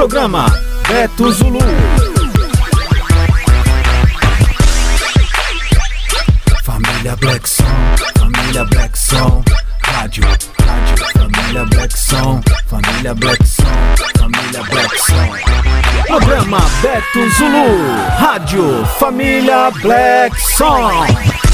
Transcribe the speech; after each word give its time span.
Programa 0.00 0.46
Beto 0.88 1.30
Zulu. 1.30 1.58
Família 6.64 7.14
Black 7.16 7.46
Song, 7.46 7.66
família 8.18 8.64
Black 8.64 8.96
Song, 8.96 9.44
rádio, 9.82 10.24
rádio, 10.24 11.04
família 11.12 11.64
Black 11.66 11.94
Song, 11.94 12.40
família 12.66 13.14
Black 13.14 13.44
Song, 13.44 13.66
família 14.18 14.62
Black 14.70 14.96
Song. 14.96 15.36
Programa 16.06 16.60
Beto 16.80 17.28
Zulu, 17.36 17.68
rádio, 18.18 18.86
família 18.98 19.70
Black 19.82 20.34
Song. 20.56 21.49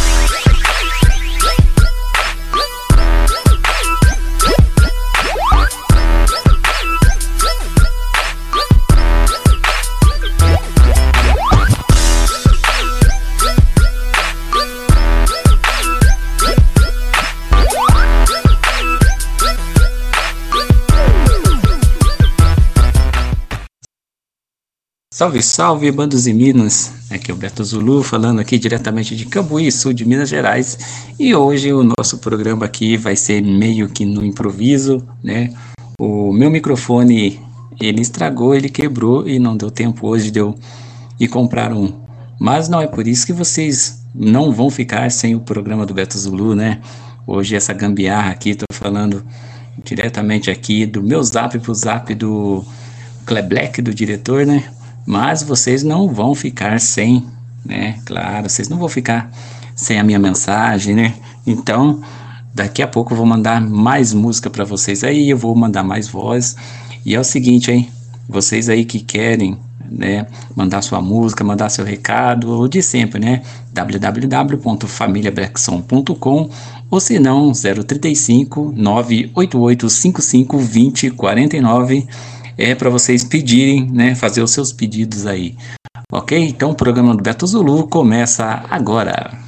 Salve, 25.16 25.43
salve, 25.43 25.91
bandos 25.91 26.27
e 26.27 26.34
minas! 26.34 26.93
Aqui 27.09 27.30
é 27.30 27.34
o 27.34 27.37
Beto 27.38 27.65
Zulu 27.65 28.02
falando 28.02 28.38
aqui 28.38 28.59
diretamente 28.59 29.16
de 29.16 29.25
Cambuí, 29.25 29.73
sul 29.73 29.95
de 29.95 30.05
Minas 30.05 30.29
Gerais. 30.29 30.77
E 31.19 31.34
hoje 31.34 31.73
o 31.73 31.83
nosso 31.83 32.19
programa 32.19 32.66
aqui 32.66 32.98
vai 32.98 33.16
ser 33.16 33.41
meio 33.41 33.89
que 33.89 34.05
no 34.05 34.23
improviso, 34.23 35.02
né? 35.25 35.55
O 35.98 36.30
meu 36.34 36.51
microfone, 36.51 37.41
ele 37.80 38.02
estragou, 38.02 38.55
ele 38.55 38.69
quebrou 38.69 39.27
e 39.27 39.39
não 39.39 39.56
deu 39.56 39.70
tempo 39.70 40.06
hoje 40.06 40.30
de 40.30 40.39
eu 40.39 40.55
ir 41.19 41.28
comprar 41.28 41.73
um. 41.73 41.95
Mas 42.39 42.69
não 42.69 42.83
é 42.83 42.86
por 42.86 43.08
isso 43.08 43.25
que 43.25 43.33
vocês 43.33 44.03
não 44.14 44.53
vão 44.53 44.69
ficar 44.69 45.11
sem 45.11 45.34
o 45.34 45.41
programa 45.41 45.86
do 45.86 45.95
Beto 45.95 46.19
Zulu, 46.19 46.55
né? 46.55 46.83
Hoje 47.27 47.56
essa 47.56 47.73
gambiarra 47.73 48.33
aqui, 48.33 48.55
tô 48.55 48.67
falando 48.70 49.25
diretamente 49.83 50.51
aqui 50.51 50.84
do 50.84 51.03
meu 51.03 51.23
zap 51.23 51.58
pro 51.58 51.75
zap 51.75 52.14
do 52.14 52.62
Kleblack, 53.25 53.80
do 53.80 53.95
diretor, 53.95 54.45
né? 54.45 54.77
Mas 55.06 55.42
vocês 55.42 55.82
não 55.84 56.08
vão 56.08 56.34
ficar 56.34 56.80
sem, 56.80 57.24
né? 57.64 57.98
Claro, 58.04 58.50
vocês 58.50 58.68
não 58.68 58.76
vão 58.76 58.88
ficar 58.88 59.30
sem 59.74 59.98
a 59.98 60.04
minha 60.04 60.18
mensagem, 60.18 60.94
né? 60.94 61.14
Então, 61.46 62.00
daqui 62.52 62.82
a 62.82 62.88
pouco 62.88 63.12
eu 63.12 63.16
vou 63.16 63.27
mandar 63.27 63.60
mais 63.60 64.12
música 64.12 64.50
para 64.50 64.64
vocês 64.64 65.04
aí, 65.04 65.30
eu 65.30 65.38
vou 65.38 65.54
mandar 65.54 65.84
mais 65.84 66.08
voz. 66.08 66.56
E 67.04 67.14
é 67.14 67.20
o 67.20 67.24
seguinte, 67.24 67.70
hein? 67.70 67.88
Vocês 68.28 68.68
aí 68.68 68.84
que 68.84 68.98
querem, 68.98 69.56
né, 69.88 70.27
mandar 70.56 70.82
sua 70.82 71.00
música, 71.00 71.44
mandar 71.44 71.68
seu 71.68 71.84
recado, 71.84 72.50
ou 72.50 72.66
de 72.66 72.82
sempre, 72.82 73.20
né? 73.20 73.42
www.familiablackson.com 73.72 76.50
ou 76.90 77.00
se 77.00 77.18
não, 77.18 77.52
035 77.52 78.72
988 78.74 79.90
55 79.90 80.58
20 80.58 81.10
49 81.10 82.06
é 82.56 82.74
para 82.74 82.90
vocês 82.90 83.24
pedirem, 83.24 83.90
né, 83.90 84.14
fazer 84.14 84.42
os 84.42 84.50
seus 84.50 84.72
pedidos 84.72 85.26
aí. 85.26 85.56
Ok? 86.12 86.38
Então 86.38 86.70
o 86.70 86.74
programa 86.74 87.14
do 87.14 87.22
Beto 87.22 87.46
Zulu 87.46 87.88
começa 87.88 88.64
agora. 88.70 89.46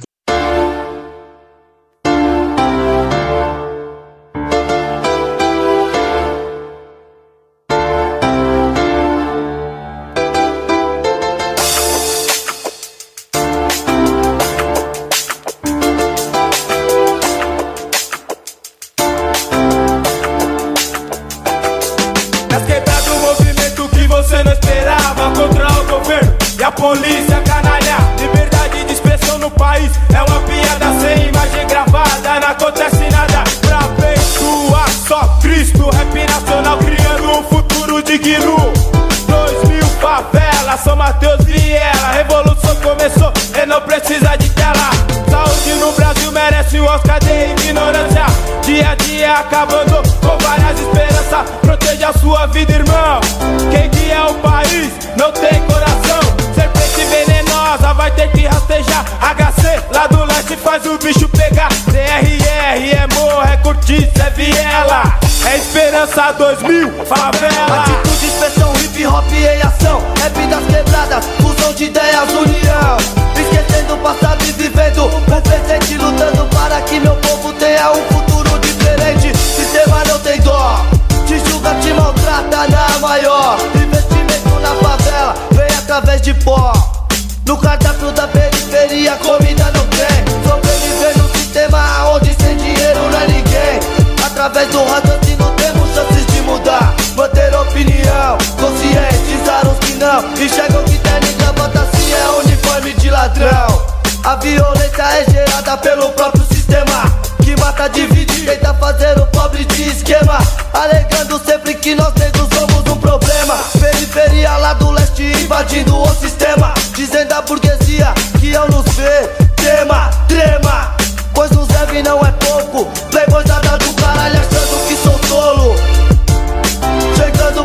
Esquema, 110.09 110.39
alegando 110.73 111.39
sempre 111.45 111.75
que 111.75 111.93
nós 111.93 112.11
negros 112.15 112.47
somos 112.51 112.91
um 112.91 112.99
problema. 112.99 113.55
Periferia 113.79 114.57
lá 114.57 114.73
do 114.73 114.89
leste 114.89 115.23
invadindo 115.43 115.95
o 115.95 116.15
sistema, 116.15 116.73
dizendo 116.95 117.33
a 117.33 117.41
burguesia 117.43 118.11
que 118.39 118.55
ao 118.55 118.67
nos 118.69 118.85
ver 118.95 119.27
tema, 119.55 120.09
trema, 120.27 120.95
pois 121.33 121.51
nos 121.51 121.67
deve 121.67 122.01
não 122.01 122.19
é 122.25 122.31
pouco. 122.31 122.85
Playboyzada 123.11 123.77
do 123.77 123.93
caralho 123.93 124.39
achando 124.39 124.87
que 124.87 124.95
sou 124.97 125.19
tolo 125.29 125.75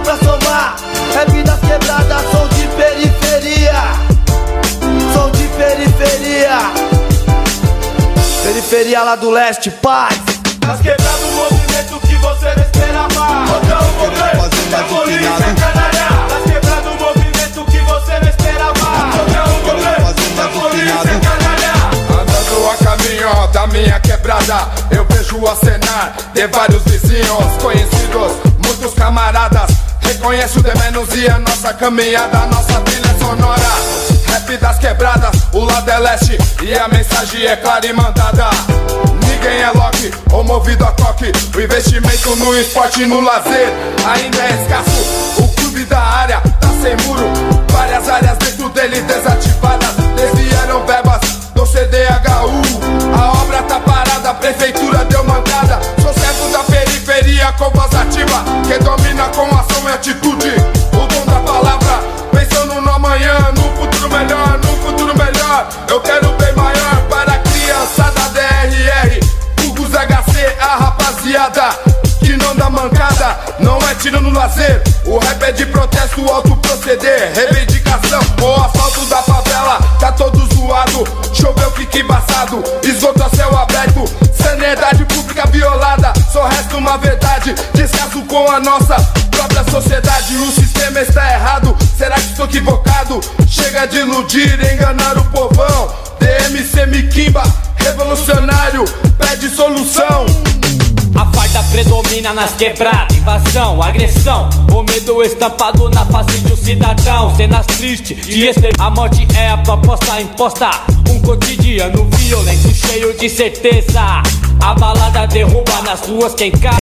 pra 0.03 0.17
somar. 0.19 0.77
Rap 1.15 1.43
das 1.45 1.61
quebradas, 1.61 2.23
som 2.31 2.49
de 2.49 2.67
periferia. 2.77 3.73
Som 5.15 5.31
de 5.31 5.49
periferia. 5.49 6.59
Periferia 8.43 9.03
lá 9.03 9.17
do 9.17 9.31
leste, 9.31 9.71
paz. 9.71 10.34
Quebrada, 24.55 24.69
eu 24.91 25.05
vejo 25.11 25.47
a 25.47 25.57
cenar 25.57 26.15
de 26.33 26.47
vários 26.49 26.83
vizinhos 26.85 27.57
conhecidos, 27.61 28.33
muitos 28.65 28.95
camaradas 28.95 29.71
Reconhece 30.01 30.59
o 30.59 30.63
de 30.63 30.79
menos 30.79 31.09
e 31.15 31.27
a 31.29 31.39
nossa 31.39 31.73
caminhada, 31.73 32.41
a 32.41 32.47
nossa 32.47 32.79
trilha 32.83 33.19
sonora. 33.19 33.63
Rap 34.27 34.57
das 34.59 34.79
quebradas, 34.79 35.35
o 35.51 35.65
lado 35.65 35.91
é 35.91 35.99
leste 35.99 36.39
e 36.63 36.75
a 36.75 36.87
mensagem 36.89 37.47
é 37.47 37.57
clara 37.57 37.87
e 37.87 37.93
mandada. 37.95 38.51
Ninguém 39.27 39.63
é 39.63 39.71
Loki 39.71 40.11
ou 40.31 40.45
movido 40.45 40.85
a 40.85 40.93
toque. 40.93 41.33
O 41.57 41.61
investimento 41.61 42.37
no 42.37 42.55
esporte 42.55 43.03
e 43.03 43.07
no 43.07 43.23
lazer 43.23 43.73
ainda 44.07 44.43
é 44.43 44.63
escasso. 44.63 45.43
O 45.43 45.49
clube 45.55 45.85
da 45.87 46.01
área 46.01 46.43
tá 46.61 46.69
sem 46.83 46.95
muro, 47.07 47.25
várias 47.71 48.07
áreas 48.07 48.37
dentro 48.37 48.69
dele 48.69 49.01
desativadas. 49.01 49.95
Desviaram 50.17 50.85
verbas 50.85 51.34
sou 51.65 51.67
CDHU. 51.67 53.17
A 53.17 53.43
obra 53.43 53.63
tá 53.63 53.81
parada, 53.81 54.31
a 54.31 54.35
prefeitura 54.35 55.05
deu 55.05 55.25
mandada. 55.25 55.81
Sou 56.01 56.13
servo 56.13 56.49
da 56.51 56.59
periferia 56.65 57.53
com 57.53 57.71
voz 57.71 57.95
ativa, 57.95 58.45
que 58.67 58.79
domina 58.79 59.25
com 59.29 59.47
ação 59.57 59.89
e 59.89 59.93
atitude. 59.93 60.55
O 60.93 61.07
dom 61.07 61.27
da 61.27 61.41
palavra, 61.41 62.01
pensando 62.33 62.81
no 62.81 62.91
amanhã, 62.91 63.53
no 63.57 63.63
futuro 63.77 64.11
melhor, 64.11 64.59
no 64.59 64.77
futuro 64.79 65.17
melhor. 65.17 65.69
Eu 65.89 66.01
quero 66.01 66.33
bem 66.35 66.53
maior 66.55 67.03
para 67.09 67.33
a 67.33 67.39
criançada 67.39 68.21
DRR, 68.31 69.21
Fugos 69.59 69.91
HC, 69.91 70.57
a 70.61 70.77
rapaziada 70.77 71.84
lazer. 74.45 74.83
O 75.07 75.19
rap 75.19 75.43
é 75.43 75.53
de 75.53 75.67
protesto, 75.67 76.21
alto 76.31 76.57
proceder. 76.57 77.33
Reivindicação, 77.35 78.21
o 78.43 78.63
asfalto 78.63 79.07
da 79.07 79.23
favela 79.23 79.79
tá 79.99 80.13
todo 80.13 80.39
zoado. 80.55 81.05
Choveu, 81.33 81.71
fica 81.73 81.99
embaçado. 81.99 82.63
Esgoto 82.83 83.23
a 83.23 83.31
céu 83.31 83.57
aberto. 83.57 84.05
Sanidade 84.35 85.05
pública 85.07 85.47
violada. 85.47 86.13
Só 86.31 86.47
resta 86.47 86.77
uma 86.77 86.99
verdade. 86.99 87.55
Descaso 87.73 88.23
com 88.23 88.51
a 88.51 88.61
nossa 88.61 88.97
própria 89.31 89.65
sociedade. 89.71 90.37
O 90.37 90.53
sistema 90.53 91.01
está 91.01 91.33
errado. 91.33 91.77
Será 91.97 92.17
que 92.17 92.31
estou 92.31 92.47
equivocado? 92.47 93.21
Chega 93.49 93.87
de 93.87 93.99
iludir, 93.99 94.59
enganar 94.73 95.17
o 95.17 95.25
povão. 95.27 95.95
DMC 96.19 96.87
Mikimba, 96.87 97.43
revolucionário, 97.77 98.85
pede 99.19 99.49
solução. 99.51 100.44
Predomina 101.85 102.33
nas 102.33 102.55
quebradas, 102.55 103.17
invasão, 103.17 103.83
agressão. 103.83 104.49
O 104.73 104.83
medo 104.83 105.23
estampado 105.23 105.91
na 105.91 106.05
face 106.07 106.39
de 106.39 106.53
um 106.53 106.57
cidadão. 106.57 107.37
Cenas 107.37 107.67
tristes 107.67 108.27
de 108.27 108.47
ester. 108.47 108.73
A 108.79 108.89
morte 108.89 109.29
é 109.37 109.51
a 109.51 109.59
proposta 109.59 110.19
imposta. 110.21 110.71
Um 111.11 111.21
cotidiano 111.21 112.09
violento, 112.17 112.75
cheio 112.75 113.15
de 113.19 113.29
certeza. 113.29 114.23
A 114.63 114.75
balada 114.75 115.27
derruba 115.27 115.83
nas 115.83 116.09
ruas 116.09 116.35
quem 116.35 116.51
cai. 116.53 116.79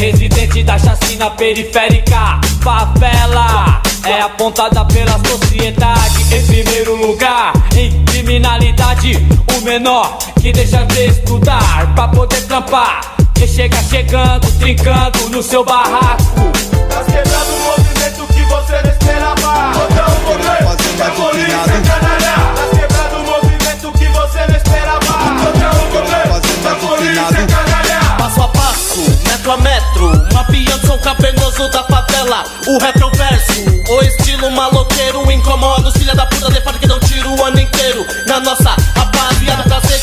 Residente 0.00 0.62
da 0.62 0.78
chacina 0.78 1.30
periférica, 1.30 2.40
favela 2.62 3.82
é 4.04 4.20
apontada 4.20 4.84
pela 4.84 5.18
sociedade 5.18 6.34
em 6.34 6.46
primeiro 6.46 6.94
lugar. 6.94 7.52
Em 7.76 8.04
criminalidade, 8.04 9.14
o 9.56 9.60
menor 9.62 10.16
que 10.40 10.52
deixa 10.52 10.84
de 10.84 11.06
estudar 11.06 11.92
pra 11.96 12.06
poder 12.06 12.40
trampar. 12.46 13.18
Chega 13.46 13.82
chegando, 13.82 14.46
trincando 14.60 15.30
no 15.30 15.42
seu 15.42 15.64
barraco. 15.64 16.52
Tá 16.88 17.02
quebrando 17.02 17.54
o 17.54 17.60
movimento 17.64 18.26
que 18.32 18.44
você 18.44 18.82
não 18.82 18.90
esperava. 18.92 19.72
Botão 19.72 20.06
o 20.06 20.20
governo, 20.26 20.76
que 20.76 21.02
a 21.02 21.10
polícia 21.10 21.80
canalha. 21.82 22.34
Tá 22.54 22.68
quebrando 22.70 23.16
o 23.16 23.26
movimento 23.26 23.92
que 23.98 24.06
você 24.06 24.46
não 24.46 24.56
esperava. 24.56 25.00
Botão 25.00 25.72
o 25.72 25.90
governo, 25.90 26.40
que 26.40 26.68
a 26.68 26.74
polícia 26.76 27.46
canalha. 27.48 28.00
Passo 28.16 28.42
a 28.42 28.48
passo, 28.48 29.00
metro 29.26 29.50
a 29.50 29.56
metro, 29.56 30.34
mapeando 30.34 30.86
sou 30.86 30.98
cavernoso 30.98 31.68
da 31.72 31.82
favela. 31.82 32.44
O 32.68 32.78
rap 32.78 33.02
é 33.02 33.04
o 33.04 33.10
verso, 33.10 33.64
o 33.90 34.02
estilo 34.02 34.52
maloqueiro 34.52 35.32
incomoda 35.32 35.88
os 35.88 35.96
filha 35.96 36.14
da 36.14 36.26
puta 36.26 36.48
de 36.52 36.60
fato 36.60 36.78
que 36.78 36.86
dão 36.86 37.00
tiro 37.00 37.34
o 37.34 37.44
ano 37.44 37.58
inteiro. 37.58 38.06
Na 38.28 38.38
nossa 38.38 38.76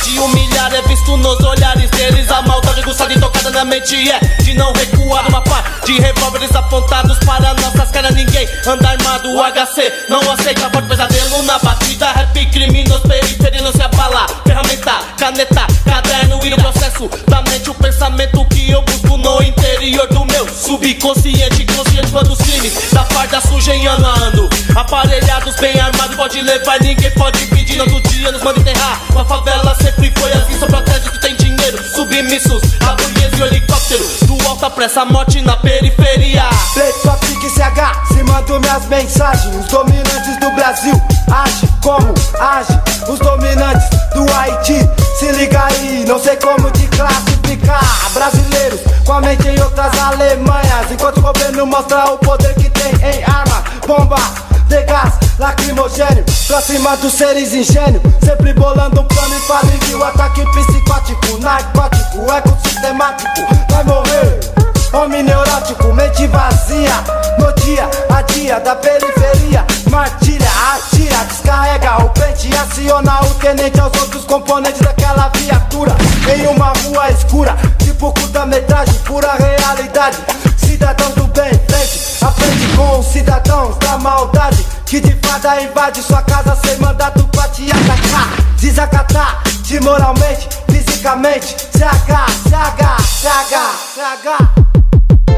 de 0.06 0.20
humilhar 0.20 0.74
é 0.74 0.82
visto 0.84 1.18
nos 1.18 1.40
olhares 1.44 1.90
deles. 1.90 2.30
A 2.30 2.42
maldade 2.44 2.82
gusta 2.84 3.08
de 3.08 3.20
tocada 3.20 3.50
na 3.50 3.66
mente 3.66 3.96
é 4.10 4.20
de 4.44 4.54
não 4.54 4.72
recuar. 4.72 5.28
Uma 5.28 5.42
par 5.42 5.64
de 5.86 5.94
revólveres 6.00 6.56
apontados 6.56 7.18
para 7.20 7.54
nossas 7.56 7.90
caras. 7.90 8.14
Ninguém 8.14 8.48
anda 8.68 8.90
armado. 8.90 9.32
O 9.34 9.42
HC 9.44 9.92
não 10.10 10.20
aceita 10.32 10.70
forte 10.70 10.88
pesadelo 10.88 11.42
na 11.44 11.58
batida. 11.60 12.12
Rap 12.12 12.46
criminoso, 12.48 13.02
periferia 13.02 13.62
não 13.62 13.72
se 13.72 13.82
abala. 13.82 14.28
Ferramenta, 14.46 14.94
caneta, 15.18 15.68
caderno 15.86 16.40
e 16.44 16.50
no 16.50 16.58
processo 16.58 17.10
da 17.28 17.42
mente. 17.42 17.70
O 17.70 17.74
pensamento 17.74 18.46
que 18.46 18.70
eu 18.70 18.82
busco 18.84 19.18
no 19.18 19.42
interior 19.42 20.08
do 20.08 20.24
meu 20.26 20.48
subconsciente. 20.48 21.66
Consciente 21.66 22.12
quando 22.12 22.32
os 22.32 22.40
crimes 22.40 22.92
da 22.92 23.04
farda 23.06 23.42
surgem 23.42 23.88
ano. 23.88 24.50
Aparelhados, 24.76 25.56
bem 25.56 25.80
armados, 25.80 26.16
pode 26.16 26.42
levar. 26.42 26.80
Ninguém 26.80 27.12
pode 27.12 27.46
pedir. 27.48 27.80
Outro 27.82 28.02
dia 28.12 28.32
nos 28.32 28.44
manda 28.44 28.60
enterrar. 28.60 29.02
A 29.16 29.26
favela 29.26 29.76
sempre 29.76 29.95
foi 30.20 30.32
assim. 30.34 30.60
Só 30.60 30.68
protege 30.68 31.10
que 31.10 31.22
tem 31.22 31.36
dinheiro. 31.36 31.84
Submissos, 31.96 32.62
a 32.82 32.96
burguesia 32.96 33.46
e 33.46 33.48
helicóptero. 33.48 34.06
Do 34.28 34.48
alta 34.48 34.70
pressa, 34.70 35.06
morte 35.06 35.42
na 35.42 35.56
periferia. 35.58 36.44
Play, 36.74 36.94
Patrick 37.04 37.50
CH, 37.50 38.08
se 38.14 38.24
mandam 38.24 38.60
minhas 38.60 38.86
mensagens. 38.88 39.56
Os 39.56 39.68
dominantes 39.68 40.40
do 40.40 40.52
Brasil 40.52 41.02
age 41.32 41.68
como 41.82 42.14
age. 42.40 42.80
Os 43.08 43.20
dominantes 43.20 43.90
do 44.14 44.26
Haiti, 44.34 44.80
se 45.20 45.32
liga 45.32 45.66
aí, 45.66 46.06
não 46.08 46.20
sei 46.20 46.36
como 46.38 46.70
te 46.72 46.88
classificar. 46.88 48.12
Brasileiros 48.14 48.80
com 49.06 49.14
a 49.14 49.22
mente 49.22 49.48
em 49.48 49.62
outras 49.62 49.98
Alemanhas. 50.00 50.92
Enquanto 50.92 51.18
o 51.18 51.22
governo 51.22 51.66
mostra 51.66 52.12
o 52.12 52.18
poder 52.18 52.54
que 52.56 52.70
tem 52.70 52.92
em 52.94 53.24
arma, 53.24 53.64
bomba. 53.86 54.45
De 54.68 54.82
gás 54.84 55.14
lacrimogênio 55.38 56.24
Pra 56.48 56.62
cima 56.62 56.96
dos 56.98 57.14
seres 57.14 57.54
ingênio 57.54 58.02
Sempre 58.24 58.54
bolando 58.54 59.02
um 59.02 59.06
plano 59.06 59.36
infalível 59.36 60.04
Ataque 60.04 60.46
psicótico, 60.52 61.38
narcótico 61.40 62.32
Eco 62.32 62.58
sistemático, 62.64 63.42
vai 63.70 63.84
morrer 63.84 64.55
Homem 64.96 65.24
neurótico, 65.24 65.92
mente 65.92 66.26
vazia. 66.28 67.04
No 67.38 67.52
dia 67.62 67.90
a 68.10 68.22
dia 68.22 68.60
da 68.62 68.78
periferia 68.78 69.66
Martilha, 69.92 70.48
atira, 70.74 71.18
descarrega 71.26 71.98
o 72.02 72.10
pente 72.12 72.50
Aciona 72.56 73.20
o 73.26 73.34
tenente 73.36 73.78
aos 73.78 73.94
outros 74.00 74.24
componentes 74.24 74.80
daquela 74.80 75.30
viatura. 75.36 75.94
Em 76.34 76.48
uma 76.48 76.72
rua 76.72 77.12
escura 77.12 77.58
Tipo 77.84 78.14
curta-metragem, 78.14 78.94
pura 79.00 79.34
realidade. 79.34 80.18
Cidadãos 80.56 81.14
do 81.16 81.28
bem, 81.28 81.52
frente 81.68 82.24
a 82.24 82.32
frente 82.32 82.78
com 82.78 83.00
os 83.00 83.06
cidadãos 83.08 83.78
da 83.80 83.98
maldade 83.98 84.66
Que 84.86 85.02
de 85.02 85.14
fada 85.22 85.62
invade 85.62 86.02
sua 86.02 86.22
casa 86.22 86.58
sem 86.66 86.78
mandato 86.78 87.22
pra 87.34 87.50
te 87.50 87.70
atacar. 87.70 88.30
Desacatar, 88.58 89.44
de 89.62 89.78
moralmente, 89.82 90.48
fisicamente 90.70 91.54
CH, 91.74 92.32
CH, 92.48 93.04
CH, 93.22 93.56
CH 93.94 94.85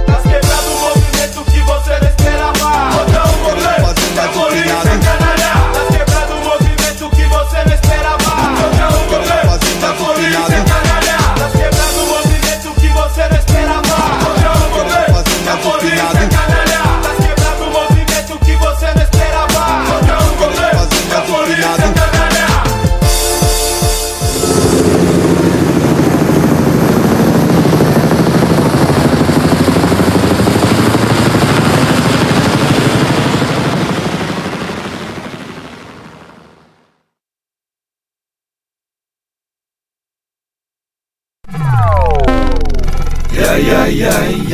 Tá 0.07 0.21
quebrando 0.21 0.71
o 0.71 0.79
movimento 0.79 1.43
que 1.51 1.59
você 1.61 1.99
não 1.99 2.09
esperava. 2.09 2.89
Botão 2.91 3.26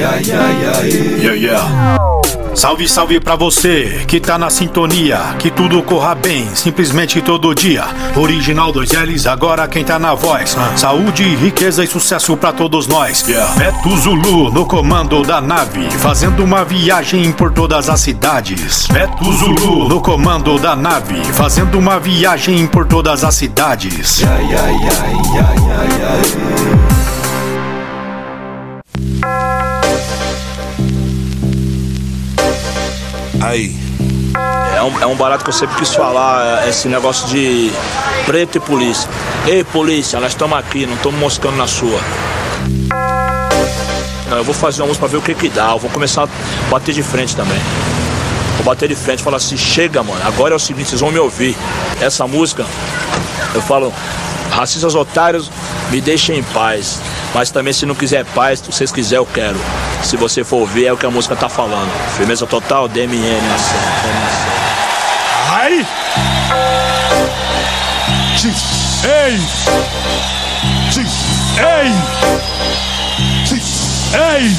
Yeah, 0.04 1.34
yeah. 1.34 1.98
Salve, 2.54 2.88
salve 2.90 3.20
pra 3.20 3.36
você 3.38 4.04
que 4.06 4.20
tá 4.20 4.38
na 4.38 4.50
sintonia, 4.50 5.18
que 5.40 5.50
tudo 5.50 5.82
corra 5.82 6.14
bem, 6.14 6.46
simplesmente 6.54 7.22
todo 7.22 7.56
dia. 7.56 7.86
Original 8.16 8.72
dois 8.72 8.92
L's, 8.92 9.26
agora 9.26 9.68
quem 9.68 9.84
tá 9.84 9.98
na 9.98 10.14
voz. 10.14 10.58
Saúde, 10.76 11.24
riqueza 11.36 11.84
e 11.84 11.88
sucesso 11.88 12.36
pra 12.36 12.52
todos 12.52 12.86
nós. 12.86 13.26
Beto 13.58 13.98
Zulu 13.98 14.52
no 14.52 14.66
comando 14.66 15.24
da 15.24 15.40
nave, 15.40 15.90
fazendo 15.92 16.44
uma 16.44 16.66
viagem 16.66 17.32
por 17.32 17.54
todas 17.54 17.90
as 17.90 18.02
cidades. 18.02 18.88
Beto 18.88 19.32
Zulu 19.32 19.88
no 19.88 20.02
comando 20.02 20.60
da 20.60 20.76
nave, 20.76 21.24
fazendo 21.34 21.80
uma 21.80 21.98
viagem 21.98 22.68
por 22.68 22.86
todas 22.86 23.24
as 23.24 23.36
cidades. 23.36 24.22
Aí. 33.44 33.76
É 34.76 34.82
um, 34.82 35.02
é 35.02 35.06
um 35.06 35.16
barato 35.16 35.44
que 35.44 35.50
eu 35.50 35.54
sempre 35.54 35.76
quis 35.76 35.94
falar, 35.94 36.64
é 36.64 36.70
esse 36.70 36.88
negócio 36.88 37.28
de 37.28 37.72
preto 38.26 38.58
e 38.58 38.60
polícia. 38.62 39.10
Ei, 39.46 39.64
polícia, 39.66 40.20
nós 40.20 40.32
estamos 40.32 40.58
aqui, 40.58 40.86
não 40.86 40.96
estamos 40.96 41.20
moscando 41.20 41.58
na 41.58 41.68
sua. 41.68 42.00
Não, 44.30 44.38
eu 44.38 44.44
vou 44.44 44.54
fazer 44.54 44.82
uma 44.82 44.88
música 44.88 45.06
pra 45.06 45.12
ver 45.12 45.18
o 45.18 45.22
que 45.22 45.36
que 45.36 45.50
dá. 45.50 45.72
Eu 45.72 45.80
vou 45.80 45.92
começar 45.92 46.24
a 46.24 46.70
bater 46.70 46.94
de 46.94 47.04
frente 47.04 47.36
também. 47.36 47.60
Vou 48.56 48.64
bater 48.64 48.88
de 48.88 48.96
frente 48.96 49.22
falar 49.22 49.38
assim, 49.38 49.58
chega, 49.58 50.02
mano, 50.02 50.22
agora 50.26 50.54
é 50.54 50.56
o 50.56 50.60
seguinte, 50.60 50.90
vocês 50.90 51.02
vão 51.02 51.12
me 51.12 51.20
ouvir. 51.20 51.56
Essa 52.00 52.26
música, 52.26 52.66
eu 53.54 53.62
falo, 53.62 53.94
racistas 54.52 54.96
otários, 54.96 55.52
me 55.92 56.00
deixem 56.00 56.40
em 56.40 56.44
paz. 56.44 57.00
Mas 57.34 57.50
também 57.52 57.74
se 57.74 57.86
não 57.86 57.96
quiser 57.96 58.24
paz, 58.26 58.60
se 58.60 58.72
vocês 58.72 58.92
quiserem, 58.92 59.18
eu 59.18 59.26
quero. 59.26 59.60
Se 60.04 60.16
você 60.16 60.44
for 60.44 60.58
ouvir, 60.58 60.86
é 60.86 60.94
o 60.94 60.98
que 60.98 61.06
a 61.06 61.12
música 61.12 61.36
tá 61.36 61.50
falando. 61.50 61.90
Firmeza 62.16 62.46
total, 62.46 62.88
DMN. 62.88 63.42
Ai! 65.50 65.86
Ei! 69.04 69.40
Ei! 71.60 71.94
Ei! 74.14 74.58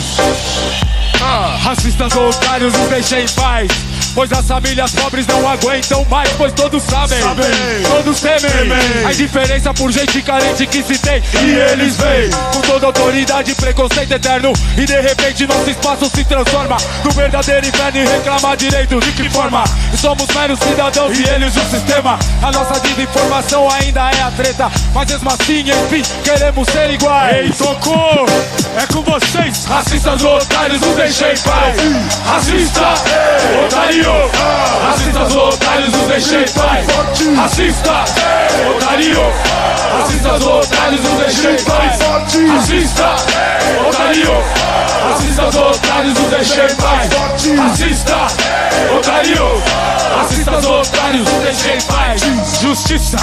Racistas 1.63 2.15
ou 2.17 2.29
otários, 2.29 2.73
nos 2.75 2.89
deixem 2.89 3.25
em 3.25 3.29
paz. 3.29 3.69
Pois 4.15 4.33
as 4.33 4.47
famílias 4.47 4.93
pobres 4.93 5.27
não 5.27 5.49
aguentam 5.49 6.05
mais, 6.09 6.31
pois 6.37 6.53
todos 6.53 6.83
sabem, 6.85 7.21
Sabem. 7.21 7.47
todos 7.91 8.21
temem. 8.21 8.41
Temem. 8.41 9.07
A 9.07 9.13
indiferença 9.13 9.75
por 9.75 9.91
gente 9.91 10.23
carente 10.23 10.67
que 10.67 10.83
se 10.83 10.97
tem, 10.99 11.23
e 11.43 11.51
eles 11.51 11.97
vêm 11.97 12.31
com 12.53 12.61
toda 12.61 12.87
autoridade 12.87 13.51
e 13.51 13.55
preconceito 13.55 14.13
eterno. 14.13 14.53
E 14.77 14.85
de 14.85 15.01
repente 15.01 15.47
nosso 15.47 15.69
espaço 15.69 16.09
se 16.15 16.25
transforma 16.25 16.77
no 17.05 17.11
verdadeiro 17.11 17.67
inferno 17.67 17.99
e 17.99 18.05
reclama 18.07 18.57
direito 18.57 19.01
de 19.01 19.13
que 19.13 19.29
forma? 19.31 19.65
Somos 20.01 20.27
meros 20.29 20.59
cidadãos 20.61 21.19
e 21.19 21.29
eles 21.29 21.57
o 21.57 21.71
sistema. 21.71 22.19
A 22.43 22.53
nossa 22.53 22.79
desinformação 22.81 23.69
ainda 23.71 24.11
é 24.11 24.23
a 24.23 24.31
treta, 24.31 24.71
mas 24.95 25.11
mesmo 25.11 25.29
assim, 25.31 25.61
enfim, 25.61 26.03
queremos 26.23 26.69
ser 26.69 26.91
iguais. 26.91 27.37
Ei, 27.37 27.53
socorro! 27.53 28.27
É 28.77 28.87
com 28.93 29.03
vocês, 29.03 29.65
racistas 29.67 30.23
otários, 30.23 30.81
nos 30.81 30.97
deixem 30.97 31.33
em 31.33 31.39
paz. 31.39 31.77
Racista, 32.27 32.95
otário, 33.67 34.04
racistas 34.11 35.35
ou 35.35 35.49
otários, 35.49 35.93
nos 35.93 36.07
deixem 36.09 36.41
em 36.41 36.53
paz. 36.53 36.87
Racista, 37.37 38.05
otário, 38.71 39.33
racistas 39.99 40.43
otários, 40.45 41.01
nos 41.01 41.19
deixem 41.19 41.55
em 41.55 41.65
paz. 41.65 41.99
Racista, 42.49 43.17
otário, 43.87 44.45
racistas 45.09 45.57
otários, 45.57 46.19
nos 46.19 46.31
deixem 46.31 46.65
em 46.65 46.75
paz. 46.77 47.09
Racista, 47.59 48.27
otário, 48.97 49.63
racistas 50.15 50.65
otários, 50.65 51.29
em 51.29 51.87
paz. 51.87 52.23
Justiça, 52.61 53.17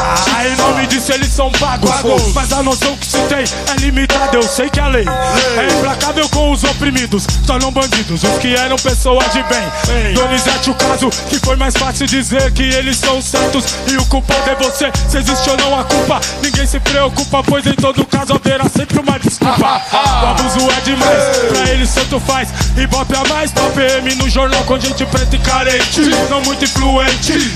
em 0.46 0.56
nome 0.56 0.88
disso 0.88 1.12
eles 1.12 1.32
são 1.32 1.52
pagos. 1.52 1.90
Mas 2.34 2.52
a 2.52 2.62
noção 2.62 2.96
que 2.98 3.06
se 3.06 3.18
tem 3.22 3.40
é 3.40 3.80
limitada, 3.80 4.36
eu 4.36 4.44
sei 4.44 4.70
que 4.70 4.80
a 4.80 4.88
lei 4.88 5.06
é 5.06 5.74
implacável 5.74 6.28
com 6.30 6.52
os 6.52 6.64
oprimidos. 6.64 7.26
Tornam 7.48 7.72
bandidos 7.72 8.24
os 8.24 8.38
que 8.40 8.54
eram 8.56 8.76
pessoas 8.76 9.26
de 9.32 9.42
bem. 9.44 10.14
Donizete, 10.14 10.70
o 10.70 10.76
caso 10.76 11.10
que 11.30 11.40
foi 11.40 11.56
mais 11.56 11.76
fácil 11.76 12.06
dizer 12.08 12.52
que 12.52 12.64
eles 12.64 12.98
são 12.98 13.22
certos 13.22 13.66
e 13.88 13.98
o 13.98 14.06
culpado 14.06 14.50
é 14.50 14.56
você. 14.56 14.92
Se 15.10 15.18
existe 15.18 15.50
ou 15.50 15.58
não 15.58 15.80
a 15.80 15.84
culpa, 15.84 16.20
ninguém 16.44 16.66
se 16.66 16.80
preocupa, 16.80 17.44
pois 17.44 17.66
em 17.66 17.74
todo 17.74 18.06
caso 18.06 18.34
haverá 18.34 18.68
sempre 18.70 19.00
uma 19.00 19.18
desculpa. 19.18 19.82
O 19.92 20.26
abuso 20.28 20.70
é 20.70 20.82
demais, 20.82 21.38
pra 21.52 21.72
eles 21.72 21.94
tanto 21.94 22.20
faz. 22.20 22.50
Ibope 22.76 23.16
a 23.16 23.34
mais, 23.34 23.52
top 23.52 23.72
PM 23.72 24.16
no 24.16 24.30
jornal 24.30 24.64
com 24.66 24.80
gente 24.80 25.06
preta 25.06 25.36
e 25.36 25.40
carente. 25.40 26.02
Não 26.30 26.42
muito 26.42 26.64
influente 26.64 26.81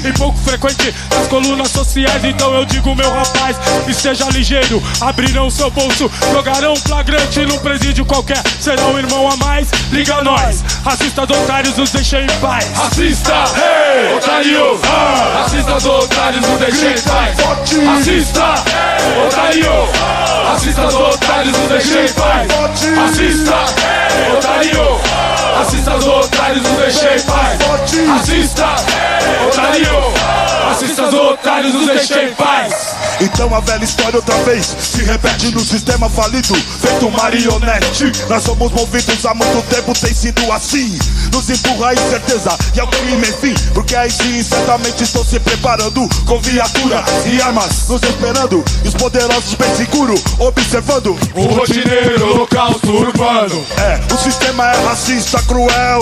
e 0.04 0.14
pouco 0.14 0.38
frequente 0.38 0.94
nas 1.10 1.28
colunas 1.28 1.72
sociais. 1.72 2.24
Então 2.24 2.54
eu 2.54 2.64
digo, 2.66 2.96
meu 2.96 3.10
rapaz, 3.10 3.58
esteja 3.88 4.26
ligeiro. 4.30 4.82
Abrirão 5.02 5.50
seu 5.50 5.72
bolso, 5.72 6.10
jogarão 6.32 6.76
flagrante 6.76 7.40
num 7.46 7.58
presídio 7.58 8.06
qualquer. 8.06 8.42
Será 8.60 8.86
um 8.86 8.98
irmão 8.98 9.28
a 9.30 9.36
mais, 9.38 9.70
liga 9.92 10.16
a 10.16 10.24
nós. 10.24 10.64
Racistas 10.84 11.30
otários, 11.30 11.76
nos 11.76 11.90
deixem 11.90 12.24
em 12.24 12.40
paz. 12.40 12.66
Racista, 12.76 13.34
hey, 13.56 14.16
otário. 14.16 14.80
Racistas 15.42 15.86
otários, 15.86 16.48
nos 16.48 16.60
deixem 16.60 16.92
em 16.92 17.02
paz. 17.02 17.38
Racista, 17.86 18.56
otário. 19.26 19.72
Racistas 20.48 20.94
otários, 20.94 21.58
nos 21.58 21.68
deixem 21.70 22.06
em 22.06 22.14
paz. 22.14 22.48
Racista, 22.96 23.56
otário. 24.38 25.15
Racistas 25.56 26.06
otários, 26.06 26.64
nos 26.64 26.78
deixem 26.80 27.16
em 27.16 27.22
paz. 27.22 27.60
Racista, 28.08 28.76
otário. 29.48 30.14
Racistas 30.68 31.14
otários, 31.14 31.74
nos 31.74 31.88
deixem 31.88 32.28
em 32.28 32.34
paz. 32.34 32.95
Então 33.20 33.54
a 33.56 33.60
velha 33.60 33.84
história 33.84 34.18
outra 34.18 34.36
vez 34.44 34.66
se 34.66 35.04
repete 35.04 35.52
no 35.52 35.62
sistema 35.62 36.10
falido, 36.10 36.56
feito 36.56 37.10
marionete. 37.12 38.12
Nós 38.28 38.44
somos 38.44 38.72
movidos 38.72 39.26
há 39.26 39.34
muito 39.34 39.62
tempo, 39.70 39.94
tem 39.94 40.14
sido 40.14 40.52
assim. 40.52 40.98
Nos 41.32 41.50
empurra 41.50 41.90
a 41.90 41.94
incerteza 41.94 42.58
e 42.76 42.80
ao 42.80 42.88
crime, 42.88 43.28
enfim. 43.28 43.54
Porque 43.74 43.96
aí 43.96 44.12
sim, 44.12 44.44
certamente 44.44 45.04
estou 45.04 45.24
se 45.24 45.40
preparando 45.40 46.08
com 46.26 46.40
viatura 46.42 47.04
e 47.26 47.42
armas, 47.42 47.88
nos 47.88 48.02
esperando. 48.04 48.64
E 48.84 48.88
os 48.88 48.94
poderosos 48.94 49.54
bem 49.56 49.76
seguro, 49.76 50.16
observando. 50.40 51.18
O 51.36 51.44
rotineiro, 51.46 52.34
holocausto 52.34 52.90
urbano. 52.92 53.66
É, 53.78 54.14
o 54.14 54.18
sistema 54.18 54.72
é 54.72 54.86
racista, 54.86 55.42
cruel. 55.44 56.02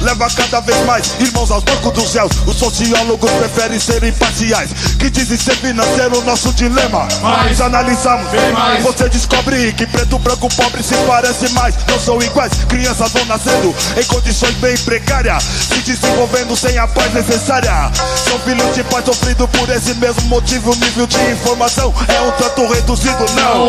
Leva 0.00 0.28
cada 0.30 0.60
vez 0.60 0.84
mais 0.86 1.12
irmãos 1.20 1.50
aos 1.50 1.64
bancos 1.64 1.92
dos 1.92 2.12
céus. 2.12 2.30
Os 2.46 2.56
sociólogos 2.56 3.30
preferem 3.32 3.78
ser 3.78 4.02
imparciais. 4.04 4.70
Que 4.98 5.10
dizem 5.10 5.36
ser 5.36 5.56
financeiro 5.56 6.20
nosso 6.24 6.52
dilema. 6.52 7.06
Mas 7.20 7.60
analisamos, 7.60 8.28
mais. 8.52 8.82
você 8.82 9.08
descobre 9.08 9.72
que 9.72 9.86
preto, 9.86 10.18
branco, 10.18 10.48
pobre 10.54 10.82
se 10.82 10.94
parecem 11.06 11.48
mais. 11.50 11.74
Não 11.88 11.98
são 11.98 12.20
iguais, 12.22 12.52
crianças 12.68 13.10
vão 13.12 13.24
nascendo 13.26 13.74
em 14.00 14.04
condições 14.04 14.54
bem 14.56 14.76
precárias. 14.78 15.42
Se 15.42 15.80
desenvolvendo 15.80 16.56
sem 16.56 16.78
a 16.78 16.86
paz 16.86 17.12
necessária. 17.12 17.90
São 18.28 18.38
filhos 18.40 18.74
de 18.74 18.84
pai 18.84 19.02
sofrido 19.04 19.46
por 19.48 19.68
esse 19.70 19.94
mesmo 19.94 20.22
motivo. 20.22 20.72
O 20.72 20.76
nível 20.76 21.06
de 21.06 21.18
informação 21.32 21.92
é 22.08 22.20
um 22.20 22.30
tanto 22.32 22.66
reduzido, 22.72 23.24
não. 23.34 23.68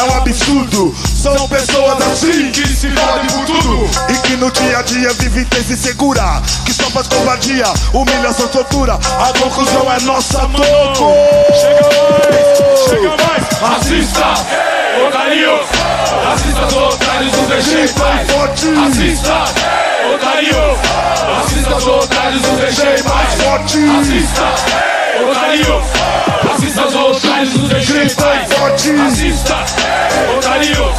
É 0.00 0.04
um 0.04 0.16
absurdo. 0.16 0.94
São 1.20 1.48
pessoas 1.48 2.02
assim 2.12 2.50
Que 2.52 2.66
se 2.68 2.90
fodem 2.90 3.26
por 3.26 3.46
tudo. 3.46 3.88
e 4.10 4.18
que 4.26 4.36
no 4.36 4.50
dia 4.50 4.78
a 4.78 4.82
dia 4.82 5.12
vive 5.14 5.44
tensa 5.64 5.72
e 5.72 5.76
segura 5.76 6.42
Que 6.64 6.72
só 6.72 6.84
faz 6.90 7.08
covardia, 7.08 7.66
humilhação, 7.92 8.48
tortura 8.48 8.94
A 8.94 9.38
conclusão 9.38 9.90
é 9.92 10.00
nossa 10.02 10.40
toco 10.40 11.14
Chega 11.60 11.82
mais, 11.82 12.88
chega 12.88 13.08
mais. 13.08 13.44
Racista, 13.60 14.34
otário. 15.06 15.60
Racistas 16.24 16.74
otários, 16.74 17.32
nos 17.32 17.48
deixem 17.48 17.84
em 17.84 17.88
paz. 17.88 18.30
Forte, 18.30 18.74
Racista, 18.74 19.44
otário. 20.14 20.78
Racistas 21.34 21.86
otários, 21.86 22.42
nos 22.42 22.60
deixem 22.60 22.94
em 22.94 23.02
paz. 23.02 23.34
forte, 23.42 23.86
Racista, 23.86 24.42
otário. 24.42 25.03
Otários, 27.14 27.54
nos 27.54 27.68
deixem 27.68 28.02
em 28.02 28.08
paz. 28.08 28.52
forte 28.54 28.92
Racista, 28.96 29.64
otário. 30.36 30.92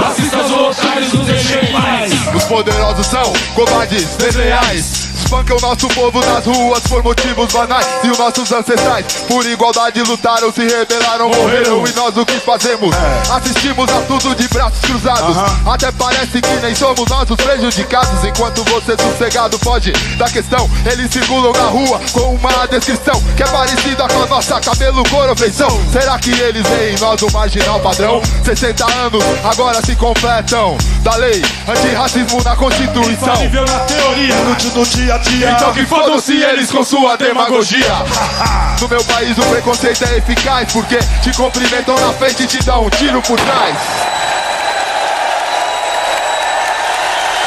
Racistas 0.00 0.50
otários, 0.50 1.12
nos 1.12 1.26
deixem 1.26 1.60
em 1.64 1.72
paz. 1.72 2.12
Os 2.34 2.44
poderosos 2.44 3.06
são 3.06 3.32
covardes, 3.54 4.16
desleais. 4.16 5.09
Espancam 5.30 5.60
nosso 5.60 5.86
povo 5.90 6.20
nas 6.26 6.44
ruas 6.44 6.80
por 6.88 7.04
motivos 7.04 7.52
banais. 7.52 7.86
E 8.02 8.10
os 8.10 8.18
nossos 8.18 8.50
ancestrais, 8.50 9.06
por 9.28 9.46
igualdade, 9.46 10.02
lutaram, 10.02 10.52
se 10.52 10.66
rebelaram, 10.66 11.28
morreram. 11.28 11.86
E 11.86 11.92
nós 11.92 12.16
o 12.16 12.26
que 12.26 12.40
fazemos? 12.40 12.92
Assistimos 13.30 13.88
a 13.90 14.00
tudo 14.08 14.34
de 14.34 14.48
braços 14.48 14.80
cruzados. 14.80 15.36
Até 15.64 15.92
parece 15.92 16.42
que 16.42 16.56
nem 16.60 16.74
somos 16.74 17.08
nós 17.08 17.30
os 17.30 17.36
prejudicados. 17.36 18.24
Enquanto 18.24 18.64
você 18.64 18.96
sossegado 19.00 19.56
foge 19.60 19.92
da 20.18 20.28
questão, 20.28 20.68
eles 20.84 21.08
circulam 21.12 21.52
na 21.52 21.68
rua 21.68 22.00
com 22.12 22.34
uma 22.34 22.66
descrição 22.66 23.22
que 23.36 23.44
é 23.44 23.46
parecida 23.46 24.08
com 24.08 24.24
a 24.24 24.26
nossa 24.26 24.60
cabelo, 24.60 25.08
cor 25.10 25.36
feição. 25.38 25.70
Será 25.92 26.18
que 26.18 26.32
eles 26.32 26.66
veem 26.66 26.96
em 26.96 26.98
nós 26.98 27.22
um 27.22 27.30
marginal 27.30 27.78
padrão? 27.78 28.20
60 28.44 28.84
anos 28.84 29.22
agora 29.44 29.80
se 29.80 29.94
completam 29.94 30.76
da 31.04 31.14
lei 31.14 31.40
antirracismo 31.68 32.42
na 32.42 32.56
Constituição. 32.56 33.36
Nível 33.36 33.64
na 33.64 33.78
teoria. 33.78 34.34
Inútil 34.34 34.72
no 34.74 34.84
dia 34.86 35.19
a 35.20 35.30
dia 35.30 35.50
Então 35.52 35.72
que 35.72 35.84
fodam-se 35.86 36.36
eles 36.36 36.70
com 36.70 36.82
sua 36.82 37.16
demagogia. 37.16 37.94
No 38.80 38.88
meu 38.88 39.04
país 39.04 39.36
o 39.36 39.42
preconceito 39.42 40.04
é 40.04 40.16
eficaz 40.16 40.72
Porque 40.72 40.98
te 41.22 41.32
cumprimentam 41.36 41.94
na 41.98 42.12
frente 42.14 42.44
e 42.44 42.46
te 42.46 42.62
dão 42.64 42.84
um 42.84 42.90
tiro 42.90 43.20
por 43.22 43.38
trás. 43.38 43.76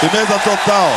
Emenda 0.03 0.37
total. 0.39 0.91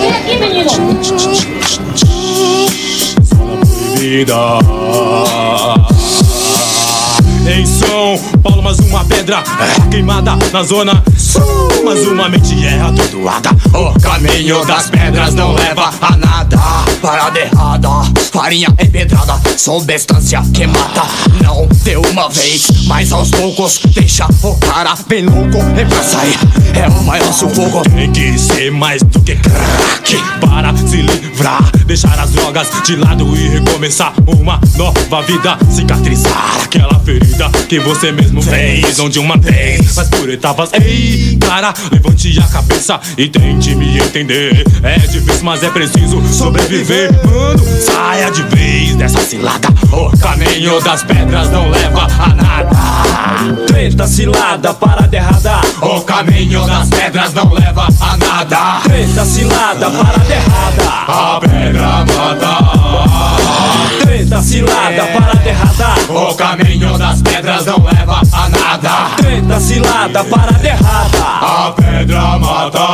Vem 0.00 0.10
aqui, 0.10 0.38
menino. 0.38 1.47
Vida. 4.08 4.34
Em 7.46 7.66
São 7.66 8.18
Paulo, 8.42 8.62
mais 8.62 8.78
uma 8.78 9.04
pedra 9.04 9.42
é, 9.60 9.90
queimada 9.90 10.36
na 10.50 10.62
zona. 10.62 11.02
Mais 11.84 12.06
uma 12.06 12.28
mente 12.28 12.66
é 12.66 12.80
atordoada. 12.80 13.50
O 13.74 14.00
caminho 14.00 14.64
das 14.64 14.88
pedras 14.88 15.34
não 15.34 15.52
leva 15.52 15.90
a 16.00 16.16
nada. 16.16 16.58
parada 17.02 17.38
errada 17.38 17.88
Farinha 18.30 18.68
empedrada, 18.78 19.40
substância 19.56 20.42
que 20.52 20.66
mata. 20.66 21.02
Não 21.42 21.66
de 21.68 21.96
uma 21.96 22.28
vez, 22.28 22.68
mas 22.86 23.12
aos 23.12 23.30
poucos 23.30 23.80
Deixa 23.94 24.26
o 24.42 24.54
cara 24.56 24.94
bem 25.08 25.24
louco 25.24 25.58
E 25.76 25.84
pra 25.84 26.02
sair. 26.02 26.38
É 26.74 26.88
o 26.88 27.02
maior 27.04 27.32
sufoco. 27.32 27.82
Tem 27.90 28.10
que 28.12 28.38
ser 28.38 28.70
mais 28.70 29.02
do 29.02 29.20
que 29.20 29.36
crack 29.36 30.16
Para 30.40 30.76
se 30.76 30.96
livrar, 30.96 31.70
deixar 31.86 32.18
as 32.18 32.30
drogas 32.30 32.68
de 32.84 32.96
lado 32.96 33.24
E 33.36 33.48
recomeçar 33.48 34.12
uma 34.26 34.60
nova 34.76 35.22
vida. 35.22 35.58
Cicatrizar 35.70 36.62
aquela 36.64 36.98
ferida 37.00 37.50
que 37.68 37.80
você 37.80 38.12
mesmo 38.12 38.42
fez 38.42 38.98
Não 38.98 39.08
de 39.08 39.18
uma 39.18 39.36
vez, 39.36 39.94
mas 39.94 40.08
por 40.08 40.28
etapas 40.28 40.70
Ei, 40.74 41.38
cara, 41.40 41.72
levante 41.90 42.38
a 42.38 42.46
cabeça 42.46 43.00
e 43.16 43.28
tente 43.28 43.74
me 43.74 43.98
entender. 43.98 44.64
É 44.82 44.98
difícil, 44.98 45.42
mas 45.42 45.62
é 45.62 45.70
preciso 45.70 46.22
sobreviver. 46.32 47.10
Mano, 47.24 47.64
saia 48.18 48.30
de 48.30 48.42
vez 48.42 48.96
dessa 48.96 49.20
cilada. 49.20 49.68
O 49.92 50.10
caminho 50.18 50.80
das 50.80 51.04
pedras 51.04 51.50
não 51.50 51.70
leva 51.70 52.06
a 52.18 52.28
nada. 52.28 52.76
Treta 53.66 54.06
cilada, 54.06 54.74
parada 54.74 55.16
errada. 55.16 55.60
O 55.80 56.00
caminho 56.00 56.66
das 56.66 56.88
pedras 56.88 57.32
não 57.32 57.52
leva 57.52 57.86
a 58.00 58.16
nada. 58.16 58.80
Treta 58.82 59.24
cilada, 59.24 59.90
parada 59.90 60.34
errada. 60.34 60.84
A 61.06 61.40
pedra 61.40 62.04
mata. 62.06 62.58
Treta 64.00 64.42
cilada, 64.42 65.06
parada 65.06 65.48
errada. 65.48 66.12
O 66.12 66.34
caminho 66.34 66.98
das 66.98 67.22
pedras 67.22 67.66
não 67.66 67.84
leva 67.84 68.20
a 68.32 68.48
nada. 68.48 69.10
Treta 69.16 69.60
cilada, 69.60 70.24
parada 70.24 70.66
errada. 70.66 71.24
A 71.40 71.72
pedra 71.76 72.38
mata. 72.38 72.88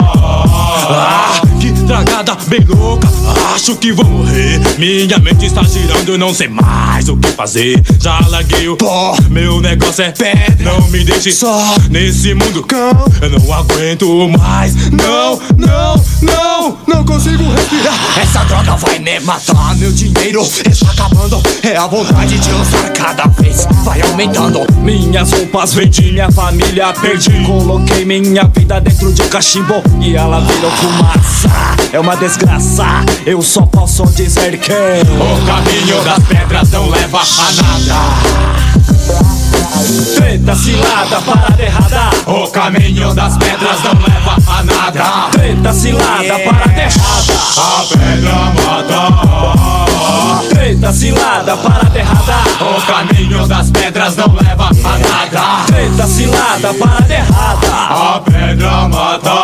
Ah, 0.86 1.43
que 1.84 1.86
tragada 1.86 2.36
bem 2.46 2.64
louca. 2.68 3.08
Acho 3.54 3.76
que 3.76 3.92
vou 3.92 4.04
morrer. 4.04 4.60
Minha 4.78 5.18
mente 5.18 5.46
está 5.46 5.62
girando, 5.62 6.18
não 6.18 6.34
sei 6.34 6.48
mais 6.48 7.08
o 7.08 7.16
que 7.16 7.28
fazer. 7.28 7.80
Já 8.00 8.18
larguei 8.28 8.68
o 8.68 8.76
pó. 8.76 9.16
Meu 9.30 9.60
negócio 9.60 10.04
é 10.04 10.10
pé. 10.10 10.48
Não 10.60 10.80
me 10.88 11.04
deixe 11.04 11.30
só. 11.30 11.76
nesse 11.90 12.34
mundo 12.34 12.62
cão. 12.64 12.92
Eu 13.20 13.30
não 13.30 13.52
aguento 13.52 14.28
mais. 14.38 14.74
Não, 14.90 15.38
não, 15.56 16.04
não 16.22 16.78
Não 16.86 17.04
consigo 17.04 17.44
respirar. 17.52 18.18
Essa 18.18 18.44
droga 18.44 18.76
vai 18.76 18.98
me 18.98 19.20
matar. 19.20 19.76
Meu 19.76 19.92
dinheiro 19.92 20.42
está 20.42 20.90
acabando. 20.90 21.42
É 21.62 21.76
a 21.76 21.86
vontade 21.86 22.38
de 22.38 22.50
usar 22.50 22.90
cada 22.90 23.26
vez. 23.26 23.66
Vai 23.84 24.00
aumentando. 24.02 24.60
Minhas 24.78 25.32
roupas 25.32 25.74
vendi, 25.74 26.12
minha 26.12 26.30
família. 26.30 26.92
Perdi 26.92 27.44
Coloquei 27.44 28.04
minha 28.04 28.44
vida 28.44 28.80
dentro 28.80 29.12
de 29.12 29.22
um 29.22 29.28
cachimbo. 29.28 29.82
E 30.00 30.16
ela 30.16 30.40
virou 30.40 30.70
fumaça 30.70 31.73
É 31.92 32.00
uma 32.00 32.16
desgraça 32.16 33.04
Eu 33.24 33.40
só 33.40 33.62
posso 33.62 34.04
dizer 34.06 34.58
que 34.58 34.72
O 34.72 35.46
caminho 35.46 36.02
das 36.02 36.18
pedras 36.24 36.70
não 36.70 36.88
leva 36.90 37.20
a 37.20 37.52
nada. 37.62 38.64
Treta 40.16 40.54
cilada, 40.56 41.20
parada 41.20 41.62
errada. 41.62 42.10
O 42.26 42.48
caminho 42.48 43.14
das 43.14 43.36
pedras 43.36 43.82
não 43.84 43.92
leva 43.92 44.36
a 44.46 44.62
nada. 44.62 45.28
Treta 45.30 45.72
cilada, 45.72 46.38
parada 46.44 46.80
errada. 46.80 47.34
A 47.58 47.84
pedra 47.90 48.34
mata. 48.62 50.48
Treta 50.48 50.92
cilada, 50.92 51.56
parada 51.56 51.98
errada. 51.98 52.34
O 52.60 52.80
caminho 52.86 53.46
das 53.46 53.70
pedras 53.70 54.16
não 54.16 54.34
leva 54.34 54.68
a 54.68 54.98
nada. 54.98 55.64
Treta 55.66 56.06
cilada, 56.06 56.74
parada 56.74 57.14
errada. 57.14 57.68
A 57.90 58.20
pedra 58.20 58.88
mata 58.88 59.34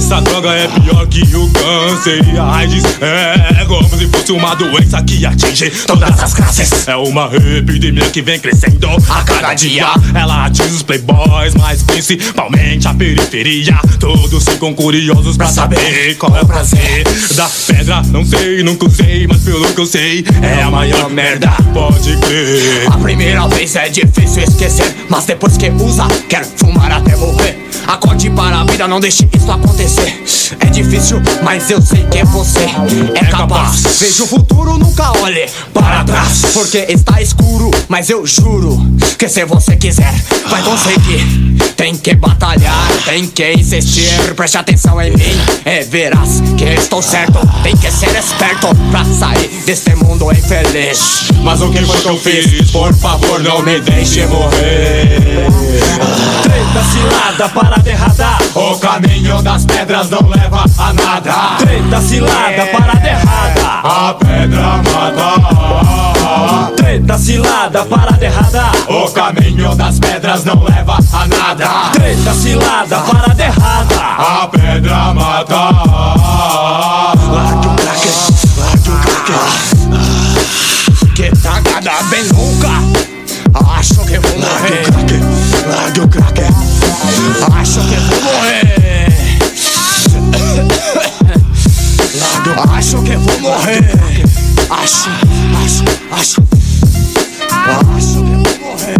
Essa 0.00 0.18
droga 0.22 0.48
é 0.48 0.66
pior 0.66 1.06
que 1.08 1.20
o 1.36 1.46
câncer 1.50 2.26
e 2.26 2.38
a 2.38 2.54
AIDS 2.54 2.82
É 3.02 3.64
como 3.66 3.86
se 3.86 4.08
fosse 4.08 4.32
uma 4.32 4.54
doença 4.54 5.02
que 5.02 5.26
atinge 5.26 5.70
todas 5.86 6.18
as 6.18 6.32
classes. 6.32 6.88
É 6.88 6.96
uma 6.96 7.30
epidemia 7.58 8.08
que 8.08 8.22
vem 8.22 8.40
crescendo 8.40 8.88
a 8.88 9.22
cada 9.22 9.52
dia. 9.52 9.88
Ela 10.14 10.46
atinge 10.46 10.70
os 10.70 10.82
playboys, 10.82 11.54
mas 11.54 11.82
principalmente 11.82 12.88
a 12.88 12.94
periferia. 12.94 13.78
Todos 14.00 14.42
ficam 14.44 14.72
curiosos 14.72 15.36
pra 15.36 15.48
saber 15.48 16.16
qual 16.16 16.34
é 16.34 16.40
o 16.40 16.46
prazer 16.46 17.04
Da 17.36 17.46
pedra, 17.66 18.02
não 18.04 18.24
sei, 18.24 18.62
nunca 18.62 18.86
usei 18.86 19.26
Mas 19.26 19.42
pelo 19.42 19.66
que 19.74 19.80
eu 19.80 19.86
sei, 19.86 20.24
é 20.40 20.62
a 20.62 20.70
maior 20.70 21.10
merda, 21.10 21.50
pode 21.74 22.16
crer. 22.16 22.88
A 22.90 22.96
primeira 22.96 23.46
vez 23.48 23.76
é 23.76 23.90
difícil 23.90 24.44
esquecer 24.44 24.96
Mas 25.10 25.26
depois 25.26 25.58
que 25.58 25.68
usa, 25.68 26.08
quer 26.26 26.46
fumar 26.56 26.90
até 26.90 27.14
morrer 27.16 27.59
Acorde 27.90 28.30
para 28.30 28.60
a 28.60 28.64
vida, 28.64 28.86
não 28.86 29.00
deixe 29.00 29.28
isso 29.36 29.50
acontecer. 29.50 30.22
É 30.60 30.66
difícil, 30.66 31.20
mas 31.42 31.68
eu 31.72 31.82
sei 31.82 32.04
que 32.04 32.22
você. 32.24 32.60
É 33.16 33.24
capaz. 33.24 33.82
Veja 33.98 34.22
o 34.22 34.26
futuro, 34.28 34.78
nunca 34.78 35.10
olhe 35.18 35.48
para 35.74 36.04
trás. 36.04 36.42
Porque 36.52 36.86
está 36.88 37.20
escuro, 37.20 37.68
mas 37.88 38.08
eu 38.08 38.24
juro 38.24 38.78
Que 39.18 39.28
se 39.28 39.44
você 39.44 39.76
quiser, 39.76 40.14
vai 40.48 40.62
conseguir. 40.62 41.58
Tem 41.76 41.96
que 41.96 42.14
batalhar, 42.14 42.88
tem 43.04 43.26
que 43.26 43.54
insistir. 43.54 44.34
Preste 44.36 44.58
atenção 44.58 45.02
em 45.02 45.10
mim, 45.10 45.40
e 45.66 45.82
verás 45.82 46.40
que 46.56 46.64
estou 46.64 47.02
certo. 47.02 47.40
Tem 47.64 47.76
que 47.76 47.90
ser 47.90 48.14
esperto 48.14 48.68
pra 48.92 49.04
sair 49.04 49.48
deste 49.66 49.96
mundo 49.96 50.30
infeliz. 50.30 51.28
Mas 51.42 51.60
o 51.60 51.70
que 51.70 51.84
foi 51.84 52.00
que 52.00 52.08
eu 52.08 52.18
fiz? 52.20 52.70
Por 52.70 52.94
favor, 52.94 53.40
não 53.40 53.62
me 53.62 53.80
deixe 53.80 54.26
morrer. 54.26 55.48
Treta 56.42 56.84
cilada, 56.92 57.48
parada 57.48 57.79
errada 57.88 58.38
O 58.54 58.78
caminho 58.78 59.42
das 59.42 59.64
pedras 59.64 60.10
não 60.10 60.28
leva 60.28 60.64
a 60.78 60.92
nada. 60.92 61.56
Treta 61.58 62.00
cilada, 62.00 62.66
parada 62.66 63.08
errada. 63.08 63.80
A 63.82 64.14
pedra 64.14 64.76
mata. 64.78 66.72
Treta 66.76 67.18
cilada, 67.18 67.84
parada 67.84 68.24
errada. 68.24 68.72
O 68.88 69.10
caminho 69.10 69.74
das 69.74 69.98
pedras 69.98 70.44
não 70.44 70.62
leva 70.64 70.98
a 71.12 71.26
nada. 71.26 71.90
Treta 71.92 72.34
cilada, 72.34 72.98
parada 73.00 73.42
errada. 73.42 73.96
A 73.96 74.48
pedra 74.48 75.14
mata. 75.14 75.70
Largue 77.30 77.68
o 77.68 77.74
crack, 77.76 78.08
largue 78.58 78.90
o 78.90 78.96
crack 79.00 79.30
Que 81.14 81.30
tagada 81.40 82.02
bem 82.10 82.24
louca. 82.32 82.70
Acho 83.78 84.04
que 84.04 84.18
vou 84.18 84.38
morrer. 84.38 84.86
Largue 85.66 86.00
o 86.00 86.08
crack, 86.08 86.40
Acho 87.60 87.80
que 87.80 87.96
vou 87.96 88.22
morrer. 88.22 89.10
Largue 92.14 92.50
o 92.50 92.74
Acho 92.76 93.02
que 93.02 93.16
vou 93.16 93.40
morrer. 93.40 93.84
Acho, 94.70 95.10
acho, 95.64 95.84
acho 96.12 96.42
Acho 97.96 98.22
que 98.24 98.34
vou 98.34 98.58
morrer 98.60 98.99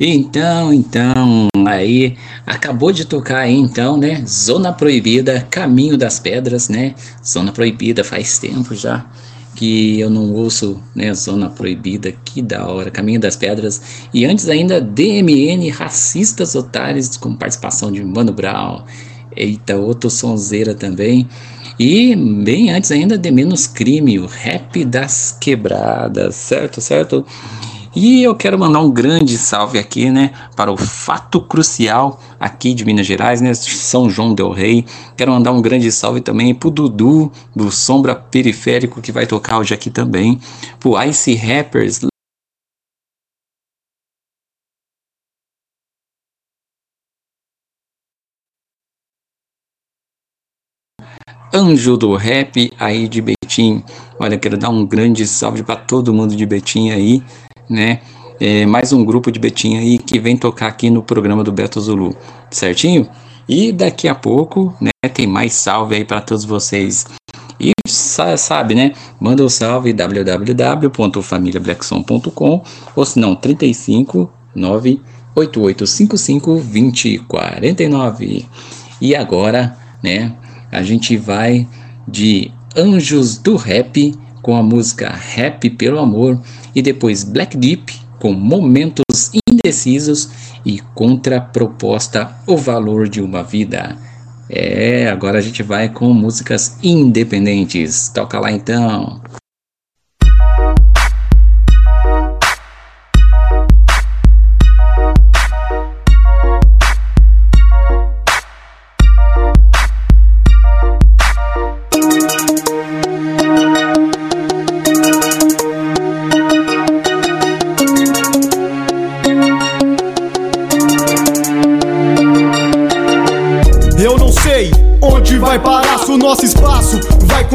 Então, 0.00 0.72
então, 0.72 1.48
aí 1.66 2.16
acabou 2.46 2.92
de 2.92 3.04
tocar 3.04 3.40
aí 3.40 3.54
então, 3.54 3.96
né? 3.96 4.24
Zona 4.24 4.72
Proibida, 4.72 5.46
Caminho 5.50 5.96
das 5.96 6.20
Pedras, 6.20 6.68
né? 6.68 6.94
Zona 7.26 7.50
Proibida 7.50 8.04
faz 8.04 8.38
tempo 8.38 8.74
já 8.76 9.04
que 9.58 9.98
eu 9.98 10.08
não 10.08 10.32
ouço, 10.34 10.80
né? 10.94 11.12
Zona 11.12 11.50
Proibida, 11.50 12.12
que 12.24 12.40
da 12.40 12.68
hora, 12.68 12.92
Caminho 12.92 13.18
das 13.18 13.34
Pedras. 13.34 13.82
E 14.14 14.24
antes 14.24 14.48
ainda 14.48 14.80
DMN, 14.80 15.68
Racistas 15.70 16.54
Otários, 16.54 17.16
com 17.16 17.34
participação 17.34 17.90
de 17.90 18.04
Mano 18.04 18.32
Brown. 18.32 18.84
Eita, 19.36 19.76
outro 19.76 20.08
sonzeira 20.10 20.76
também. 20.76 21.28
E 21.76 22.14
bem 22.14 22.70
antes 22.70 22.92
ainda 22.92 23.18
de 23.18 23.30
Menos 23.32 23.66
Crime, 23.66 24.20
o 24.20 24.26
Rap 24.26 24.84
das 24.84 25.36
Quebradas, 25.40 26.36
certo, 26.36 26.80
certo? 26.80 27.26
E 27.94 28.22
eu 28.22 28.34
quero 28.34 28.58
mandar 28.58 28.80
um 28.80 28.90
grande 28.90 29.36
salve 29.38 29.78
aqui, 29.78 30.10
né, 30.10 30.32
para 30.54 30.70
o 30.70 30.76
fato 30.76 31.40
crucial 31.40 32.20
aqui 32.38 32.74
de 32.74 32.84
Minas 32.84 33.06
Gerais, 33.06 33.40
né, 33.40 33.52
São 33.54 34.08
João 34.08 34.34
del 34.34 34.52
Rei. 34.52 34.84
Quero 35.16 35.32
mandar 35.32 35.52
um 35.52 35.62
grande 35.62 35.90
salve 35.90 36.20
também 36.20 36.54
pro 36.54 36.70
Dudu 36.70 37.32
do 37.56 37.70
Sombra 37.70 38.14
Periférico 38.14 39.00
que 39.00 39.10
vai 39.10 39.26
tocar 39.26 39.58
hoje 39.58 39.74
aqui 39.74 39.90
também, 39.90 40.38
pro 40.78 41.02
Ice 41.02 41.34
Rappers 41.34 42.00
Anjo 51.52 51.96
do 51.96 52.14
Rap 52.14 52.70
aí 52.78 53.08
de 53.08 53.22
Betim. 53.22 53.82
Olha, 54.20 54.38
quero 54.38 54.58
dar 54.58 54.68
um 54.68 54.86
grande 54.86 55.26
salve 55.26 55.62
para 55.62 55.76
todo 55.76 56.12
mundo 56.12 56.36
de 56.36 56.44
Betim 56.44 56.90
aí, 56.90 57.22
né? 57.68 58.00
É, 58.40 58.64
mais 58.66 58.92
um 58.92 59.04
grupo 59.04 59.32
de 59.32 59.38
Betim 59.38 59.76
aí 59.76 59.98
que 59.98 60.18
vem 60.20 60.36
tocar 60.36 60.68
aqui 60.68 60.90
no 60.90 61.02
programa 61.02 61.42
do 61.42 61.50
Beto 61.50 61.80
Zulu, 61.80 62.14
certinho? 62.50 63.08
E 63.48 63.72
daqui 63.72 64.06
a 64.06 64.14
pouco, 64.14 64.76
né, 64.80 64.90
tem 65.12 65.26
mais 65.26 65.54
salve 65.54 65.96
aí 65.96 66.04
para 66.04 66.20
todos 66.20 66.44
vocês. 66.44 67.04
E 67.58 67.72
sabe, 67.88 68.74
né? 68.74 68.92
Manda 69.18 69.42
o 69.42 69.46
um 69.46 69.48
salve 69.48 69.92
www.familiablackson.com 69.92 72.62
ou 72.94 73.04
se 73.04 73.18
não 73.18 73.34
35 73.34 74.30
98855 74.54 76.54
2049. 76.54 78.46
E 79.00 79.16
agora, 79.16 79.76
né, 80.02 80.34
a 80.70 80.82
gente 80.82 81.16
vai 81.16 81.66
de 82.06 82.52
Anjos 82.76 83.38
do 83.38 83.56
Rap 83.56 84.14
com 84.42 84.54
a 84.56 84.62
música 84.62 85.10
Rap 85.10 85.70
pelo 85.70 85.98
Amor 85.98 86.38
e 86.78 86.82
depois 86.82 87.24
Black 87.24 87.56
Deep 87.56 87.92
com 88.20 88.32
Momentos 88.32 89.32
Indecisos 89.50 90.28
e 90.64 90.78
Contraproposta 90.94 92.36
O 92.46 92.56
Valor 92.56 93.08
de 93.08 93.20
uma 93.20 93.42
Vida. 93.42 93.96
É, 94.48 95.08
agora 95.08 95.38
a 95.38 95.40
gente 95.40 95.60
vai 95.60 95.88
com 95.88 96.12
músicas 96.14 96.78
independentes. 96.80 98.08
Toca 98.10 98.38
lá 98.38 98.52
então. 98.52 99.20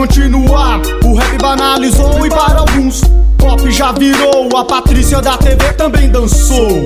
Continuar. 0.03 0.81
O 1.05 1.15
rap 1.15 1.37
banalizou 1.41 2.25
e 2.25 2.29
para 2.29 2.59
alguns. 2.59 3.01
Pop 3.37 3.71
já 3.71 3.93
virou, 3.93 4.49
a 4.57 4.65
Patrícia 4.65 5.21
da 5.21 5.37
TV 5.37 5.71
também 5.73 6.09
dançou. 6.09 6.83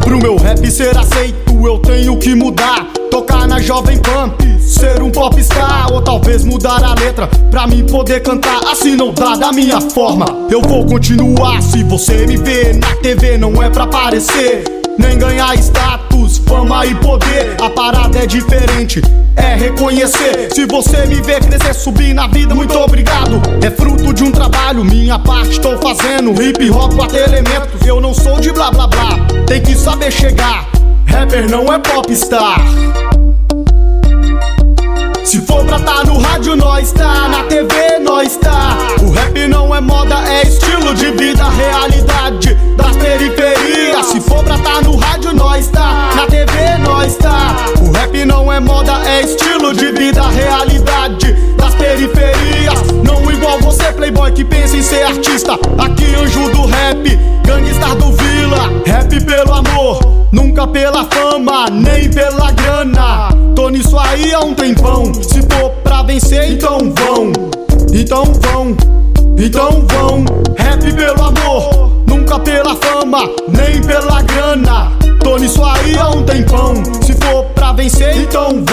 Pro 0.00 0.18
meu 0.18 0.36
rap 0.36 0.70
ser 0.70 0.96
aceito, 0.96 1.66
eu 1.66 1.78
tenho 1.80 2.16
que 2.18 2.36
mudar. 2.36 2.86
Tocar 3.10 3.48
na 3.48 3.58
Jovem 3.58 3.98
Pan, 3.98 4.32
ser 4.60 5.02
um 5.02 5.10
popstar. 5.10 5.92
Ou 5.92 6.02
talvez 6.02 6.44
mudar 6.44 6.84
a 6.84 6.94
letra 6.94 7.26
pra 7.50 7.66
mim 7.66 7.84
poder 7.84 8.22
cantar. 8.22 8.60
Assim 8.70 8.94
não 8.94 9.12
dá 9.12 9.34
da 9.34 9.50
minha 9.50 9.80
forma. 9.80 10.26
Eu 10.48 10.62
vou 10.62 10.86
continuar. 10.86 11.60
Se 11.60 11.82
você 11.82 12.26
me 12.28 12.36
vê 12.36 12.74
na 12.74 12.94
TV, 12.96 13.38
não 13.38 13.60
é 13.60 13.70
pra 13.70 13.84
aparecer 13.84 14.81
nem 14.98 15.18
ganhar 15.18 15.54
status, 15.56 16.38
fama 16.38 16.86
e 16.86 16.94
poder. 16.96 17.56
A 17.60 17.70
parada 17.70 18.18
é 18.18 18.26
diferente, 18.26 19.00
é 19.36 19.54
reconhecer. 19.54 20.52
Se 20.52 20.66
você 20.66 21.06
me 21.06 21.16
vê 21.16 21.40
crescer, 21.40 21.74
subir 21.74 22.14
na 22.14 22.26
vida, 22.26 22.54
muito 22.54 22.76
obrigado. 22.78 23.40
É 23.64 23.70
fruto 23.70 24.12
de 24.12 24.24
um 24.24 24.30
trabalho, 24.30 24.84
minha 24.84 25.18
parte 25.18 25.52
estou 25.52 25.78
fazendo. 25.78 26.30
Hip 26.42 26.70
hop, 26.70 26.94
quatro 26.94 27.16
elementos, 27.18 27.86
eu 27.86 28.00
não 28.00 28.14
sou 28.14 28.40
de 28.40 28.52
blá 28.52 28.70
blá 28.70 28.86
blá. 28.86 29.18
Tem 29.46 29.60
que 29.60 29.74
saber 29.74 30.10
chegar, 30.10 30.68
rapper 31.06 31.48
não 31.50 31.72
é 31.72 31.78
popstar. 31.78 32.60
Se 35.32 35.40
for 35.40 35.64
pra 35.64 35.78
tá 35.78 36.04
no 36.04 36.18
rádio, 36.18 36.54
nós 36.56 36.92
tá. 36.92 37.26
Na 37.26 37.44
TV, 37.44 37.98
nós 38.00 38.36
tá. 38.36 38.76
O 39.00 39.10
rap 39.12 39.46
não 39.48 39.74
é 39.74 39.80
moda, 39.80 40.14
é 40.28 40.42
estilo 40.42 40.92
de 40.94 41.10
vida, 41.12 41.48
realidade 41.48 42.52
das 42.76 42.94
periferias. 42.98 44.06
Se 44.08 44.20
for 44.20 44.44
pra 44.44 44.58
tá 44.58 44.82
no 44.82 44.94
rádio, 44.94 45.32
nós 45.32 45.68
tá. 45.68 46.10
Na 46.14 46.26
TV, 46.26 46.76
nós 46.84 47.16
tá. 47.16 47.56
O 47.80 47.90
rap 47.92 48.26
não 48.26 48.52
é 48.52 48.60
moda, 48.60 48.92
é 49.06 49.22
estilo 49.22 49.72
de 49.72 49.90
vida, 49.92 50.20
realidade 50.20 51.32
das 51.56 51.74
periferias. 51.76 52.82
Não 53.02 53.30
igual 53.30 53.58
você, 53.62 53.84
playboy, 53.84 54.32
que 54.32 54.44
pensa 54.44 54.76
em 54.76 54.82
ser 54.82 55.04
artista. 55.04 55.54
Aqui, 55.78 56.14
anjo 56.14 56.50
do 56.50 56.66
rap, 56.66 57.18
gangstar 57.46 57.96
do 57.96 58.12
Vila. 58.12 58.70
Rap 58.84 59.18
pelo 59.24 59.54
amor, 59.54 60.26
nunca 60.30 60.66
pela 60.66 61.06
fama, 61.06 61.70
nem 61.70 62.10
pela 62.10 62.50
grana. 62.50 63.30
Tô 63.54 63.68
nisso 63.68 63.96
aí 63.98 64.34
há 64.34 64.40
um 64.40 64.54
tempão. 64.54 65.12
Se 65.22 65.40
for 65.42 65.70
pra 65.84 66.02
vencer, 66.02 66.52
então 66.52 66.78
vão. 66.78 67.32
Então 67.92 68.24
vão. 68.24 68.76
Então 69.38 69.86
vão. 69.86 70.24
Rap 70.56 70.80
pelo 70.92 71.24
amor, 71.24 71.92
nunca 72.06 72.38
pela 72.40 72.74
fama, 72.76 73.30
nem 73.48 73.80
pela 73.82 74.22
grana. 74.22 74.92
Tô 75.22 75.38
nisso 75.38 75.62
aí 75.64 75.96
há 75.96 76.08
um 76.10 76.22
tempão. 76.24 76.74
Se 77.02 77.12
for 77.14 77.44
pra 77.54 77.72
vencer, 77.72 78.16
então 78.16 78.64
vão. 78.64 78.71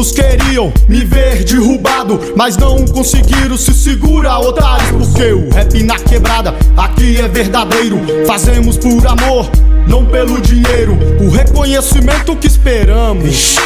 Muitos 0.00 0.12
queriam 0.12 0.72
me 0.88 1.04
ver 1.04 1.44
derrubado, 1.44 2.18
mas 2.34 2.56
não 2.56 2.86
conseguiram 2.86 3.54
se 3.58 3.74
segurar, 3.74 4.38
otários. 4.38 4.88
Porque 4.88 5.30
o 5.30 5.50
rap 5.50 5.82
na 5.82 5.96
quebrada 5.96 6.54
aqui 6.74 7.20
é 7.20 7.28
verdadeiro. 7.28 8.00
Fazemos 8.26 8.78
por 8.78 9.06
amor, 9.06 9.50
não 9.86 10.06
pelo 10.06 10.40
dinheiro. 10.40 10.96
O 11.20 11.28
reconhecimento 11.28 12.34
que 12.34 12.46
esperamos. 12.46 13.56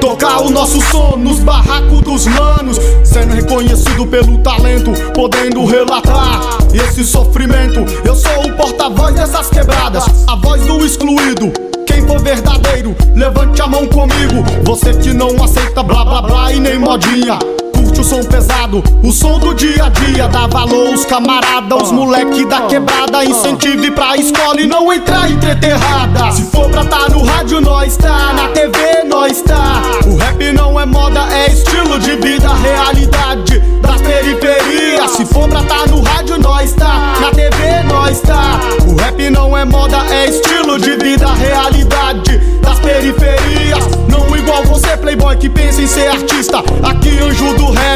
Tocar 0.00 0.42
o 0.42 0.50
nosso 0.50 0.80
som 0.80 1.16
nos 1.16 1.40
barracos 1.40 2.02
dos 2.02 2.26
manos, 2.28 2.78
sendo 3.02 3.34
reconhecido 3.34 4.06
pelo 4.06 4.38
talento, 4.38 4.92
podendo 5.12 5.64
relatar 5.64 6.40
esse 6.72 7.02
sofrimento. 7.02 7.80
Eu 8.04 8.14
sou 8.14 8.46
o 8.46 8.56
porta-voz 8.56 9.16
dessas 9.16 9.50
quebradas, 9.50 10.04
a 10.28 10.36
voz 10.36 10.64
do 10.66 10.86
excluído 10.86 11.69
quem 11.90 12.06
for 12.06 12.20
verdadeiro, 12.20 12.94
levante 13.14 13.60
a 13.60 13.66
mão 13.66 13.86
comigo. 13.86 14.44
Você 14.64 14.94
que 14.94 15.12
não 15.12 15.42
aceita 15.42 15.82
blá 15.82 16.04
blá 16.04 16.22
blá 16.22 16.52
e 16.52 16.60
nem 16.60 16.78
modinha. 16.78 17.59
O 18.00 18.02
som 18.02 18.22
pesado, 18.24 18.82
o 19.04 19.12
som 19.12 19.38
do 19.38 19.52
dia 19.52 19.84
a 19.84 19.88
dia. 19.90 20.26
Dá 20.26 20.46
valor 20.46 20.94
os 20.94 21.04
camarada, 21.04 21.76
os 21.76 21.92
moleque 21.92 22.46
da 22.46 22.62
quebrada. 22.62 23.22
Incentive 23.22 23.90
pra 23.90 24.16
escola 24.16 24.58
e 24.58 24.66
não 24.66 24.90
entrar 24.90 25.30
em 25.30 25.38
treta 25.38 25.66
errada. 25.66 26.32
Se 26.32 26.44
for 26.44 26.70
pra 26.70 26.82
tá 26.86 27.10
no 27.10 27.22
rádio, 27.22 27.60
nós 27.60 27.98
tá. 27.98 28.32
Na 28.32 28.48
TV, 28.48 29.04
nós 29.06 29.42
tá. 29.42 29.82
O 30.06 30.16
rap 30.16 30.50
não 30.52 30.80
é 30.80 30.86
moda, 30.86 31.20
é 31.30 31.52
estilo 31.52 31.98
de 31.98 32.16
vida, 32.16 32.48
realidade 32.54 33.58
das 33.82 34.00
periferias. 34.00 35.10
Se 35.10 35.26
for 35.26 35.46
pra 35.46 35.62
tá 35.62 35.86
no 35.86 36.00
rádio, 36.00 36.38
nós 36.38 36.72
tá. 36.72 37.18
Na 37.20 37.30
TV, 37.32 37.82
nós 37.82 38.18
tá. 38.20 38.60
O 38.88 38.96
rap 38.96 39.28
não 39.28 39.56
é 39.56 39.66
moda, 39.66 39.98
é 40.10 40.26
estilo 40.26 40.78
de 40.78 40.96
vida, 40.96 41.26
realidade 41.34 42.38
das 42.62 42.78
periferias. 42.80 43.84
Não 44.08 44.34
igual 44.36 44.64
você, 44.64 44.96
playboy, 44.96 45.36
que 45.36 45.48
pensa 45.48 45.82
em 45.82 45.86
ser 45.86 46.08
artista. 46.08 46.58
Aqui, 46.82 47.18
anjo 47.20 47.54
do 47.54 47.70
rap, 47.70 47.89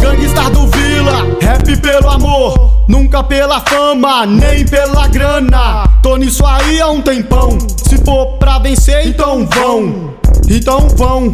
gangstar 0.00 0.50
do 0.50 0.66
Vila. 0.66 1.38
Rap 1.40 1.76
pelo 1.80 2.10
amor, 2.10 2.84
nunca 2.88 3.22
pela 3.22 3.60
fama, 3.60 4.26
nem 4.26 4.66
pela 4.66 5.08
grana. 5.08 5.88
Tô 6.02 6.16
nisso 6.16 6.44
aí 6.44 6.80
há 6.80 6.88
um 6.88 7.00
tempão. 7.00 7.58
Se 7.76 7.96
for 8.04 8.38
pra 8.38 8.58
vencer, 8.58 9.06
então 9.06 9.46
vão. 9.46 10.14
Então 10.48 10.88
vão. 10.96 11.32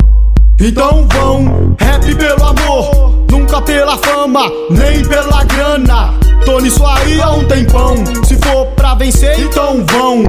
Então 0.58 1.06
vão, 1.12 1.76
rap 1.78 2.14
pelo 2.14 2.42
amor, 2.42 3.26
nunca 3.30 3.60
pela 3.60 3.98
fama, 3.98 4.50
nem 4.70 5.04
pela 5.04 5.44
grana. 5.44 6.14
Tô 6.46 6.58
nisso 6.60 6.84
aí 6.86 7.20
há 7.20 7.30
um 7.30 7.44
tempão. 7.44 7.94
Se 8.24 8.36
for 8.36 8.66
pra 8.68 8.94
vencer, 8.94 9.38
então 9.40 9.84
vão. 9.90 10.22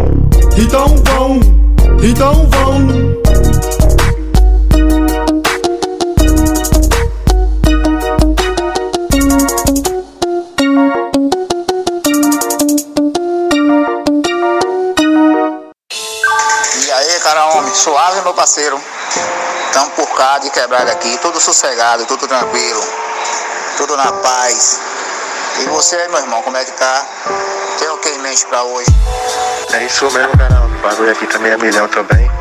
Então 0.58 0.96
vão. 1.06 1.40
Então 2.04 2.48
vão. 2.50 3.27
Parceiro. 18.48 18.80
Tamo 19.74 19.92
por 19.92 20.08
cá 20.16 20.38
de 20.40 20.50
quebrada 20.50 20.90
aqui, 20.90 21.18
tudo 21.22 21.40
sossegado, 21.40 22.06
tudo 22.06 22.26
tranquilo, 22.28 22.82
tudo 23.76 23.98
na 23.98 24.10
paz. 24.10 24.80
E 25.60 25.66
você, 25.66 26.08
meu 26.08 26.20
irmão, 26.20 26.42
como 26.44 26.56
é 26.56 26.64
que 26.64 26.72
tá? 26.72 27.06
Tem 27.78 27.90
o 27.90 27.98
que 27.98 28.10
em 28.10 28.20
mente 28.20 28.46
pra 28.46 28.64
hoje? 28.64 28.88
É 29.74 29.84
isso 29.84 30.10
mesmo, 30.12 30.38
cara. 30.38 30.66
O 30.66 30.82
bagulho 30.82 31.12
aqui 31.12 31.28
também 31.28 31.52
é 31.52 31.58
milhão 31.58 31.90
também, 31.90 32.32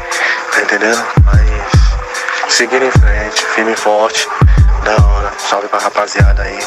tá 0.52 0.60
entendendo? 0.62 1.04
Mas 1.24 2.52
seguindo 2.52 2.84
em 2.84 2.90
frente, 2.92 3.44
firme 3.54 3.72
e 3.72 3.76
forte, 3.76 4.28
da 4.84 4.92
hora. 4.92 5.32
Salve 5.50 5.66
pra 5.66 5.80
rapaziada 5.80 6.42
aí. 6.42 6.58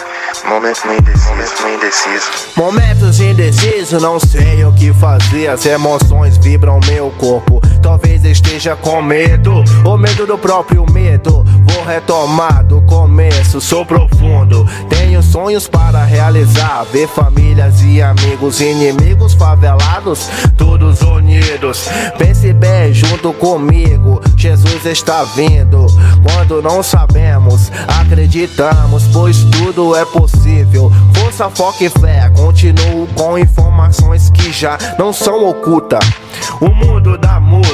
Momento 0.43 0.85
meio 0.85 0.99
indeciso, 0.99 1.29
momento 1.29 1.63
meio 1.63 1.75
indeciso. 1.75 2.31
Momentos 2.55 3.19
indecisos, 3.19 4.01
não 4.01 4.19
sei 4.19 4.65
o 4.65 4.73
que 4.73 4.93
fazer. 4.93 5.47
As 5.47 5.65
emoções 5.65 6.37
vibram 6.37 6.79
meu 6.87 7.09
corpo. 7.11 7.61
Talvez 7.81 8.23
esteja 8.25 8.75
com 8.75 9.01
medo, 9.01 9.63
o 9.85 9.97
medo 9.97 10.27
do 10.27 10.37
próprio 10.37 10.85
medo. 10.91 11.45
Vou 11.63 11.83
retomar 11.85 12.65
do 12.65 12.81
começo, 12.81 13.61
sou 13.61 13.85
profundo. 13.85 14.67
Tenho 14.89 15.23
sonhos 15.23 15.67
para 15.67 16.03
realizar. 16.03 16.85
Ver 16.91 17.07
famílias 17.07 17.81
e 17.81 18.01
amigos, 18.01 18.59
inimigos 18.59 19.33
favelados, 19.33 20.29
todos 20.57 21.01
unidos. 21.01 21.87
Pense 22.17 22.51
bem 22.53 22.93
junto 22.93 23.31
comigo. 23.33 24.21
Jesus 24.35 24.85
está 24.85 25.23
vindo. 25.35 25.85
Quando 26.23 26.61
não 26.61 26.83
sabemos, 26.83 27.71
acreditamos, 27.87 29.07
pois 29.13 29.43
tudo 29.45 29.95
é 29.95 30.03
possível. 30.05 30.91
Força, 31.13 31.49
foco 31.49 31.83
e 31.83 31.89
fé. 31.89 32.29
Continuo 32.35 33.07
com 33.15 33.37
informações 33.37 34.29
que 34.29 34.51
já 34.51 34.77
não 34.97 35.13
são 35.13 35.47
ocultas. 35.47 36.03
O 36.61 36.67
mundo 36.67 37.17
da 37.17 37.39
música 37.39 37.68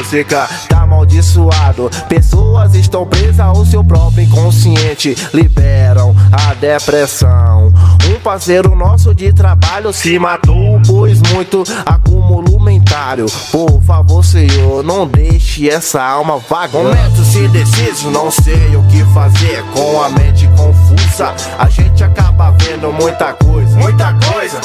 tá 0.68 0.82
amaldiçoado. 0.82 1.90
Pessoas 2.08 2.76
estão 2.76 3.06
presas 3.06 3.40
ao 3.40 3.66
seu 3.66 3.84
próprio 3.84 4.24
inconsciente. 4.24 5.16
Liberam 5.34 6.16
a 6.32 6.54
depressão. 6.54 7.74
Um 8.10 8.20
parceiro 8.20 8.76
nosso 8.76 9.14
de 9.14 9.32
trabalho 9.34 9.92
se 9.94 10.20
matou, 10.20 10.82
pois 10.86 11.22
muito 11.34 11.64
acúmulo 11.86 12.60
mentário. 12.60 13.26
Por 13.52 13.82
favor, 13.82 14.24
Senhor, 14.24 14.84
não 14.84 15.08
deixe 15.08 15.70
essa 15.70 16.04
alma 16.04 16.38
vagar. 16.38 16.84
Momentos 16.84 17.36
indecisos, 17.36 18.12
não 18.12 18.30
sei 18.30 18.76
o 18.76 18.84
que 18.88 19.04
fazer 19.14 19.64
com 19.74 20.02
a 20.02 20.10
mente 20.10 20.48
confusa. 20.56 21.34
A 21.58 21.70
gente 21.70 22.04
acaba 22.04 22.52
vendo 22.52 22.92
muita 22.92 23.34
coisa, 23.34 23.78
muita 23.78 24.14
coisa, 24.14 24.62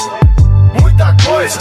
muita 0.81 1.17
coisa, 1.25 1.59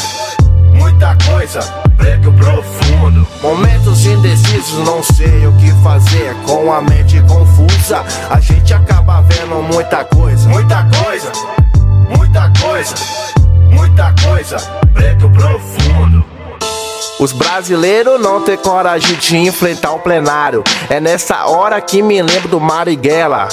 muita 0.79 1.15
coisa. 1.29 1.61
Preto 1.97 2.31
profundo. 2.33 3.27
Momentos 3.41 4.05
indecisos, 4.05 4.85
não 4.85 5.03
sei 5.03 5.45
o 5.45 5.53
que 5.57 5.71
fazer 5.83 6.33
com 6.45 6.71
a 6.71 6.81
mente 6.81 7.21
confusa. 7.23 8.03
A 8.29 8.39
gente 8.39 8.73
acaba 8.73 9.21
vendo 9.21 9.61
muita 9.61 10.03
coisa, 10.05 10.49
muita 10.49 10.87
coisa, 11.03 11.31
muita 12.09 12.51
coisa, 12.59 12.95
muita 13.69 14.15
coisa. 14.23 14.57
Preto 14.93 15.29
profundo. 15.29 16.25
Os 17.19 17.33
brasileiros 17.33 18.19
não 18.21 18.41
têm 18.41 18.55
coragem 18.55 19.17
de 19.17 19.35
enfrentar 19.35 19.91
o 19.91 19.99
plenário. 19.99 20.63
É 20.89 21.01
nessa 21.01 21.47
hora 21.47 21.81
que 21.81 22.01
me 22.01 22.21
lembro 22.21 22.47
do 22.47 22.61
Marighella. 22.61 23.49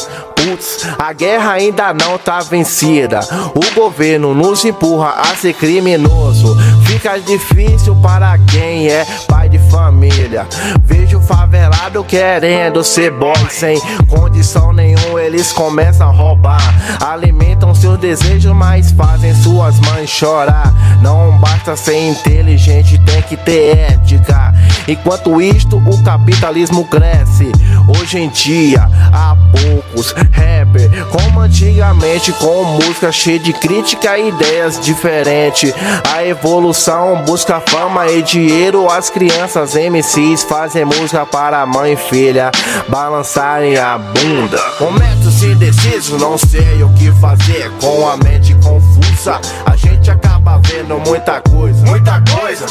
Putz, 0.46 0.86
a 0.96 1.12
guerra 1.12 1.54
ainda 1.54 1.92
não 1.92 2.16
tá 2.16 2.38
vencida. 2.38 3.18
O 3.52 3.74
governo 3.74 4.32
nos 4.32 4.64
empurra 4.64 5.14
a 5.18 5.34
ser 5.34 5.54
criminoso. 5.54 6.56
Fica 6.84 7.18
difícil 7.18 7.96
para 7.96 8.38
quem 8.38 8.88
é 8.88 9.04
pai 9.26 9.48
de 9.48 9.58
família. 9.58 10.46
Vejo 10.84 11.20
favelado 11.20 12.04
querendo 12.04 12.84
ser 12.84 13.10
boy 13.10 13.34
sem 13.50 13.80
condição 14.08 14.72
nenhuma. 14.72 15.20
Eles 15.20 15.52
começam 15.52 16.10
a 16.10 16.12
roubar, 16.12 16.62
alimentam 17.04 17.74
seus 17.74 17.98
desejos, 17.98 18.54
mas 18.54 18.92
fazem 18.92 19.34
suas 19.34 19.80
mães 19.80 20.08
chorar. 20.08 20.72
Não 21.02 21.36
basta 21.38 21.74
ser 21.74 22.08
inteligente, 22.08 23.00
tem 23.04 23.20
que 23.22 23.36
ter 23.36 23.76
ética. 23.78 24.54
Enquanto 24.86 25.42
isto, 25.42 25.78
o 25.78 26.04
capitalismo 26.04 26.84
cresce. 26.84 27.50
Hoje 27.88 28.18
em 28.18 28.28
dia, 28.30 28.88
há 29.12 29.36
poucos 29.52 30.10
rappers, 30.32 30.90
como 31.10 31.40
antigamente, 31.40 32.32
com 32.32 32.64
música 32.64 33.12
cheia 33.12 33.38
de 33.38 33.52
crítica 33.52 34.18
e 34.18 34.28
ideias 34.28 34.80
diferentes. 34.80 35.72
A 36.12 36.24
evolução 36.24 37.22
busca 37.24 37.60
fama 37.60 38.08
e 38.10 38.22
dinheiro. 38.22 38.90
As 38.90 39.08
crianças 39.08 39.74
MCs 39.74 40.42
fazem 40.42 40.84
música 40.84 41.24
para 41.24 41.64
mãe 41.64 41.92
e 41.92 41.96
filha 41.96 42.50
balançarem 42.88 43.76
a 43.76 43.96
bunda. 43.96 44.60
Momentos 44.80 45.42
indecisos, 45.44 46.20
não 46.20 46.36
sei 46.36 46.82
o 46.82 46.92
que 46.94 47.12
fazer 47.20 47.70
com 47.80 48.08
a 48.08 48.16
mente 48.16 48.52
confusa. 48.54 49.40
A 49.64 49.76
gente 49.76 50.10
acaba 50.10 50.58
vendo 50.58 50.98
muita 51.06 51.40
coisa, 51.40 51.84
muita 51.86 52.20
coisa, 52.22 52.66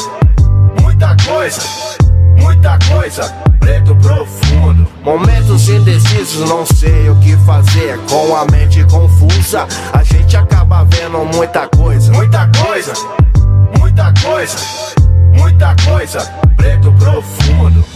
muita 0.82 1.16
coisa, 1.24 1.62
muita 2.38 2.78
coisa. 2.90 3.45
Preto 3.66 3.96
profundo. 3.96 4.86
Momentos 5.02 5.68
indecisos, 5.68 6.48
não 6.48 6.64
sei 6.64 7.10
o 7.10 7.16
que 7.16 7.36
fazer 7.38 7.98
com 8.08 8.36
a 8.36 8.46
mente 8.46 8.84
confusa. 8.84 9.66
A 9.92 10.04
gente 10.04 10.36
acaba 10.36 10.84
vendo 10.84 11.24
muita 11.34 11.66
coisa, 11.66 12.12
muita 12.12 12.48
coisa, 12.56 12.92
muita 13.76 14.14
coisa, 14.22 14.56
muita 15.34 15.74
coisa. 15.84 16.20
Preto 16.56 16.92
profundo. 16.92 17.95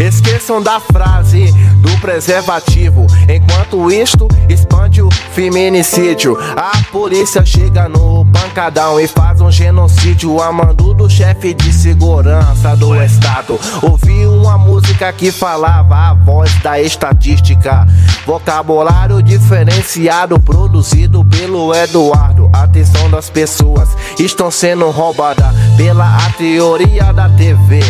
Esqueçam 0.00 0.62
da 0.62 0.78
frase 0.78 1.52
do 1.78 1.98
preservativo. 2.00 3.04
Enquanto 3.28 3.90
isto 3.90 4.28
expande 4.48 5.02
o 5.02 5.10
feminicídio, 5.10 6.38
a 6.56 6.70
polícia 6.92 7.44
chega 7.44 7.88
no 7.88 8.24
pancadão 8.26 9.00
e 9.00 9.08
faz 9.08 9.40
um 9.40 9.50
genocídio. 9.50 10.40
A 10.40 10.52
mando 10.52 10.94
do 10.94 11.10
chefe 11.10 11.52
de 11.52 11.72
segurança 11.72 12.76
do 12.76 12.94
estado. 13.02 13.58
Ouvi 13.82 14.24
uma 14.26 14.56
música 14.56 15.12
que 15.12 15.32
falava 15.32 15.94
a 15.96 16.14
voz 16.14 16.54
da 16.62 16.80
estatística. 16.80 17.86
Vocabulário 18.24 19.20
diferenciado 19.20 20.38
produzido 20.38 21.24
pelo 21.24 21.74
Eduardo. 21.74 22.48
Atenção 22.52 23.10
das 23.10 23.28
pessoas 23.28 23.88
estão 24.18 24.48
sendo 24.50 24.88
roubadas 24.90 25.52
pela 25.76 26.18
a 26.24 26.30
teoria 26.30 27.12
da 27.12 27.28
TV. 27.30 27.80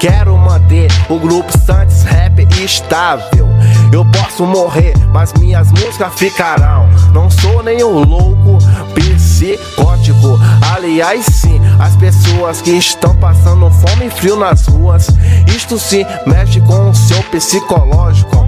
Quero 0.00 0.36
manter 0.36 0.90
o 1.08 1.18
grupo 1.18 1.50
Santos 1.58 2.02
Rap 2.02 2.46
estável. 2.62 3.48
Eu 3.92 4.04
posso 4.06 4.44
morrer, 4.44 4.94
mas 5.12 5.32
minhas 5.34 5.70
músicas 5.70 6.12
ficarão. 6.16 6.88
Não 7.12 7.30
sou 7.30 7.62
nenhum 7.62 8.04
louco 8.04 8.58
psicótico. 8.94 10.38
Aliás, 10.74 11.24
sim, 11.26 11.60
as 11.78 11.94
pessoas 11.96 12.60
que 12.60 12.72
estão 12.72 13.14
passando 13.16 13.70
fome 13.70 14.06
e 14.06 14.10
frio 14.10 14.36
nas 14.36 14.66
ruas. 14.66 15.08
Isto 15.46 15.78
sim 15.78 16.04
mexe 16.26 16.60
com 16.60 16.90
o 16.90 16.94
seu 16.94 17.22
psicológico. 17.24 18.46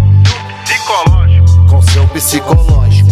Psicológico. 0.65 1.67
Com 1.69 1.83
seu 1.83 2.07
psicológico. 2.09 3.06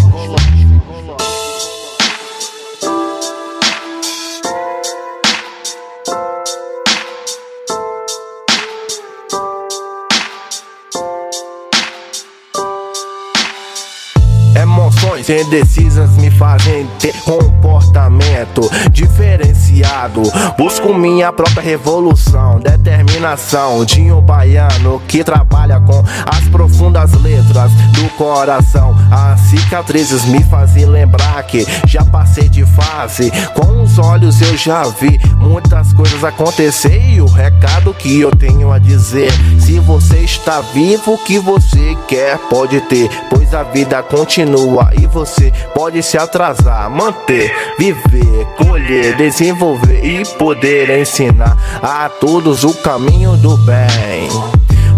Emoções 15.24 15.46
indecisas 15.46 16.10
me 16.16 16.30
fazem 16.30 16.86
ter 16.98 17.14
comportamento 17.22 18.70
diferenciado. 18.90 20.22
Busco 20.58 20.92
minha 20.92 21.32
própria 21.32 21.62
revolução, 21.62 22.60
determinação 22.60 23.84
de 23.84 24.12
um 24.12 24.20
baiano 24.20 25.00
que 25.08 25.24
trabalha 25.24 25.80
com 25.80 26.04
as 26.26 26.48
profundas 26.48 27.12
letras 27.22 27.72
do 27.92 28.08
coração. 28.16 28.94
As 29.10 29.40
cicatrizes 29.40 30.24
me 30.26 30.42
fazem 30.44 30.84
lembrar 30.84 31.42
que 31.44 31.66
já 31.86 32.04
passei 32.04 32.48
de 32.48 32.64
fase. 32.66 33.30
Com 33.54 33.82
os 33.82 33.98
olhos 33.98 34.40
eu 34.42 34.56
já 34.56 34.82
vi 34.84 35.18
muitas 35.38 35.92
coisas 35.92 36.22
acontecer 36.22 37.02
e 37.02 37.20
o 37.20 37.26
recado 37.26 37.94
que 37.94 38.20
eu 38.20 38.30
tenho 38.30 38.72
a 38.72 38.78
dizer. 38.78 39.32
Se 39.58 39.78
você 39.78 40.18
está 40.18 40.60
vivo, 40.60 41.14
o 41.14 41.18
que 41.18 41.38
você 41.38 41.96
quer 42.08 42.38
pode 42.50 42.80
ter, 42.82 43.08
pois 43.30 43.54
a 43.54 43.62
vida 43.62 44.02
continua 44.02 44.90
e 45.00 45.06
você 45.14 45.52
pode 45.72 46.02
se 46.02 46.18
atrasar, 46.18 46.90
manter, 46.90 47.54
viver, 47.78 48.44
colher, 48.56 49.16
desenvolver 49.16 50.04
e 50.04 50.26
poder 50.36 50.90
ensinar 50.90 51.56
a 51.80 52.08
todos 52.08 52.64
o 52.64 52.74
caminho 52.82 53.36
do 53.36 53.56
bem. 53.58 54.28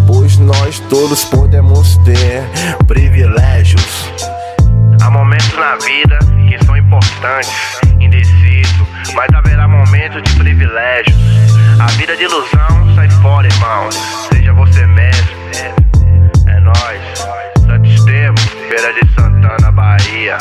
Pois 0.07 0.39
nós 0.39 0.81
todos 0.89 1.23
podemos 1.27 1.99
ter 1.99 2.43
privilégios. 2.87 4.11
Há 5.03 5.11
momentos 5.11 5.55
na 5.55 5.77
vida 5.77 6.19
que 6.49 6.65
são 6.65 6.75
importantes, 6.79 7.53
indeciso, 8.01 8.87
mas 9.15 9.29
haverá 9.35 9.69
momentos 9.69 10.23
de 10.23 10.35
privilégios. 10.37 11.15
A 11.79 11.89
vida 11.99 12.17
de 12.17 12.23
ilusão 12.23 12.95
sai 12.95 13.11
fora, 13.21 13.47
irmão. 13.47 13.91
Seja 14.33 14.55
você 14.55 14.87
mesmo. 14.87 15.37
É 16.47 16.61
nóis. 16.61 17.47
Santo 17.67 17.87
Estevam, 17.87 18.37
Feira 18.69 18.93
de 18.95 19.15
Santana, 19.15 19.66
Bahia. 19.77 20.39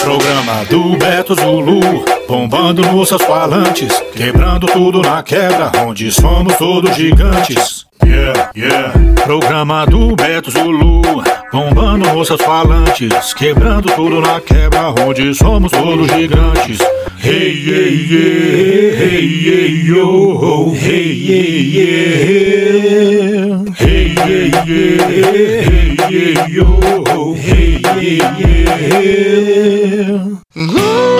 Programa 0.00 0.64
do 0.66 0.96
Beto 0.96 1.34
Zulu, 1.34 2.04
bombando 2.28 2.82
nos 2.82 3.08
seus 3.08 3.22
falantes, 3.22 3.92
quebrando 4.14 4.68
tudo 4.68 5.02
na 5.02 5.20
quebra, 5.24 5.72
onde 5.84 6.12
somos 6.12 6.54
todos 6.54 6.94
gigantes. 6.94 7.89
Yeah, 8.04 8.50
yeah. 8.54 8.92
Programa 9.24 9.86
do 9.86 10.14
Beto 10.16 10.50
Zulu, 10.50 11.02
bombando 11.52 12.24
seus 12.24 12.40
falantes, 12.42 13.34
quebrando 13.34 13.88
tudo 13.94 14.20
na 14.20 14.40
quebra, 14.40 14.90
onde 15.06 15.34
somos 15.34 15.70
todos 15.70 16.10
gigantes. 16.10 16.78
Hey, 17.18 17.52
yeah, 17.52 17.88
yeah, 18.10 18.96
hey, 18.96 19.26
yeah, 19.44 19.68
yo, 19.94 20.72
hey, 20.72 21.12
yeah, 21.12 21.48
yeah. 21.76 22.10
Hey, 23.76 24.14
yeah, 24.14 24.48
yeah, 24.66 24.98
hey, 25.62 25.96
yeah, 26.10 26.46
yo, 26.48 27.34
hey, 27.34 27.80
yeah, 27.82 28.40
yeah. 30.56 31.19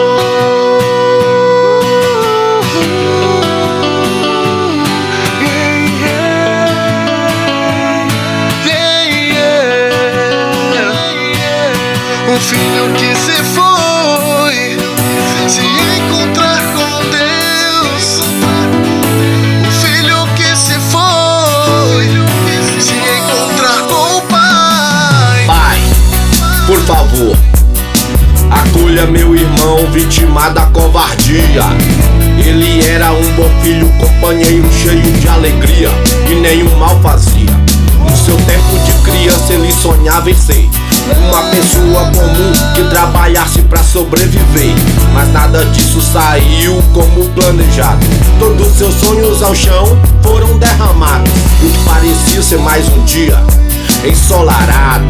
Filho 12.41 12.93
que 12.97 13.15
se 13.17 13.43
foi 13.55 14.79
se 15.49 15.61
encontrar 15.61 16.61
com 16.75 17.01
Deus. 17.11 18.21
Um 19.67 19.71
filho 19.71 20.27
que 20.35 20.57
se 20.57 20.75
foi 20.91 22.07
se 22.81 22.95
encontrar 22.95 23.83
com 23.87 24.17
o 24.17 24.21
Pai. 24.23 25.45
Pai, 25.47 25.81
por 26.67 26.81
favor, 26.83 27.37
acolha 28.51 29.07
meu 29.07 29.37
irmão 29.37 29.87
vítima 29.93 30.51
da 30.51 30.67
covardia. 30.67 31.65
Ele 32.39 32.89
era 32.89 33.13
um 33.13 33.33
bom 33.33 33.51
filho, 33.63 33.89
companheiro 33.99 34.69
cheio 34.83 35.03
de 35.03 35.29
alegria 35.29 35.91
e 36.29 36.35
nenhum 36.35 36.75
mal 36.77 36.99
fazia. 37.03 37.51
No 37.99 38.17
seu 38.17 38.37
tempo 38.39 38.79
de 38.87 38.93
criança 39.05 39.53
ele 39.53 39.71
sonhava 39.71 40.31
em 40.31 40.35
ser 40.35 40.69
uma 41.19 41.43
pessoa 41.51 42.05
comum 42.11 42.53
que 42.75 42.83
trabalhasse 42.85 43.63
pra 43.63 43.83
sobreviver. 43.83 44.75
Mas 45.13 45.33
nada 45.33 45.65
disso 45.67 46.01
saiu 46.01 46.83
como 46.93 47.29
planejado. 47.31 48.05
Todos 48.39 48.73
seus 48.77 48.95
sonhos 48.95 49.43
ao 49.43 49.55
chão 49.55 49.99
foram 50.23 50.59
derramados. 50.59 51.31
E 51.63 51.67
o 51.67 51.71
que 51.71 51.79
parecia 51.85 52.43
ser 52.43 52.59
mais 52.59 52.89
um 52.89 53.05
dia 53.05 53.39
ensolarado 54.05 55.05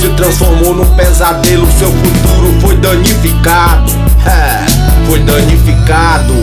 se 0.00 0.08
transformou 0.10 0.74
num 0.74 0.94
pesadelo. 0.94 1.66
Seu 1.78 1.90
futuro 1.90 2.60
foi 2.60 2.76
danificado. 2.76 3.90
É, 4.26 4.64
foi 5.06 5.20
danificado. 5.20 6.34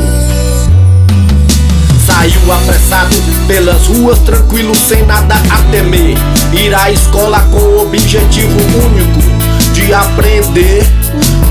Saiu 2.07 2.53
apressado 2.53 3.17
pelas 3.47 3.85
ruas, 3.87 4.17
tranquilo, 4.19 4.73
sem 4.73 5.05
nada 5.05 5.35
a 5.35 5.61
temer. 5.69 6.15
Ir 6.53 6.73
à 6.73 6.89
escola 6.89 7.41
com 7.51 7.57
o 7.57 7.81
objetivo 7.81 8.57
único 8.81 9.19
de 9.73 9.93
aprender. 9.93 10.83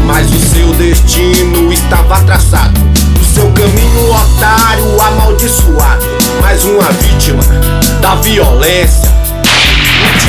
Mas 0.07 0.27
o 0.31 0.41
seu 0.41 0.73
destino 0.73 1.71
estava 1.71 2.23
traçado. 2.23 2.81
O 3.21 3.35
seu 3.35 3.53
caminho 3.53 4.11
otário, 4.11 4.99
amaldiçoado. 5.03 6.07
Mais 6.41 6.65
uma 6.65 6.91
vítima 6.91 7.43
da 8.01 8.15
violência. 8.15 9.15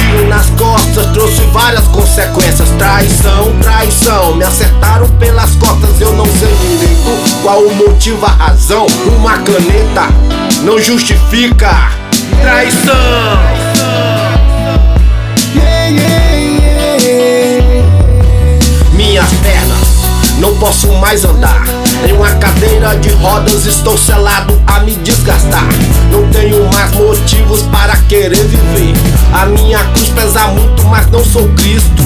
Tiro 0.07 0.27
nas 0.27 0.49
costas 0.51 1.05
trouxe 1.07 1.41
várias 1.51 1.85
consequências. 1.87 2.69
Traição, 2.77 3.53
traição. 3.61 4.35
Me 4.35 4.45
acertaram 4.45 5.07
pelas 5.19 5.53
costas, 5.55 5.99
eu 5.99 6.13
não 6.13 6.25
sei 6.25 6.55
direito 6.55 7.41
qual 7.41 7.61
o 7.61 7.75
motivo, 7.75 8.25
a 8.25 8.29
razão. 8.29 8.87
Uma 9.17 9.37
caneta 9.39 10.07
não 10.63 10.79
justifica 10.79 11.91
traição. 12.41 12.93
Minhas 18.93 19.29
pernas 19.43 20.39
não 20.39 20.55
posso 20.55 20.87
mais 20.93 21.25
andar. 21.25 21.65
Em 22.05 22.13
uma 22.13 22.29
cadeira 22.35 22.95
de 22.97 23.09
rodas 23.09 23.65
estou 23.65 23.97
selado 23.97 24.61
a 24.67 24.79
me 24.81 24.95
desgastar. 24.97 25.67
Não 26.11 26.27
tenho 26.29 26.63
mais 26.71 26.91
motivos 26.93 27.61
para 27.63 27.95
querer 28.07 28.45
viver. 28.45 28.93
A 29.33 29.45
minha 29.45 29.79
cruz 29.85 30.09
pesa 30.09 30.47
muito, 30.47 30.83
mas 30.85 31.09
não 31.09 31.23
sou 31.23 31.47
Cristo. 31.49 32.03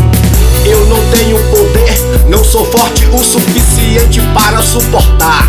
Eu 0.65 0.85
não 0.85 1.01
tenho 1.11 1.37
poder, 1.49 2.29
não 2.29 2.43
sou 2.43 2.65
forte 2.71 3.05
o 3.07 3.17
suficiente 3.17 4.21
para 4.33 4.61
suportar. 4.61 5.47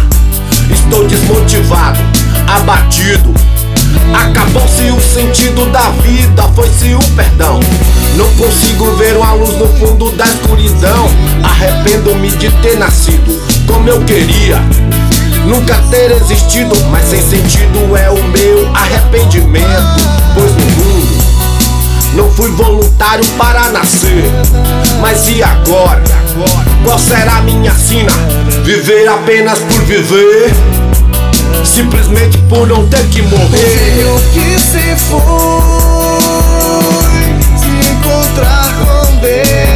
Estou 0.71 1.07
desmotivado, 1.07 2.01
abatido. 2.49 3.33
Acabou-se 4.15 4.91
o 4.91 5.01
sentido 5.01 5.71
da 5.71 5.91
vida, 6.03 6.43
foi-se 6.55 6.95
o 6.95 7.03
perdão. 7.15 7.61
Não 8.17 8.29
consigo 8.35 8.91
ver 8.97 9.17
uma 9.17 9.33
luz 9.35 9.57
no 9.57 9.69
fundo 9.79 10.11
da 10.13 10.27
escuridão. 10.27 11.09
Arrependo-me 11.43 12.31
de 12.33 12.51
ter 12.63 12.79
nascido 12.79 13.52
como 13.67 13.89
eu 13.89 14.01
queria. 14.05 14.59
Nunca 15.47 15.77
ter 15.91 16.13
existido, 16.13 16.75
mas 16.91 17.09
sem 17.09 17.21
sentido 17.21 17.97
é 17.97 18.11
o 18.11 18.23
meu 18.29 18.71
arrependimento. 18.75 20.03
Pois 20.35 20.53
no 20.53 20.67
mundo 20.67 21.23
não 22.15 22.31
fui 22.33 22.51
voluntário 22.51 23.25
para 23.39 23.71
nascer. 23.71 24.25
Mas 25.01 25.29
e 25.29 25.43
agora? 25.43 26.03
Qual 26.85 26.99
será 26.99 27.41
minha 27.43 27.73
sina? 27.73 28.13
Viver 28.65 29.09
apenas 29.09 29.59
por 29.59 29.81
viver? 29.83 30.53
Simplesmente 31.65 32.39
por 32.49 32.67
não 32.67 32.87
ter 32.89 33.05
que 33.09 33.23
morrer. 33.23 33.57
Filho 33.57 34.21
que 34.33 34.59
se 34.59 34.97
foi, 34.97 35.21
se 37.59 37.69
encontrar 37.91 38.75
com 38.79 39.17
Deus. 39.17 39.72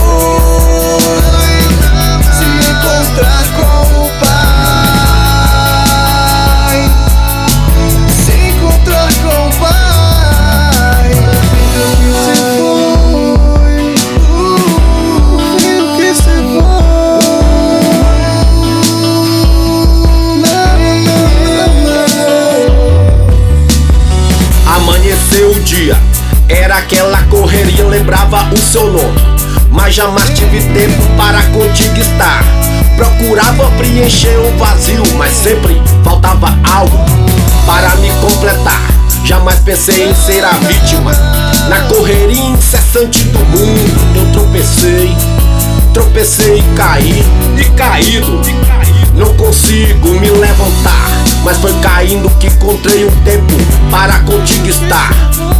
Foi, 0.00 1.56
se 2.32 2.44
encontrar 2.70 3.44
com 3.56 3.78
o 4.00 4.08
Pai. 4.20 4.34
Se 8.08 8.34
encontrar 8.50 9.10
com 9.22 9.38
o 9.46 9.50
Pai. 9.60 11.10
Se 12.24 12.34
foi. 12.58 13.94
Se 16.16 16.34
Amanheceu 24.66 25.50
o 25.50 25.60
dia, 25.60 25.96
era 26.48 26.78
aquela 26.78 27.22
correria, 27.24 27.84
lembrava 27.86 28.52
o 28.52 28.58
seu 28.58 28.90
nome. 28.90 29.33
Mas 29.74 29.96
jamais 29.96 30.30
tive 30.30 30.62
tempo 30.72 31.02
para 31.16 31.42
contigo 31.46 31.98
estar. 31.98 32.44
Procurava 32.96 33.70
preencher 33.72 34.38
o 34.38 34.56
vazio, 34.56 35.02
mas 35.18 35.32
sempre 35.32 35.82
faltava 36.04 36.56
algo 36.72 36.96
para 37.66 37.96
me 37.96 38.08
completar. 38.20 38.80
Jamais 39.24 39.58
pensei 39.58 40.08
em 40.08 40.14
ser 40.14 40.44
a 40.44 40.52
vítima. 40.52 41.10
Na 41.68 41.80
correria 41.82 42.40
incessante 42.40 43.24
do 43.24 43.40
mundo, 43.40 44.16
eu 44.16 44.32
tropecei, 44.32 45.16
tropecei 45.92 46.58
e 46.58 46.76
caí, 46.76 47.24
e 47.58 47.64
caído. 47.76 48.40
Não 49.14 49.34
consigo 49.34 50.08
me 50.20 50.30
levantar, 50.30 51.08
mas 51.42 51.56
foi 51.58 51.72
caindo 51.80 52.30
que 52.38 52.46
encontrei 52.46 53.04
um 53.04 53.10
tempo 53.22 53.54
para 53.90 54.20
contigo 54.20 54.68
estar. 54.68 55.10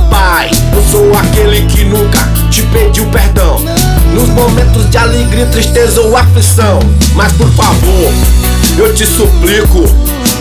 Pai, 0.09 0.51
eu 0.73 0.85
sou 0.91 1.17
aquele 1.19 1.67
que 1.67 1.85
nunca 1.85 2.19
te 2.51 2.63
pediu 2.65 3.07
perdão. 3.07 3.65
Nos 4.15 4.29
momentos 4.29 4.89
de 4.89 4.97
alegria, 4.97 5.47
tristeza 5.47 6.01
ou 6.01 6.17
aflição. 6.17 6.79
Mas 7.15 7.33
por 7.33 7.51
favor, 7.51 8.13
eu 8.79 8.95
te 8.95 9.05
suplico, 9.05 9.85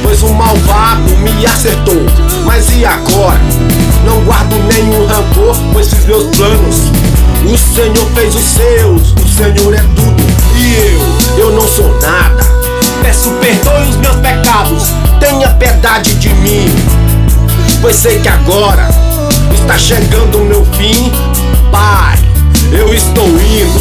pois 0.01 0.21
o 0.21 0.31
malvado 0.33 1.09
me 1.17 1.45
acertou. 1.45 2.05
Mas 2.45 2.71
e 2.71 2.85
agora? 2.85 3.39
Não 4.05 4.23
guardo 4.23 4.55
nenhum 4.67 5.05
rancor, 5.07 5.55
pois 5.73 5.89
fiz 5.91 6.05
meus 6.05 6.35
planos. 6.35 6.91
O 7.45 7.57
Senhor 7.57 8.07
fez 8.13 8.35
os 8.35 8.43
seus, 8.43 9.11
o 9.11 9.27
Senhor 9.35 9.73
é 9.73 9.83
tudo. 9.95 10.23
E 10.55 11.35
eu, 11.37 11.45
eu 11.45 11.51
não 11.51 11.67
sou 11.67 11.89
nada. 11.99 12.43
Peço 13.01 13.31
perdoe 13.31 13.89
os 13.89 13.95
meus 13.97 14.15
pecados, 14.17 14.93
tenha 15.19 15.49
piedade 15.49 16.13
de 16.15 16.29
mim. 16.29 16.73
Pois 17.81 17.95
sei 17.95 18.19
que 18.19 18.29
agora 18.29 18.87
está 19.53 19.77
chegando 19.77 20.37
o 20.37 20.45
meu 20.45 20.65
fim. 20.77 21.11
Pai, 21.69 22.17
eu 22.75 22.93
estou 22.93 23.27
indo 23.27 23.79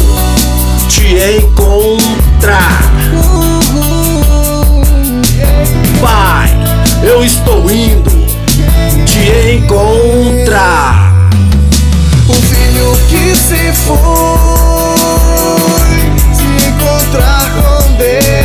te 0.87 1.15
encontrar. 1.37 2.91
Pai, 5.99 6.49
eu 7.03 7.23
estou 7.23 7.69
indo 7.71 8.11
te 9.05 9.55
encontrar. 9.55 11.11
O 12.27 12.33
filho 12.33 12.95
que 13.09 13.35
se 13.35 13.73
foi 13.73 13.93
se 16.33 16.67
encontrar 16.67 17.49
com 17.55 17.93
Deus. 17.97 18.42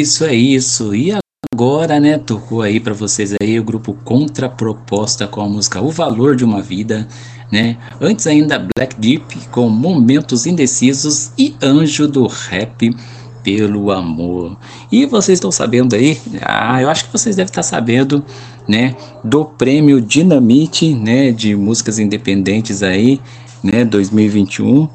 Isso, 0.00 0.24
é 0.24 0.34
isso. 0.34 0.94
E 0.94 1.12
agora, 1.52 1.98
né, 1.98 2.18
tocou 2.18 2.62
aí 2.62 2.78
pra 2.78 2.94
vocês 2.94 3.34
aí 3.40 3.58
o 3.58 3.64
grupo 3.64 3.94
Contraproposta 4.04 5.26
com 5.26 5.40
a 5.40 5.48
música 5.48 5.80
O 5.80 5.90
Valor 5.90 6.36
de 6.36 6.44
uma 6.44 6.62
Vida, 6.62 7.08
né? 7.50 7.76
Antes 8.00 8.26
ainda 8.26 8.66
Black 8.76 8.98
Deep 9.00 9.48
com 9.50 9.68
Momentos 9.68 10.46
Indecisos 10.46 11.32
e 11.38 11.56
Anjo 11.62 12.06
do 12.06 12.26
Rap 12.26 12.94
pelo 13.42 13.90
Amor. 13.90 14.56
E 14.92 15.06
vocês 15.06 15.38
estão 15.38 15.50
sabendo 15.50 15.94
aí, 15.94 16.20
ah, 16.42 16.80
eu 16.82 16.88
acho 16.88 17.06
que 17.06 17.12
vocês 17.12 17.34
devem 17.34 17.50
estar 17.50 17.62
sabendo, 17.62 18.24
né, 18.68 18.94
do 19.24 19.44
prêmio 19.44 20.00
Dinamite, 20.00 20.94
né, 20.94 21.32
de 21.32 21.56
músicas 21.56 21.98
independentes 21.98 22.82
aí, 22.82 23.20
né, 23.62 23.84
2021. 23.84 24.88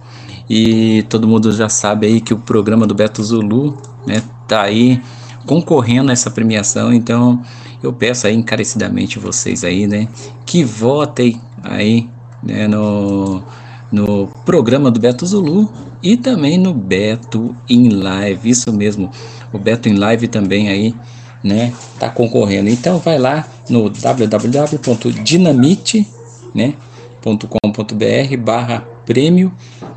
E 0.50 1.04
todo 1.10 1.28
mundo 1.28 1.52
já 1.52 1.68
sabe 1.68 2.06
aí 2.06 2.22
que 2.22 2.34
o 2.34 2.38
programa 2.38 2.86
do 2.86 2.94
Beto 2.94 3.24
Zulu, 3.24 3.78
né, 4.06 4.22
tá 4.48 4.62
aí 4.62 5.02
concorrendo 5.46 6.10
a 6.10 6.14
essa 6.14 6.32
premiação, 6.32 6.94
então 6.94 7.42
eu 7.82 7.92
peço 7.92 8.28
aí 8.28 8.36
encarecidamente 8.36 9.20
vocês 9.20 9.64
aí, 9.64 9.88
né, 9.88 10.08
que 10.46 10.64
votem 10.64 11.42
aí, 11.62 12.10
né, 12.42 12.68
no, 12.68 13.44
no 13.92 14.28
programa 14.46 14.90
do 14.90 15.00
Beto 15.00 15.26
Zulu 15.26 15.72
e 16.02 16.16
também 16.16 16.58
no 16.58 16.74
Beto 16.74 17.56
in 17.70 17.90
Live, 17.90 18.50
isso 18.50 18.72
mesmo, 18.74 19.12
o 19.52 19.60
Beto 19.60 19.90
in 19.90 19.96
Live 19.96 20.30
também 20.30 20.70
aí, 20.70 20.96
né, 21.44 21.74
tá 22.00 22.10
concorrendo. 22.10 22.70
Então 22.70 23.00
vai 23.00 23.18
lá 23.18 23.46
no 23.70 23.90
www.dinamite, 23.90 26.08
né, 26.56 26.76
.com.br 27.22 28.38
barra 28.38 28.88
prêmio 29.06 29.54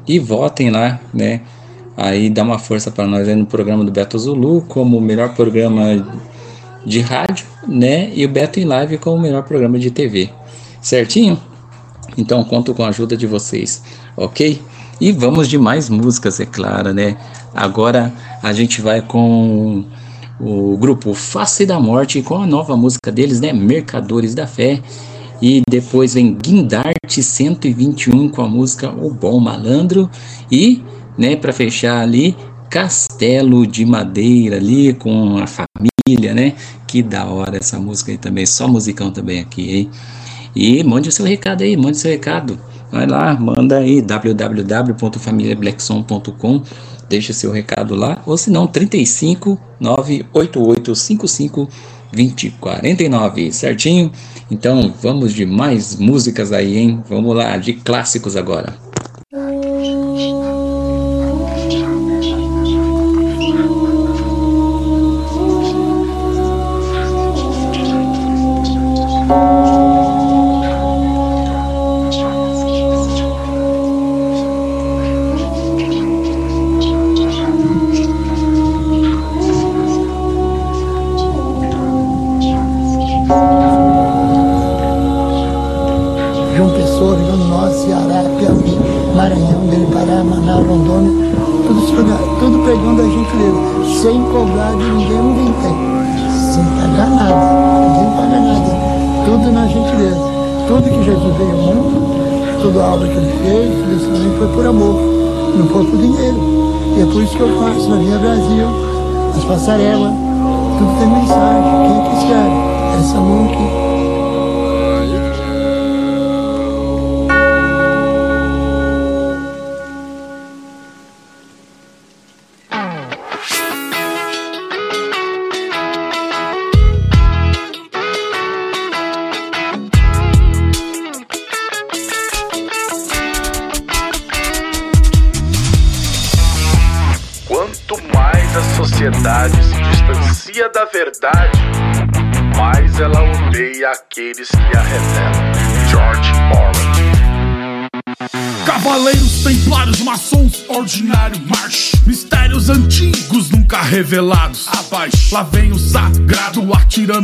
e 0.07 0.19
votem 0.19 0.71
lá, 0.71 1.01
né, 1.15 1.41
aí 1.97 2.29
dá 2.29 2.43
uma 2.43 2.59
força 2.59 2.91
para 2.91 3.07
nós 3.07 3.29
aí 3.29 3.35
no 3.35 3.47
programa 3.47 3.85
do 3.85 3.91
Beto 3.91 4.19
Zulu 4.19 4.63
como 4.63 4.99
o 4.99 5.01
melhor 5.01 5.35
programa 5.35 6.07
de 6.85 7.01
rádio, 7.01 7.47
né? 7.67 8.11
E 8.15 8.25
o 8.25 8.29
Beto 8.29 8.61
em 8.61 8.65
Live 8.65 8.99
como 8.99 9.17
o 9.17 9.21
melhor 9.21 9.43
programa 9.43 9.79
de 9.79 9.91
TV. 9.91 10.31
Certinho? 10.81 11.41
Então 12.17 12.43
conto 12.45 12.75
com 12.75 12.85
a 12.85 12.89
ajuda 12.89 13.17
de 13.17 13.27
vocês, 13.27 13.83
ok? 14.17 14.61
E 15.01 15.13
vamos 15.13 15.49
de 15.49 15.59
mais 15.59 15.91
músicas, 15.91 16.41
é 16.41 16.47
claro, 16.47 16.95
né? 16.95 17.17
Agora 17.55 18.13
a 18.43 18.53
gente 18.53 18.81
vai 18.81 19.03
com 19.03 19.85
o 20.41 20.77
grupo 20.77 21.15
Face 21.15 21.67
da 21.67 21.81
Morte 21.81 22.23
com 22.23 22.37
a 22.37 22.47
nova 22.47 22.77
música 22.77 23.11
deles, 23.11 23.41
né? 23.41 23.53
Mercadores 23.53 24.35
da 24.35 24.47
Fé. 24.47 24.81
E 25.41 25.61
depois 25.69 26.15
vem 26.15 26.35
Guindarte 26.35 27.23
121 27.23 28.31
com 28.31 28.43
a 28.43 28.49
música 28.49 28.91
O 28.91 29.11
Bom 29.11 29.39
Malandro. 29.39 30.11
E 30.51 30.83
né, 31.19 31.37
para 31.37 31.53
fechar 31.53 32.01
ali, 32.01 32.35
Castelo 32.71 33.67
de 33.67 33.85
Madeira 33.87 34.57
ali 34.57 34.95
com 34.95 35.39
a 35.39 35.47
família, 35.47 36.35
né? 36.35 36.55
Que 36.87 37.03
da 37.03 37.25
hora 37.25 37.57
essa 37.57 37.79
música 37.79 38.13
aí 38.13 38.19
também, 38.19 38.45
só 38.45 38.69
musicão 38.69 39.11
também 39.11 39.41
aqui, 39.41 39.77
hein? 39.77 39.91
E 40.55 40.85
mande 40.85 41.09
o 41.09 41.13
seu 41.13 41.25
recado 41.25 41.63
aí, 41.63 41.75
mande 41.77 41.97
o 41.99 42.01
seu 42.01 42.11
recado. 42.11 42.59
Vai 42.91 43.07
lá, 43.07 43.35
manda 43.35 43.79
aí 43.79 44.01
www.familiablackson.com, 44.01 46.63
deixa 47.09 47.33
seu 47.33 47.51
recado 47.51 47.95
lá, 47.95 48.23
ou 48.27 48.37
se 48.37 48.51
não, 48.51 48.67
35 48.67 49.59
98855 49.81 51.69
2049, 52.13 53.53
certinho? 53.53 54.13
Então 54.51 54.93
vamos 55.03 55.35
de 55.35 55.45
mais 55.45 55.97
músicas 55.97 56.53
aí, 56.53 56.79
hein? 56.79 57.03
Vamos 57.09 57.37
lá, 57.37 57.57
de 57.57 57.73
clássicos 57.75 58.37
agora. 58.37 58.86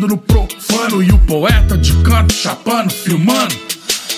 Atirando 0.02 0.08
no 0.08 0.16
profano. 0.16 1.02
E 1.02 1.10
o 1.12 1.18
poeta 1.18 1.76
de 1.78 1.92
canto, 2.02 2.34
chapando, 2.34 2.90
filmando. 2.90 3.54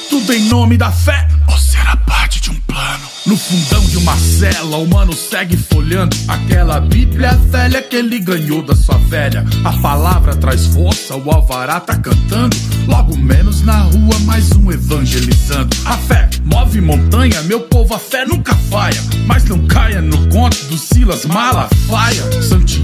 Tudo 0.09 0.33
em 0.33 0.45
nome 0.45 0.77
da 0.77 0.91
fé, 0.91 1.27
ou 1.49 1.59
será 1.59 1.97
parte 1.97 2.41
de 2.41 2.51
um 2.51 2.55
plano? 2.67 3.05
No 3.27 3.37
fundão 3.37 3.85
de 3.87 3.97
uma 3.97 4.17
cela, 4.17 4.77
o 4.77 4.87
mano 4.87 5.13
segue 5.13 5.57
folhando 5.57 6.15
aquela 6.29 6.79
Bíblia 6.79 7.33
velha 7.51 7.83
que 7.83 7.97
ele 7.97 8.19
ganhou 8.21 8.63
da 8.63 8.77
sua 8.77 8.99
velha. 8.99 9.45
A 9.65 9.73
palavra 9.73 10.37
traz 10.37 10.67
força, 10.67 11.17
o 11.17 11.31
alvará 11.31 11.81
tá 11.81 11.97
cantando. 11.97 12.57
Logo 12.87 13.17
menos 13.17 13.63
na 13.63 13.79
rua, 13.79 14.19
mais 14.25 14.53
um 14.53 14.71
evangelizando. 14.71 15.75
A 15.87 15.97
fé 15.97 16.29
move 16.45 16.81
montanha, 16.81 17.43
meu 17.43 17.61
povo, 17.61 17.95
a 17.95 17.99
fé 17.99 18.27
nunca 18.27 18.55
falha. 18.71 19.03
Mas 19.27 19.45
não 19.47 19.67
caia 19.67 20.03
no 20.03 20.29
conto 20.29 20.65
do 20.67 20.77
Silas 20.77 21.25
Malafaia. 21.25 22.23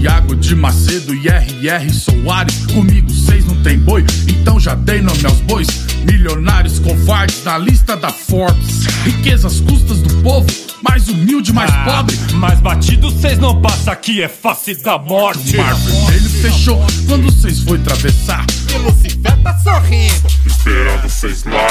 Santiago 0.01 0.35
de 0.35 0.55
Macedo 0.55 1.13
e 1.13 1.27
R.R. 1.27 1.93
Soares. 1.93 2.65
Comigo 2.73 3.07
seis 3.11 3.45
não 3.45 3.61
tem 3.61 3.77
boi, 3.77 4.03
então 4.27 4.59
já 4.59 4.73
dei 4.73 4.99
nome 4.99 5.23
aos 5.23 5.39
bois. 5.41 5.67
Milionários 6.03 6.79
covardes 6.79 7.43
na 7.43 7.59
lista 7.59 7.95
da 7.95 8.09
Forbes. 8.09 8.83
Riquezas 9.05 9.59
custas 9.59 9.99
do 9.99 10.15
povo, 10.23 10.47
mais 10.81 11.07
humilde, 11.07 11.53
mais 11.53 11.69
Ah, 11.71 11.83
pobre. 11.85 12.17
Mais 12.33 12.59
batido 12.59 13.11
cês 13.11 13.37
não 13.37 13.61
passa 13.61 13.91
aqui, 13.91 14.23
é 14.23 14.27
face 14.27 14.73
da 14.81 14.97
morte. 14.97 15.55
O 15.55 15.61
mar 15.61 15.75
vermelho 15.75 16.29
fechou 16.29 16.83
quando 17.07 17.31
vocês 17.31 17.59
foi 17.59 17.77
atravessar. 17.77 18.43
E 18.73 18.77
Lucifer 18.79 19.37
tá 19.43 19.55
sorrindo. 19.59 20.27
Esperando 20.47 21.01
vocês 21.03 21.43
lá. 21.43 21.67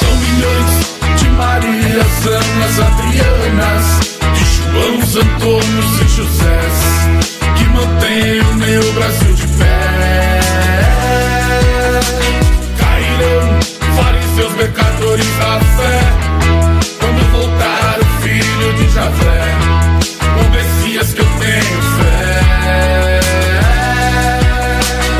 São 0.00 0.16
milhões 0.16 1.20
de 1.20 1.28
Marias, 1.30 2.26
Anas, 2.26 2.80
Adrianas, 2.80 3.84
de 4.36 4.44
Joãos, 4.56 5.14
Antônios 5.14 6.00
e 6.00 6.16
Josés, 6.16 7.23
que 7.74 7.86
mantêm 7.86 8.40
o 8.40 8.54
meu 8.54 8.92
Brasil 8.92 9.34
de 9.34 9.46
pé. 9.58 10.40
Cairão 12.78 13.58
fariseus, 13.96 14.52
pecadores 14.54 15.26
da 15.38 15.60
fé, 15.60 16.00
quando 17.00 17.32
voltar 17.32 17.98
o 18.00 18.04
filho 18.22 18.72
de 18.74 18.88
Javé, 18.94 19.56
o 20.40 20.50
Messias 20.50 21.12
que 21.12 21.20
eu 21.20 21.26
tenho 21.26 21.82
fé. 21.98 22.40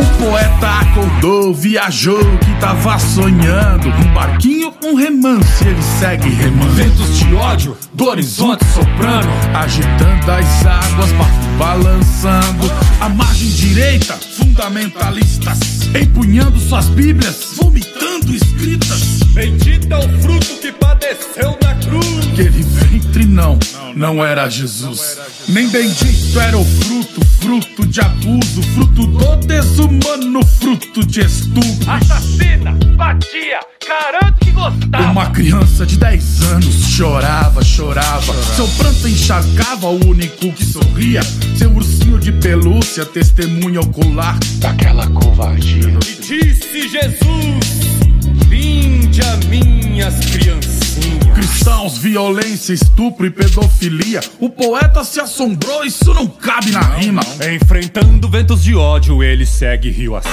O 0.01 0.05
poeta 0.23 0.69
acordou, 0.81 1.55
viajou, 1.55 2.39
que 2.39 2.55
tava 2.61 2.99
sonhando. 2.99 3.89
Um 3.89 4.15
barquinho, 4.15 4.73
um 4.83 4.95
remance, 4.95 5.67
ele 5.67 5.83
segue 5.99 6.29
remando. 6.31 6.73
Ventos 6.73 7.19
de 7.19 7.35
ódio, 7.35 7.77
do 7.95 8.07
horizonte 8.07 8.65
soprando, 8.67 9.29
agitando 9.55 10.31
as 10.31 10.67
águas, 10.67 11.11
balançando. 11.59 12.71
A 13.01 13.09
margem 13.09 13.49
direita, 13.51 14.15
fundamentalistas, 14.15 15.59
empunhando 16.01 16.59
suas 16.59 16.89
bíblias, 16.89 17.55
vomitando 17.57 18.35
escritas. 18.35 19.21
Bendito 19.33 19.93
é 19.93 19.99
o 19.99 20.21
fruto 20.21 20.64
que 21.05 21.15
padeceu 21.15 21.59
na 21.63 21.75
cruz. 21.75 22.29
Aquele 22.33 22.63
ventre 22.63 23.27
não, 23.27 23.59
não 23.95 24.25
era 24.25 24.49
Jesus. 24.49 25.19
Nem 25.49 25.69
bendito 25.69 26.41
era 26.41 26.57
o 26.57 26.65
fruto, 26.65 27.25
fruto 27.41 27.87
de 27.87 28.01
abuso, 28.01 28.63
fruto 28.75 29.07
do 29.07 29.37
desumano, 29.47 30.45
fruto 30.45 31.05
de 31.07 31.21
estupro. 31.21 31.91
Assassina, 31.91 32.73
batia, 32.97 33.61
garanto 33.87 34.39
que 34.41 34.51
gostava. 34.51 35.11
Uma 35.11 35.31
criança 35.31 35.87
de 35.87 35.97
10 35.97 36.43
anos 36.45 36.75
chorava, 36.89 37.63
chorava. 37.63 38.35
Seu 38.57 38.67
pranto 38.69 39.07
encharcava 39.07 39.89
o 39.89 40.09
único 40.09 40.53
que 40.53 40.65
sorria. 40.65 41.23
Seu 41.57 41.71
ursinho 41.73 42.19
de 42.19 42.33
pelúcia, 42.33 43.05
testemunha 43.05 43.81
ocular 43.81 44.39
daquela 44.59 45.07
covardia. 45.09 45.99
E 46.09 46.21
disse 46.21 46.89
Jesus: 46.89 48.04
Vinde 48.49 49.21
a 49.23 49.37
minhas 49.49 50.15
criancinhas. 50.27 51.35
Cristãos, 51.35 51.99
violência, 51.99 52.73
estupro 52.73 53.27
e 53.27 53.31
pedofilia. 53.31 54.21
O 54.39 54.49
poeta 54.49 55.03
se 55.05 55.21
assombrou, 55.21 55.85
isso 55.85 56.13
não 56.15 56.27
cabe 56.27 56.71
na 56.71 56.81
rima. 56.81 57.23
Enfrentando 57.55 58.29
ventos 58.29 58.63
de 58.63 58.75
ódio, 58.75 59.23
ele 59.23 59.45
segue 59.47 59.91
rio 59.91 60.17
assim. 60.17 60.29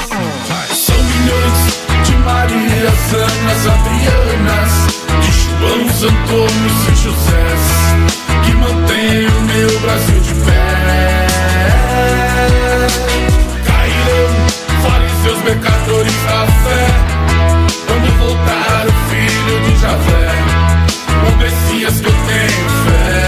São 0.74 0.95
milhões 0.95 1.82
de 2.06 2.16
Marias, 2.18 3.14
Anas, 3.14 3.68
Adrianas, 3.68 4.72
de 5.22 5.32
Joãos, 5.60 6.04
Antônios 6.04 6.80
e 6.91 6.95
Josés, 7.04 7.64
que 8.45 8.52
mantêm 8.54 9.28
o 9.28 9.41
meu 9.41 9.80
Brasil 9.80 10.20
de 10.22 10.34
pé. 10.45 11.28
Cairão 13.66 14.32
fariseus, 14.84 15.39
pecadores 15.43 16.14
da 16.26 16.47
fé, 16.47 16.88
voltar 18.42 18.88
o 18.88 18.92
filho 19.10 19.62
de 19.66 19.80
Javé, 19.80 20.32
o 21.28 21.32
Messias 21.38 22.00
que 22.00 22.08
eu 22.08 22.14
tenho 22.14 22.70
fé. 22.86 23.28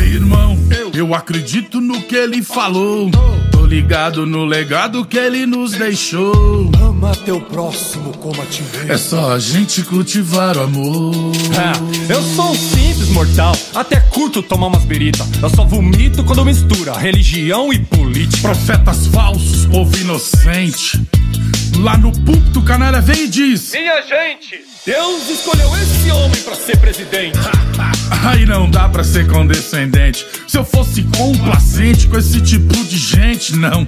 Ei, 0.00 0.14
irmão, 0.14 0.58
eu 0.94 1.14
acredito 1.14 1.80
no 1.80 2.02
que 2.02 2.16
ele 2.16 2.42
falou. 2.42 3.10
Tô 3.50 3.64
ligado 3.64 4.26
no 4.26 4.44
legado 4.44 5.04
que 5.04 5.16
ele 5.18 5.46
nos 5.46 5.72
deixou. 5.72 6.70
Ama 6.80 7.14
teu 7.24 7.40
próximo 7.40 8.12
como 8.18 8.40
a 8.40 8.46
ti 8.46 8.62
mesmo. 8.72 8.92
É 8.92 8.98
só 8.98 9.32
a 9.32 9.38
gente 9.38 9.82
cultivar 9.82 10.56
o 10.56 10.62
amor. 10.62 11.32
Ah, 11.58 11.72
eu 12.08 12.22
sou 12.22 12.52
um 12.52 12.54
simples 12.54 13.08
mortal, 13.10 13.56
até 13.74 13.98
curto 14.00 14.42
tomar 14.42 14.68
umas 14.68 14.84
birita. 14.84 15.26
Eu 15.42 15.50
só 15.50 15.64
vomito 15.64 16.22
quando 16.24 16.44
mistura 16.44 16.96
religião 16.96 17.72
e 17.72 17.78
política. 17.78 18.48
Profetas 18.48 19.08
falsos, 19.08 19.66
povo 19.66 19.96
inocente. 19.96 21.00
Lá 21.78 21.96
no 21.96 22.10
púlpito, 22.10 22.62
canalha 22.62 23.00
vem 23.00 23.24
e 23.24 23.28
diz: 23.28 23.72
Minha 23.72 24.02
gente, 24.02 24.64
Deus 24.84 25.28
escolheu 25.28 25.70
esse 25.76 26.10
homem 26.10 26.40
pra 26.42 26.54
ser 26.54 26.78
presidente. 26.78 27.38
Aí 28.24 28.46
não 28.46 28.70
dá 28.70 28.88
pra 28.88 29.04
ser 29.04 29.26
condescendente. 29.26 30.26
Se 30.48 30.56
eu 30.56 30.64
fosse 30.64 31.02
complacente 31.16 32.06
com 32.06 32.16
esse 32.16 32.40
tipo 32.40 32.74
de 32.84 32.96
gente, 32.96 33.54
não. 33.56 33.86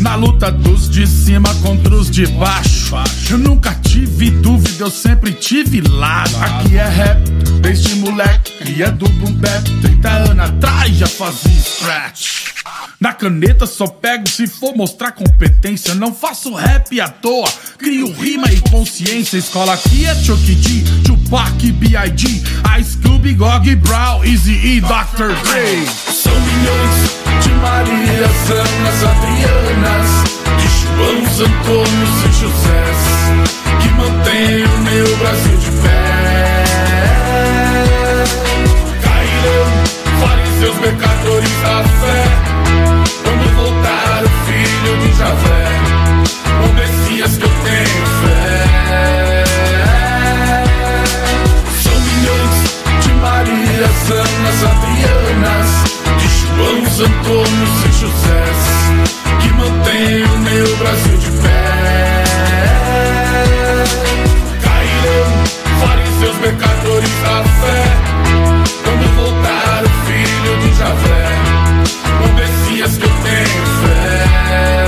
Na 0.00 0.14
luta 0.14 0.50
dos 0.50 0.88
de 0.88 1.06
cima 1.06 1.54
contra 1.56 1.94
os 1.94 2.10
de 2.10 2.26
baixo. 2.26 2.94
Eu 3.30 3.38
nunca 3.38 3.74
tive 3.74 4.30
dúvida, 4.30 4.84
eu 4.84 4.90
sempre 4.90 5.32
tive 5.32 5.80
lado. 5.80 6.34
Aqui 6.36 6.76
é 6.76 6.88
rap, 6.88 7.30
desde 7.60 7.96
moleque, 7.96 8.52
cria 8.52 8.90
do 8.90 9.08
boom 9.08 9.32
bap. 9.34 9.70
30 9.82 10.08
anos 10.08 10.44
atrás 10.44 10.96
já 10.96 11.06
fazia 11.06 11.60
scratch. 11.60 12.48
Na 13.00 13.12
caneta 13.12 13.64
só 13.64 13.86
pego 13.86 14.28
se 14.28 14.48
for 14.48 14.74
mostrar 14.74 15.12
competência. 15.12 15.94
Não 15.94 16.12
faço 16.12 16.52
rap 16.52 17.00
à 17.00 17.08
toa, 17.22 17.48
crio 17.78 18.12
rima 18.12 18.50
e 18.52 18.60
consciência. 18.70 19.38
Escola 19.38 19.74
aqui 19.74 20.06
é 20.06 20.14
Chuck 20.14 20.54
D, 20.54 20.84
Tupac, 21.02 21.72
B.I.G., 21.72 22.42
Ice 22.80 22.96
Cube, 22.98 23.34
Gog 23.34 23.74
Brown, 23.76 24.24
Easy 24.24 24.52
E, 24.52 24.80
Dr. 24.80 25.34
Dre. 25.44 25.86
São 26.12 26.32
milhões 26.40 27.18
de 27.42 27.50
Marias, 27.54 28.50
Anas, 28.50 29.04
Adrianas, 29.04 30.08
de 30.58 30.68
Joãos, 30.80 31.40
Antônios 31.40 32.16
e 32.24 32.32
Josés, 32.40 33.00
que 33.82 33.88
mantêm 33.90 34.64
o 34.64 34.78
meu 34.82 35.16
Brasil 35.16 35.56
de 35.58 35.70
pé. 35.82 36.64
Cairão 39.02 39.68
fariseus, 40.20 40.76
pecadores 40.76 41.54
da 41.62 41.84
fé. 41.84 42.24
Quando 43.22 43.44
voltar 43.56 44.22
o 44.24 44.28
filho 44.46 44.92
de 45.00 45.18
Javé, 45.18 45.67
Que 47.36 47.44
eu 47.44 47.50
tenho 47.50 48.06
fé. 48.20 49.44
São 51.82 51.96
milhões 52.00 52.56
de 53.02 53.10
Marias, 53.14 54.10
Anas, 54.10 54.58
Adrianas, 54.64 55.70
de 56.18 56.28
Joãos, 56.40 56.94
Antônios 57.00 57.76
e 57.84 57.90
Josés, 58.00 58.62
que 59.40 59.48
mantêm 59.52 60.24
o 60.24 60.38
meu 60.38 60.68
Brasil 60.78 61.16
de 61.18 61.30
pé. 61.42 62.24
Cairão 64.62 65.30
fariseus, 65.80 66.36
pecadores 66.38 67.14
da 67.22 67.44
fé. 67.60 67.82
Quando 68.84 69.04
voltar 69.16 69.82
o 69.84 69.90
filho 70.06 70.52
de 70.60 70.70
Javé, 70.78 71.28
o 72.24 72.28
Messias 72.34 72.96
que 72.96 73.04
eu 73.04 73.10
tenho 73.22 73.66
fé. 73.82 74.87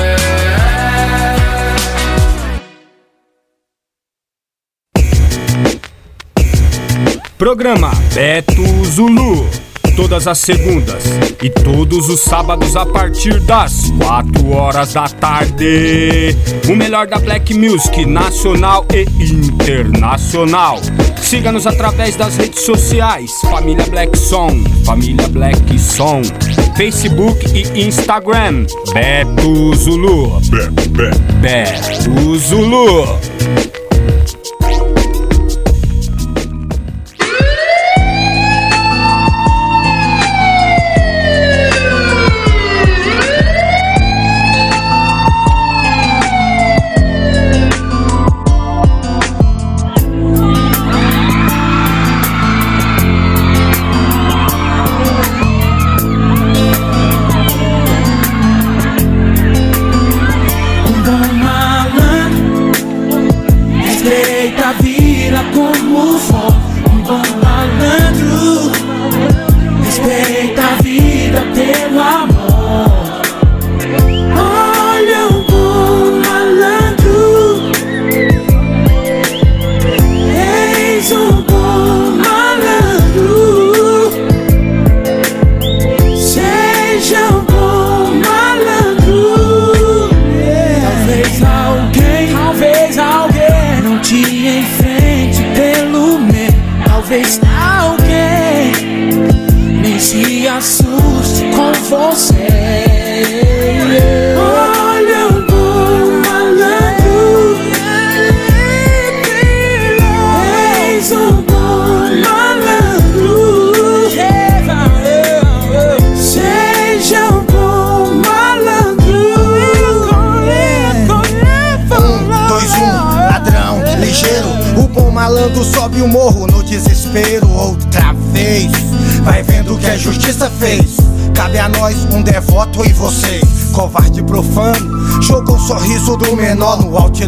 Programa 7.41 7.91
Beto 8.13 8.85
Zulu. 8.85 9.49
Todas 9.97 10.27
as 10.27 10.37
segundas 10.41 11.05
e 11.43 11.49
todos 11.49 12.11
os 12.11 12.21
sábados 12.21 12.77
a 12.77 12.85
partir 12.85 13.41
das 13.41 13.91
4 13.99 14.51
horas 14.51 14.93
da 14.93 15.09
tarde. 15.09 16.37
O 16.69 16.77
melhor 16.77 17.07
da 17.07 17.19
Black 17.19 17.55
Music 17.55 18.05
nacional 18.05 18.85
e 18.93 19.07
internacional. 19.25 20.81
Siga-nos 21.23 21.67
através 21.67 22.15
das 22.15 22.37
redes 22.37 22.63
sociais: 22.63 23.31
Família 23.41 23.87
Black 23.87 24.19
Song, 24.19 24.63
Família 24.85 25.27
Black 25.29 25.79
Song, 25.79 26.23
Facebook 26.77 27.43
e 27.55 27.87
Instagram. 27.87 28.67
Beto 28.93 29.75
Zulu. 29.77 30.43
Beto 31.41 32.37
Zulu. 32.37 33.19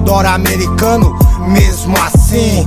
Outdoor 0.03 0.27
americano. 0.27 1.17
Mesmo 1.49 1.95
assim, 1.99 2.67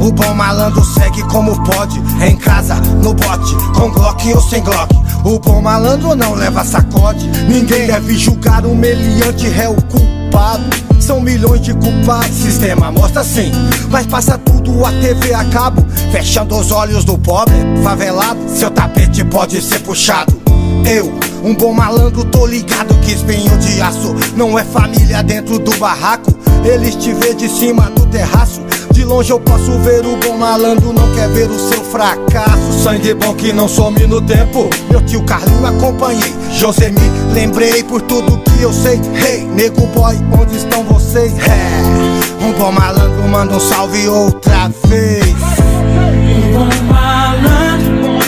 o 0.00 0.12
bom 0.12 0.34
malandro 0.34 0.84
segue 0.84 1.22
como 1.24 1.60
pode. 1.64 2.00
Em 2.24 2.36
casa, 2.36 2.76
no 3.02 3.14
bote, 3.14 3.54
com 3.74 3.90
Glock 3.90 4.32
ou 4.32 4.40
sem 4.40 4.62
Glock. 4.62 4.94
O 5.24 5.38
bom 5.38 5.60
malandro 5.60 6.14
não 6.14 6.34
leva 6.34 6.64
sacode. 6.64 7.28
Ninguém 7.48 7.86
deve 7.86 8.16
julgar 8.16 8.64
um 8.64 8.74
meliante 8.74 9.48
réu 9.48 9.76
culpado. 9.90 10.64
São 11.00 11.20
milhões 11.20 11.60
de 11.60 11.72
culpados, 11.74 12.36
sistema 12.36 12.90
mostra 12.92 13.24
sim. 13.24 13.50
Mas 13.90 14.06
passa 14.06 14.36
tudo 14.36 14.84
a 14.84 14.92
TV 14.92 15.32
a 15.32 15.44
cabo, 15.44 15.84
fechando 16.12 16.56
os 16.56 16.70
olhos 16.70 17.04
do 17.04 17.16
pobre, 17.16 17.54
favelado. 17.82 18.38
Seu 18.48 18.70
tapete 18.70 19.24
pode 19.24 19.60
ser 19.62 19.80
puxado. 19.80 20.38
Eu, 20.84 21.12
um 21.42 21.54
bom 21.54 21.72
malandro, 21.72 22.24
tô 22.24 22.46
ligado 22.46 22.94
que 23.00 23.12
espinho 23.12 23.56
de 23.58 23.80
aço 23.80 24.14
não 24.36 24.58
é 24.58 24.64
família 24.64 25.22
dentro 25.22 25.58
do 25.58 25.76
barraco. 25.78 26.37
Eles 26.64 26.94
te 26.96 27.12
vê 27.12 27.34
de 27.34 27.48
cima 27.48 27.90
do 27.90 28.06
terraço. 28.06 28.60
De 28.92 29.04
longe 29.04 29.30
eu 29.30 29.38
posso 29.38 29.78
ver 29.78 30.04
o 30.04 30.16
bom 30.16 30.36
malandro, 30.36 30.92
não 30.92 31.12
quer 31.14 31.28
ver 31.28 31.48
o 31.50 31.58
seu 31.58 31.82
fracasso. 31.84 32.72
Sangue 32.82 33.14
bom 33.14 33.34
que 33.34 33.52
não 33.52 33.68
some 33.68 34.06
no 34.06 34.20
tempo. 34.20 34.68
Meu 34.90 35.00
tio 35.02 35.22
Carlinho 35.24 35.66
acompanhei. 35.66 36.34
José 36.52 36.90
me 36.90 37.00
lembrei 37.32 37.84
por 37.84 38.02
tudo 38.02 38.38
que 38.38 38.62
eu 38.62 38.72
sei. 38.72 39.00
Hey, 39.14 39.44
nego 39.44 39.86
boy, 39.88 40.16
onde 40.40 40.56
estão 40.56 40.82
vocês? 40.84 41.32
É, 41.38 42.44
um 42.44 42.52
bom 42.52 42.72
malandro 42.72 43.22
manda 43.28 43.54
um 43.54 43.60
salve 43.60 44.08
outra 44.08 44.70
vez. 44.86 45.24
Um 45.26 46.52
bom 46.52 46.68
malandro 46.92 48.18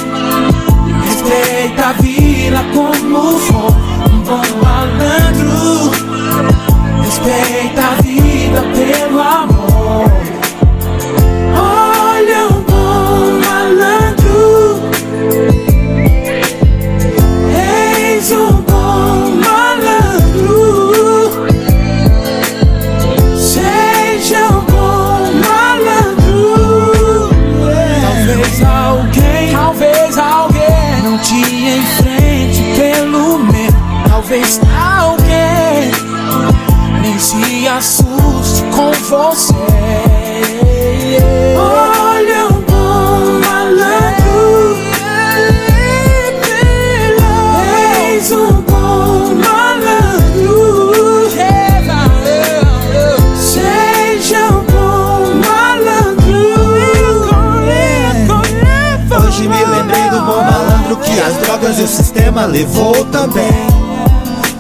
respeita 1.04 1.86
a 1.86 1.92
vila 1.94 2.64
como 2.72 3.38
for. 3.38 3.59
Respeita 7.24 7.82
a 7.82 8.02
vida 8.02 8.62
pelo 8.72 9.20
amor. 9.20 9.49
Sistema 62.40 62.46
levou 62.46 63.04
também. 63.06 63.50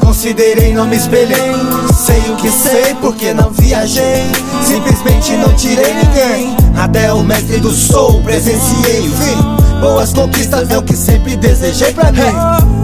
Considerei, 0.00 0.74
não 0.74 0.86
me 0.86 0.96
espelhei. 0.96 1.54
Sei 1.94 2.18
o 2.30 2.36
que 2.36 2.50
sei 2.50 2.94
porque 3.00 3.32
não 3.32 3.50
viajei. 3.50 4.24
Simplesmente 4.64 5.32
não 5.36 5.52
tirei 5.54 5.94
ninguém. 5.94 6.56
Até 6.76 7.12
o 7.12 7.22
mestre 7.22 7.58
do 7.58 7.72
soul 7.72 8.22
presenciei 8.22 9.08
o 9.08 9.12
fim. 9.12 9.80
Boas 9.80 10.12
conquistas 10.12 10.70
é 10.70 10.76
o 10.76 10.82
que 10.82 10.96
sempre 10.96 11.36
desejei 11.36 11.92
pra 11.92 12.12
mim. 12.12 12.20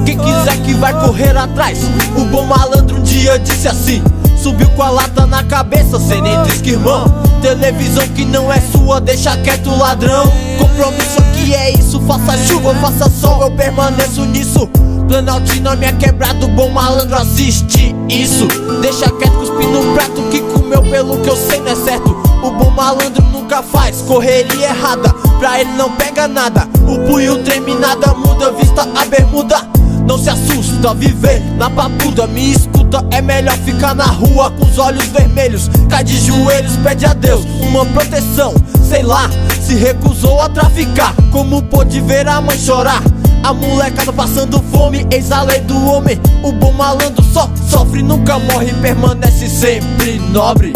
Quem 0.05 0.17
quiser 0.17 0.57
que 0.65 0.75
vai 0.75 0.93
correr 0.95 1.37
atrás. 1.37 1.79
O 2.17 2.25
bom 2.27 2.45
malandro 2.45 2.97
um 2.97 3.03
dia 3.03 3.39
disse 3.39 3.69
assim: 3.69 4.03
Subiu 4.37 4.69
com 4.71 4.83
a 4.83 4.91
lata 4.91 5.27
na 5.27 5.43
cabeça, 5.43 5.99
cê 5.99 6.21
nem 6.21 6.43
diz 6.45 6.61
que 6.61 6.71
irmão. 6.71 7.05
Televisão 7.43 8.07
que 8.09 8.25
não 8.25 8.51
é 8.53 8.61
sua, 8.61 9.01
deixa 9.01 9.37
quieto 9.39 9.77
ladrão. 9.77 10.31
Compromisso 10.59 11.26
aqui 11.47 11.55
é 11.55 11.71
isso, 11.73 12.01
faça 12.01 12.37
chuva, 12.39 12.75
faça 12.75 13.09
sol, 13.09 13.43
eu 13.43 13.51
permaneço 13.53 14.25
nisso. 14.25 14.69
Planaltina, 15.07 15.77
minha 15.77 15.93
quebrada, 15.93 16.45
o 16.45 16.49
bom 16.49 16.69
malandro 16.71 17.17
assiste 17.17 17.95
isso. 18.09 18.49
Deixa 18.81 19.09
quieto, 19.11 19.33
cuspe 19.39 19.65
no 19.67 19.95
prato 19.95 20.23
que 20.31 20.41
comeu, 20.41 20.83
pelo 20.83 21.19
que 21.19 21.31
eu 21.31 21.37
sei 21.37 21.61
não 21.61 21.71
é 21.71 21.77
certo. 21.77 22.11
O 22.43 22.51
bom 22.51 22.71
malandro 22.71 23.23
nunca 23.33 23.63
faz 23.63 24.03
correria 24.03 24.71
errada, 24.71 25.13
pra 25.39 25.61
ele 25.61 25.71
não 25.75 25.91
pega 25.93 26.27
nada. 26.27 26.69
O 26.89 26.99
punho 27.09 27.43
treme, 27.45 27.75
nada 27.75 28.13
muda, 28.15 28.51
vista 28.53 28.83
a 28.83 29.05
bermuda. 29.05 29.76
Não 30.07 30.17
se 30.17 30.31
assusta, 30.31 30.95
viver 30.95 31.43
na 31.59 31.69
papuda, 31.69 32.29
me 32.29 32.53
escuta, 32.53 33.05
é 33.11 33.21
melhor 33.21 33.57
ficar 33.59 33.93
na 33.93 34.07
rua 34.07 34.53
com 34.53 34.65
os 34.65 34.79
olhos 34.79 35.05
vermelhos. 35.07 35.69
Cai 35.91 36.05
de 36.05 36.17
joelhos, 36.19 36.77
pede 36.77 37.05
a 37.05 37.13
Deus 37.13 37.45
uma 37.61 37.85
proteção, 37.87 38.55
sei 38.89 39.03
lá, 39.03 39.29
se 39.61 39.75
recusou 39.75 40.41
a 40.41 40.49
traficar. 40.49 41.13
Como 41.33 41.61
pôde 41.61 42.01
ver 42.01 42.29
a 42.29 42.41
mãe 42.41 42.57
chorar? 42.57 43.03
A 43.43 43.53
molecada 43.53 44.13
passando 44.13 44.63
fome, 44.71 45.05
eis 45.11 45.33
a 45.33 45.43
lei 45.43 45.61
do 45.61 45.77
homem. 45.87 46.21
O 46.43 46.53
bom 46.53 46.73
malandro 46.73 47.25
só 47.33 47.51
sofre, 47.69 48.01
nunca 48.01 48.39
morre, 48.39 48.73
permanece 48.75 49.49
sempre 49.49 50.21
nobre. 50.33 50.73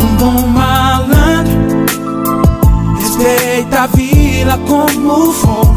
Um 0.00 0.16
bom 0.16 0.46
malandro 0.46 1.84
respeita 2.98 3.82
a 3.82 3.86
vila 3.86 4.58
como 4.66 5.30
for. 5.32 5.73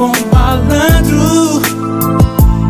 Um 0.00 0.12
malandro 0.32 1.60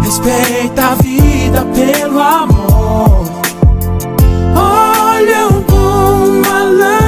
respeita 0.03 0.83
a 0.83 0.95
vida 0.97 1.64
pelo 1.66 2.18
amor. 2.18 3.22
Olha 4.57 5.47
um 5.47 5.61
bom 5.61 6.43
malandro, 6.45 6.99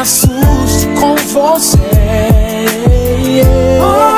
assuste 0.00 0.88
com 0.98 1.14
você. 1.32 1.78
Olha 3.80 4.13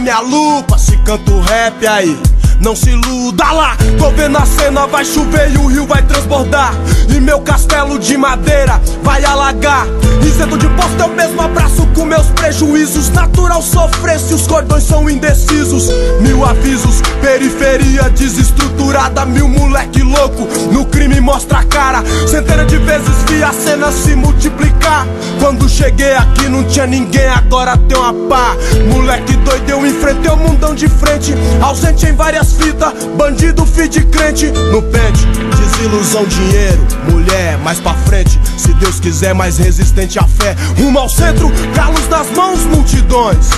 minha 0.00 0.20
lupa. 0.20 0.78
Se 0.78 0.96
canto 0.98 1.40
rap 1.40 1.86
aí, 1.86 2.18
não 2.60 2.74
se 2.74 2.90
iluda 2.90 3.50
lá. 3.52 3.76
Tô 3.98 4.10
vendo 4.10 4.36
a 4.36 4.46
cena, 4.46 4.86
vai 4.86 5.04
chover 5.04 5.52
e 5.52 5.58
o 5.58 5.66
rio 5.66 5.86
vai 5.86 6.02
transbordar. 6.02 6.74
E 7.08 7.20
meu 7.20 7.40
castelo 7.40 7.98
de 7.98 8.16
madeira 8.16 8.80
vai 9.02 9.24
alagar. 9.24 9.86
Isento 10.26 10.56
de 10.58 10.68
posto 10.68 11.00
eu 11.00 11.08
mesmo 11.08 11.40
abraço 11.42 11.86
com 11.94 12.04
meus 12.04 12.26
prejuízos. 12.28 13.10
Natural 13.10 13.62
sofrer 13.62 14.18
se 14.18 14.34
os 14.34 14.46
cordões 14.46 14.84
são 14.84 15.08
indecisos. 15.08 15.88
Mil 16.20 16.44
avisos, 16.44 17.00
periferia 17.20 18.10
desestruturada. 18.10 19.24
Mil 19.24 19.48
moleque 19.48 20.02
louco, 20.02 20.48
no 20.72 20.84
crime 20.86 21.20
mostra 21.20 21.58
a 21.58 21.64
cara. 21.64 22.02
Centenas 22.26 22.66
de 22.66 22.78
vezes 22.78 23.16
vi 23.28 23.42
a 23.42 23.52
cena 23.52 23.92
se 23.92 24.14
multiplicar. 24.16 25.06
Quando 25.40 25.68
cheguei 25.68 26.14
aqui 26.14 26.48
não 26.48 26.64
tinha 26.64 26.86
ninguém, 26.86 27.26
agora 27.26 27.76
tem 27.76 27.96
uma 27.96 28.12
pá. 28.28 28.56
Moleque 28.92 29.34
doido, 29.36 29.68
eu 29.70 29.86
enfrentei 29.86 30.30
o 30.30 30.36
mundão 30.36 30.74
de 30.74 30.88
frente. 30.88 31.34
Ausente 31.60 32.06
em 32.06 32.14
várias 32.14 32.43
fitas, 32.52 32.92
bandido, 33.16 33.64
feed 33.64 34.04
crente. 34.06 34.46
No 34.70 34.82
pente, 34.82 35.26
desilusão, 35.60 36.24
dinheiro, 36.24 36.80
mulher, 37.10 37.58
mais 37.58 37.80
pra 37.80 37.94
frente. 37.94 38.38
Se 38.56 38.72
Deus 38.74 39.00
quiser, 39.00 39.34
mais 39.34 39.58
resistente 39.58 40.18
à 40.18 40.24
fé. 40.24 40.54
Rumo 40.78 40.98
ao 40.98 41.08
centro, 41.08 41.50
galos 41.74 42.08
nas 42.08 42.30
mãos, 42.30 42.60
multidões. 42.64 43.48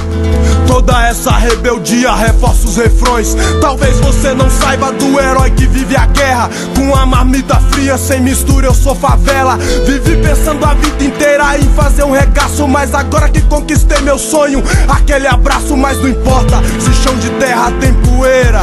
Toda 0.66 1.06
essa 1.06 1.30
rebeldia 1.32 2.12
reforça 2.14 2.66
os 2.66 2.76
refrões. 2.76 3.36
Talvez 3.60 3.98
você 4.00 4.34
não 4.34 4.50
saiba 4.50 4.92
do 4.92 5.18
herói 5.18 5.50
que 5.50 5.66
vive 5.66 5.96
a 5.96 6.06
guerra. 6.06 6.50
Com 6.74 6.94
a 6.94 7.06
marmita 7.06 7.56
fria, 7.70 7.96
sem 7.96 8.20
mistura, 8.20 8.66
eu 8.66 8.74
sou 8.74 8.94
favela. 8.94 9.56
Vivi 9.86 10.16
pensando 10.16 10.64
a 10.64 10.74
vida 10.74 11.04
inteira 11.04 11.58
em 11.58 11.68
fazer 11.74 12.04
um 12.04 12.12
regaço. 12.12 12.66
Mas 12.66 12.94
agora 12.94 13.28
que 13.28 13.40
conquistei 13.42 14.00
meu 14.00 14.18
sonho, 14.18 14.62
aquele 14.88 15.26
abraço, 15.26 15.76
mas 15.76 15.98
não 15.98 16.08
importa 16.08 16.62
se 16.78 16.92
chão 17.02 17.16
de 17.16 17.30
terra 17.30 17.72
tem 17.80 17.92
poeira. 17.94 18.60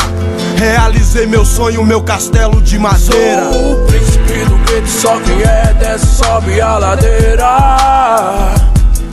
Realizei 0.64 1.26
meu 1.26 1.44
sonho, 1.44 1.84
meu 1.84 2.02
castelo 2.02 2.62
de 2.62 2.80
madeira. 2.80 3.52
Sou 3.52 3.74
o 3.74 3.86
príncipe 3.86 4.46
do 4.46 4.56
gueto, 4.66 4.88
só 4.88 5.20
quem 5.20 5.42
é 5.42 5.76
desce 5.78 6.06
sobe 6.06 6.62
a 6.62 6.78
ladeira. 6.78 8.56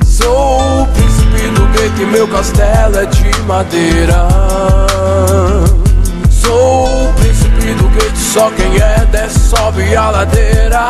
Sou 0.07 0.83
o 0.83 0.87
príncipe 0.87 1.49
do 1.49 1.67
gueto 1.73 2.03
e 2.03 2.07
meu 2.07 2.29
castelo 2.29 2.99
é 2.99 3.05
de 3.05 3.43
madeira. 3.49 4.29
Sou 6.31 6.85
o 6.85 7.13
príncipe 7.15 7.75
do 7.75 7.89
gueto, 7.89 8.17
só 8.17 8.49
quem 8.53 8.77
é 8.77 9.05
desce 9.11 9.41
sobe 9.41 9.97
a 9.97 10.09
ladeira. 10.09 10.89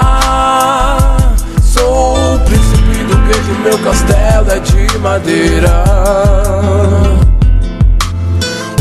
Sou 1.62 2.34
o 2.34 2.38
príncipe 2.40 3.04
do 3.04 3.16
gueto 3.26 3.50
e 3.50 3.62
meu 3.62 3.78
castelo 3.78 4.50
é 4.50 4.60
de 4.60 4.98
madeira. 4.98 5.84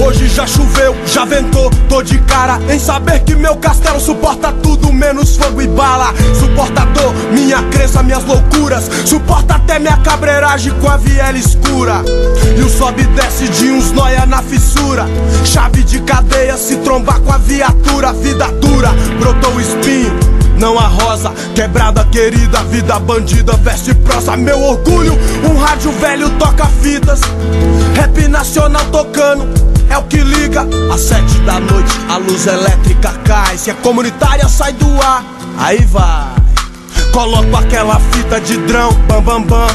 Hoje 0.02 0.30
já 0.30 0.48
choveu, 0.48 0.96
já 1.06 1.26
ventou, 1.26 1.70
tô 1.90 2.02
de 2.02 2.18
cara 2.20 2.58
em 2.70 2.80
saber 2.80 3.20
que 3.20 3.36
meu 3.36 3.58
castelo 3.58 4.00
suporta 4.00 4.52
tudo 4.64 4.94
menos 4.94 5.36
fogo 5.36 5.62
e 5.62 5.68
bala. 5.68 6.14
Suporta 6.40 6.86
dor, 6.86 7.14
minha 7.34 7.62
crença, 7.64 8.02
minhas 8.02 8.24
loucuras. 8.24 8.90
Suporta 9.06 9.56
até 9.56 9.78
minha 9.78 9.98
cabreiragem 9.98 10.74
com 10.80 10.88
a 10.88 10.96
viela 10.96 11.38
escura. 11.38 12.02
E 12.58 12.62
o 12.62 12.70
sobe 12.70 13.04
e 13.04 13.08
desce 13.08 13.48
de 13.50 13.72
uns 13.72 13.92
noia 13.92 14.26
na 14.26 14.42
fissura. 14.42 15.06
Chave 15.44 15.84
de 15.84 16.00
cadeia 16.00 16.58
se 16.58 16.78
trombar 16.78 17.20
com 17.20 17.34
a 17.34 17.38
viatura. 17.38 18.14
Vida 18.14 18.48
dura, 18.62 18.90
brotou 19.20 19.54
o 19.54 19.62
espinho. 19.62 20.18
Não 20.58 20.78
a 20.78 20.88
rosa, 20.88 21.32
quebrada 21.56 22.04
querida, 22.06 22.62
vida 22.64 23.00
bandida, 23.00 23.54
veste 23.58 23.94
prosa, 23.94 24.36
meu 24.36 24.62
orgulho. 24.62 25.18
Um 25.50 25.58
rádio 25.58 25.92
velho 25.94 26.30
toca 26.32 26.66
fitas, 26.82 27.22
rap 27.96 28.28
nacional 28.28 28.84
tocando, 28.92 29.48
é 29.90 29.98
o 29.98 30.04
que 30.04 30.18
liga. 30.18 30.68
Às 30.94 31.02
sete 31.02 31.40
da 31.40 31.60
noite, 31.60 32.00
a 32.10 32.18
luz 32.18 32.48
elétrica 32.48 33.14
cai. 33.26 33.58
Se 33.58 33.70
é 33.70 33.74
comunitária, 33.74 34.48
sai 34.48 34.74
do 34.74 35.02
ar, 35.02 35.24
aí 35.58 35.84
vai. 35.86 36.40
Coloco 37.12 37.56
aquela 37.56 38.00
fita 38.12 38.40
de 38.40 38.58
drão, 38.58 38.94
bam 39.08 39.22
bam 39.22 39.42
bam. 39.42 39.68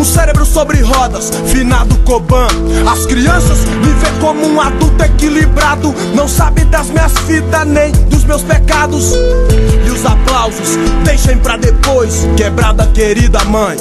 O 0.00 0.04
cérebro 0.04 0.46
sobre 0.46 0.80
rodas, 0.80 1.30
finado 1.46 1.96
Coban. 1.98 2.46
As 2.90 3.04
crianças 3.04 3.58
me 3.64 3.92
vê 3.92 4.06
como 4.20 4.46
um 4.46 4.60
adulto 4.60 5.02
equilibrado. 5.02 5.92
Não 6.14 6.28
sabe 6.28 6.64
das 6.66 6.88
minhas 6.88 7.12
fitas 7.26 7.66
nem 7.66 7.90
dos 8.08 8.24
meus 8.24 8.42
pecados. 8.42 9.12
E 9.86 9.90
os 9.90 10.06
aplausos, 10.06 10.76
deixem 11.04 11.36
pra 11.38 11.56
depois. 11.56 12.26
Quebrada 12.36 12.86
querida 12.86 13.42
mãe, 13.44 13.76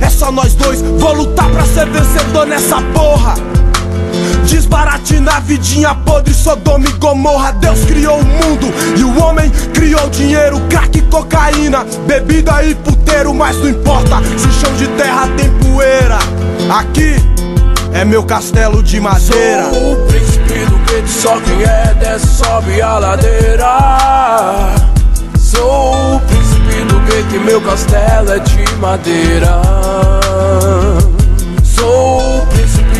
é 0.00 0.08
só 0.08 0.30
nós 0.30 0.54
dois. 0.54 0.80
Vou 0.82 1.14
lutar 1.14 1.50
pra 1.50 1.64
ser 1.66 1.86
vencedor 1.90 2.46
nessa 2.46 2.80
porra. 2.94 3.34
Desbaratinar 4.46 5.42
vidinha 5.42 5.94
podre, 5.94 6.32
Sodoma 6.32 6.86
e 6.86 6.92
Gomorra. 6.92 7.52
Deus 7.52 7.84
criou 7.84 8.18
o 8.18 8.24
mundo 8.24 8.72
e 8.96 9.04
o 9.04 9.22
homem 9.22 9.50
criou 9.74 10.08
dinheiro, 10.10 10.60
crack, 10.68 11.00
cocaína, 11.02 11.84
bebida 12.06 12.62
e 12.64 12.74
puteiro. 12.74 13.34
Mas 13.34 13.56
não 13.56 13.68
importa 13.68 14.22
se 14.36 14.46
o 14.46 14.52
chão 14.52 14.72
de 14.76 14.86
terra 14.88 15.28
tem 15.36 15.50
poeira. 15.58 16.18
Aqui 16.70 17.16
é 17.92 18.04
meu 18.04 18.24
castelo 18.24 18.82
de 18.82 19.00
madeira. 19.00 19.70
Sou 19.72 19.92
o 19.92 20.06
príncipe 20.06 20.64
do 20.66 20.76
gueto, 20.86 21.08
só 21.08 21.40
quem 21.40 21.62
é 21.62 21.94
desce 21.98 22.26
sobe 22.26 22.82
a 22.82 22.98
ladeira. 22.98 24.74
Sou 25.38 26.16
o 26.16 26.20
príncipe 26.20 26.84
do 26.84 27.00
gueto 27.00 27.34
e 27.34 27.38
meu 27.38 27.60
castelo 27.60 28.32
é 28.32 28.38
de 28.38 28.76
madeira. 28.76 29.60
Sou 31.64 32.42
o 32.42 32.45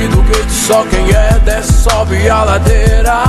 do 0.08 0.22
gueto, 0.22 0.50
só 0.50 0.84
quem 0.84 1.10
é 1.10 1.38
desce 1.44 1.72
sobe 1.82 2.28
a 2.28 2.44
ladeira. 2.44 3.22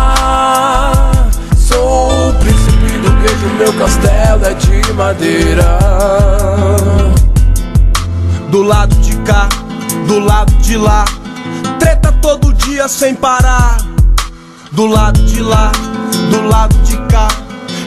Sou 1.56 2.30
o 2.30 2.34
príncipe 2.34 2.98
do 3.00 3.12
gueto, 3.22 3.46
meu 3.58 3.74
castelo 3.74 4.46
é 4.46 4.54
de 4.54 4.94
madeira. 4.94 5.80
Do 8.50 8.64
lado 8.64 8.96
de 8.96 9.16
cá, 9.18 9.50
do 10.08 10.20
lado 10.20 10.54
de 10.56 10.78
lá, 10.78 11.06
treta 11.80 12.12
todo 12.22 12.54
dia 12.54 12.88
sem 12.88 13.14
parar. 13.16 13.78
Do 14.72 14.86
lado 14.86 15.22
de 15.26 15.42
lá, 15.42 15.72
do 16.30 16.48
lado 16.48 16.76
de 16.84 16.98
cá. 17.08 17.28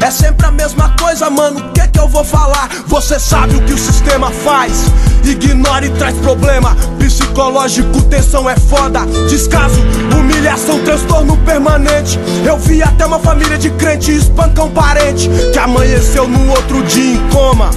É 0.03 0.11
sempre 0.11 0.47
a 0.47 0.51
mesma 0.51 0.95
coisa, 0.99 1.29
mano. 1.29 1.61
O 1.61 1.73
que 1.73 1.87
que 1.89 2.01
eu 2.01 2.09
vou 2.09 2.25
falar? 2.25 2.69
Você 2.87 3.19
sabe 3.21 3.55
o 3.57 3.63
que 3.63 3.75
o 3.75 3.79
sistema 3.79 4.31
faz. 4.31 4.87
Ignora 5.25 5.85
e 5.85 5.91
traz 5.91 6.17
problema. 6.17 6.75
Psicológico, 6.99 8.03
tensão 8.05 8.49
é 8.49 8.57
foda. 8.57 9.01
Descaso, 9.29 9.79
humilhação, 10.19 10.83
transtorno 10.85 11.37
permanente. 11.39 12.19
Eu 12.47 12.57
vi 12.57 12.83
até 12.83 13.05
uma 13.05 13.19
família 13.19 13.59
de 13.59 13.71
crente 13.71 14.11
espancar 14.11 14.65
um 14.65 14.71
parente 14.71 15.29
que 15.53 15.59
amanheceu 15.59 16.27
no 16.27 16.51
outro 16.51 16.83
dia 16.85 17.15
em 17.15 17.29
coma. 17.29 17.71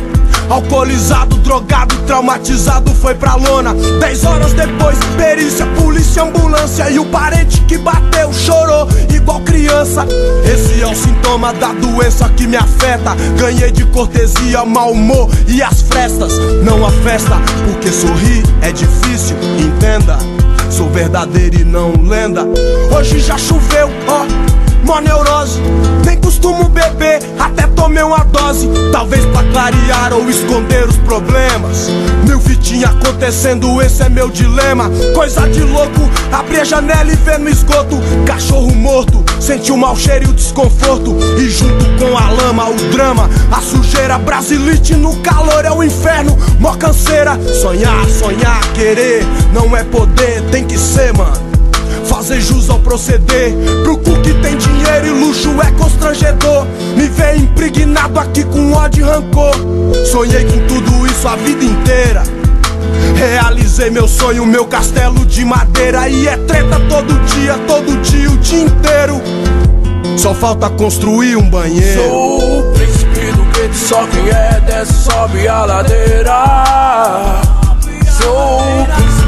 Alcoolizado, 0.50 1.38
drogado, 1.38 1.96
traumatizado, 2.06 2.94
foi 2.96 3.16
pra 3.16 3.36
lona. 3.36 3.74
Dez 4.00 4.24
horas 4.24 4.54
depois, 4.54 4.98
perícia, 5.18 5.66
polícia, 5.78 6.24
ambulância. 6.24 6.90
E 6.90 7.00
o 7.00 7.06
parente 7.06 7.60
que 7.62 7.78
bateu 7.78 8.32
chorou 8.34 8.88
igual 9.24 9.40
criança. 9.42 10.06
Esse 10.44 10.82
é 10.82 10.88
o 10.88 10.94
sintoma 10.94 11.54
da 11.54 11.74
doença 11.74 12.30
que 12.30 12.46
me 12.46 12.58
afeta. 12.58 13.16
Ganhei 13.40 13.72
de 13.72 13.86
cortesia, 13.86 14.64
mau 14.66 14.92
humor 14.92 15.30
e 15.48 15.64
as 15.64 15.82
frestas. 15.82 16.38
Não 16.64 16.86
a 16.86 16.92
festa, 16.92 17.36
porque 17.66 17.90
sorrir 17.90 18.44
é 18.62 18.72
difícil, 18.72 19.38
entenda. 19.58 20.18
Sou 20.70 20.90
verdadeiro 20.90 21.62
e 21.62 21.64
não 21.64 21.94
lenda. 22.04 22.46
Hoje 22.96 23.20
já 23.20 23.38
choveu, 23.38 23.90
ó 24.08 24.53
mó 24.84 25.00
neurose. 25.00 25.60
Nem 26.06 26.18
costumo 26.20 26.68
beber, 26.70 27.20
até 27.40 27.68
tomei 27.68 28.04
uma 28.04 28.24
dose. 28.26 28.70
Talvez 28.92 29.26
pra 29.28 29.44
clarear 29.44 30.14
ou 30.14 30.30
esconder 30.30 30.88
os 30.88 30.98
problemas. 30.98 31.90
Mil 32.28 32.40
fitinhas 32.40 32.92
acontecendo, 32.92 33.82
esse 33.82 34.04
é 34.04 34.10
meu 34.10 34.30
dilema. 34.30 34.90
Coisa 35.14 35.48
de 35.50 35.62
louco, 35.62 36.10
abri 36.32 36.60
a 36.60 36.64
janela 36.64 37.12
e 37.12 37.16
ver 37.16 37.40
no 37.40 37.50
esgoto. 37.50 37.98
Cachorro 38.26 38.74
morto, 38.76 39.24
senti 39.40 39.72
o 39.72 39.78
mau 39.78 39.96
cheiro 39.96 40.26
e 40.26 40.30
o 40.30 40.34
desconforto. 40.34 41.16
E 41.38 41.50
junto 41.50 41.86
com 41.98 42.18
a 42.18 42.30
lama, 42.30 42.70
o 42.70 42.76
drama, 42.92 43.30
a 43.52 43.62
sujeira. 43.62 44.18
Brasilite 44.18 44.96
no 44.96 45.16
calor 45.18 45.66
é 45.66 45.72
o 45.72 45.84
inferno, 45.84 46.38
mó 46.60 46.76
canseira. 46.76 47.40
Sonhar, 47.62 48.06
sonhar, 48.10 48.62
querer, 48.74 49.26
não 49.54 49.76
é 49.76 49.84
poder, 49.84 50.42
tem 50.52 50.66
que 50.66 50.78
ser, 50.78 51.14
mano. 51.14 51.53
Fazer 52.14 52.40
jus 52.42 52.70
ao 52.70 52.78
proceder. 52.80 53.54
Pro 53.84 53.98
cu 53.98 54.16
que 54.22 54.34
tem 54.36 54.56
dinheiro 54.56 55.08
e 55.08 55.10
luxo 55.10 55.50
é 55.62 55.72
constrangedor. 55.72 56.68
Me 56.96 57.08
vê 57.08 57.38
impregnado 57.38 58.20
aqui 58.20 58.44
com 58.44 58.72
ódio 58.72 59.04
e 59.04 59.10
rancor. 59.10 59.56
Sonhei 60.12 60.46
com 60.46 60.60
tudo 60.68 61.08
isso 61.08 61.28
a 61.28 61.36
vida 61.36 61.66
inteira. 61.66 62.24
Realizei 63.16 63.90
meu 63.90 64.08
sonho, 64.08 64.46
meu 64.46 64.66
castelo 64.66 65.26
de 65.26 65.44
madeira. 65.44 66.08
E 66.08 66.28
é 66.28 66.38
treta 66.38 66.80
todo 66.88 67.20
dia, 67.26 67.58
todo 67.68 68.00
dia, 68.02 68.30
o 68.30 68.38
dia 68.38 68.64
inteiro. 68.64 69.20
Só 70.16 70.36
falta 70.36 70.70
construir 70.70 71.36
um 71.36 71.50
banheiro. 71.50 72.04
Sou 72.04 72.60
o 72.60 72.74
príncipe 72.74 73.32
do 73.32 73.44
gueto, 73.54 73.76
só 73.76 74.06
quem 74.06 74.30
é 74.30 74.62
desce 74.68 74.94
sobe 74.94 75.48
a 75.48 75.66
ladeira. 75.66 76.44
Sou 78.22 78.60
o 78.60 78.86
príncipe 78.86 79.23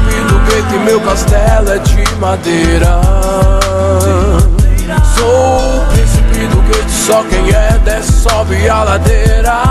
gueto 0.46 0.74
e 0.74 0.78
meu 0.78 1.00
castelo 1.00 1.70
é 1.70 1.78
de 1.78 2.14
madeira. 2.16 3.00
Sou 5.16 5.58
o 5.58 5.86
príncipe 5.92 6.46
do 6.46 6.62
gueto, 6.62 6.90
só 6.90 7.22
quem 7.24 7.50
é 7.50 7.78
desce 7.84 8.12
sobe 8.12 8.68
a 8.68 8.84
ladeira. 8.84 9.62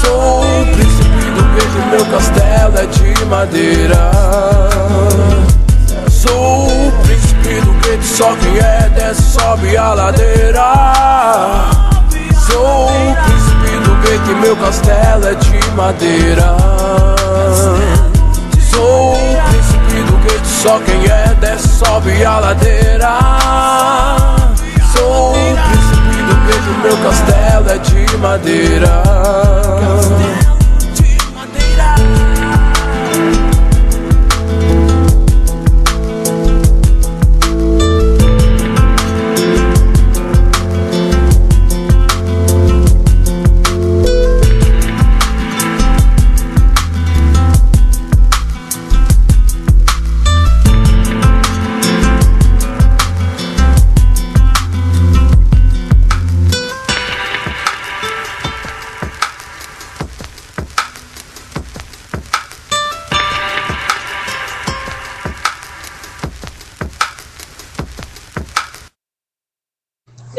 Sou 0.00 0.42
o 0.42 0.66
príncipe 0.66 1.24
do 1.34 1.42
gueto 1.54 1.86
meu 1.90 2.06
castelo 2.06 2.78
é 2.78 2.86
de 2.86 3.24
madeira. 3.26 4.10
Sou 6.08 6.66
o 6.66 6.92
príncipe 7.02 7.60
do 7.60 7.72
gueto, 7.80 8.04
só 8.04 8.34
quem 8.36 8.58
é 8.58 8.90
desce 8.94 9.22
sobe 9.22 9.76
a 9.76 9.94
ladeira. 9.94 10.72
Sou 12.46 12.86
o 12.86 13.16
príncipe 13.24 13.76
do 13.84 13.94
gueto 14.02 14.36
meu 14.40 14.56
castelo 14.56 15.26
é 15.26 15.34
de 15.34 15.70
madeira. 15.72 17.19
Sou 18.80 19.12
o 19.12 19.42
príncipe 19.50 20.02
do 20.04 20.16
gueto, 20.22 20.46
só 20.46 20.78
quem 20.80 21.04
é 21.04 21.34
desce 21.38 21.68
sobe 21.68 22.24
a 22.24 22.38
ladeira. 22.38 23.18
Sou 24.96 25.32
o 25.32 25.34
príncipe 25.34 26.22
do 26.22 26.34
gueto 26.46 26.70
meu 26.82 26.96
castelo 27.04 27.68
é 27.68 27.76
de 27.76 28.16
madeira. 28.16 29.02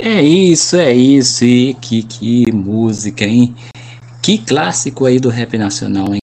É 0.04 0.20
isso, 0.24 0.78
é 0.78 0.92
isso. 0.92 1.46
E 1.46 1.76
que, 1.76 2.02
que 2.02 2.52
música, 2.52 3.24
hein? 3.24 3.54
Que 4.20 4.40
clássico 4.40 5.06
aí 5.06 5.20
do 5.20 5.30
rap 5.30 5.56
nacional, 5.60 6.16
hein? 6.16 6.20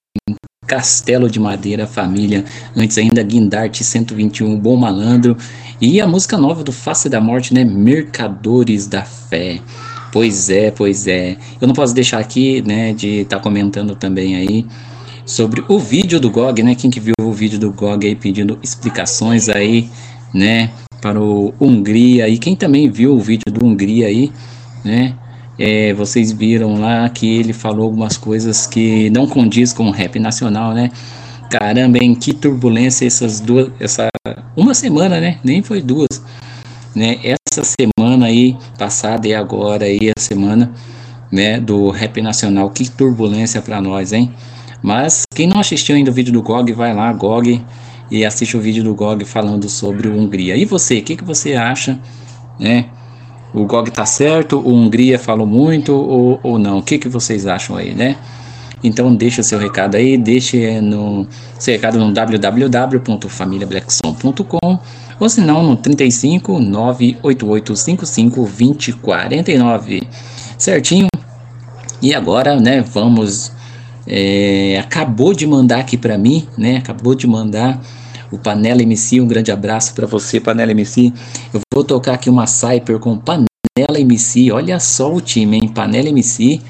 Castelo 0.67 1.31
de 1.31 1.39
Madeira, 1.39 1.87
Família. 1.87 2.45
Antes 2.77 2.99
ainda, 2.99 3.23
Guindarte 3.23 3.85
121, 3.85 4.59
Bom 4.59 4.77
Malandro. 4.77 5.37
E 5.81 6.01
a 6.01 6.09
música 6.09 6.37
nova 6.37 6.65
do 6.65 6.73
Face 6.73 7.09
da 7.09 7.21
Morte, 7.21 7.55
né? 7.55 7.65
Mercadores 7.65 8.89
da 8.89 9.05
Fé. 9.05 9.61
Pois 10.13 10.51
é, 10.51 10.73
pois 10.73 11.07
é. 11.07 11.37
Eu 11.61 11.69
não 11.69 11.75
posso 11.75 11.95
deixar 11.95 12.19
aqui, 12.19 12.61
né, 12.63 12.93
de 12.93 13.21
estar 13.21 13.37
tá 13.37 13.43
comentando 13.43 13.95
também 13.95 14.35
aí 14.35 14.67
sobre 15.25 15.63
o 15.69 15.79
vídeo 15.79 16.19
do 16.19 16.33
GOG, 16.33 16.65
né? 16.65 16.75
Quem 16.75 16.91
que 16.91 16.99
viu 16.99 17.15
o 17.21 17.33
vídeo 17.33 17.61
do 17.61 17.71
GOG 17.71 18.09
aí 18.09 18.17
pedindo 18.17 18.59
explicações 18.61 19.49
aí, 19.49 19.89
né? 20.35 20.73
Para 21.01 21.21
o 21.21 21.55
Hungria 21.61 22.29
e 22.29 22.39
quem 22.39 22.57
também 22.57 22.91
viu 22.91 23.15
o 23.15 23.21
vídeo 23.21 23.53
do 23.53 23.65
Hungria 23.65 24.09
aí, 24.09 24.33
né? 24.85 25.15
É, 25.59 25.93
vocês 25.95 26.31
viram 26.31 26.81
lá 26.81 27.09
que 27.09 27.39
ele 27.39 27.53
falou 27.53 27.85
algumas 27.87 28.17
coisas 28.17 28.67
que 28.67 29.11
não 29.11 29.27
condiz 29.27 29.73
com 29.73 29.89
o 29.89 29.91
rap 29.91 30.19
nacional, 30.19 30.73
né? 30.73 30.91
Caramba, 31.51 31.99
em 31.99 32.15
que 32.15 32.33
turbulência 32.33 33.07
essas 33.07 33.41
duas, 33.41 33.71
essa 33.81 34.09
uma 34.57 34.75
semana, 34.75 35.21
né? 35.21 35.39
Nem 35.43 35.63
foi 35.63 35.81
duas, 35.81 36.23
né? 36.95 37.19
Essa 37.25 37.65
semana 37.65 38.27
aí 38.27 38.57
passada 38.79 39.27
e 39.27 39.35
agora 39.35 39.85
aí 39.85 40.13
a 40.17 40.21
semana, 40.21 40.73
né? 41.33 41.59
Do 41.59 41.91
rap 41.91 42.21
nacional, 42.21 42.71
que 42.71 42.89
turbulência 42.89 43.61
para 43.63 43.81
nós, 43.81 44.13
hein? 44.13 44.33
Mas 44.83 45.25
quem 45.35 45.49
não 45.49 45.59
assistiu 45.59 45.97
ainda 45.97 46.11
o 46.11 46.15
vídeo 46.15 46.33
do 46.33 46.43
GOG, 46.43 46.73
vai 46.73 46.95
lá, 46.95 47.13
GOG, 47.13 47.65
e 48.11 48.25
assiste 48.25 48.57
o 48.57 48.61
vídeo 48.61 48.83
do 48.83 48.95
GOG 48.95 49.25
falando 49.25 49.69
sobre 49.69 50.09
Hungria. 50.09 50.57
E 50.57 50.65
você, 50.65 50.99
o 50.99 51.03
que, 51.03 51.17
que 51.17 51.25
você 51.25 51.55
acha, 51.55 51.99
né? 52.59 52.87
O 53.53 53.65
GOG 53.65 53.91
tá 53.91 54.05
certo, 54.05 54.59
o 54.59 54.75
Hungria 54.75 55.19
falou 55.19 55.47
muito 55.47 55.95
ou, 55.95 56.39
ou 56.43 56.59
não? 56.59 56.79
O 56.79 56.83
que, 56.83 56.99
que 56.99 57.09
vocês 57.09 57.47
acham 57.47 57.77
aí, 57.77 57.95
né? 57.95 58.17
Então 58.83 59.15
deixa 59.15 59.43
seu 59.43 59.59
recado 59.59 59.97
aí, 59.97 60.17
deixe 60.17 60.81
no 60.81 61.27
seu 61.59 61.75
recado 61.75 61.99
no 61.99 62.11
www.familiablackson.com 62.13 64.79
ou 65.21 65.29
se 65.29 65.41
não 65.41 65.65
no 65.65 65.77
35 65.77 66.61
988 66.61 67.75
55 67.75 68.45
20 68.45 68.93
49. 68.93 70.07
Certinho? 70.57 71.09
E 72.01 72.15
agora, 72.15 72.61
né, 72.61 72.81
vamos 72.81 73.51
é, 74.09 74.79
acabou 74.81 75.35
de 75.35 75.47
mandar 75.47 75.81
aqui 75.81 75.99
para 75.99 76.17
mim, 76.17 76.49
né? 76.57 76.79
Acabou 76.79 77.15
de 77.15 77.27
mandar 77.27 77.81
o 78.31 78.39
Panela 78.39 78.83
MC, 78.83 79.21
um 79.21 79.27
grande 79.27 79.53
abraço 79.53 79.95
para 79.95 80.07
você, 80.07 80.41
Panela 80.41 80.73
MC. 80.73 81.13
Eu 81.53 81.61
vou 81.73 81.85
tocar 81.85 82.15
aqui 82.15 82.31
uma 82.31 82.47
Cyper 82.47 82.99
com 82.99 83.19
Panela 83.19 84.01
MC. 84.01 84.51
Olha 84.51 84.81
só 84.81 85.13
o 85.15 85.21
time, 85.21 85.59
hein? 85.59 85.69
Panela 85.69 86.09
MC, 86.09 86.61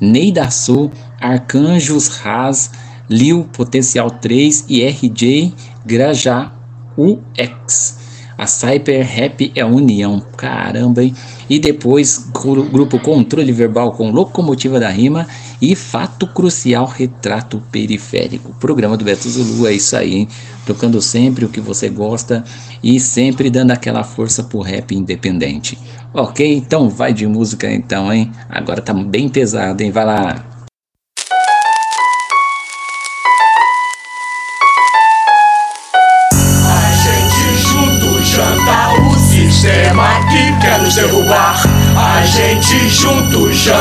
Ney 0.00 0.32
da 0.32 0.50
Sul, 0.50 0.90
Arcanjos 1.20 2.08
Raz, 2.08 2.72
Lil 3.08 3.44
Potencial 3.52 4.10
3 4.10 4.66
e 4.68 4.84
RJ 4.84 5.54
Grajá 5.86 6.52
UX. 6.96 7.96
A 8.36 8.46
Cyper 8.46 9.04
Rap 9.04 9.52
é 9.54 9.64
união, 9.64 10.20
caramba, 10.36 11.02
hein? 11.02 11.14
E 11.48 11.58
depois, 11.58 12.30
grupo 12.70 12.98
Controle 13.00 13.52
Verbal 13.52 13.92
com 13.92 14.10
Locomotiva 14.10 14.78
da 14.78 14.88
Rima 14.88 15.26
e 15.60 15.74
Fato 15.74 16.26
Crucial 16.26 16.86
Retrato 16.86 17.62
Periférico. 17.72 18.54
Programa 18.60 18.96
do 18.96 19.04
Beto 19.04 19.28
Zulu 19.28 19.66
é 19.66 19.72
isso 19.72 19.96
aí, 19.96 20.14
hein? 20.14 20.28
Tocando 20.66 21.00
sempre 21.00 21.44
o 21.44 21.48
que 21.48 21.60
você 21.60 21.88
gosta 21.88 22.44
e 22.82 23.00
sempre 23.00 23.48
dando 23.48 23.70
aquela 23.70 24.04
força 24.04 24.42
pro 24.42 24.60
rap 24.60 24.94
independente. 24.94 25.78
Ok, 26.12 26.46
então 26.54 26.88
vai 26.88 27.12
de 27.12 27.26
música 27.26 27.70
então, 27.72 28.12
hein? 28.12 28.30
Agora 28.48 28.82
tá 28.82 28.92
bem 28.92 29.28
pesado, 29.28 29.82
hein? 29.82 29.90
Vai 29.90 30.04
lá. 30.04 30.47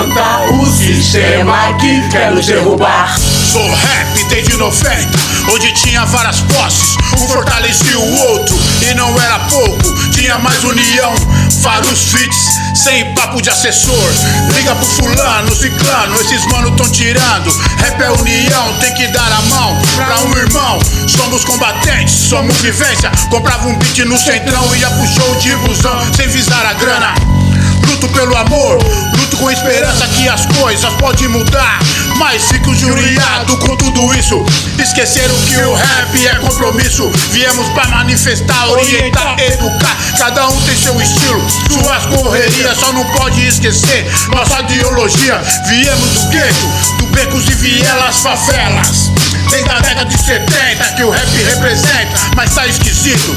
Janta 0.08 0.54
o 0.54 0.66
sistema 0.66 1.74
que 1.80 2.08
quer 2.10 2.32
nos 2.32 2.46
derrubar. 2.46 3.16
Sou 3.52 3.70
rap 3.70 4.24
desde 4.30 4.56
90, 4.58 5.08
onde 5.54 5.72
tinha 5.74 6.06
várias 6.06 6.40
posses. 6.42 6.96
Um 7.18 7.28
fortalecia 7.28 8.00
o 8.00 8.16
outro 8.30 8.58
e 8.90 8.94
não 8.96 9.20
era 9.22 9.40
pouco, 9.40 10.12
tinha 10.12 10.38
mais 10.40 10.64
união. 10.64 11.14
Vários 11.62 12.12
fits, 12.12 12.38
sem 12.76 13.14
papo 13.14 13.42
de 13.42 13.50
assessor. 13.50 14.12
Liga 14.56 14.76
pro 14.76 14.86
fulano, 14.86 15.56
ciclano, 15.56 16.22
esses 16.22 16.46
mano 16.48 16.72
tão 16.72 16.90
tirando. 16.90 17.52
Rap 17.78 18.02
é 18.02 18.12
união, 18.12 18.74
tem 18.80 18.94
que 18.94 19.08
dar 19.08 19.32
a 19.32 19.42
mão 19.42 19.82
pra 19.96 20.20
um 20.20 20.38
irmão. 20.38 20.80
Somos 21.08 21.44
combatentes, 21.44 22.14
somos 22.14 22.56
vivência. 22.58 23.12
Comprava 23.30 23.68
um 23.68 23.78
beat 23.78 24.00
no 24.06 24.18
centrão, 24.18 24.76
ia 24.76 24.90
pro 24.90 25.08
show 25.08 25.36
de 25.36 25.56
busão, 25.58 26.14
sem 26.16 26.28
visar 26.28 26.66
a 26.66 26.74
grana. 26.74 27.47
Luto 27.88 28.08
pelo 28.10 28.36
amor, 28.36 28.78
luto 29.18 29.38
com 29.38 29.50
esperança 29.50 30.08
que 30.08 30.28
as 30.28 30.46
coisas 30.46 30.94
podem 30.96 31.28
mudar. 31.28 31.80
Mas 32.18 32.44
fico 32.46 32.74
juriado 32.76 33.58
com 33.58 33.76
tudo 33.76 34.14
isso. 34.16 34.44
Esqueceram 34.80 35.36
que 35.48 35.58
o 35.58 35.74
rap 35.74 36.28
é 36.28 36.36
compromisso. 36.36 37.10
Viemos 37.32 37.68
pra 37.70 37.88
manifestar, 37.88 38.70
orientar, 38.70 39.40
educar. 39.40 39.98
Cada 40.18 40.48
um 40.48 40.62
tem 40.62 40.76
seu 40.76 41.00
estilo, 41.02 41.46
suas 41.72 42.06
correrias. 42.08 42.78
Só 42.78 42.92
não 42.94 43.06
pode 43.12 43.46
esquecer 43.46 44.06
nossa 44.30 44.60
ideologia. 44.62 45.42
Viemos 45.68 46.10
do 46.10 46.28
gueto, 46.30 46.68
do 46.98 47.07
becos 47.18 47.50
e 47.50 47.56
vielas, 47.56 48.18
favelas. 48.18 49.12
Desde 49.50 49.70
a 49.70 49.80
década 49.80 50.06
de 50.06 50.18
70 50.18 50.86
que 50.96 51.04
o 51.04 51.10
rap 51.10 51.30
representa, 51.32 52.20
mas 52.36 52.54
tá 52.54 52.68
esquisito. 52.68 53.36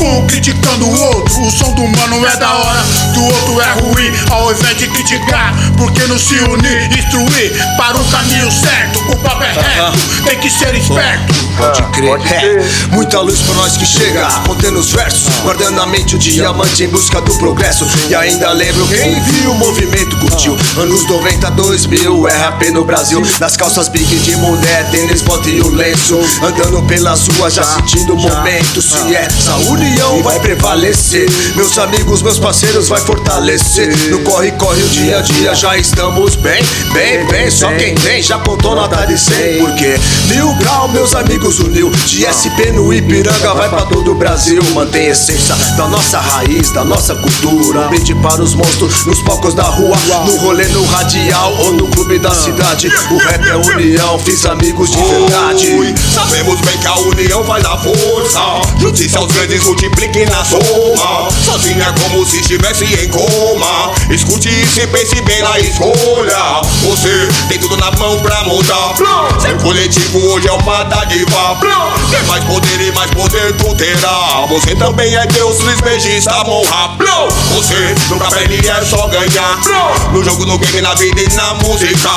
Um 0.00 0.26
criticando 0.26 0.86
o 0.86 1.00
outro, 1.00 1.42
o 1.42 1.50
som 1.50 1.72
do 1.74 1.86
mano 1.86 2.26
é 2.26 2.36
da 2.38 2.50
hora, 2.50 2.82
do 3.14 3.24
outro 3.24 3.60
é 3.60 3.72
ruim. 3.82 4.12
Ao 4.30 4.50
invés 4.50 4.78
de 4.78 4.88
criticar, 4.88 5.54
porque 5.76 6.02
não 6.06 6.18
se 6.18 6.34
unir, 6.36 6.98
instruir 6.98 7.52
para 7.76 7.98
o 7.98 8.04
caminho 8.06 8.50
certo. 8.50 8.98
O 9.12 9.16
papo 9.18 9.44
é 9.44 9.52
reto, 9.52 9.98
tem 10.24 10.38
que 10.38 10.50
ser 10.50 10.74
esperto. 10.74 11.34
Pode 11.56 11.82
crer, 11.92 12.18
é, 12.32 12.64
muita 12.92 13.20
luz 13.20 13.40
pra 13.40 13.54
nós 13.54 13.76
que 13.76 13.84
chega, 13.84 14.26
contendo 14.46 14.78
os 14.78 14.90
versos, 14.90 15.28
guardando 15.42 15.82
a 15.82 15.86
mente 15.86 16.16
o 16.16 16.18
diamante 16.18 16.84
em 16.84 16.88
busca 16.88 17.20
do 17.20 17.34
progresso. 17.34 17.86
E 18.08 18.14
ainda 18.14 18.50
lembro 18.52 18.88
quem 18.88 19.20
viu 19.20 19.52
o 19.52 19.54
movimento 19.56 20.16
curtiu. 20.16 20.56
Anos 20.78 21.06
90, 21.06 21.50
2000, 21.50 22.28
é 22.28 22.32
rap 22.32 22.70
no 22.70 22.84
Brasil. 22.84 23.19
Nas 23.38 23.56
calças 23.56 23.88
big 23.88 24.18
de 24.18 24.36
mulher, 24.36 24.90
tênis, 24.90 25.22
bota 25.22 25.48
e 25.48 25.60
o 25.60 25.68
lenço. 25.68 26.18
Andando 26.42 26.82
pelas 26.86 27.26
ruas, 27.28 27.54
já 27.54 27.62
sentindo 27.62 28.14
o 28.14 28.16
momento. 28.16 28.82
Se 28.82 29.14
essa 29.14 29.54
união 29.70 30.22
vai 30.22 30.38
prevalecer, 30.40 31.28
meus 31.54 31.78
amigos, 31.78 32.22
meus 32.22 32.38
parceiros, 32.38 32.88
vai 32.88 33.00
fortalecer. 33.00 33.96
No 34.10 34.20
corre, 34.20 34.52
corre 34.52 34.82
o 34.82 34.88
dia 34.88 35.18
a 35.18 35.22
dia, 35.22 35.54
já 35.54 35.76
estamos 35.76 36.36
bem, 36.36 36.62
bem, 36.92 37.26
bem. 37.26 37.50
Só 37.50 37.72
quem 37.74 37.94
tem 37.94 38.22
já 38.22 38.36
apontou 38.36 38.74
nota 38.74 39.06
de 39.06 39.18
100. 39.18 39.58
Porque 39.58 39.98
mil 40.28 40.54
grau, 40.56 40.88
meus 40.88 41.14
amigos, 41.14 41.58
uniu. 41.60 41.90
De 42.06 42.24
SP 42.26 42.72
no 42.72 42.92
Ipiranga, 42.92 43.54
vai 43.54 43.68
pra 43.68 43.82
todo 43.82 44.12
o 44.12 44.14
Brasil. 44.14 44.62
Mantém 44.74 45.08
a 45.08 45.10
essência 45.10 45.54
da 45.76 45.88
nossa 45.88 46.18
raiz, 46.18 46.70
da 46.72 46.84
nossa 46.84 47.14
cultura. 47.14 47.88
Brinde 47.88 48.14
para 48.16 48.42
os 48.42 48.54
monstros 48.54 49.04
nos 49.06 49.20
palcos 49.22 49.54
da 49.54 49.64
rua, 49.64 49.96
no 50.26 50.36
rolê, 50.38 50.66
no 50.68 50.84
radial 50.86 51.54
ou 51.58 51.72
no 51.72 51.88
clube 51.88 52.18
da 52.18 52.34
cidade. 52.34 52.90
O 53.08 53.16
rap 53.18 53.48
é 53.48 53.56
união, 53.56 54.18
fiz 54.18 54.44
amigos 54.46 54.90
de 54.90 54.98
verdade. 54.98 55.94
Sabemos 56.14 56.60
bem 56.60 56.78
que 56.78 56.86
a 56.86 56.94
união 56.98 57.44
faz 57.44 57.64
a 57.64 57.76
força. 57.78 58.40
Justiça 58.78 59.18
aos 59.18 59.32
grandes, 59.32 59.64
multipliquem 59.64 60.26
na 60.26 60.44
soma. 60.44 61.28
Sozinho 61.44 61.82
é 61.82 61.92
como 62.00 62.24
se 62.24 62.40
estivesse 62.40 62.84
em 62.84 63.08
coma. 63.08 63.92
Escute 64.10 64.48
isso 64.48 64.80
e 64.80 64.86
pense 64.86 65.20
bem 65.22 65.42
na 65.42 65.58
escolha. 65.58 66.60
Você 66.82 67.28
tem 67.48 67.58
tudo 67.58 67.76
na 67.78 67.90
mão 67.92 68.18
pra 68.20 68.44
mudar. 68.44 68.94
Ser 69.40 69.60
coletivo 69.60 70.18
hoje 70.32 70.48
é 70.48 70.52
uma 70.52 70.84
dádiva. 70.84 71.58
Tem 72.10 72.22
mais 72.24 72.44
poder 72.44 72.80
e 72.80 72.92
mais 72.92 73.10
poder 73.10 73.56
tu 73.56 73.74
terá. 73.74 74.46
Você 74.48 74.74
também 74.76 75.14
é 75.16 75.26
Deus, 75.26 75.60
Luiz 75.60 75.80
Beijista, 75.80 76.44
monra. 76.44 76.96
Você 77.54 77.94
nunca 78.08 78.28
perde, 78.28 78.68
é 78.68 78.84
só 78.84 79.08
ganhar. 79.08 79.58
No 80.12 80.22
jogo, 80.22 80.46
no 80.46 80.58
game, 80.58 80.80
na 80.80 80.94
vida 80.94 81.22
e 81.22 81.32
na 81.34 81.54
música. 81.54 82.10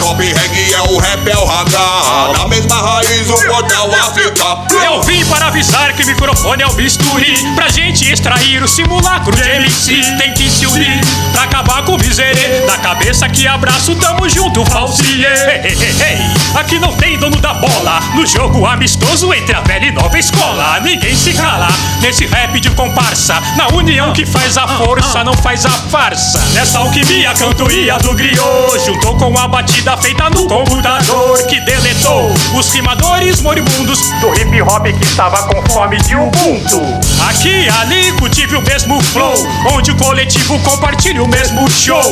Hop, 0.00 0.18
reggae 0.18 0.74
é 0.74 0.80
o 0.82 0.98
rap, 0.98 1.28
é 1.28 1.36
o 1.36 1.44
raga. 1.44 2.38
Na 2.38 2.48
mesma 2.48 2.76
raiz, 2.76 3.28
o 3.28 3.46
portal 3.46 3.90
África. 3.94 4.66
Eu 4.84 5.02
vim 5.02 5.24
para 5.26 5.46
avisar 5.46 5.92
que 5.94 6.02
o 6.02 6.06
microfone 6.06 6.62
é 6.62 6.66
o 6.66 6.72
bisturi 6.72 7.34
Pra 7.54 7.68
gente 7.68 8.10
extrair 8.10 8.62
o 8.62 8.68
simulacro 8.68 9.34
de 9.34 9.42
MC 9.42 10.00
Tem 10.18 10.34
que 10.34 10.50
se 10.50 10.66
unir 10.66 11.00
pra 11.32 11.42
acabar 11.42 11.84
com 11.84 11.92
o 11.92 11.98
miserê 11.98 12.65
Cabeça 12.82 13.28
que 13.28 13.46
abraço, 13.46 13.94
tamo 13.96 14.28
junto, 14.28 14.64
falsiê 14.66 15.26
Aqui 16.54 16.78
não 16.78 16.92
tem 16.96 17.18
dono 17.18 17.36
da 17.40 17.54
bola. 17.54 18.00
No 18.14 18.26
jogo 18.26 18.64
amistoso 18.66 19.32
entre 19.34 19.54
a 19.54 19.60
velha 19.60 19.86
e 19.86 19.92
nova 19.92 20.18
escola 20.18 20.80
Ninguém 20.80 21.14
se 21.14 21.32
cala. 21.32 21.68
Nesse 22.00 22.26
rap 22.26 22.58
de 22.60 22.70
comparsa 22.70 23.40
Na 23.56 23.68
união 23.68 24.12
que 24.12 24.24
faz 24.24 24.56
a 24.56 24.66
força, 24.68 25.24
não 25.24 25.34
faz 25.34 25.66
a 25.66 25.70
farsa. 25.70 26.38
Nessa 26.54 26.78
alquimia 26.78 27.32
cantoria 27.34 27.98
do 27.98 28.14
griot 28.14 28.84
Juntou 28.84 29.16
com 29.16 29.36
a 29.38 29.48
batida 29.48 29.96
feita 29.96 30.30
no 30.30 30.46
computador 30.46 31.42
Que 31.46 31.60
deletou 31.60 32.32
os 32.54 32.72
rimadores 32.72 33.40
moribundos 33.40 34.00
Do 34.20 34.34
hip 34.34 34.62
hop 34.62 34.84
que 34.86 35.04
estava 35.04 35.42
com 35.44 35.62
fome 35.70 35.98
de 36.02 36.14
Ubuntu. 36.14 36.80
Aqui 37.28 37.68
ali 37.80 38.12
cultive 38.12 38.56
o 38.56 38.62
mesmo 38.62 39.02
flow 39.02 39.34
Onde 39.72 39.90
o 39.90 39.96
coletivo 39.96 40.58
compartilha 40.60 41.22
o 41.22 41.28
mesmo 41.28 41.68
show 41.70 42.02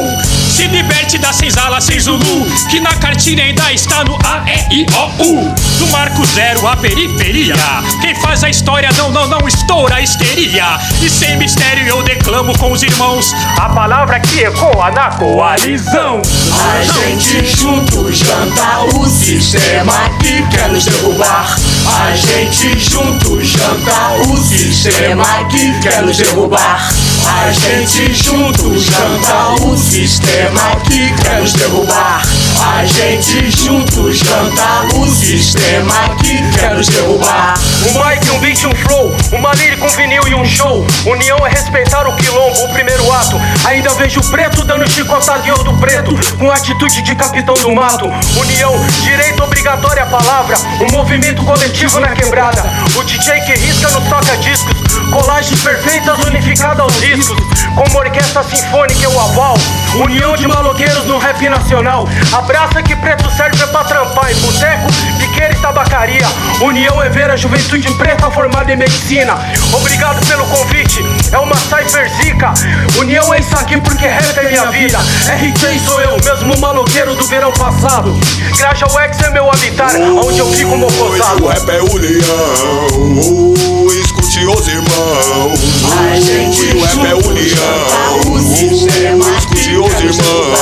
Se 0.55 0.69
liberte 0.69 1.19
da 1.19 1.33
senzala 1.33 1.81
sem 1.81 1.99
Zulu 1.99 2.47
Que 2.71 2.79
na 2.79 2.95
cartilha 2.95 3.43
ainda 3.43 3.73
está 3.73 4.05
no 4.05 4.17
A, 4.25 4.45
E, 4.71 4.83
I, 4.83 4.87
O, 4.95 5.23
U. 5.25 5.55
Do 5.79 5.89
marco 5.89 6.25
zero 6.27 6.65
à 6.69 6.77
periferia. 6.77 7.57
Quem 8.01 8.15
faz 8.15 8.45
a 8.45 8.49
história 8.49 8.89
não, 8.97 9.11
não, 9.11 9.27
não 9.27 9.49
estoura 9.49 9.97
a 9.97 10.01
histeria. 10.01 10.79
E 11.03 11.11
sem 11.11 11.37
mistério 11.39 11.85
eu 11.89 12.05
declamo 12.05 12.57
com 12.57 12.71
os 12.71 12.85
irmãos 12.85 13.35
A 13.59 13.69
palavra 13.71 14.21
que 14.21 14.45
ecoa 14.45 14.93
na 14.93 15.09
coalizão. 15.11 16.23
A 16.23 17.03
gente 17.03 17.45
junto 17.57 18.13
janta 18.13 18.85
o 18.95 19.09
sistema 19.09 20.09
que 20.21 20.41
quer 20.57 20.69
nos 20.69 20.85
derrubar. 20.85 21.57
A 21.87 22.15
gente 22.17 22.79
junto 22.79 23.45
janta 23.45 24.15
o 24.29 24.37
sistema 24.37 25.25
que 25.51 25.81
quer 25.81 26.03
nos 26.03 26.17
derrubar. 26.17 26.89
A 27.27 27.53
gente 27.53 28.15
junto 28.15 28.79
janta 28.79 29.65
o 29.65 29.77
sistema 29.77 30.77
que 30.87 31.13
quer 31.23 31.41
nos 31.41 31.53
derrubar. 31.53 32.23
A 32.61 32.85
gente 32.85 33.51
junto 33.51 34.13
janta 34.13 34.97
o 34.97 35.07
sistema 35.09 35.95
que 36.23 36.37
quer 36.53 36.75
nos 36.75 36.89
derrubar. 36.89 37.55
Um 37.89 38.05
mic, 38.05 38.31
um 38.31 38.39
beat, 38.41 38.65
um 38.65 38.75
flow, 38.75 39.17
uma 39.33 39.53
lírica, 39.55 39.85
um 39.85 39.89
vinil 39.89 40.23
e 40.29 40.35
um 40.35 40.45
show. 40.45 40.87
União 41.07 41.39
é 41.47 41.51
respeitar 41.51 42.07
o 42.07 42.15
quilombo, 42.17 42.65
o 42.65 42.73
primeiro 42.73 43.11
ato. 43.13 43.41
Ainda 43.67 43.91
vejo 43.95 44.21
o 44.21 44.31
preto 44.31 44.65
dando 44.65 44.89
chicotada 44.89 45.47
em 45.47 45.51
outro 45.51 45.77
preto, 45.79 46.15
com 46.39 46.51
atitude 46.51 47.03
de 47.03 47.15
capitão 47.15 47.55
do 47.55 47.75
mato. 47.75 48.07
União, 48.39 48.73
direito 49.03 49.43
obrigatório 49.43 50.03
à 50.03 50.07
palavra, 50.07 50.57
um 50.81 50.93
movimento 50.93 51.43
coletivo 51.45 52.01
na 52.01 52.09
quebrada. 52.09 52.63
O 52.97 53.03
DJ 53.05 53.41
que 53.41 53.53
risca 53.55 53.89
nos 53.91 54.09
toca-discos, 54.09 54.84
colagens 55.13 55.61
perfeitas 55.61 56.19
unificadas 56.25 56.81
aos 56.81 56.97
riscos. 57.01 57.37
Como 57.75 57.99
orquestra 57.99 58.43
sinfônica 58.45 59.03
eu 59.03 59.21
aval, 59.21 59.57
união 59.97 60.37
de 60.37 60.47
maloqueiros 60.47 61.05
no 61.07 61.19
rap 61.19 61.49
nacional. 61.49 62.09
Abraça 62.33 62.81
que 62.83 62.95
preto 62.97 63.29
serve 63.31 63.67
pra 63.67 63.85
trampar 63.85 64.31
em 64.31 64.35
boteco, 64.37 64.87
biqueira 65.19 65.55
e 65.55 65.57
tabacaria. 65.57 66.27
União 66.61 67.03
é 67.03 67.09
ver 67.09 67.31
a 67.31 67.37
juventude 67.37 67.91
preta 67.95 68.31
formada 68.31 68.73
em 68.73 68.77
medicina. 68.77 69.37
Obrigado 69.73 70.25
pelo 70.27 70.47
convite, 70.47 71.05
é 71.33 71.39
uma 71.39 71.57
cypher 71.57 72.09
zica. 72.17 72.55
União 72.99 73.33
é 73.35 73.41
isso 73.41 73.55
aqui 73.57 73.81
porque 73.81 74.07
rap 74.07 74.39
é 74.39 74.49
minha 74.49 74.71
vida. 74.71 74.99
RJ 74.99 75.81
sou 75.81 76.01
eu, 76.01 76.17
mesmo 76.25 76.57
maloqueiro 76.61 77.15
do 77.15 77.27
verão 77.27 77.53
passado. 77.53 78.19
Graja 78.57 78.87
Wax 78.93 79.21
é 79.21 79.31
meu 79.31 79.51
habitat, 79.51 79.97
onde 79.97 80.39
eu 80.39 80.51
fico 80.53 80.77
mofosado. 80.77 81.45
O 81.45 81.49
rap 81.49 81.69
é 81.69 81.83
união. 81.83 83.84
Escute 84.25 84.47
os 84.47 84.69
irmãos. 84.69 85.61
A 86.01 86.19
gente 86.19 86.77
o 86.77 86.83
rap 86.83 87.07
é 87.07 87.15
união. 87.15 88.33
o 88.33 88.41
sistema 88.41 89.27
que 89.53 89.77
os 89.77 89.93
irmãos. 90.01 90.61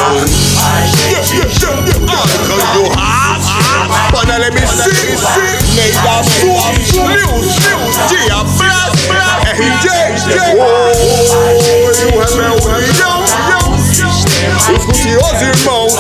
A 0.59 0.85
gente 0.85 1.37
junto 1.61 1.93
Arcando 2.11 2.89
raça, 2.99 3.55
panela 4.11 4.49
MC, 4.49 4.91
Neida 5.77 6.25
Sul, 6.41 6.59
Lil 7.07 7.33
Sil, 7.47 7.81
Dia 8.09 8.43
Brás, 8.59 8.95
RJ, 9.55 9.87
Oi, 10.59 10.99
o 12.11 12.19
rap 12.19 12.37
é 12.41 12.51
união. 12.67 13.23
Escute 14.59 15.17
os 15.17 15.41
irmãos. 15.41 15.93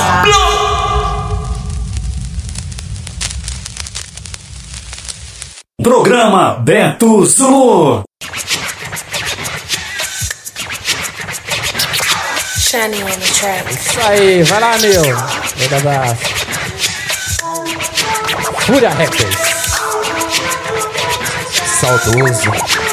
Programa 5.82 6.54
Beto 6.60 7.24
Zulu. 7.26 8.04
Shining 12.56 13.02
on 13.02 13.06
the 13.06 13.26
track. 13.38 13.74
Isso 13.74 14.00
aí, 14.00 14.42
vai 14.44 14.60
lá, 14.60 14.78
meu. 14.78 15.02
Grande 15.02 15.74
abraço. 15.74 16.22
Fúria 18.60 18.90
Rappers. 18.90 19.36
Saudoso. 21.80 22.91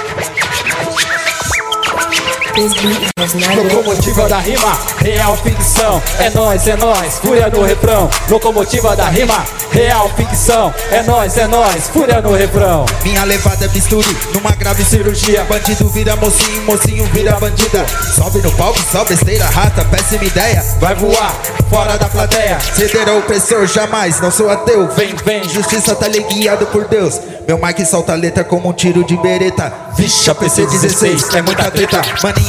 Locomotiva 3.55 4.27
da 4.27 4.39
rima, 4.39 4.77
real 4.97 5.37
ficção. 5.37 6.01
É 6.19 6.29
nós, 6.31 6.67
é 6.67 6.75
nós, 6.75 7.19
fúria 7.19 7.47
no 7.47 7.63
refrão. 7.63 8.09
Locomotiva 8.29 8.97
da 8.97 9.07
rima, 9.07 9.45
real 9.71 10.09
ficção. 10.09 10.73
É 10.91 11.01
nós, 11.03 11.37
é 11.37 11.47
nós, 11.47 11.87
fúria 11.87 12.21
no 12.21 12.33
refrão. 12.33 12.85
Minha 13.01 13.23
levada 13.23 13.63
é 13.63 13.67
bisturi 13.69 14.17
numa 14.33 14.51
grave 14.51 14.83
cirurgia. 14.83 15.45
Bandido 15.45 15.87
vira 15.87 16.17
mocinho, 16.17 16.61
mocinho 16.63 17.05
vira 17.13 17.39
bandida. 17.39 17.85
Sobe 18.13 18.39
no 18.39 18.51
palco, 18.51 18.79
só 18.91 19.05
besteira, 19.05 19.45
rata, 19.45 19.85
péssima 19.85 20.25
ideia. 20.25 20.61
Vai 20.81 20.95
voar 20.95 21.33
fora 21.69 21.97
da 21.97 22.09
plateia. 22.09 22.59
Ceder 22.59 23.07
ao 23.07 23.19
opressor, 23.19 23.65
jamais, 23.67 24.19
não 24.19 24.31
sou 24.31 24.49
ateu. 24.49 24.87
Vem, 24.89 25.15
vem, 25.23 25.47
justiça 25.47 25.95
tá 25.95 26.07
ali 26.07 26.21
guiado 26.23 26.65
por 26.65 26.85
Deus. 26.89 27.21
Meu 27.47 27.57
mic 27.57 27.85
solta 27.85 28.15
letra 28.15 28.43
como 28.43 28.69
um 28.69 28.73
tiro 28.73 29.03
de 29.03 29.15
bereta. 29.17 29.71
Vixe, 29.95 30.29
a 30.29 30.35
PC16 30.35 31.35
é 31.35 31.41
muita 31.41 31.71
treta. 31.71 32.01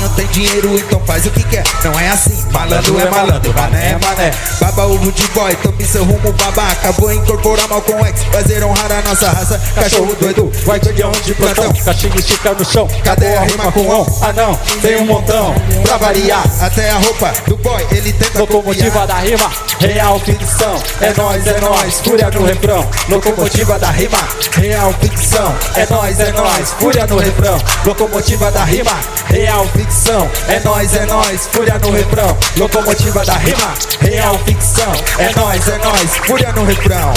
Tem 0.08 0.26
dinheiro, 0.26 0.76
então 0.76 1.00
faz 1.06 1.24
o 1.26 1.30
que 1.30 1.42
quer. 1.44 1.62
Não 1.84 1.98
é 1.98 2.10
assim, 2.10 2.36
malandro 2.50 2.98
é 3.00 3.08
malandro, 3.08 3.54
mané 3.54 3.92
é 3.92 3.98
mané. 4.04 4.30
Baba 4.60 4.86
ovo 4.86 5.12
de 5.12 5.26
boy, 5.28 5.54
tome 5.56 5.84
seu 5.84 6.04
rumo 6.04 6.32
babaca. 6.32 6.92
Vou 6.92 7.12
incorporar 7.12 7.68
mal 7.68 7.80
com 7.82 8.04
X, 8.06 8.22
fazer 8.32 8.64
honrar 8.64 8.92
a 8.92 9.02
nossa 9.02 9.30
raça. 9.30 9.60
Cachorro 9.74 10.14
doido, 10.20 10.50
guardião 10.64 11.12
de 11.24 11.34
plantão. 11.34 11.72
Cachimbo 11.84 12.18
estica 12.18 12.52
no 12.52 12.64
chão, 12.64 12.88
cadê 13.04 13.36
a 13.36 13.42
rima 13.42 13.72
com 13.72 13.88
on? 13.88 14.06
Ah 14.22 14.32
não, 14.32 14.54
tem 14.82 14.96
um 14.96 15.06
montão, 15.06 15.54
pra 15.82 15.96
variar. 15.96 16.44
Até 16.60 16.90
a 16.90 16.98
roupa 16.98 17.32
do 17.46 17.56
boy, 17.56 17.86
ele 17.92 18.12
tenta 18.12 18.40
Locomotiva 18.40 19.06
da 19.06 19.16
rima, 19.16 19.50
real 19.78 20.18
ficção. 20.20 20.74
É 21.00 21.12
nós, 21.14 21.46
é 21.46 21.60
nós, 21.60 22.00
fúria 22.00 22.30
no 22.30 22.44
refrão. 22.44 22.88
Locomotiva 23.08 23.78
da 23.78 23.90
rima, 23.90 24.18
real 24.52 24.94
ficção. 25.00 25.54
É 25.74 25.86
nós, 25.90 26.20
é 26.20 26.32
nós, 26.32 26.74
fúria 26.78 27.06
no 27.06 27.18
refrão. 27.18 27.58
Locomotiva 27.84 28.50
da 28.50 28.64
rima, 28.64 28.98
real 29.26 29.66
ficção. 29.68 29.89
É 30.46 30.60
nós, 30.60 30.94
é 30.94 31.04
nós, 31.04 31.48
fúria 31.52 31.76
no 31.80 31.90
refrão. 31.90 32.38
Locomotiva 32.56 33.24
da 33.24 33.34
rima, 33.34 33.74
real 34.00 34.38
ficção. 34.44 34.92
É 35.18 35.34
nós, 35.34 35.68
é 35.68 35.78
nós, 35.78 36.16
fúria 36.24 36.52
no 36.52 36.64
refrão. 36.64 37.12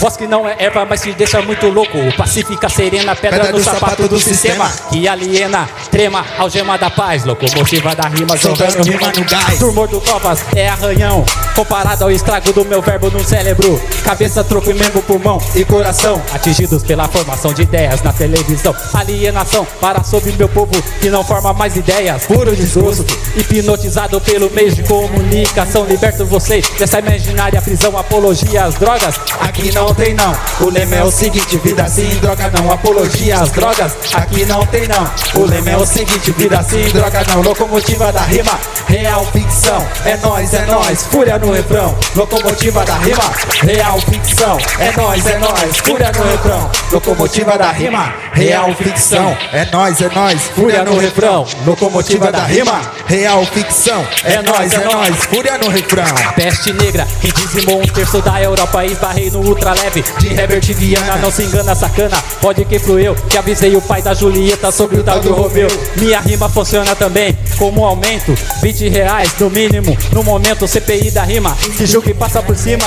Voz 0.00 0.16
que 0.16 0.26
não 0.26 0.48
é 0.48 0.56
erva, 0.58 0.86
mas 0.86 1.02
te 1.02 1.12
deixa 1.12 1.42
muito 1.42 1.68
louco. 1.68 1.98
Pacífica, 2.16 2.70
serena, 2.70 3.14
pedra, 3.14 3.40
Pedra 3.40 3.52
no 3.52 3.62
sapato, 3.62 3.80
sapato 3.80 4.02
do, 4.04 4.08
do 4.08 4.18
sistema. 4.18 4.66
sistema. 4.66 4.90
Que 4.90 5.06
aliena, 5.06 5.68
trema, 5.90 6.24
algema 6.38 6.78
da 6.78 6.88
paz. 6.88 7.26
Locomotiva 7.26 7.94
da 7.94 8.08
rima, 8.08 8.34
jogando 8.34 8.82
rima 8.82 9.12
no 9.14 9.24
gás. 9.26 9.58
Turmor 9.58 9.88
do 9.88 10.00
Copas 10.00 10.42
é 10.56 10.70
arranhão. 10.70 11.22
Comparado 11.54 12.04
ao 12.04 12.10
estrago 12.10 12.50
do 12.50 12.64
meu 12.64 12.80
verbo 12.80 13.10
no 13.10 13.22
cérebro. 13.22 13.78
Cabeça, 14.02 14.42
tronco 14.42 14.70
e 14.70 14.74
membro, 14.74 15.02
pulmão 15.02 15.38
e 15.54 15.66
coração. 15.66 16.22
Atingidos 16.32 16.82
pela 16.82 17.06
formação 17.06 17.52
de 17.52 17.60
ideias 17.60 18.00
na 18.00 18.14
televisão. 18.14 18.74
Alienação 18.94 19.66
para 19.82 20.02
sobre 20.02 20.32
meu 20.32 20.48
povo 20.48 20.72
que 21.02 21.10
não 21.10 21.22
forma 21.22 21.52
mais 21.52 21.76
ideias. 21.76 22.24
Puro 22.24 22.56
desgosto. 22.56 23.04
Hipnotizado 23.36 24.18
pelo 24.22 24.48
meio 24.50 24.72
de 24.72 24.82
comunicação. 24.82 25.84
Liberto 25.84 26.24
vocês 26.24 26.66
dessa 26.78 27.00
imaginária 27.00 27.60
prisão. 27.60 27.98
Apologia 27.98 28.64
às 28.64 28.76
drogas. 28.76 29.20
Aqui 29.38 29.70
não 29.74 29.89
tem 29.94 30.14
não. 30.14 30.36
O 30.60 30.70
lema 30.70 30.96
é 30.96 31.04
o 31.04 31.10
seguinte: 31.10 31.56
vida 31.58 31.86
sim, 31.88 32.08
droga 32.20 32.50
não. 32.50 32.70
Apologia 32.70 33.40
às 33.40 33.50
drogas. 33.50 33.92
Aqui 34.14 34.44
não 34.46 34.64
tem 34.66 34.86
não. 34.88 35.10
O 35.40 35.46
lema 35.46 35.70
é 35.70 35.76
o 35.76 35.86
seguinte: 35.86 36.30
vida 36.32 36.62
sim, 36.62 36.88
droga 36.90 37.24
não. 37.28 37.42
Locomotiva 37.42 38.12
da 38.12 38.22
rima, 38.22 38.58
real 38.86 39.24
ficção. 39.32 39.86
É 40.04 40.16
nós, 40.16 40.54
é 40.54 40.66
nós, 40.66 41.02
fúria 41.04 41.38
no 41.38 41.52
refrão. 41.52 41.96
Locomotiva 42.14 42.84
da 42.84 42.94
rima, 42.96 43.32
real 43.62 44.00
ficção. 44.00 44.58
É 44.78 44.92
nós, 44.96 45.26
é 45.26 45.38
nós, 45.38 45.76
fúria 45.78 46.12
no 46.12 46.24
refrão. 46.30 46.70
Locomotiva 46.92 47.58
da 47.58 47.70
rima, 47.70 48.14
real 48.32 48.74
ficção. 48.74 49.36
É 49.52 49.64
nós, 49.70 50.00
é 50.00 50.08
nós, 50.08 50.40
Fúria 50.54 50.84
no 50.84 50.98
refrão, 50.98 51.46
locomotiva 51.66 52.30
da 52.30 52.44
rima. 52.44 52.80
Real 53.06 53.44
ficção, 53.46 54.06
é 54.24 54.42
nós, 54.42 54.72
é 54.72 54.84
nós, 54.84 55.16
fúria 55.24 55.58
no 55.58 55.68
refrão. 55.68 56.04
Peste 56.34 56.72
negra 56.72 57.06
que 57.20 57.32
dizimou 57.32 57.80
um 57.80 57.86
terço 57.86 58.20
da 58.20 58.40
Europa 58.42 58.84
e 58.84 58.92
esbarrei 58.92 59.30
no 59.30 59.40
ultraleve 59.80 60.04
de 60.18 60.28
Herbert 60.28 60.74
Viana. 60.74 61.16
Não 61.16 61.30
se 61.30 61.44
engana, 61.44 61.74
sacana, 61.74 62.16
pode 62.40 62.64
que 62.64 62.78
fui 62.78 63.06
eu 63.06 63.14
que 63.14 63.38
avisei 63.38 63.74
o 63.76 63.80
pai 63.80 64.02
da 64.02 64.12
Julieta 64.14 64.70
sobre 64.70 64.98
o 64.98 65.02
tal 65.02 65.20
do 65.20 65.32
Romeu. 65.32 65.68
Minha 65.96 66.20
rima 66.20 66.48
funciona 66.48 66.94
também 66.94 67.36
como 67.58 67.82
um 67.82 67.84
aumento, 67.84 68.34
20 68.62 68.88
reais 68.88 69.32
no 69.38 69.50
mínimo. 69.50 69.96
No 70.12 70.22
momento, 70.22 70.68
CPI 70.68 71.10
da 71.10 71.22
rima, 71.22 71.56
que 71.76 71.86
julga 71.86 72.10
e 72.10 72.14
passa 72.14 72.42
por 72.42 72.56
cima. 72.56 72.84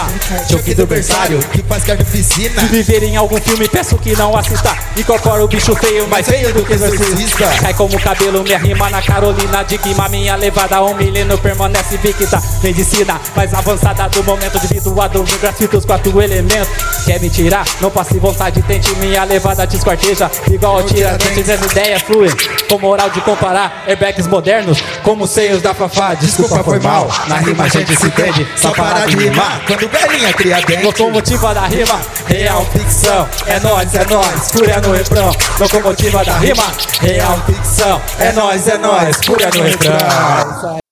Choque 0.50 0.74
do 0.74 0.86
berçário, 0.86 1.40
que 1.52 1.64
faz 1.64 1.84
carnificina. 1.84 2.62
Se 2.62 2.68
viver 2.68 3.04
em 3.04 3.18
algum 3.18 3.40
filme, 3.40 3.68
peço 3.68 3.98
que 3.98 4.16
não 4.16 4.36
assista. 4.36 4.76
Incorpora 4.98 5.44
o 5.44 5.48
bicho 5.48 5.76
feio, 5.76 6.08
mais 6.08 6.28
feio 6.28 6.54
do 6.54 6.64
que 6.64 6.74
exorcista. 6.74 7.48
Cai 7.62 7.74
como 7.74 8.00
cabelo, 8.00 8.44
minha 8.44 8.58
rima 8.58 8.90
na 8.90 9.02
Carolina 9.02 9.64
de 9.64 9.78
queima. 9.78 10.10
Minha 10.10 10.36
levada 10.36 10.78
a 10.78 10.84
um 10.84 10.94
milênio 10.96 11.38
permanece 11.38 11.98
victa. 11.98 12.42
Medicina 12.62 13.20
mais 13.36 13.54
avançada 13.54 14.08
do 14.10 14.24
momento 14.24 14.60
de 14.60 15.38
grafito, 15.38 15.78
os 15.78 15.86
quatro 15.86 16.22
elementos. 16.22 16.83
Quer 17.06 17.20
me 17.20 17.30
tirar? 17.30 17.66
Não 17.82 17.92
passe 17.92 18.18
vontade, 18.18 18.62
tente 18.62 18.96
minha 18.96 19.24
levada 19.26 19.68
te 19.68 19.76
esquarteja. 19.76 20.32
Igual 20.50 20.78
ao 20.78 20.84
tiradentes, 20.84 21.50
as 21.50 21.72
ideias 21.72 22.02
fluem. 22.02 22.32
Com 22.70 22.80
moral 22.80 23.10
de 23.10 23.20
comparar 23.22 23.84
airbags 23.86 24.26
modernos 24.26 24.82
como 25.04 25.28
seios 25.28 25.62
da 25.62 25.74
Fafá. 25.74 26.14
Desculpa, 26.14 26.64
foi 26.64 26.80
mal. 26.80 27.10
Na 27.28 27.38
rima 27.40 27.66
a 27.66 27.68
gente 27.68 27.96
se 27.96 28.08
entende, 28.08 28.48
Só 28.56 28.72
parar 28.72 29.06
de 29.06 29.18
rimar 29.18 29.62
quando 29.68 29.90
velhinha 29.90 30.34
cria 30.34 30.62
dente. 30.62 30.84
Locomotiva 30.84 31.54
da 31.54 31.68
rima, 31.68 32.02
real 32.26 32.66
ficção. 32.68 33.28
É 33.48 33.60
nós, 33.60 33.94
é 33.94 34.06
nós, 34.06 34.52
fúria 34.52 34.80
no 34.80 34.94
refrão. 34.94 35.32
Locomotiva 35.60 36.24
da 36.24 36.38
rima, 36.38 36.64
real 37.02 37.38
ficção. 37.46 38.02
É 38.20 38.32
nós, 38.32 38.68
é 38.68 38.78
nós, 38.78 39.18
fúria 39.26 39.50
no 39.54 39.64
refrão. 39.64 40.84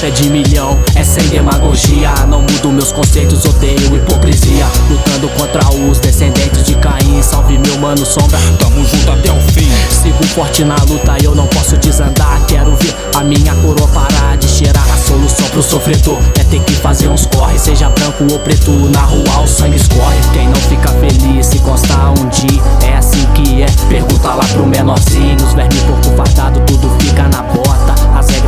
É 0.00 0.10
de 0.10 0.30
milhão, 0.30 0.78
é 0.94 1.02
sem 1.02 1.26
demagogia. 1.28 2.14
Não 2.28 2.40
mudo 2.40 2.70
meus 2.70 2.92
conceitos, 2.92 3.44
odeio 3.44 3.96
hipocrisia. 3.96 4.64
Lutando 4.88 5.28
contra 5.30 5.60
os 5.74 5.98
descendentes 5.98 6.62
de 6.62 6.76
Caim. 6.76 7.20
Salve 7.20 7.58
meu 7.58 7.76
mano 7.78 8.06
sombra, 8.06 8.38
tamo 8.60 8.84
junto 8.84 9.10
até 9.10 9.32
o 9.32 9.40
fim. 9.52 9.68
Sigo 9.90 10.24
forte 10.28 10.62
na 10.64 10.76
luta, 10.88 11.16
eu 11.20 11.34
não 11.34 11.48
posso 11.48 11.76
desandar. 11.78 12.40
Quero 12.46 12.76
ver 12.76 12.94
a 13.16 13.24
minha 13.24 13.52
coroa 13.56 13.88
parar 13.88 14.36
de 14.36 14.46
cheirar. 14.48 14.86
A 14.88 14.96
solução 14.96 15.46
pro 15.48 15.62
sofredor 15.62 16.18
é 16.38 16.44
ter 16.44 16.62
que 16.62 16.74
fazer 16.74 17.08
uns 17.08 17.26
corre. 17.26 17.58
Seja 17.58 17.90
branco 17.90 18.24
ou 18.30 18.38
preto, 18.38 18.70
na 18.70 19.02
rua 19.02 19.42
o 19.42 19.48
sangue 19.48 19.76
escorre. 19.76 20.16
Quem 20.32 20.46
não 20.46 20.60
fica 20.60 20.88
feliz 20.90 21.44
se 21.44 21.58
constar 21.58 22.10
um 22.10 22.28
dia. 22.28 22.62
É 22.86 22.96
assim 22.96 23.26
que 23.34 23.62
é, 23.62 23.66
pergunta 23.88 24.28
lá 24.28 24.44
pro 24.52 24.64
menorzinho. 24.64 25.36
Os 25.44 25.54
vermes 25.54 25.82
porco 25.82 26.16
fardado, 26.16 26.60
tudo 26.66 26.88
fica 27.00 27.24
na 27.24 27.42
bota. 27.42 27.67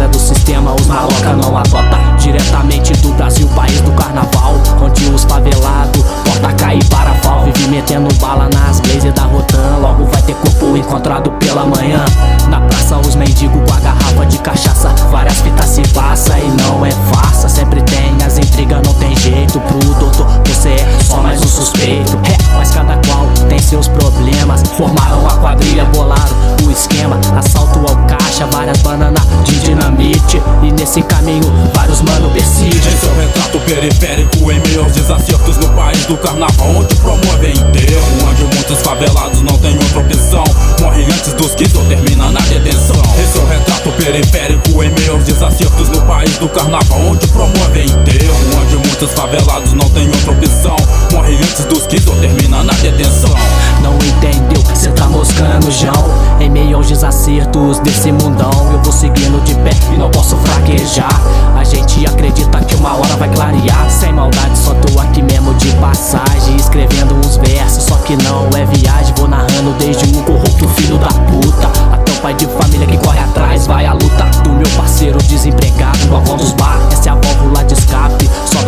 Do 0.09 0.19
sistema, 0.19 0.75
os 0.75 0.87
maloca 0.87 1.35
não 1.35 1.57
adota. 1.57 2.10
Diretamente 2.21 2.93
do 2.99 3.13
Brasil, 3.15 3.49
país 3.49 3.81
do 3.81 3.93
carnaval. 3.93 4.55
Onde 4.81 5.05
os 5.07 5.25
favelados, 5.25 6.03
porta 6.25 6.53
cai 6.53 6.79
e 6.79 6.85
parafal. 6.85 7.45
Vive 7.45 7.69
metendo 7.69 8.15
bala 8.17 8.49
nas 8.55 8.81
blazes 8.81 9.13
da 9.13 9.23
Rotan. 9.23 9.79
Logo 9.81 10.05
vai 10.05 10.23
ter 10.23 10.35
corpo 10.35 10.77
encontrado 10.77 11.31
pela 11.33 11.65
manhã. 11.65 12.05
Na 12.49 12.61
praça, 12.61 12.99
os 12.99 13.15
mendigos 13.15 13.61
com 13.69 13.77
a 13.77 13.81
garrafa 13.81 14.27
de 14.27 14.39
cachaça. 14.39 14.89
Várias 15.11 15.41
fitas 15.41 15.67
se 15.67 15.83
passa 15.89 16.39
e 16.39 16.49
não 16.63 16.85
é 16.85 16.91
farsa. 17.13 17.49
Sempre 17.49 17.83
tem 17.83 18.17
as 18.25 18.39
intrigas, 18.39 18.81
não 18.85 18.95
tem 18.95 19.17
jeito 19.17 19.59
pro 19.61 19.79
doutor. 19.79 20.27
Você 20.47 20.69
é 20.71 20.99
só 21.05 21.19
mais 21.23 21.41
um 21.41 21.49
suspeito. 21.49 22.19
É, 22.25 22.57
mas 22.57 22.71
cada 22.71 22.97
qual 23.07 23.27
tem 23.49 23.59
seus 23.59 23.89
problemas. 23.89 24.63
Formaram 24.77 25.27
a 25.27 25.37
quadrilha, 25.39 25.85
bolaram 25.87 26.37
o 26.67 26.71
esquema. 26.71 27.19
Assalto 27.37 27.79
ao 27.81 27.97
caixa, 28.07 28.47
várias 28.53 28.79
bananas 28.83 29.25
de 29.45 29.59
dinamite. 29.61 30.43
E 30.63 30.71
nesse 30.73 31.03
caminho, 31.03 31.51
vários 31.75 32.01
persistem. 32.29 32.93
Esse 32.93 33.07
é 33.07 33.09
o 33.09 33.15
retrato 33.15 33.59
periférico 33.61 34.53
em 34.53 34.61
meio 34.61 34.85
aos 34.85 34.93
desacertos 34.93 35.57
no 35.57 35.69
país 35.71 36.05
do 36.07 36.17
carnaval, 36.19 36.69
onde 36.77 36.95
promovem 36.97 37.53
enterro, 37.53 38.29
onde 38.29 38.43
muitos 38.55 38.79
favelados 38.81 39.43
não 39.43 39.57
têm 39.59 39.75
outra 39.77 40.01
opção. 40.01 40.45
Morrem 40.81 41.07
antes 41.07 41.33
dos 41.33 41.55
15 41.55 41.77
ou 41.79 41.85
termina 41.85 42.31
na 42.31 42.41
detenção. 42.41 43.01
Esse 43.23 43.39
é 43.39 43.41
o 43.41 43.47
retrato 43.47 43.91
periférico 43.93 44.83
em 44.83 44.91
meio 44.91 45.13
aos 45.13 45.25
desacertos 45.25 45.89
no 45.89 46.03
país 46.03 46.37
do 46.39 46.49
carnaval, 46.49 47.01
onde 47.01 47.27
promovem 47.29 47.87
enterro, 47.87 48.37
onde 48.61 48.77
muitos 48.77 49.11
favelados 49.13 49.73
não 49.73 49.89
têm 49.91 50.09
outra 50.09 50.33
opção. 50.33 50.77
Morrem 51.13 51.37
antes 51.37 51.65
dos 51.65 51.87
15 51.87 52.09
ou 52.11 52.17
termina 52.17 52.63
na 52.63 52.73
detenção. 52.75 53.35
Não 53.83 53.95
entendeu, 53.97 54.63
cê 54.75 54.91
tá 54.91 55.07
moscando, 55.07 55.71
João 55.71 56.39
Em 56.39 56.51
meio 56.51 56.77
aos 56.77 56.89
desacertos 56.89 57.79
desse 57.81 58.13
mundão 58.13 58.51
Eu 58.73 58.83
vou 58.83 58.93
seguindo 58.93 59.43
de 59.45 59.55
pé 59.55 59.71
e 59.95 59.97
não 59.97 60.11
posso 60.11 60.37
fraquejar 60.37 61.21
A 61.57 61.65
gente 61.65 62.00
acredita 62.07 62.61
que 62.61 62.75
uma 62.77 62.95
hora 62.95 63.17
vai 63.17 63.29
clarear. 63.29 63.91
Sem 63.91 64.13
maldade, 64.13 64.59
só 64.59 64.75
tô 64.75 65.01
aqui 65.01 65.23
mesmo 65.23 65.53
de 65.55 65.71
passagem 65.77 66.57
Escrevendo 66.57 67.15
uns 67.17 67.37
versos, 67.37 67.85
só 67.85 67.97
que 67.97 68.17
não 68.23 68.49
é 68.57 68.65
viagem 68.67 69.15
Vou 69.17 69.29
narrando 69.29 69.73
desde 69.79 70.17
um 70.17 70.23
corrupto 70.23 70.69
filho 70.69 70.99
da 70.99 71.09
puta. 71.09 71.69
Até 71.93 72.13
o 72.13 72.17
pai 72.17 72.35
de 72.35 72.47
família 72.47 72.87
que 72.87 72.99
corre 72.99 73.19
atrás 73.19 73.67
Vai 73.67 73.87
à 73.87 73.93
luta 73.93 74.25
do 74.43 74.51
meu 74.51 74.69
parceiro 74.77 75.19
desempregado 75.19 75.99
No 76.05 76.13
balcão 76.13 76.37
dos 76.37 76.53
bar, 76.53 76.79
essa 76.93 77.09
é 77.09 77.13
a 77.13 77.15
válvula 77.15 77.65
de 77.65 77.75
escape 77.75 78.20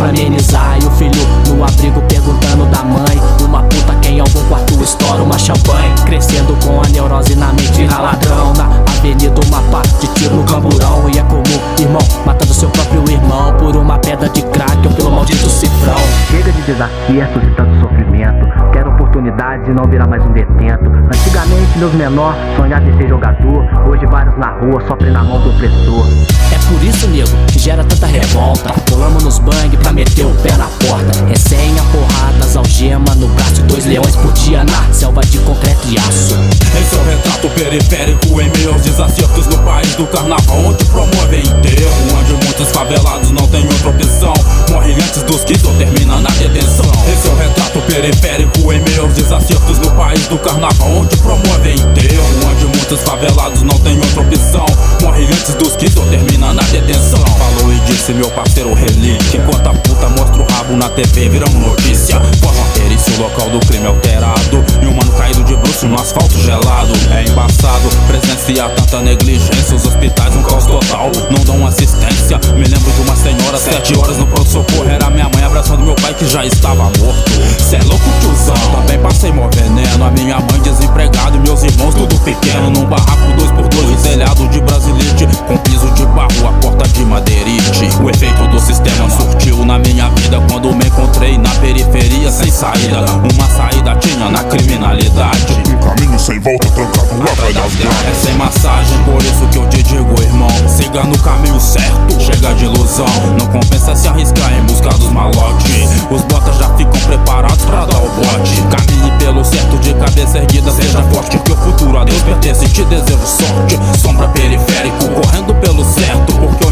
pra 0.02 0.08
amenizar 0.08 0.78
E 0.82 0.86
o 0.86 0.90
filho 0.90 1.22
no 1.48 1.62
abrigo 1.62 2.02
perguntando 2.02 2.66
da 2.66 2.82
mãe 2.82 3.20
Uma 3.44 3.62
puta 3.62 3.94
que 4.00 4.08
em 4.08 4.20
algum 4.20 4.44
quarto 4.48 4.82
estoura 4.82 5.22
uma 5.22 5.38
champanhe 5.38 5.94
Crescendo 6.04 6.56
com 6.64 6.80
a 6.80 6.88
neurose 6.88 7.36
na 7.36 7.52
mente 7.52 7.84
raladrão 7.86 8.52
Na 8.54 8.82
avenida 8.98 9.40
uma 9.46 9.62
pá 9.70 9.82
de 10.00 10.06
tiro 10.14 10.36
no 10.36 10.44
camburão 10.44 11.08
E 11.08 11.18
é 11.18 11.22
comum, 11.22 11.42
irmão, 11.78 12.02
matando 12.26 12.52
seu 12.52 12.68
próprio 12.70 13.04
irmão 13.08 13.54
Por 13.56 13.76
uma 13.76 13.98
pedra 13.98 14.28
de 14.28 14.42
crack 14.42 14.86
ou 14.86 14.92
pelo 14.94 15.10
maldito 15.12 15.48
cifrão 15.48 16.02
Chega 16.30 16.50
de 16.50 16.62
desacertos 16.62 17.42
e 17.42 17.54
tanto 17.54 17.80
sofrimento. 17.80 18.46
Quero 18.72 18.90
oportunidade 18.90 19.70
e 19.70 19.74
não 19.74 19.84
virar 19.84 20.06
mais 20.06 20.24
um 20.24 20.32
detento. 20.32 20.90
Antigamente, 20.90 21.78
meus 21.78 21.92
menores 21.92 22.38
sonhavam 22.56 22.88
em 22.88 22.96
ser 22.96 23.08
jogador. 23.08 23.64
Hoje, 23.88 24.06
vários 24.06 24.36
na 24.38 24.50
rua 24.52 24.80
sofrem 24.86 25.12
na 25.12 25.22
mão 25.22 25.40
do 25.40 25.50
opressor. 25.50 26.06
É 26.52 26.58
por 26.68 26.82
isso, 26.82 27.06
nego, 27.08 27.30
gera 27.62 27.84
tanta 27.84 28.06
revolta. 28.06 28.72
Pulamos 28.86 29.22
nos 29.22 29.39
bang 29.39 29.76
pra 29.76 29.93
meter 29.93 30.26
o 30.26 30.34
pé 30.43 30.51
na 30.56 30.66
porta. 30.66 31.24
Recém 31.28 31.72
a 31.78 31.82
porradas, 31.84 32.56
algema 32.56 33.14
no 33.14 33.28
braço 33.28 33.62
dois 33.62 33.86
leões 33.86 34.16
por 34.16 34.32
dia 34.32 34.64
na 34.64 34.93
selva 34.93 35.20
de 35.20 35.39
concreto 35.39 35.86
e 35.89 35.97
aço. 35.97 36.34
Esse 36.34 36.97
é 36.97 36.98
o 36.98 37.05
retrato 37.05 37.48
periférico 37.51 38.40
em 38.40 38.51
meio 38.51 38.72
aos 38.72 38.82
desacertos 38.82 39.47
no 39.47 39.59
país 39.59 39.94
do 39.94 40.05
carnaval, 40.09 40.59
onde 40.59 40.84
promovem 40.86 41.40
enterro, 41.40 42.18
onde 42.18 42.32
muitos 42.44 42.68
favelados 42.70 43.30
não 43.30 43.47
têm 43.47 43.64
outra 43.64 43.90
opção. 43.90 44.34
Morrem 44.70 44.94
antes 44.97 45.22
dos 45.22 45.44
que 45.44 45.56
termina 45.56 46.20
na 46.20 46.30
detenção. 46.30 46.90
Esse 47.12 47.28
é 47.28 47.30
o 47.30 47.36
retrato 47.36 47.80
periférico 47.82 48.72
em 48.72 48.80
meio 48.80 49.02
aos 49.02 49.14
desacertos 49.14 49.78
no 49.78 49.90
país 49.93 50.26
do 50.26 50.39
carnaval, 50.39 50.90
onde 50.97 51.16
promovem 51.18 51.74
enterro, 51.74 52.26
onde 52.51 52.64
muitos 52.76 53.01
favelados 53.02 53.62
não 53.62 53.78
têm 53.78 53.97
outra 53.98 54.22
opção. 54.22 54.66
Morrem 55.01 55.26
antes 55.26 55.55
dos 55.55 55.76
que 55.76 55.89
termina 55.90 56.52
na 56.52 56.62
detenção. 56.62 57.22
Falou 57.56 57.72
e 57.72 57.78
disse 57.80 58.12
meu 58.12 58.30
parceiro 58.30 58.72
relíquia, 58.74 59.40
enquanto 59.40 59.66
a 59.66 59.74
puta 59.74 60.08
mostra 60.10 60.42
o 60.42 60.46
rabo 60.52 60.76
na 60.76 60.88
TV, 60.88 61.28
viramos 61.28 61.54
notícia. 61.54 62.20
Forma 62.40 62.64
perícia, 62.74 63.12
o 63.14 63.22
local 63.22 63.50
do 63.50 63.60
crime 63.66 63.86
alterado. 63.86 64.64
E 64.80 64.86
um 64.86 64.94
mano 64.94 65.12
caído 65.12 65.44
de 65.44 65.54
bruxo 65.56 65.86
no 65.86 66.00
asfalto 66.00 66.38
gelado. 66.40 66.92
É 67.10 67.28
embaçado 67.28 67.88
presenciar 68.06 68.70
tanta 68.70 69.00
negligência. 69.00 69.76
Os 69.76 69.86
hospitais, 69.86 70.34
um 70.34 70.42
caos 70.42 70.66
total, 70.66 71.10
não 71.30 71.44
dão 71.44 71.66
assistência. 71.66 72.38
Me 72.54 72.64
lembro 72.64 72.90
de 72.92 73.00
uma 73.02 73.16
senhora, 73.16 73.58
sete 73.58 73.96
horas 73.96 74.16
no 74.18 74.26
pronto-socorro. 74.26 74.88
Era 74.88 75.10
minha 75.10 75.28
mãe 75.28 75.44
abraçando 75.44 75.84
meu 75.84 75.94
pai 75.96 76.14
que 76.14 76.26
já 76.26 76.44
estava 76.44 76.84
morto. 76.84 77.30
Cê 77.58 77.76
é 77.76 77.82
louco, 77.84 78.04
tiozão. 78.20 78.54
Também 78.72 78.98
passei 78.98 79.32
mó 79.32 79.48
veneno. 79.54 80.04
A 80.04 80.10
minha 80.10 80.38
mãe 80.40 80.60
desempregada 80.62 81.36
e 81.36 81.40
meus 81.40 81.62
irmãos 81.62 81.94
tudo 81.94 82.18
pequeno. 82.20 82.70
Num 82.70 82.84
barraco 82.86 83.32
dois 83.36 83.50
por 83.52 83.68
dois, 83.68 84.02
telhado 84.02 84.48
de 84.48 84.60
brasilite. 84.60 85.26
Com 85.46 85.56
piso 85.58 85.90
de 85.92 86.04
barro, 86.06 86.48
a 86.48 86.52
porta 86.60 86.71
de 87.02 87.04
madeirite. 87.04 87.88
O 88.02 88.08
efeito 88.08 88.46
do 88.48 88.60
sistema 88.60 89.10
surtiu 89.10 89.64
na 89.64 89.78
minha 89.78 90.08
vida 90.10 90.40
quando 90.48 90.72
me 90.72 90.86
encontrei 90.86 91.36
na 91.36 91.50
periferia 91.56 92.30
sem 92.30 92.50
saída. 92.50 93.04
Uma 93.34 93.46
saída 93.48 93.96
tinha 93.96 94.28
na 94.28 94.42
criminalidade. 94.44 95.62
Um 95.68 95.78
caminho 95.78 96.18
sem 96.18 96.38
volta 96.38 96.68
trancado 96.70 97.18
lá 97.18 97.34
vai 97.34 97.52
das 97.52 97.72
É 97.72 98.14
sem 98.14 98.34
massagem, 98.34 98.98
por 99.04 99.22
isso 99.22 99.46
que 99.50 99.58
eu 99.58 99.68
te 99.68 99.82
digo, 99.82 100.22
irmão. 100.22 100.48
Siga 100.68 101.02
no 101.02 101.18
caminho 101.18 101.60
certo, 101.60 102.20
chega 102.20 102.54
de 102.54 102.64
ilusão. 102.64 103.06
Não 103.38 103.46
compensa 103.46 103.94
se 103.96 104.08
arriscar 104.08 104.52
em 104.54 104.62
busca 104.62 104.90
dos 104.90 105.10
malotes. 105.10 105.90
Os 106.10 106.22
botas 106.22 106.56
já 106.58 106.68
ficam 106.76 107.00
preparados 107.00 107.64
pra 107.64 107.84
dar 107.84 107.98
o 107.98 108.08
bote. 108.10 108.62
Caminhe 108.70 109.10
pelo 109.18 109.44
certo 109.44 109.76
de 109.78 109.92
cabeça 109.94 110.38
erguida, 110.38 110.70
seja 110.70 111.02
forte, 111.12 111.36
porque 111.38 111.52
o 111.52 111.56
futuro 111.56 111.98
a 111.98 112.04
Deus 112.04 112.22
pertence. 112.22 112.68
Te 112.68 112.84
desejo 112.84 113.26
sorte. 113.26 113.78
Sombra 114.00 114.28
periférico, 114.28 115.08
correndo 115.20 115.54
pelo 115.56 115.84
certo, 115.84 116.32
porque 116.34 116.64
o 116.64 116.70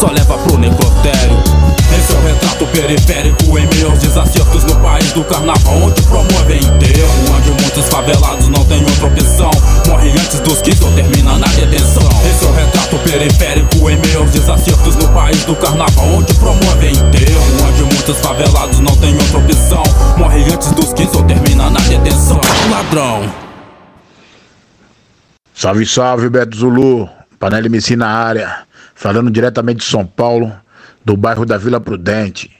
só 0.00 0.10
leva 0.10 0.38
pro 0.38 0.56
necrotério. 0.56 1.36
Esse 1.98 2.12
é 2.12 2.16
o 2.16 2.22
retrato 2.22 2.66
periférico 2.68 3.58
em 3.58 3.84
aos 3.84 3.98
desacertos 3.98 4.64
no 4.64 4.76
país 4.76 5.12
do 5.12 5.22
carnaval, 5.24 5.74
onde 5.76 6.00
promovem 6.04 6.58
enterro, 6.58 7.36
onde 7.36 7.50
muitos 7.62 7.86
favelados 7.88 8.48
não 8.48 8.64
têm 8.64 8.82
outra 8.82 9.06
opção. 9.08 9.50
Morrem 9.88 10.12
antes 10.12 10.40
dos 10.40 10.62
que 10.62 10.70
ou 10.82 10.90
termina 10.92 11.36
na 11.36 11.46
detenção. 11.48 12.08
Esse 12.24 12.46
é 12.46 12.48
o 12.48 12.52
retrato 12.52 12.98
periférico 13.00 13.90
em 13.90 14.16
aos 14.16 14.30
desacertos 14.30 14.96
no 14.96 15.08
país 15.08 15.44
do 15.44 15.54
carnaval, 15.56 16.06
onde 16.06 16.32
promovem 16.34 16.92
enterro, 16.92 17.42
onde 17.68 17.82
muitos 17.94 18.18
favelados 18.20 18.78
não 18.80 18.96
têm 18.96 19.14
outra 19.14 19.38
opção. 19.38 19.82
Morrem 20.16 20.44
antes 20.44 20.72
dos 20.72 20.94
que 20.94 21.02
ou 21.14 21.22
termina 21.24 21.68
na 21.68 21.80
detenção. 21.80 22.40
Ladrão. 22.70 23.30
Salve, 25.52 25.84
salve, 25.84 26.30
Beto 26.30 26.56
Zulu. 26.56 27.06
Panela 27.38 27.66
MC 27.66 27.96
na 27.96 28.08
área. 28.08 28.69
Falando 29.00 29.30
diretamente 29.30 29.78
de 29.78 29.86
São 29.86 30.04
Paulo, 30.04 30.52
do 31.02 31.16
bairro 31.16 31.46
da 31.46 31.56
Vila 31.56 31.80
Prudente. 31.80 32.50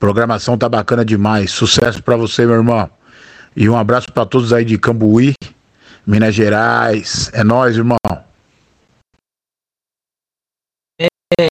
Programação 0.00 0.56
tá 0.56 0.70
bacana 0.70 1.04
demais. 1.04 1.50
Sucesso 1.50 2.02
pra 2.02 2.16
você, 2.16 2.46
meu 2.46 2.54
irmão. 2.54 2.88
E 3.54 3.68
um 3.68 3.76
abraço 3.76 4.10
pra 4.10 4.24
todos 4.24 4.54
aí 4.54 4.64
de 4.64 4.78
Cambuí, 4.78 5.34
Minas 6.06 6.34
Gerais. 6.34 7.30
É 7.34 7.44
nóis, 7.44 7.76
irmão. 7.76 7.98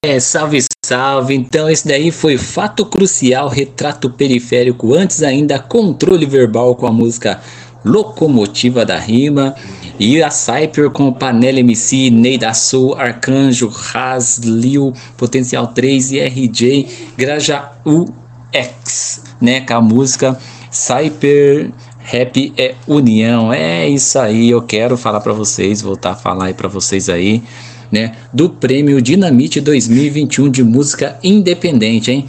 É, 0.04 0.20
salve, 0.20 0.64
salve. 0.84 1.36
Então, 1.36 1.70
esse 1.70 1.88
daí 1.88 2.12
foi 2.12 2.36
Fato 2.36 2.84
Crucial, 2.84 3.48
Retrato 3.48 4.10
Periférico. 4.10 4.96
Antes 4.96 5.22
ainda, 5.22 5.60
Controle 5.60 6.26
Verbal 6.26 6.76
com 6.76 6.88
a 6.88 6.92
música 6.92 7.40
Locomotiva 7.86 8.84
da 8.84 8.98
Rima. 8.98 9.56
E 9.98 10.22
a 10.22 10.30
Cyper 10.30 10.90
com 10.90 11.14
Panela 11.14 11.60
MC, 11.60 12.10
Ney 12.10 12.38
da 12.38 12.54
Sul, 12.54 12.96
Arcanjo, 12.96 13.70
Raz, 13.70 14.40
Lil, 14.40 14.92
Potencial 15.16 15.68
3 15.68 16.12
e 16.12 16.20
RJ, 16.20 16.88
Grajaú 17.16 18.06
X, 18.52 19.24
né? 19.40 19.62
Com 19.62 19.74
a 19.74 19.82
música 19.82 20.38
Cyper 20.70 21.72
Rap 22.06 22.54
é 22.58 22.76
União. 22.88 23.52
É 23.52 23.88
isso 23.90 24.20
aí, 24.20 24.50
eu 24.50 24.62
quero 24.62 24.98
falar 24.98 25.22
para 25.22 25.34
vocês, 25.34 25.82
voltar 25.82 26.12
a 26.12 26.16
falar 26.16 26.46
aí 26.46 26.54
para 26.54 26.68
vocês 26.68 27.10
aí, 27.10 27.42
né? 27.92 28.12
Do 28.32 28.50
prêmio 28.50 29.02
Dinamite 29.02 29.60
2021 29.60 30.50
de 30.50 30.64
música 30.64 31.18
independente, 31.24 32.12
hein? 32.12 32.26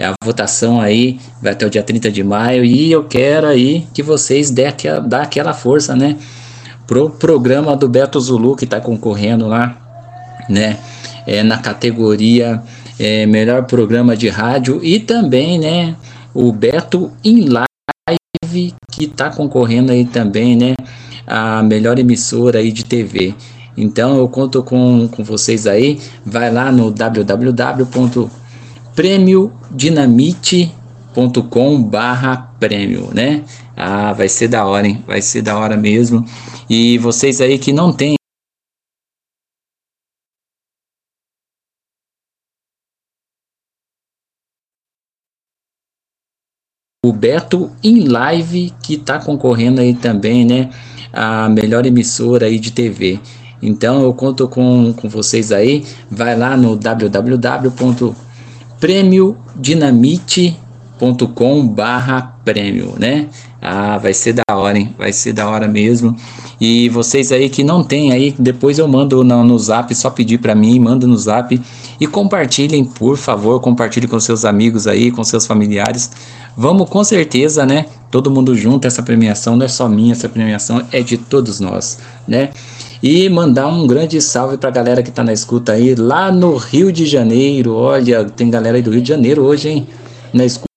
É 0.00 0.06
a 0.06 0.14
votação 0.24 0.80
aí 0.80 1.20
vai 1.42 1.52
até 1.52 1.66
o 1.66 1.68
dia 1.68 1.82
30 1.82 2.10
de 2.10 2.24
maio 2.24 2.64
e 2.64 2.90
eu 2.90 3.04
quero 3.04 3.46
aí 3.46 3.86
que 3.92 4.02
vocês 4.02 4.50
dê 4.50 4.64
dá 5.06 5.20
aquela 5.20 5.52
força, 5.52 5.94
né? 5.94 6.16
Pro 6.86 7.10
programa 7.10 7.76
do 7.76 7.86
Beto 7.86 8.18
Zulu 8.18 8.56
que 8.56 8.64
está 8.64 8.80
concorrendo 8.80 9.46
lá, 9.46 9.76
né? 10.48 10.78
É, 11.26 11.42
na 11.42 11.58
categoria 11.58 12.62
é, 12.98 13.26
melhor 13.26 13.64
programa 13.64 14.16
de 14.16 14.30
rádio 14.30 14.82
e 14.82 14.98
também, 14.98 15.58
né? 15.58 15.94
O 16.32 16.50
Beto 16.50 17.12
in 17.22 17.50
Live 17.50 18.74
que 18.90 19.04
está 19.04 19.28
concorrendo 19.28 19.92
aí 19.92 20.06
também, 20.06 20.56
né? 20.56 20.76
A 21.26 21.62
melhor 21.62 21.98
emissora 21.98 22.60
aí 22.60 22.72
de 22.72 22.86
TV. 22.86 23.34
Então 23.76 24.16
eu 24.16 24.26
conto 24.30 24.62
com, 24.62 25.06
com 25.08 25.22
vocês 25.22 25.66
aí. 25.66 26.00
Vai 26.24 26.50
lá 26.50 26.72
no 26.72 26.90
www.premiodinamite.com 28.94 31.82
barra 31.82 32.36
prêmio, 32.58 33.10
né? 33.14 33.44
Ah, 33.76 34.12
vai 34.12 34.28
ser 34.28 34.48
da 34.48 34.66
hora, 34.66 34.86
hein? 34.86 35.02
Vai 35.06 35.22
ser 35.22 35.40
da 35.42 35.58
hora 35.58 35.76
mesmo. 35.76 36.24
E 36.68 36.98
vocês 36.98 37.40
aí 37.40 37.58
que 37.58 37.72
não 37.72 37.92
tem 37.92 38.16
o 47.04 47.12
Beto 47.12 47.70
in 47.82 48.08
Live 48.08 48.72
que 48.82 48.94
está 48.94 49.18
concorrendo 49.18 49.80
aí 49.80 49.94
também, 49.94 50.44
né? 50.44 50.70
A 51.12 51.48
melhor 51.48 51.86
emissora 51.86 52.46
aí 52.46 52.58
de 52.58 52.72
TV. 52.72 53.20
Então 53.62 54.02
eu 54.02 54.14
conto 54.14 54.48
com, 54.48 54.92
com 54.92 55.08
vocês 55.08 55.52
aí. 55.52 55.84
Vai 56.10 56.36
lá 56.36 56.56
no 56.56 56.76
www.premiodinamite.com 58.80 61.68
barra 61.68 62.22
prêmio, 62.44 62.94
né? 62.98 63.28
Ah, 63.60 63.98
vai 63.98 64.14
ser 64.14 64.32
da 64.32 64.56
hora, 64.56 64.78
hein? 64.78 64.94
Vai 64.96 65.12
ser 65.12 65.34
da 65.34 65.46
hora 65.48 65.68
mesmo. 65.68 66.16
E 66.58 66.88
vocês 66.88 67.30
aí 67.30 67.50
que 67.50 67.62
não 67.62 67.84
tem 67.84 68.10
aí, 68.10 68.34
depois 68.38 68.78
eu 68.78 68.88
mando 68.88 69.22
no, 69.22 69.44
no 69.44 69.58
zap, 69.58 69.94
só 69.94 70.08
pedir 70.08 70.38
para 70.38 70.54
mim, 70.54 70.78
manda 70.78 71.06
no 71.06 71.16
zap 71.16 71.60
e 72.00 72.06
compartilhem, 72.06 72.82
por 72.84 73.18
favor, 73.18 73.60
compartilhem 73.60 74.08
com 74.08 74.18
seus 74.18 74.46
amigos 74.46 74.86
aí, 74.86 75.10
com 75.10 75.22
seus 75.22 75.46
familiares. 75.46 76.10
Vamos 76.56 76.88
com 76.88 77.04
certeza, 77.04 77.66
né? 77.66 77.84
Todo 78.10 78.30
mundo 78.30 78.56
junto, 78.56 78.86
essa 78.86 79.02
premiação 79.02 79.56
não 79.56 79.66
é 79.66 79.68
só 79.68 79.86
minha, 79.88 80.12
essa 80.12 80.28
premiação 80.28 80.82
é 80.90 81.02
de 81.02 81.18
todos 81.18 81.60
nós, 81.60 81.98
né? 82.26 82.48
E 83.02 83.28
mandar 83.30 83.66
um 83.68 83.86
grande 83.86 84.20
salve 84.20 84.58
pra 84.58 84.70
galera 84.70 85.02
que 85.02 85.10
tá 85.10 85.24
na 85.24 85.32
escuta 85.32 85.72
aí, 85.72 85.94
lá 85.94 86.30
no 86.30 86.56
Rio 86.56 86.92
de 86.92 87.06
Janeiro. 87.06 87.74
Olha, 87.74 88.24
tem 88.26 88.50
galera 88.50 88.76
aí 88.76 88.82
do 88.82 88.90
Rio 88.90 89.00
de 89.00 89.08
Janeiro 89.08 89.42
hoje, 89.42 89.70
hein? 89.70 89.88
Na 90.34 90.44
escuta. 90.44 90.68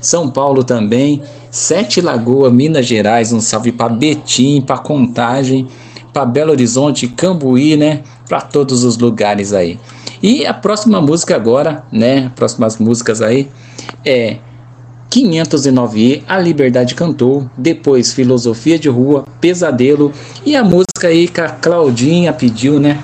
São 0.00 0.30
Paulo 0.30 0.62
também, 0.62 1.22
Sete 1.50 2.00
Lagoas, 2.00 2.52
Minas 2.52 2.86
Gerais, 2.86 3.32
um 3.32 3.40
salve 3.40 3.72
para 3.72 3.88
Betim, 3.88 4.60
para 4.60 4.78
Contagem, 4.78 5.66
para 6.12 6.26
Belo 6.26 6.52
Horizonte, 6.52 7.08
Cambuí, 7.08 7.76
né? 7.76 8.02
Para 8.28 8.42
todos 8.42 8.84
os 8.84 8.98
lugares 8.98 9.52
aí. 9.52 9.78
E 10.22 10.44
a 10.44 10.52
próxima 10.52 11.00
música 11.00 11.34
agora, 11.34 11.84
né? 11.90 12.30
Próximas 12.36 12.76
músicas 12.76 13.22
aí 13.22 13.48
é 14.04 14.36
509E, 15.10 16.22
A 16.28 16.38
Liberdade 16.38 16.94
Cantou, 16.94 17.50
depois 17.56 18.12
Filosofia 18.12 18.78
de 18.78 18.88
Rua, 18.88 19.24
Pesadelo 19.40 20.12
e 20.44 20.54
a 20.54 20.62
música 20.62 21.08
aí 21.08 21.28
que 21.28 21.40
a 21.40 21.48
Claudinha 21.48 22.32
pediu, 22.32 22.78
né? 22.78 23.02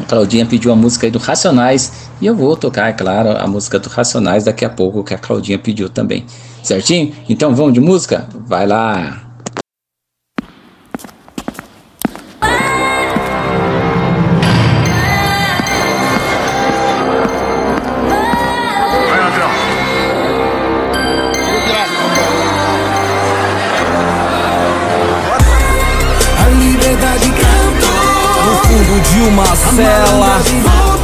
A 0.00 0.04
Claudinha 0.04 0.46
pediu 0.46 0.72
a 0.72 0.76
música 0.76 1.06
aí 1.06 1.10
do 1.10 1.18
Racionais 1.18 2.08
e 2.20 2.26
eu 2.26 2.34
vou 2.34 2.56
tocar, 2.56 2.88
é 2.88 2.92
claro, 2.92 3.30
a 3.30 3.46
música 3.46 3.78
do 3.78 3.88
Racionais 3.88 4.44
daqui 4.44 4.64
a 4.64 4.70
pouco 4.70 5.04
que 5.04 5.14
a 5.14 5.18
Claudinha 5.18 5.58
pediu 5.58 5.88
também. 5.88 6.24
Certinho? 6.62 7.12
Então 7.28 7.54
vamos 7.54 7.72
de 7.72 7.80
música? 7.80 8.28
Vai 8.46 8.66
lá! 8.66 9.27
Uma 29.22 29.44
cela 29.44 30.40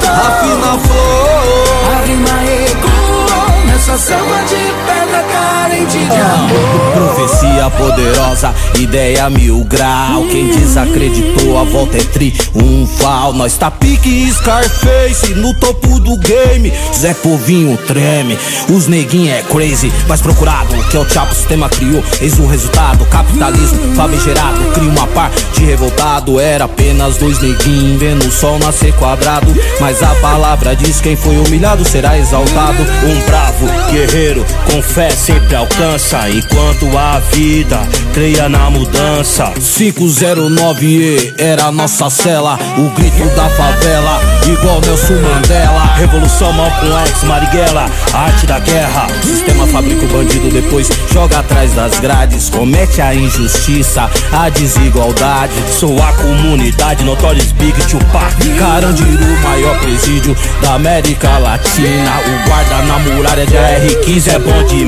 Rafina 0.02 0.78
flor. 0.78 1.92
A 1.92 2.04
rima 2.06 2.44
ecoou 2.44 3.64
Nessa 3.66 3.98
selva 3.98 4.42
de 4.44 4.83
pedra 5.14 5.22
carente 5.24 5.98
de 5.98 6.20
amor 6.20 6.84
Profecia 6.94 7.70
poderosa, 7.70 8.54
ideia 8.78 9.28
mil 9.30 9.64
grau. 9.64 10.24
Quem 10.30 10.48
desacreditou, 10.48 11.58
a 11.58 11.64
volta 11.64 11.96
é 11.96 12.00
triunfal. 12.00 13.32
Nós 13.32 13.56
tá 13.56 13.70
pique 13.70 14.30
Scarface 14.32 15.34
no 15.34 15.54
topo 15.54 15.98
do 16.00 16.16
game. 16.18 16.72
Zé 16.94 17.14
Povinho 17.14 17.76
treme, 17.86 18.38
os 18.68 18.86
neguinho 18.86 19.32
é 19.32 19.42
crazy. 19.42 19.92
Mais 20.06 20.20
procurado, 20.20 20.74
que 20.90 20.96
é 20.96 21.00
o 21.00 21.08
Chapo, 21.08 21.34
sistema 21.34 21.68
criou. 21.68 22.02
Eis 22.20 22.38
o 22.38 22.46
resultado, 22.46 23.04
capitalismo 23.06 23.94
famigerado. 23.94 24.60
Cria 24.74 24.88
uma 24.88 25.06
par 25.08 25.30
de 25.54 25.64
revoltado. 25.64 26.38
Era 26.38 26.64
apenas 26.64 27.16
dois 27.16 27.40
neguinhos 27.40 27.98
vendo 27.98 28.26
o 28.26 28.32
sol 28.32 28.58
nascer 28.58 28.94
quadrado. 28.94 29.54
Mas 29.80 30.02
a 30.02 30.14
palavra 30.16 30.76
diz 30.76 31.00
quem 31.00 31.16
foi 31.16 31.36
humilhado 31.38 31.84
será 31.84 32.18
exaltado. 32.18 32.82
Um 32.82 33.26
bravo 33.26 33.66
guerreiro 33.90 34.44
com 34.70 34.82
fé 35.04 35.10
sempre 35.10 35.56
alcança. 35.56 36.28
Enquanto 36.30 36.96
a 36.96 37.18
vida 37.32 37.80
creia 38.12 38.48
na 38.48 38.70
mudança 38.70 39.52
509E 39.58 41.34
era 41.38 41.70
nossa 41.72 42.08
cela 42.08 42.58
O 42.78 42.88
grito 42.90 43.24
da 43.34 43.48
favela, 43.50 44.20
igual 44.46 44.80
Nelson 44.80 45.14
Mandela. 45.14 45.84
Revolução 45.96 46.52
Malcolm 46.52 46.94
X, 47.06 47.24
Marighella 47.24 47.86
Arte 48.12 48.46
da 48.46 48.58
guerra. 48.60 49.06
Sistema 49.22 49.66
fabrica 49.66 50.04
o 50.04 50.08
bandido, 50.08 50.50
depois 50.50 50.88
joga 51.12 51.40
atrás 51.40 51.72
das 51.74 51.98
grades. 52.00 52.48
Comete 52.50 53.00
a 53.00 53.14
injustiça, 53.14 54.08
a 54.32 54.48
desigualdade. 54.48 55.52
Sou 55.78 56.00
a 56.02 56.12
comunidade, 56.12 57.04
Notorious 57.04 57.52
Big 57.52 57.74
Tupac. 57.88 58.34
Carandiru, 58.58 59.42
maior 59.42 59.78
presídio 59.80 60.36
da 60.62 60.74
América 60.74 61.38
Latina. 61.38 62.20
O 62.20 62.48
guarda 62.48 62.82
na 62.84 62.98
muralha 62.98 63.46
de 63.46 63.56
AR-15 63.56 64.34
é 64.34 64.38
bom 64.38 64.62
de 64.64 64.84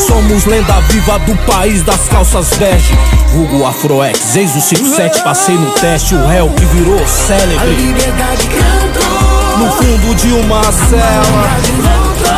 Somos 0.00 0.44
lenda 0.44 0.80
viva 0.88 1.18
do 1.20 1.34
país 1.46 1.82
das 1.82 2.08
calças 2.08 2.50
bege 2.58 2.92
Hugo 3.34 3.64
Afroex, 3.64 4.36
ex 4.36 4.54
o 4.54 4.60
57, 4.60 5.22
passei 5.22 5.56
no 5.56 5.70
teste. 5.70 6.14
O 6.14 6.26
réu 6.26 6.50
que 6.50 6.64
virou 6.66 7.02
A 7.02 7.06
célebre. 7.06 7.74
Liberdade 7.74 8.46
cantou 8.48 9.58
No 9.58 9.72
fundo 9.72 10.14
de 10.14 10.32
uma 10.32 10.62
cela. 10.64 11.48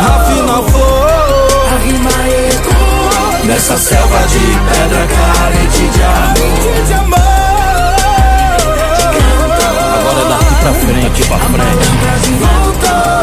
Rafina 0.02 0.62
flor. 0.70 1.08
A 1.72 1.78
rima 1.84 2.10
ecoou 2.52 3.44
Nessa 3.44 3.76
selva 3.76 4.18
de 4.28 4.38
pedra 4.38 5.08
carente 5.08 5.88
de 5.88 6.02
amor. 6.94 7.18
Agora 9.98 10.20
é 10.20 10.28
daqui 10.28 10.54
frente, 10.86 11.24
pra 11.26 11.38
frente. 11.38 11.90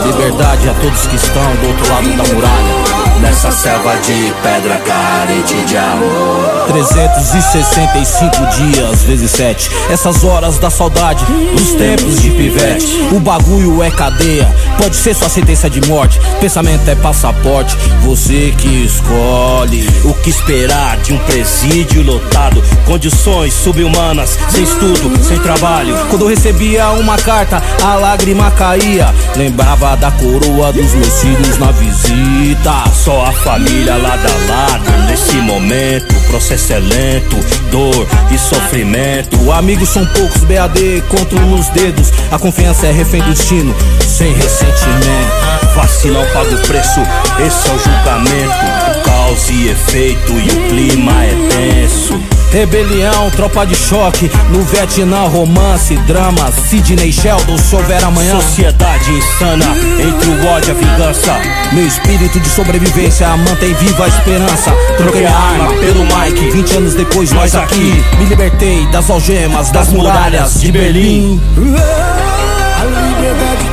Liberdade 0.07 0.69
a 0.69 0.73
todos 0.73 1.07
que 1.07 1.15
estão 1.15 1.55
do 1.55 1.67
outro 1.67 1.93
lado 1.93 2.09
da 2.17 2.23
muralha 2.33 2.90
Nessa 3.19 3.51
selva 3.51 3.95
de 3.97 4.33
pedra 4.41 4.77
carente 4.77 5.55
de 5.65 5.77
amor. 5.77 6.65
365 6.67 8.35
dias 8.55 9.03
vezes 9.03 9.31
7 9.31 9.69
Essas 9.89 10.23
horas 10.23 10.57
da 10.57 10.69
saudade 10.69 11.25
Dos 11.25 11.73
tempos 11.73 12.21
de 12.21 12.29
pivete. 12.31 13.09
O 13.11 13.19
bagulho 13.19 13.83
é 13.83 13.91
cadeia 13.91 14.47
Pode 14.77 14.95
ser 14.95 15.13
sua 15.13 15.27
sentença 15.27 15.69
de 15.69 15.85
morte. 15.87 16.19
Pensamento 16.39 16.87
é 16.87 16.95
passaporte 16.95 17.77
Você 18.03 18.53
que 18.57 18.85
escolhe 18.85 19.87
O 20.05 20.13
que 20.13 20.29
esperar 20.29 20.97
de 20.97 21.13
um 21.13 21.17
presídio 21.19 22.03
lotado. 22.03 22.63
Condições 22.85 23.53
subhumanas 23.53 24.37
Sem 24.49 24.63
estudo, 24.63 25.11
sem 25.23 25.37
trabalho. 25.39 25.95
Quando 26.09 26.27
recebia 26.27 26.89
uma 26.91 27.17
carta 27.17 27.61
A 27.83 27.95
lágrima 27.95 28.49
caía. 28.51 29.13
Lembrava 29.35 29.97
da 29.97 30.11
coroa 30.11 30.71
dos 30.71 30.93
meus 30.93 31.21
filhos 31.21 31.57
na 31.57 31.71
visita 31.71 32.71
Só 33.03 33.25
a 33.25 33.31
família 33.31 33.97
lado 33.97 34.27
a 34.27 34.53
lado 34.53 35.07
Nesse 35.07 35.37
momento 35.37 36.15
o 36.15 36.21
processo 36.27 36.73
é 36.73 36.79
lento 36.79 37.35
Dor 37.71 38.07
e 38.31 38.37
sofrimento. 38.37 39.51
Amigos 39.51 39.89
são 39.89 40.05
poucos, 40.05 40.43
BAD 40.43 41.01
conto 41.09 41.35
nos 41.35 41.67
dedos. 41.69 42.11
A 42.31 42.37
confiança 42.37 42.85
é 42.85 42.91
refém 42.91 43.23
do 43.23 43.33
destino 43.33 43.75
Sem 44.05 44.31
ressentimento. 44.33 45.75
Vacilão 45.75 46.23
paga 46.31 46.55
o 46.55 46.67
preço, 46.67 46.99
esse 47.43 47.69
é 47.69 47.73
o 47.73 47.79
julgamento. 47.79 49.03
Causa 49.03 49.51
e 49.51 49.69
efeito 49.69 50.33
e 50.33 50.47
o 50.47 50.69
clima 50.69 51.25
é 51.25 51.35
tenso 51.49 52.40
Rebelião, 52.51 53.29
tropa 53.31 53.65
de 53.65 53.73
choque 53.73 54.29
No 54.49 54.61
Vietnã, 54.63 55.21
romance, 55.21 55.95
drama 55.99 56.51
Sidney 56.51 57.11
Sheldon, 57.11 57.57
se 57.57 57.73
houver 57.73 58.03
amanhã 58.03 58.41
Sociedade 58.41 59.09
insana, 59.09 59.65
entre 59.99 60.29
o 60.29 60.47
ódio 60.47 60.67
e 60.67 60.71
a 60.71 60.73
vingança. 60.73 61.39
Meu 61.71 61.87
espírito 61.87 62.39
de 62.41 62.49
sobrevivência 62.49 63.27
Mantém 63.37 63.73
viva 63.75 64.03
a 64.03 64.07
esperança. 64.09 64.71
Troquei 64.97 65.25
a 65.25 65.33
arma 65.33 65.73
pelo 65.75 66.03
Mike. 66.03 66.51
20 66.51 66.77
anos 66.77 66.93
depois, 66.93 67.31
nós 67.31 67.55
aqui. 67.55 68.03
Me 68.19 68.25
libertei 68.25 68.85
das 68.87 69.09
algemas, 69.09 69.71
das 69.71 69.87
muralhas 69.89 70.59
de 70.59 70.71
Berlim. 70.73 71.39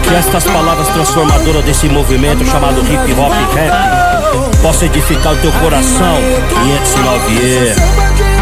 Que 0.04 0.14
estas 0.14 0.44
palavras 0.44 0.86
transformadoras 0.88 1.64
desse 1.64 1.88
movimento 1.88 2.44
chamado 2.46 2.80
hip 2.80 3.12
hop 3.18 3.32
rap 3.54 4.62
Possa 4.62 4.86
edificar 4.86 5.32
o 5.32 5.36
teu 5.38 5.50
coração. 5.52 6.18
509E 6.64 8.28
Lealdade 8.28 8.37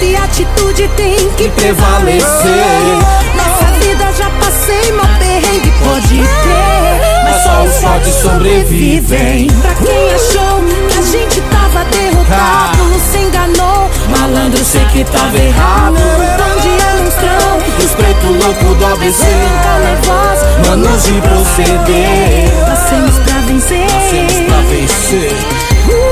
E 0.00 0.16
atitude 0.16 0.88
tem 0.96 1.30
que 1.32 1.48
prevalecer. 1.50 2.24
Nessa 3.34 3.78
vida 3.80 4.12
já 4.12 4.30
passei 4.30 4.92
mal 4.92 5.06
perrengue, 5.18 5.72
pode 5.82 6.18
ter 6.18 7.24
Mas 7.24 7.42
só 7.42 7.64
os 7.64 7.82
fortes 7.82 8.14
sobrevivem. 8.14 9.48
Pra 9.60 9.74
quem 9.74 10.14
achou 10.14 10.62
que 10.88 10.98
a 10.98 11.02
gente 11.02 11.40
tava 11.40 11.84
derrotado 11.86 13.00
Se 13.10 13.18
enganou, 13.18 13.90
malandro 14.16 14.64
sei 14.64 14.84
que 14.86 15.04
tava 15.04 15.36
errado. 15.36 15.96
Onde 15.96 16.68
é 16.68 17.02
monstrão, 17.02 17.58
os 17.78 17.90
preto 17.92 18.26
louco 18.26 18.74
do 18.76 18.86
ABC 18.86 19.24
Voz, 20.04 20.68
Manos 20.68 21.02
de 21.04 21.20
proceder. 21.20 22.68
Nascemos 22.68 23.18
pra 23.18 23.40
vencer. 23.40 23.86
Nascemos 23.90 24.46
pra 24.46 24.60
vencer. 24.62 25.36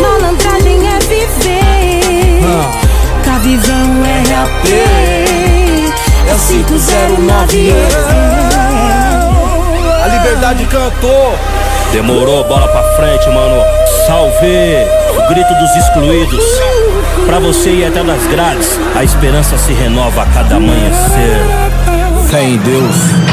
Malandragem 0.00 0.88
é 0.88 0.98
viver. 0.98 1.56
Cavivão 2.40 2.85
é 3.48 4.34
RAP 4.34 4.66
É 6.28 6.34
o 6.34 6.38
509 6.38 7.72
A 10.02 10.08
liberdade 10.08 10.66
cantou. 10.66 11.38
Demorou, 11.92 12.42
bola 12.44 12.66
pra 12.66 12.82
frente, 12.96 13.28
mano. 13.30 13.62
Salve, 14.06 14.76
o 15.16 15.28
grito 15.28 15.54
dos 15.54 15.76
excluídos. 15.76 16.44
Pra 17.24 17.38
você 17.38 17.70
ir 17.70 17.84
até 17.86 18.02
nas 18.02 18.24
grades 18.26 18.78
A 18.94 19.02
esperança 19.02 19.56
se 19.56 19.72
renova 19.72 20.22
a 20.22 20.26
cada 20.26 20.56
amanhecer. 20.56 21.38
Fé 22.28 22.42
em 22.42 22.58
Deus 22.58 23.25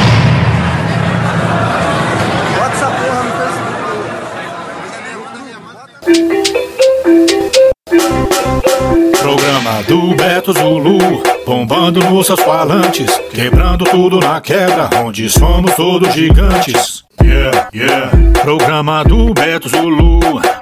do 9.88 10.14
Beto 10.16 10.54
Zulu, 10.54 10.98
bombando 11.46 12.00
nos 12.00 12.28
seus 12.28 12.40
falantes, 12.40 13.12
quebrando 13.34 13.84
tudo 13.86 14.20
na 14.20 14.40
quebra, 14.40 14.90
onde 15.04 15.28
somos 15.30 15.74
todos 15.76 16.14
gigantes. 16.14 17.04
Yeah, 17.22 17.68
yeah. 17.74 18.10
Programa 18.42 19.04
do 19.04 19.34
Beto 19.34 19.68
Zulu, 19.70 20.20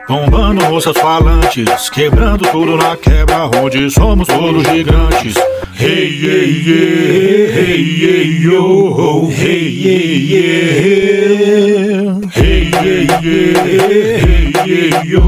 bombando 0.08 0.68
nos 0.70 0.84
seus 0.84 0.98
falantes, 0.98 1.90
quebrando 1.90 2.48
tudo 2.50 2.78
na 2.78 2.96
quebra, 2.98 3.50
onde 3.58 3.90
somos 3.90 4.28
todos 4.28 4.64
gigantes. 4.68 5.36
Hey, 5.74 6.10
hey, 6.22 6.64
yeah, 6.66 7.52
hey, 7.54 7.84
hey, 8.00 8.42
yo, 8.44 9.28
hey, 9.30 9.70
yeah, 9.70 10.32
yeah. 10.32 12.20
Hey, 12.34 12.72
yeah, 12.72 13.22
yeah, 13.22 14.18
hey, 14.18 14.52
yeah, 14.66 15.04
yo, 15.04 15.22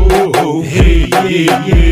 hey, 0.61 1.09
yeah, 1.09 1.65
yeah. 1.65 1.83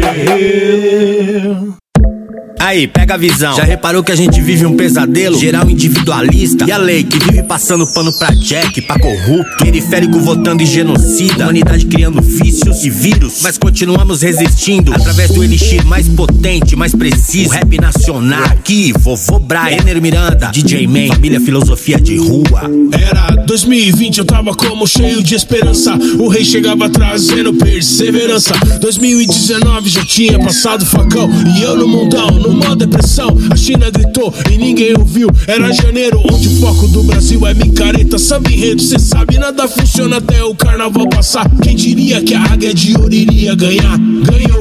Aí, 2.71 2.87
pega 2.87 3.15
a 3.15 3.17
visão. 3.17 3.53
Já 3.53 3.65
reparou 3.65 4.01
que 4.01 4.13
a 4.13 4.15
gente 4.15 4.39
vive 4.39 4.65
um 4.65 4.77
pesadelo? 4.77 5.37
Geral 5.37 5.69
individualista. 5.69 6.63
E 6.65 6.71
a 6.71 6.77
lei 6.77 7.03
que 7.03 7.19
vive 7.19 7.43
passando 7.43 7.85
pano 7.85 8.17
pra 8.17 8.29
Jack, 8.29 8.81
pra 8.83 8.97
corrupto. 8.97 9.57
Periférico 9.61 10.17
votando 10.21 10.63
em 10.63 10.65
genocida. 10.65 11.43
Humanidade 11.43 11.85
criando 11.85 12.21
vícios 12.21 12.85
e 12.85 12.89
vírus. 12.89 13.41
Mas 13.43 13.57
continuamos 13.57 14.21
resistindo. 14.21 14.93
Através 14.93 15.31
do 15.31 15.43
elixir 15.43 15.85
mais 15.85 16.07
potente, 16.07 16.73
mais 16.77 16.95
preciso. 16.95 17.49
Rap 17.49 17.77
nacional. 17.77 18.41
Aqui, 18.45 18.93
vovô 18.97 19.37
Brian, 19.37 19.81
Ener 19.81 20.01
Miranda, 20.01 20.47
DJ 20.47 20.87
Man, 20.87 21.13
família 21.13 21.41
filosofia 21.41 21.99
de 21.99 22.15
rua. 22.15 22.71
Era 22.93 23.31
2020, 23.43 24.19
eu 24.19 24.25
tava 24.25 24.55
como 24.55 24.87
cheio 24.87 25.21
de 25.21 25.35
esperança. 25.35 25.93
O 26.17 26.29
rei 26.29 26.45
chegava 26.45 26.89
trazendo 26.89 27.53
perseverança. 27.53 28.53
2019 28.79 29.89
já 29.89 30.05
tinha 30.05 30.39
passado 30.39 30.85
facão. 30.85 31.29
E 31.57 31.63
eu 31.63 31.75
no 31.75 31.85
mundão, 31.85 32.31
numa 32.31 32.60
depressão. 32.85 33.37
A 33.51 33.55
China 33.55 33.89
gritou 33.91 34.33
e 34.51 34.57
ninguém 34.57 34.97
ouviu. 34.97 35.29
Era 35.47 35.71
janeiro, 35.71 36.19
onde 36.31 36.47
o 36.47 36.59
foco 36.59 36.87
do 36.87 37.03
Brasil 37.03 37.45
é 37.45 37.53
micareta. 37.53 38.17
Samba 38.17 38.51
enredo, 38.51 38.81
cê 38.81 38.97
sabe, 38.97 39.37
nada 39.37 39.67
funciona 39.67 40.17
até 40.17 40.43
o 40.43 40.55
carnaval 40.55 41.07
passar. 41.07 41.49
Quem 41.61 41.75
diria 41.75 42.21
que 42.21 42.33
a 42.33 42.41
águia 42.41 42.73
de 42.73 42.95
ouro 42.97 43.13
iria 43.13 43.55
ganhar? 43.55 43.97
Ganhou, 43.97 44.59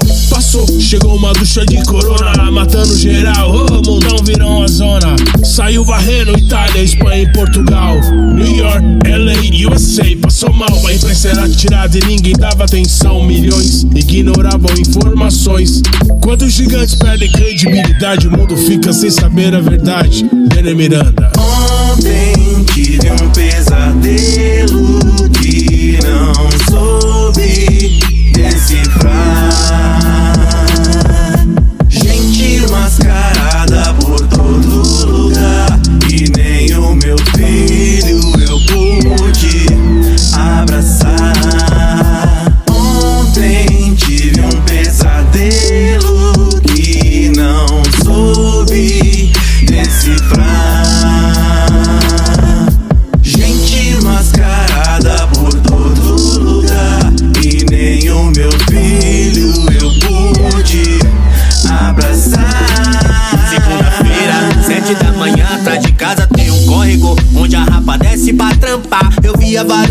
passou, 0.50 0.80
chegou 0.80 1.16
uma 1.16 1.32
ducha 1.32 1.64
de 1.64 1.80
corona. 1.84 2.50
Matando 2.50 2.96
geral, 2.96 3.52
oh, 3.54 3.74
mundão 3.74 4.16
virou 4.24 4.64
a 4.64 4.66
zona. 4.66 5.14
Saiu 5.44 5.84
varrendo 5.84 6.36
Itália, 6.36 6.82
Espanha 6.82 7.22
e 7.22 7.32
Portugal. 7.32 8.00
New 8.34 8.56
York, 8.56 8.82
LA, 9.06 9.72
USA, 9.72 10.04
passou 10.20 10.52
mal. 10.52 10.86
A 10.86 10.92
imprensa 10.92 11.28
era 11.28 11.48
tirada 11.48 11.96
e 11.96 12.04
ninguém 12.04 12.32
dava 12.32 12.64
atenção. 12.64 13.24
Milhões 13.24 13.86
ignoravam 13.94 14.70
informações. 14.76 15.82
Quando 16.20 16.42
os 16.42 16.52
gigantes 16.52 16.96
perdem 16.96 17.30
credibilidade, 17.30 18.26
o 18.26 18.30
mundo 18.30 18.56
fica 18.56 18.92
sem 18.92 19.10
saber 19.10 19.54
a 19.54 19.60
verdade. 19.60 20.28
Benê 20.52 20.74
Miranda. 20.74 21.30
Ontem 21.38 22.64
tive 22.74 23.10
um 23.12 23.30
pesadelo 23.30 24.98
que 25.40 25.98
não 26.02 26.34
soube 26.68 28.00
decifrar. 28.32 29.39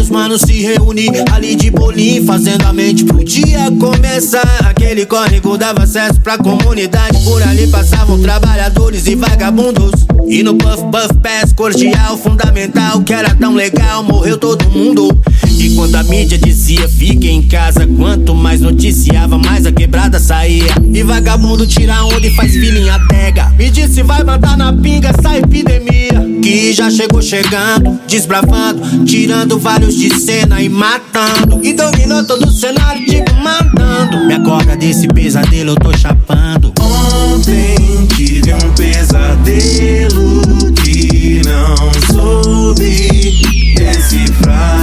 Manos 0.09 0.41
se 0.41 0.61
reunir 0.61 1.11
ali 1.31 1.55
de 1.55 1.69
bolinho, 1.71 2.25
fazendo 2.25 2.65
a 2.65 2.73
mente 2.73 3.03
pro 3.03 3.23
dia 3.23 3.71
começar. 3.79 4.65
Aquele 4.65 5.05
córrego 5.05 5.57
dava 5.57 5.83
acesso 5.83 6.19
pra 6.21 6.37
comunidade, 6.37 7.23
por 7.23 7.41
ali 7.43 7.67
passavam 7.67 8.19
trabalhadores 8.19 9.07
e 9.07 9.15
vagabundos. 9.15 10.05
E 10.27 10.43
no 10.43 10.55
Puff 10.55 10.83
Puff 10.85 11.13
Pass 11.21 11.53
cordial, 11.53 12.17
fundamental, 12.17 13.01
que 13.01 13.13
era 13.13 13.33
tão 13.35 13.53
legal, 13.53 14.03
morreu 14.03 14.37
todo 14.37 14.69
mundo. 14.69 15.09
E 15.57 15.75
quando 15.75 15.95
a 15.95 16.03
mídia 16.03 16.37
dizia 16.37 16.87
fique 16.87 17.27
em 17.27 17.41
casa, 17.41 17.85
quanto 17.85 18.33
mais 18.33 18.61
noticiava, 18.61 19.37
mais 19.37 19.65
a 19.65 19.71
quebrada 19.71 20.19
saía. 20.19 20.73
E 20.93 21.03
vagabundo 21.03 21.65
tira 21.65 22.03
onda 22.05 22.25
e 22.25 22.33
faz 22.35 22.51
filhinha 22.51 22.99
pega. 23.07 23.49
Me 23.57 23.69
disse 23.69 24.03
vai 24.03 24.23
mandar 24.23 24.57
na 24.57 24.71
pinga 24.71 25.09
essa 25.09 25.37
epidemia. 25.37 26.28
Que 26.41 26.73
já 26.73 26.89
chegou 26.89 27.21
chegando, 27.21 27.99
desbravando, 28.07 29.05
tirando 29.05 29.59
vários 29.59 29.95
de 29.95 30.09
cena 30.19 30.61
e 30.61 30.69
matando. 30.69 31.59
E 31.61 31.73
dominou 31.73 32.23
todo 32.23 32.45
o 32.45 32.51
cenário, 32.51 33.05
tipo 33.05 33.33
mandando. 33.35 34.25
Me 34.25 34.33
acorda 34.33 34.75
desse 34.75 35.07
pesadelo, 35.07 35.71
eu 35.71 35.75
tô 35.75 35.95
chapando. 35.97 36.73
Ontem 36.79 38.07
tive 38.15 38.53
um 38.53 38.73
pesadelo 38.75 40.41
que 40.83 41.41
não 41.45 41.75
soube 42.13 43.73
decifrar. 43.75 44.78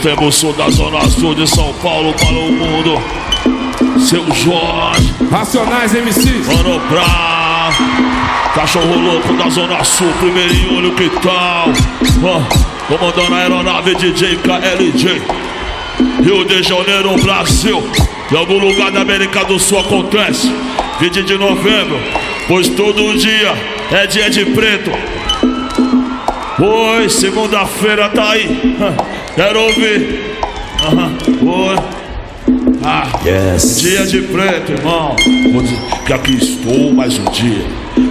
Temos 0.00 0.36
sul 0.36 0.52
da 0.52 0.70
zona 0.70 1.00
sul 1.10 1.34
de 1.34 1.44
São 1.44 1.72
Paulo 1.82 2.14
para 2.14 2.28
o 2.28 2.52
mundo. 2.52 3.02
Seu 3.98 4.24
Jorge, 4.32 5.12
Racionais 5.28 5.92
MCs, 5.92 6.46
Mano 6.46 6.78
Brown, 6.88 7.72
Cachorro 8.54 8.96
louco 8.96 9.32
da 9.34 9.48
zona 9.48 9.82
sul, 9.82 10.12
primeirinho, 10.20 10.78
olha 10.78 10.90
que 10.92 11.10
tal. 11.20 11.68
Huh. 12.22 12.46
Comandando 12.86 13.34
a 13.34 13.38
aeronave 13.38 13.96
DJ 13.96 14.36
KLJ. 14.36 15.22
Rio 16.22 16.44
de 16.44 16.62
Janeiro, 16.62 17.16
Brasil. 17.22 17.82
Em 18.30 18.36
algum 18.36 18.58
lugar 18.58 18.92
da 18.92 19.00
América 19.00 19.44
do 19.44 19.58
Sul 19.58 19.80
acontece. 19.80 20.54
20 21.00 21.24
de 21.24 21.36
novembro, 21.36 21.98
pois 22.46 22.68
todo 22.68 23.18
dia 23.18 23.52
é 23.90 24.06
dia 24.06 24.30
de 24.30 24.44
preto. 24.44 24.92
Oi, 26.58 27.08
segunda-feira 27.08 28.08
tá 28.10 28.30
aí. 28.30 28.76
Quero 29.34 29.60
ouvir. 29.60 30.38
Oi. 31.42 31.76
Ah, 32.84 33.08
Yes. 33.24 33.80
dia 33.80 34.06
de 34.06 34.20
preto, 34.22 34.72
irmão. 34.72 35.16
Que 36.06 36.12
aqui 36.12 36.34
estou 36.36 36.92
mais 36.92 37.18
um 37.18 37.24
dia. 37.32 37.64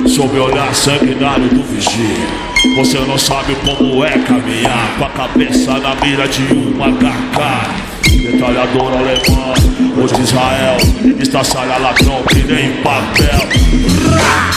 Sob 0.08 0.38
o 0.38 0.44
olhar 0.44 0.74
sanguinário 0.76 1.48
do 1.50 1.64
vigia. 1.64 2.28
Você 2.76 2.98
não 3.00 3.18
sabe 3.18 3.56
como 3.66 4.04
é 4.04 4.18
caminhar 4.20 4.96
com 4.98 5.06
a 5.06 5.10
cabeça 5.10 5.78
na 5.80 5.96
mira 5.96 6.28
de 6.28 6.42
uma 6.54 6.88
HK. 6.88 7.94
Detalhador 8.32 8.92
alemã, 8.94 9.54
os 10.04 10.12
de 10.12 10.22
Israel, 10.22 10.78
estraçalha 11.20 11.78
ladrão 11.78 12.22
que 12.24 12.44
nem 12.44 12.72
papel. 12.82 14.03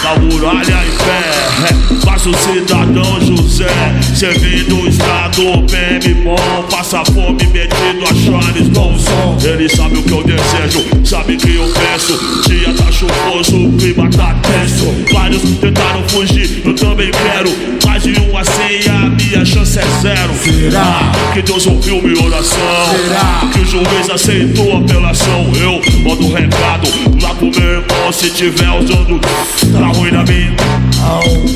Na 0.03 0.15
muralha 0.21 0.85
em 0.87 0.91
pé, 0.99 2.05
passa 2.05 2.29
o 2.29 2.37
cidadão 2.37 3.21
José, 3.21 3.67
servindo 4.15 4.83
o 4.83 4.89
estado 4.89 5.43
bem 5.71 6.15
bom, 6.23 6.63
passa 6.71 7.05
fome 7.05 7.47
metido 7.53 8.05
a 8.05 8.15
Charles 8.15 8.69
Dawson. 8.69 9.39
Ele 9.43 9.69
sabe 9.69 9.99
o 9.99 10.03
que 10.03 10.13
eu 10.13 10.23
desejo, 10.23 10.85
sabe 11.05 11.37
que 11.37 11.55
eu 11.55 11.69
penso. 11.69 12.19
Dia 12.49 12.73
tá 12.75 12.91
chuvoso, 12.93 13.69
o 13.69 13.73
clima 13.77 14.09
tá 14.11 14.35
tenso. 14.43 14.95
Vários 15.13 15.43
tentaram 15.61 16.09
fugir, 16.09 16.63
eu 16.65 16.75
também 16.75 17.11
quero. 17.11 17.51
Mais 17.85 18.03
de 18.03 18.21
um 18.21 18.37
assim, 18.37 18.89
a 18.91 19.09
minha 19.09 19.45
chance 19.45 19.79
é 19.79 19.85
zero. 20.03 20.35
Será 20.35 21.13
que 21.33 21.43
Deus 21.43 21.67
ouviu 21.67 22.03
minha 22.03 22.25
oração? 22.25 22.59
Será 22.91 23.49
que 23.53 23.61
o 23.61 23.65
juiz 23.65 24.11
aceitou 24.13 24.77
a 24.77 24.79
apelação? 24.81 25.51
Eu 25.61 25.81
mando 26.03 26.27
um 26.27 26.33
recado 26.33 26.89
lá 27.23 27.35
pro 27.35 27.51
meu 27.51 27.81
irmão 27.81 28.13
se 28.13 28.31
tiver 28.31 28.71
usando. 28.71 29.21
Tá 29.73 29.87
ruim 29.89 30.11
na 30.11 30.23
mina. 30.25 30.57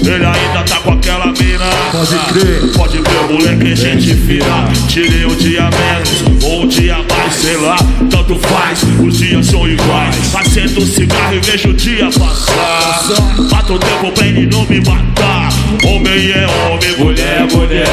Ele 0.02 0.24
ainda 0.24 0.62
tá 0.64 0.76
com 0.80 0.92
aquela 0.92 1.26
mina. 1.26 1.70
Pode 1.92 2.16
crer, 2.32 2.72
pode 2.76 2.98
crer, 2.98 3.22
moleque, 3.30 3.76
gente 3.76 4.14
fina. 4.14 4.68
Tirei 4.88 5.26
um 5.26 5.34
dia 5.34 5.68
menos 5.70 6.44
ou 6.44 6.62
um 6.64 6.68
dia 6.68 6.96
mais, 6.96 7.19
sei 7.32 7.56
lá, 7.56 7.76
tanto 8.10 8.36
faz. 8.36 8.82
Os 9.02 9.18
dias 9.18 9.46
são 9.46 9.68
iguais. 9.68 10.34
Acendo 10.34 10.80
o 10.80 10.86
cigarro 10.86 11.34
e 11.34 11.40
vejo 11.40 11.70
o 11.70 11.74
dia 11.74 12.08
passar. 12.10 13.04
Mato 13.50 13.74
o 13.74 13.78
tempo 13.78 14.12
pra 14.12 14.26
ele 14.26 14.46
não 14.46 14.64
me 14.66 14.80
matar. 14.80 15.48
Homem 15.84 16.30
é 16.30 16.46
homem, 16.46 16.98
mulher 16.98 17.46
é 17.48 17.54
mulher. 17.54 17.86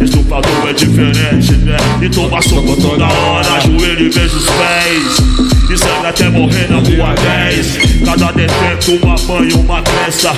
Estuprador 0.00 0.68
é 0.68 0.72
diferente, 0.72 1.52
né? 1.56 1.76
E 2.00 2.08
toma 2.08 2.40
soco 2.40 2.76
toda 2.76 3.06
hora, 3.06 3.60
joelho 3.60 4.06
e 4.06 4.08
vejo 4.10 4.36
os 4.36 4.44
pés. 4.44 5.44
E 5.70 5.78
sangue 5.78 6.06
até 6.06 6.28
morrer 6.28 6.68
na 6.70 6.76
rua 6.76 7.14
10. 7.14 7.78
Cada 8.04 8.32
detento, 8.32 9.02
uma 9.02 9.16
mãe, 9.26 9.52
uma 9.54 9.82
crença. 9.82 10.32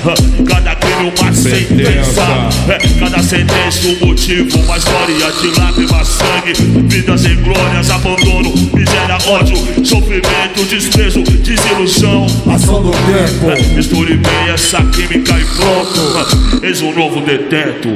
Cada 0.48 0.74
crime, 0.76 1.12
uma 1.20 1.32
sentença. 1.32 2.22
É, 2.68 3.00
cada 3.00 3.22
sentença, 3.22 3.88
um 3.88 4.06
motivo, 4.06 4.58
uma 4.60 4.76
história 4.76 5.32
de 5.32 5.60
lágrimas, 5.60 6.08
sangue. 6.08 6.52
Vidas 6.88 7.24
em 7.24 7.36
glórias, 7.42 7.90
abandono, 8.06 8.54
miséria, 8.72 9.18
ódio, 9.26 9.56
sofrimento, 9.84 10.64
desprezo, 10.68 11.22
desilusão. 11.22 12.26
Ação 12.48 12.82
do 12.82 12.90
tempo. 12.90 13.50
É, 13.50 13.74
misture 13.74 14.16
bem 14.16 14.48
essa 14.52 14.82
química 14.84 15.34
e 15.38 15.44
pronto. 15.44 16.64
Eis 16.64 16.80
um 16.82 16.94
novo 16.94 17.20
detento. 17.20 17.88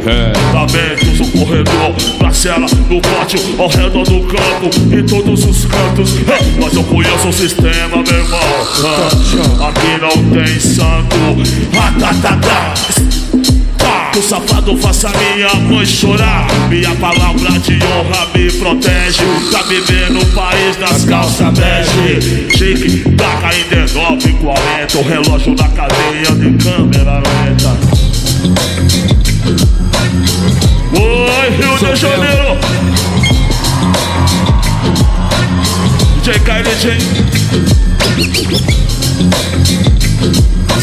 Lamentos, 0.53 1.21
um 1.21 1.31
corredor, 1.31 1.95
na 2.21 2.33
cela, 2.33 2.67
no 2.89 3.01
pátio, 3.01 3.41
ao 3.59 3.69
redor 3.69 4.05
do 4.05 4.21
campo, 4.23 4.71
em 4.93 5.05
todos 5.07 5.45
os 5.45 5.65
cantos. 5.67 6.17
É, 6.29 6.61
Mas 6.61 6.75
eu 6.75 6.85
conheço 6.85 7.29
o 7.29 7.33
sistema, 7.33 8.03
meu 8.03 8.19
irmão. 8.19 8.41
Ah, 8.85 9.69
Aqui 9.69 10.01
não 10.01 10.31
tem 10.31 10.59
santo. 10.61 11.17
Ah, 11.79 11.93
tá, 11.99 12.15
tá, 12.15 12.37
tá. 12.37 12.75
Que 14.13 14.19
o 14.19 14.23
safado 14.23 14.77
faça 14.77 15.09
minha 15.09 15.55
mãe 15.55 15.87
chorar. 15.87 16.49
Minha 16.69 16.93
palavra 16.97 17.51
de 17.61 17.79
honra 17.85 18.27
me 18.35 18.51
protege. 18.51 19.23
Tá 19.53 19.63
vivendo 19.63 20.15
no 20.15 20.27
país 20.27 20.77
das 20.77 21.05
calças 21.05 21.57
bege. 21.57 22.49
Chique, 22.57 23.09
taca 23.17 23.55
em 23.55 23.69
19 23.69 24.33
40 24.33 24.99
O 24.99 25.03
relógio 25.03 25.55
na 25.55 25.69
cadeia 25.69 26.33
de 26.33 26.65
câmera 26.65 27.23
lenta. 27.23 27.79
Oi, 30.93 31.51
Rio 31.51 31.79
de 31.79 31.97
Janeiro. 31.97 32.59
DJ 36.17 36.39
KLJ 36.41 36.99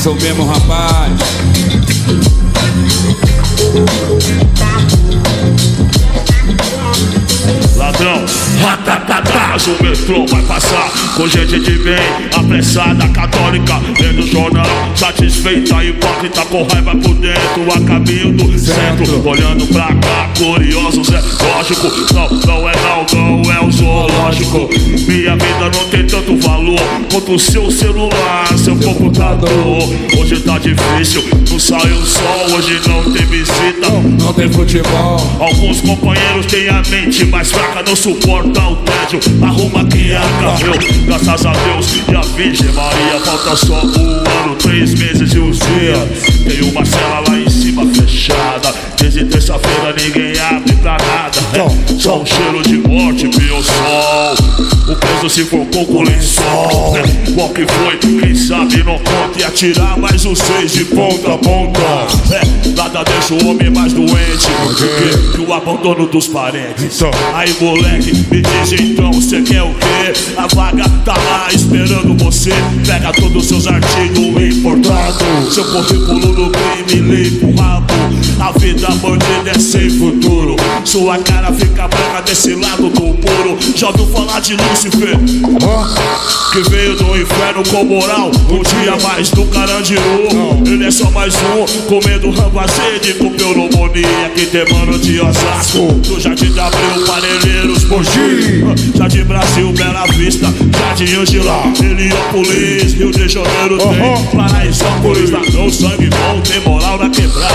Sou 0.01 0.15
mesmo 0.15 0.45
rapaz. 0.45 1.11
Ladrão, 7.75 8.25
mas 9.57 9.67
o 9.67 9.83
metrô 9.83 10.25
vai 10.27 10.41
passar. 10.43 10.91
Com 11.15 11.27
gente 11.27 11.59
de 11.59 11.77
bem, 11.79 11.97
apressada, 12.35 13.07
católica 13.09 13.81
Lendo 13.99 14.23
o 14.23 14.27
jornal, 14.27 14.65
satisfeita, 14.95 15.83
hipócrita 15.83 16.45
Com 16.45 16.63
raiva 16.63 16.95
por 16.95 17.15
dentro, 17.15 17.73
a 17.73 17.81
caminho 17.81 18.31
do 18.33 18.57
centro. 18.59 19.27
Olhando 19.27 19.65
pra 19.67 19.87
cá, 19.95 20.29
curiosos, 20.37 21.09
é 21.09 21.21
lógico 21.43 21.87
Não, 22.13 22.29
não 22.29 22.69
é 22.69 22.73
não, 23.13 23.37
não 23.41 23.51
é 23.51 23.65
o 23.65 23.71
zoológico. 23.71 24.69
Minha 25.07 25.35
vida 25.35 25.71
não 25.73 25.89
tem 25.89 26.05
tanto 26.05 26.37
valor 26.37 26.79
Quanto 27.11 27.33
o 27.33 27.39
seu 27.39 27.71
celular, 27.71 28.47
seu 28.57 28.75
computador. 28.75 29.89
Hoje 30.19 30.39
tá 30.41 30.57
difícil, 30.59 31.23
não 31.49 31.59
sai 31.59 31.91
o 31.91 32.05
sol 32.05 32.55
Hoje 32.55 32.79
não 32.87 33.11
tem 33.11 33.25
visita, 33.25 33.89
Não 34.19 34.33
tem 34.33 34.49
futebol. 34.51 35.19
Alguns 35.39 35.81
companheiros 35.81 36.45
têm 36.45 36.69
a 36.69 36.83
mente 36.89 37.25
mais 37.25 37.51
fraca, 37.51 37.83
não 37.83 37.95
suporta 37.95 38.46
o 38.49 38.75
tédio. 38.75 39.19
Arruma 39.41 39.85
quem 39.85 40.15
acabou, 40.15 40.77
graças 41.05 41.45
a 41.45 41.51
Deus 41.51 42.01
e 42.07 42.15
a 42.15 42.21
Virgem 42.21 42.71
Maria. 42.73 43.19
Falta 43.23 43.55
só 43.55 43.81
um 43.81 44.43
ano, 44.43 44.55
três 44.57 44.93
meses 44.93 45.33
e 45.33 45.39
uns 45.39 45.59
dias. 45.59 46.43
Tem 46.43 46.69
uma 46.69 46.85
cela 46.85 47.23
lá 47.27 47.39
em 47.39 47.49
cima 47.49 47.85
fechada. 47.85 48.73
Desde 48.99 49.25
terça-feira 49.25 49.95
ninguém 49.97 50.39
abre 50.39 50.73
pra 50.75 50.97
nada. 50.97 51.39
É, 51.53 51.99
só 51.99 52.21
um 52.21 52.25
cheiro 52.25 52.61
de 52.63 52.77
morte, 52.77 53.27
viu 53.27 53.57
o 53.57 53.63
sol. 53.63 54.35
O 54.87 54.95
preso 55.27 55.29
se 55.29 55.45
focou 55.45 55.85
com 55.85 56.03
lençol. 56.03 56.93
né? 56.93 57.03
Qual 57.35 57.49
que 57.49 57.65
foi? 57.65 57.97
Quem 57.97 58.35
sabe 58.35 58.83
não 58.83 58.97
conta 58.97 59.39
e 59.39 59.43
atirar 59.43 59.97
mais 59.97 60.25
os 60.25 60.39
seis 60.39 60.71
de 60.71 60.85
ponta 60.85 61.33
a 61.33 61.37
ponta. 61.37 61.81
É, 62.31 62.69
nada 62.75 63.03
deixa 63.03 63.33
o 63.33 63.49
homem 63.49 63.69
mais 63.69 63.93
doente 63.93 64.47
que, 64.77 65.37
que 65.37 65.41
o 65.41 65.53
abandono 65.53 66.07
dos 66.07 66.27
parentes. 66.27 67.01
Aí 67.33 67.53
moleque, 67.59 68.13
me 68.31 68.41
diz 68.41 68.79
então, 68.79 69.11
você 69.11 69.41
quer 69.41 69.63
o 69.63 69.73
quê? 69.73 70.13
A 70.37 70.47
vaga 70.47 70.85
tá 71.03 71.13
lá 71.13 71.47
esperando 71.53 72.15
você. 72.23 72.51
Pega 72.85 73.11
todos 73.11 73.43
os 73.43 73.47
seus 73.47 73.67
artigos 73.67 74.57
importados. 74.57 75.53
Seu 75.53 75.65
currículo 75.65 76.33
no 76.33 76.51
crime 76.51 77.15
limpa 77.15 77.47
o 77.47 77.55
rabo. 77.55 77.87
A 78.39 78.51
vida 78.57 78.87
bandida 78.89 79.51
é 79.55 79.59
sem 79.59 79.89
futuro. 79.89 80.55
Sua 80.85 81.17
cara 81.17 81.51
fica 81.51 81.87
branca 81.87 82.21
desse 82.25 82.53
lado 82.55 82.89
do 82.89 83.01
muro. 83.01 83.57
Já 83.75 83.87
ouviu 83.87 84.05
falar 84.07 84.39
de 84.39 84.55
Lúcifer? 84.55 85.16
Que 86.51 86.69
veio 86.69 86.95
do 86.95 87.17
inferno 87.17 87.63
com 87.69 87.83
moral. 87.83 88.31
Um 88.49 88.63
dia 88.63 88.95
mais 89.03 89.29
do 89.29 89.45
Carandiru. 89.45 90.63
Ele 90.65 90.85
é 90.85 90.91
só 90.91 91.09
mais 91.11 91.33
um, 91.35 91.65
comendo 91.83 92.31
rango 92.31 92.59
azedo 92.59 93.17
com 93.17 93.29
pneumonia. 93.31 94.31
Que 94.35 94.45
tem 94.45 94.65
mano 94.73 94.97
de 94.97 95.19
Osasco. 95.19 95.93
Do 95.93 96.19
Jardim 96.19 96.51
de 96.51 96.59
Abril, 96.59 97.05
Parelheiros, 97.05 97.83
Mogi. 97.85 98.63
Jardim 98.95 99.23
Brasil, 99.23 99.71
Bela 99.73 100.05
Vista. 100.07 100.53
Jardim 100.79 101.15
Angela, 101.15 101.63
Heliópolis. 101.79 102.93
Rio 102.93 103.11
de 103.11 103.27
Janeiro 103.27 103.77
tem 103.77 104.37
Paraisópolis. 104.37 105.29
Ladrão, 105.29 105.69
sangue 105.71 106.09
bom, 106.09 106.41
tem 106.41 106.61
moral 106.61 106.97
na 106.97 107.09
quebrada. 107.09 107.53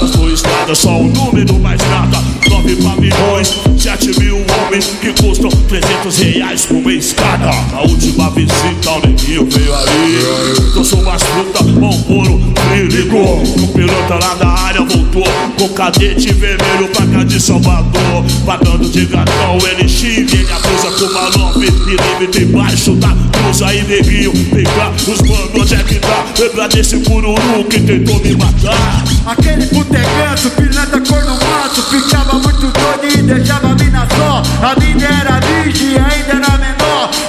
Nas 0.00 0.10
tuas 0.10 0.32
estradas, 0.32 0.78
só 0.78 0.90
um 0.90 1.08
número 1.08 1.58
mais 1.58 1.80
nada. 1.90 2.22
Nove 2.48 2.76
pavilhões, 2.76 3.54
sete 3.76 4.18
mil 4.18 4.38
homens 4.38 4.86
que 5.00 5.12
custam 5.12 5.50
300 5.50 6.18
reais 6.18 6.67
uma 6.70 6.92
escada. 6.92 7.50
Na 7.72 7.80
última 7.82 8.30
visita, 8.30 8.90
o 8.90 9.00
neguinho 9.00 9.48
veio 9.50 9.74
aí. 9.74 10.70
Trouxe 10.72 10.94
umas 10.94 11.22
frutas, 11.22 11.62
pão 11.62 12.02
puro, 12.02 12.40
ligou. 12.90 13.42
O 13.42 13.68
piloto 13.68 14.12
lá 14.12 14.34
da 14.34 14.48
área 14.48 14.82
voltou 14.82 15.24
com 15.58 15.68
cadete 15.70 16.32
vermelho 16.32 16.88
pra 16.88 17.24
de 17.24 17.40
Salvador. 17.40 18.24
Pagando 18.44 18.88
de 18.88 19.06
gatão, 19.06 19.58
ele 19.70 19.88
xinga, 19.88 20.34
ele 20.34 20.52
acusa 20.52 20.90
com 20.98 21.04
uma 21.06 21.30
nove 21.30 21.66
e 21.66 22.20
limite 22.20 22.42
embaixo 22.42 22.94
da 22.96 23.08
cruz. 23.32 23.62
Aí, 23.62 23.82
neguinho, 23.84 24.32
cá, 24.76 24.92
os 25.10 25.20
mano, 25.22 25.50
onde 25.54 25.74
é 25.74 25.82
que 25.82 25.94
tá? 25.96 26.24
Lembra 26.38 26.68
desse 26.68 26.98
cururu 26.98 27.64
que 27.68 27.80
tentou 27.80 28.20
me 28.20 28.36
matar? 28.36 29.04
Aquele 29.26 29.66
puteganço, 29.66 30.50
pilantra 30.52 31.00
cor 31.00 31.22
no 31.24 31.34
mato 31.34 31.82
Ficava 31.82 32.38
muito 32.38 32.60
doido 32.60 33.18
e 33.18 33.22
deixava 33.22 33.68
a 33.68 33.74
mina 33.74 34.08
só 34.16 34.42
A 34.64 34.80
mina 34.80 35.04
era 35.04 35.40
virgem 35.40 35.96
ainda 35.98 36.32
era 36.32 36.57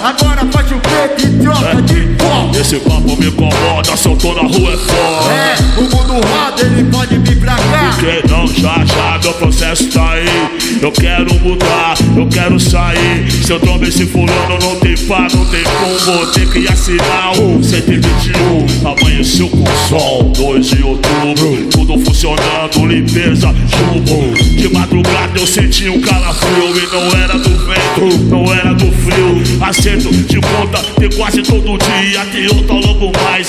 Agora 0.04 0.46
faz 0.52 0.72
o 0.72 0.76
preto 0.78 1.26
e 1.26 1.40
troca 1.44 1.82
de 1.82 2.02
pó 2.16 2.52
Esse 2.60 2.80
papo 2.80 3.16
me 3.18 3.28
incomoda, 3.28 3.96
se 3.96 4.08
eu 4.08 4.16
tô 4.16 4.34
na 4.34 4.42
rua 4.42 4.74
é 4.74 4.78
foda. 4.78 5.34
É, 5.34 5.80
o 5.80 5.84
mundo 5.84 6.14
roda, 6.14 6.62
ele 6.62 6.84
pode 6.86 7.18
vir 7.18 7.40
pra 7.40 7.56
cá 7.56 7.96
Porque 7.96 8.28
não, 8.28 8.48
já, 8.48 8.86
já, 8.86 9.20
meu 9.22 9.34
processo 9.34 9.90
tá 9.90 10.12
aí. 10.12 10.60
Eu 10.82 10.92
quero 10.92 11.34
mudar, 11.40 11.96
eu 12.16 12.28
quero 12.28 12.60
sair. 12.60 13.30
Se 13.32 13.52
eu 13.52 13.60
tomo 13.60 13.84
esse 13.86 14.06
fulano, 14.06 14.58
não 14.62 14.76
tem 14.78 14.96
pá, 15.06 15.28
não 15.34 15.46
tem 15.46 15.64
como. 15.64 16.28
Tem 16.28 16.48
que 16.48 16.68
assinar 16.68 17.34
o 17.40 17.62
121. 17.64 18.88
Amanheceu 18.88 19.50
com 19.50 19.66
sol, 19.88 20.24
2 20.36 20.66
de 20.68 20.84
outubro. 20.84 21.68
Tudo 21.72 22.00
funcionando, 22.00 22.86
limpeza, 22.86 23.54
chuva. 23.70 24.38
De 24.56 24.70
madrugada 24.70 25.40
eu 25.40 25.48
senti 25.48 25.90
um 25.90 26.00
calafrio 26.02 26.78
e 26.78 26.88
não 26.94 27.22
era 27.22 27.38
do 27.38 27.50
vento, 27.50 28.24
não 28.26 28.54
era 28.54 28.74
do 28.74 28.92
frio. 28.92 29.64
Acerto 29.70 30.12
de 30.12 30.42
conta, 30.42 30.80
tem 31.00 31.08
quase 31.12 31.44
todo 31.44 31.78
dia. 31.78 32.26
Tem 32.32 32.48
ao 32.48 32.80
longo 32.80 33.12
mais. 33.24 33.48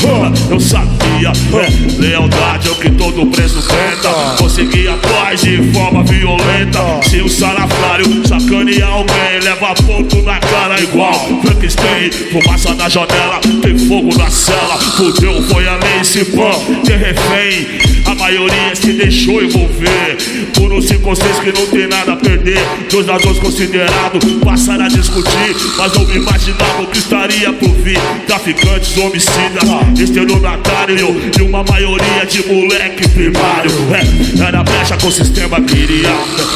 Eu 0.51 0.60
sabia, 0.60 1.32
é, 1.32 1.98
lealdade 1.98 2.68
é 2.68 2.70
o 2.70 2.74
que 2.74 2.90
todo 2.90 3.24
preso 3.28 3.62
tenta. 3.62 4.36
Conseguir 4.36 4.88
a 4.88 4.98
paz 4.98 5.40
de 5.40 5.56
forma 5.72 6.05
violenta. 6.05 7.01
Se 7.09 7.22
o 7.22 7.28
salafrário 7.28 8.05
sacanear 8.28 8.90
alguém, 8.90 9.40
leva 9.42 9.74
ponto 9.74 10.20
na 10.20 10.38
cara 10.40 10.78
igual 10.82 11.26
Frankenstein. 11.40 12.10
Fumaça 12.10 12.74
na 12.74 12.86
janela, 12.90 13.40
tem 13.62 13.78
fogo 13.78 14.14
na 14.18 14.28
cela. 14.28 14.76
Fudeu, 14.76 15.42
foi 15.44 15.66
além, 15.66 16.05
se 16.05 16.22
pã, 16.26 16.51
tem 16.84 16.98
refém. 16.98 17.99
A 18.20 18.24
maioria 18.24 18.76
se 18.76 18.92
deixou 18.92 19.42
envolver 19.42 20.18
por 20.55 20.70
um 20.70 20.82
circunstância 20.82 21.42
que 21.42 21.59
não 21.59 21.66
tem 21.68 21.88
nada 21.88 22.12
a 22.12 22.16
perder. 22.16 22.59
Dois 22.90 23.06
ladrões 23.06 23.38
considerados 23.38 24.22
passaram 24.44 24.84
a 24.84 24.88
discutir, 24.88 25.56
mas 25.78 25.94
não 25.94 26.05
me 26.05 26.16
imaginava 26.16 26.82
o 26.82 26.86
que 26.86 26.98
estaria 26.98 27.51
por 27.55 27.70
vir. 27.76 27.98
Traficantes, 28.26 28.94
homicidas, 28.98 29.64
estelionatário 29.98 30.97
e 31.38 31.42
uma 31.42 31.64
maioria 31.64 32.26
de 32.28 32.47
moleque 32.47 33.09
primário. 33.09 33.70
É, 33.90 34.42
era 34.47 34.62
brecha 34.62 34.98
com 34.98 35.09
o 35.09 35.12
sistema 35.12 35.59
queria. 35.62 36.10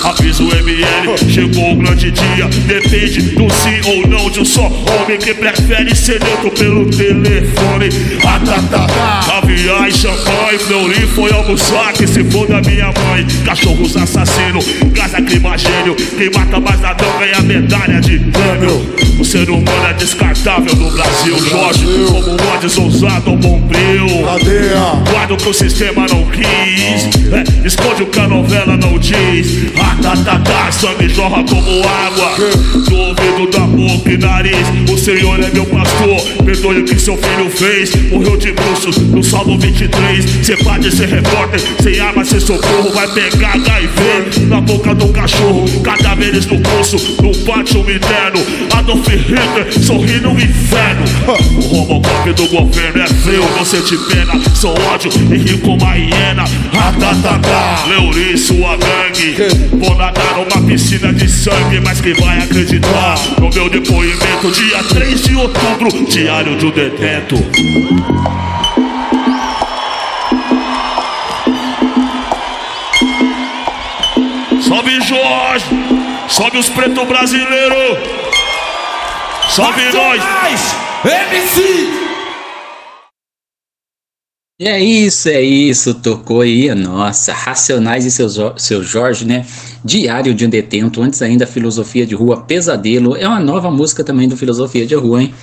Aviso 0.05 0.43
ML, 0.43 1.16
chegou 1.32 1.73
o 1.73 1.77
grande 1.77 2.11
dia. 2.11 2.47
Depende 2.66 3.23
do 3.23 3.49
sim 3.51 3.81
ou 3.86 4.07
não 4.07 4.28
de 4.28 4.41
um 4.41 4.45
só 4.45 4.66
homem 4.66 5.19
que 5.19 5.32
prefere 5.32 5.97
ser 5.97 6.23
neutro 6.23 6.51
pelo 6.51 6.91
telefone. 6.91 7.89
Ah, 8.23 8.39
tá, 8.45 8.62
tá, 8.70 8.86
tá. 8.86 9.20
Caviar 9.27 9.89
e 9.89 9.93
champanhe, 9.93 10.59
Fleury 10.59 11.07
foi 11.07 11.32
almoçar 11.55 11.93
que 11.93 12.06
se 12.06 12.24
for 12.24 12.47
da 12.48 12.60
minha 12.60 12.86
mãe. 12.86 13.26
Cachorros 13.44 13.97
assassinos, 13.97 14.66
casa 14.94 15.22
climagênio. 15.22 15.94
Quem 15.94 16.31
mata 16.31 16.59
mais 16.59 16.81
ladrão 16.81 17.09
ganha 17.18 17.40
medalha 17.40 18.01
de 18.01 18.18
prêmio. 18.18 18.94
O 19.18 19.24
ser 19.24 19.48
humano 19.48 19.86
é 19.89 19.93
descartável 19.94 20.74
no 20.74 20.90
Brasil, 20.90 21.39
Jorge. 21.48 21.86
Como 22.09 22.36
modes 22.43 22.76
ousado 22.76 23.31
ou 23.31 23.36
bombril. 23.36 24.06
Guarda 25.10 25.35
o 25.35 25.36
que 25.36 25.48
o 25.48 25.55
sistema 25.55 26.06
não 26.10 26.24
quis. 26.26 27.05
É, 27.32 27.66
esconde 27.66 28.02
o 28.02 28.06
que 28.06 28.18
a 28.18 28.26
novela 28.26 28.76
não 28.76 28.98
diz. 28.98 29.72
Ah, 29.78 29.97
tá, 30.02 30.39
tá, 30.40 30.72
sangue 30.72 31.09
jorra 31.09 31.44
como 31.44 31.82
água. 31.86 32.35
Do 32.89 32.97
ouvido 32.97 33.51
da 33.52 33.60
boca 33.60 34.10
e 34.10 34.18
nariz. 34.18 34.90
O 34.90 34.98
Senhor 34.98 35.39
é 35.40 35.51
meu 35.51 35.66
pastor. 35.66 36.20
Perdoe 36.44 36.81
o 36.81 36.85
que 36.85 36.98
seu 36.98 37.16
filho 37.16 37.48
fez. 37.51 37.94
Morreu 38.10 38.36
de 38.36 38.52
bruxos 38.52 38.98
no 38.98 39.22
Salmo 39.22 39.59
23. 39.59 40.24
Você 40.24 40.56
pode 40.56 40.90
ser 40.90 41.09
repórter, 41.45 41.61
sem 41.83 42.01
arma, 42.01 42.25
sem 42.25 42.41
socorro. 42.41 42.91
Vai 42.93 43.09
pegar 43.09 43.55
HIV 43.55 44.47
na 44.47 44.61
boca 44.61 44.95
do 44.95 45.09
cachorro. 45.09 45.65
Cadáveres 45.83 46.47
no 46.47 46.61
pulso, 46.61 46.97
no 47.23 47.37
pátio 47.45 47.81
interno. 47.81 48.41
Adolf 48.75 49.07
Hitler 49.09 49.73
sorri 49.73 50.21
no 50.21 50.33
inferno. 50.33 51.05
O 51.57 51.61
Robocop 51.61 52.33
do 52.33 52.49
governo 52.49 53.03
é 53.03 53.07
frio, 53.07 53.45
não 53.57 53.65
sente 53.65 53.97
pena. 54.09 54.35
Sou 54.55 54.75
ódio 54.93 55.11
e 55.31 55.37
rio 55.37 55.59
como 55.59 55.85
a 55.85 55.95
hiena. 55.95 56.45
Ratatata, 56.73 57.89
Leuri, 57.89 58.37
sua 58.37 58.77
gangue. 58.77 59.37
Vou 59.73 59.95
nadar 59.97 60.37
numa 60.37 60.66
piscina 60.66 61.12
de 61.12 61.29
sangue, 61.29 61.81
mas 61.81 62.01
quem 62.01 62.15
vai 62.15 62.39
acreditar 62.39 63.19
no 63.41 63.51
meu 63.51 63.69
depoimento? 63.69 64.51
Dia 64.51 64.83
3 64.83 65.23
de 65.23 65.37
outubro, 65.37 65.89
diário 66.09 66.57
do 66.57 66.71
detento. 66.71 67.37
Sobe 74.85 75.01
Jorge, 75.01 75.65
sobe 76.28 76.59
os 76.59 76.69
preto 76.69 77.06
brasileiro, 77.06 77.74
sobe 79.48 79.81
nós, 79.94 80.23
MC. 81.02 81.89
E 84.61 84.69
é 84.69 84.78
isso, 84.78 85.31
é 85.31 85.40
isso, 85.40 85.94
tocou 85.94 86.43
aí, 86.43 86.73
nossa, 86.74 87.32
Racionais 87.32 88.05
e 88.05 88.11
seu, 88.11 88.28
Jo- 88.28 88.52
seu 88.59 88.82
Jorge, 88.85 89.24
né? 89.24 89.47
Diário 89.82 90.35
de 90.35 90.44
um 90.44 90.51
Detento, 90.51 91.01
antes 91.01 91.23
ainda 91.23 91.47
Filosofia 91.47 92.05
de 92.05 92.15
Rua, 92.15 92.43
Pesadelo, 92.43 93.16
é 93.16 93.27
uma 93.27 93.40
nova 93.40 93.70
música 93.70 94.05
também 94.05 94.28
do 94.28 94.36
Filosofia 94.36 94.85
de 94.86 94.94
Rua, 94.94 95.23
hein? 95.23 95.35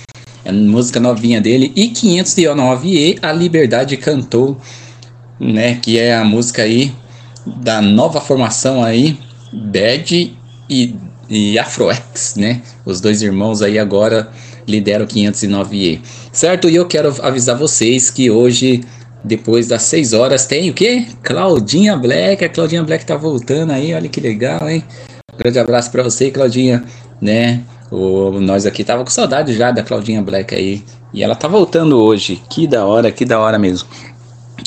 É 0.44 0.52
música 0.52 1.00
novinha 1.00 1.40
dele, 1.40 1.72
e 1.74 1.88
509 1.88 2.88
e 2.88 3.18
A 3.20 3.32
Liberdade 3.32 3.96
Cantou, 3.96 4.56
né? 5.40 5.80
Que 5.82 5.98
é 5.98 6.14
a 6.14 6.24
música 6.24 6.62
aí 6.62 6.94
da 7.44 7.82
nova 7.82 8.20
formação 8.20 8.84
aí, 8.84 9.18
Bad 9.52 10.36
e, 10.68 10.96
e 11.28 11.58
Afroex, 11.58 12.36
né? 12.36 12.62
Os 12.84 13.00
dois 13.00 13.22
irmãos 13.22 13.62
aí 13.62 13.78
agora 13.78 14.30
lideram 14.66 15.04
o 15.04 15.08
509E. 15.08 16.00
Certo? 16.32 16.68
E 16.68 16.76
eu 16.76 16.86
quero 16.86 17.14
avisar 17.22 17.56
vocês 17.56 18.10
que 18.10 18.30
hoje, 18.30 18.82
depois 19.22 19.66
das 19.66 19.82
6 19.82 20.12
horas, 20.12 20.46
tem 20.46 20.70
o 20.70 20.74
quê? 20.74 21.06
Claudinha 21.22 21.96
Black. 21.96 22.44
A 22.44 22.48
Claudinha 22.48 22.82
Black 22.82 23.04
tá 23.04 23.16
voltando 23.16 23.72
aí, 23.72 23.92
olha 23.92 24.08
que 24.08 24.20
legal, 24.20 24.68
hein? 24.68 24.82
Grande 25.36 25.58
abraço 25.58 25.90
pra 25.90 26.02
você, 26.02 26.30
Claudinha, 26.30 26.84
né? 27.20 27.62
O, 27.90 28.40
nós 28.40 28.64
aqui 28.64 28.82
tava 28.82 29.04
com 29.04 29.10
saudade 29.10 29.52
já 29.52 29.70
da 29.70 29.82
Claudinha 29.82 30.22
Black 30.22 30.54
aí. 30.54 30.82
E 31.12 31.22
ela 31.22 31.34
tá 31.34 31.46
voltando 31.46 32.02
hoje. 32.02 32.40
Que 32.48 32.66
da 32.66 32.86
hora, 32.86 33.12
que 33.12 33.24
da 33.24 33.38
hora 33.38 33.58
mesmo. 33.58 33.88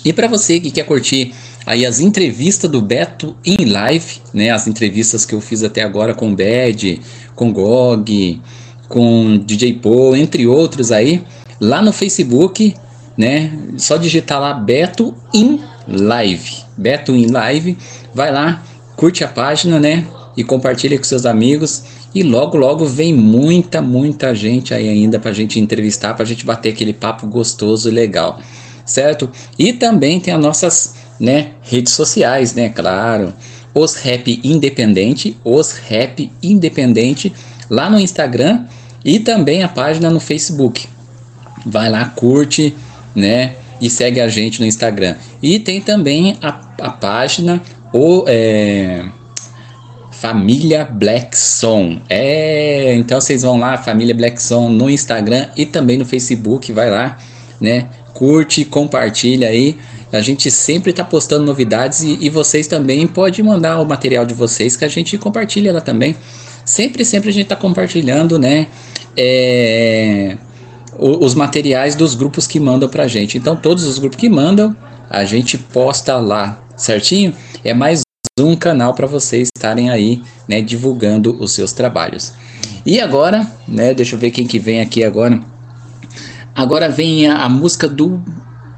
E 0.03 0.13
para 0.13 0.27
você 0.27 0.59
que 0.59 0.69
quer 0.69 0.83
curtir 0.83 1.33
aí 1.65 1.85
as 1.85 1.99
entrevistas 1.99 2.69
do 2.69 2.81
Beto 2.81 3.35
em 3.45 3.65
live, 3.65 4.21
né? 4.33 4.51
As 4.51 4.67
entrevistas 4.67 5.25
que 5.25 5.33
eu 5.33 5.41
fiz 5.41 5.63
até 5.63 5.83
agora 5.83 6.13
com 6.13 6.31
o 6.31 6.35
Bad, 6.35 7.01
com 7.35 7.49
o 7.49 7.53
Gog, 7.53 8.41
com 8.87 9.37
DJ 9.37 9.73
Paul, 9.73 10.15
entre 10.15 10.45
outros 10.45 10.91
aí, 10.91 11.23
lá 11.59 11.81
no 11.81 11.91
Facebook, 11.91 12.75
né? 13.17 13.51
Só 13.77 13.97
digitar 13.97 14.39
lá 14.39 14.53
Beto 14.53 15.13
in 15.33 15.59
Live. 15.87 16.63
Beto 16.77 17.15
in 17.15 17.27
Live, 17.27 17.77
vai 18.13 18.31
lá, 18.31 18.63
curte 18.95 19.23
a 19.23 19.27
página, 19.27 19.79
né? 19.79 20.05
E 20.37 20.43
compartilha 20.43 20.97
com 20.97 21.03
seus 21.03 21.25
amigos. 21.25 21.83
E 22.13 22.23
logo, 22.23 22.57
logo 22.57 22.85
vem 22.85 23.13
muita, 23.13 23.81
muita 23.81 24.33
gente 24.33 24.73
aí 24.73 24.87
ainda 24.87 25.19
pra 25.19 25.33
gente 25.33 25.59
entrevistar, 25.59 26.13
pra 26.13 26.25
gente 26.25 26.45
bater 26.45 26.69
aquele 26.69 26.93
papo 26.93 27.27
gostoso 27.27 27.89
e 27.89 27.91
legal 27.91 28.39
certo? 28.85 29.29
E 29.57 29.73
também 29.73 30.19
tem 30.19 30.33
as 30.33 30.39
nossas 30.39 30.95
né, 31.19 31.51
redes 31.61 31.93
sociais, 31.93 32.53
né? 32.53 32.69
Claro. 32.69 33.33
Os 33.73 33.95
Rap 33.95 34.39
Independente, 34.43 35.37
Os 35.43 35.73
Rap 35.73 36.31
Independente, 36.41 37.33
lá 37.69 37.89
no 37.89 37.99
Instagram 37.99 38.65
e 39.03 39.19
também 39.19 39.63
a 39.63 39.67
página 39.67 40.09
no 40.09 40.19
Facebook. 40.19 40.87
Vai 41.65 41.89
lá, 41.89 42.05
curte, 42.05 42.75
né? 43.13 43.55
E 43.81 43.89
segue 43.89 44.21
a 44.21 44.27
gente 44.27 44.61
no 44.61 44.65
Instagram. 44.65 45.15
E 45.41 45.59
tem 45.59 45.81
também 45.81 46.37
a, 46.41 46.49
a 46.81 46.89
página 46.89 47.61
o, 47.91 48.23
é, 48.27 49.03
Família 50.11 50.85
Black 50.85 51.37
Son. 51.37 51.99
É, 52.09 52.95
então 52.95 53.19
vocês 53.19 53.41
vão 53.43 53.57
lá, 53.57 53.77
Família 53.77 54.15
Black 54.15 54.41
Son 54.41 54.69
no 54.69 54.89
Instagram 54.89 55.47
e 55.55 55.65
também 55.65 55.97
no 55.97 56.05
Facebook, 56.05 56.71
vai 56.71 56.89
lá, 56.89 57.17
né? 57.59 57.89
Curte, 58.13 58.63
compartilha 58.65 59.49
aí. 59.49 59.77
A 60.15 60.21
gente 60.21 60.49
sempre 60.49 60.91
está 60.91 61.03
postando 61.03 61.45
novidades 61.45 62.01
e, 62.01 62.17
e 62.21 62.29
vocês 62.29 62.67
também 62.67 63.05
podem 63.07 63.43
mandar 63.43 63.79
o 63.79 63.85
material 63.85 64.25
de 64.25 64.33
vocês 64.33 64.75
que 64.75 64.85
a 64.85 64.87
gente 64.87 65.17
compartilha 65.17 65.73
lá 65.73 65.81
também. 65.81 66.15
Sempre, 66.63 67.05
sempre 67.05 67.29
a 67.29 67.33
gente 67.33 67.43
está 67.43 67.55
compartilhando, 67.55 68.39
né? 68.39 68.67
É, 69.15 70.37
os 70.97 71.35
materiais 71.35 71.95
dos 71.95 72.15
grupos 72.15 72.47
que 72.47 72.59
mandam 72.59 72.89
pra 72.89 73.07
gente. 73.07 73.37
Então, 73.37 73.55
todos 73.55 73.83
os 73.83 73.99
grupos 73.99 74.17
que 74.17 74.29
mandam, 74.29 74.75
a 75.09 75.23
gente 75.25 75.57
posta 75.57 76.17
lá, 76.17 76.63
certinho? 76.75 77.33
É 77.63 77.73
mais 77.73 78.01
um 78.39 78.55
canal 78.55 78.93
para 78.93 79.07
vocês 79.07 79.49
estarem 79.55 79.89
aí, 79.89 80.21
né, 80.47 80.61
divulgando 80.61 81.41
os 81.41 81.53
seus 81.53 81.71
trabalhos. 81.71 82.33
E 82.85 82.99
agora, 82.99 83.47
né, 83.67 83.93
deixa 83.93 84.15
eu 84.15 84.19
ver 84.19 84.31
quem 84.31 84.45
que 84.45 84.59
vem 84.59 84.81
aqui 84.81 85.03
agora. 85.03 85.41
Agora 86.53 86.89
vem 86.89 87.27
a, 87.27 87.43
a 87.43 87.49
música 87.49 87.87
do. 87.87 88.21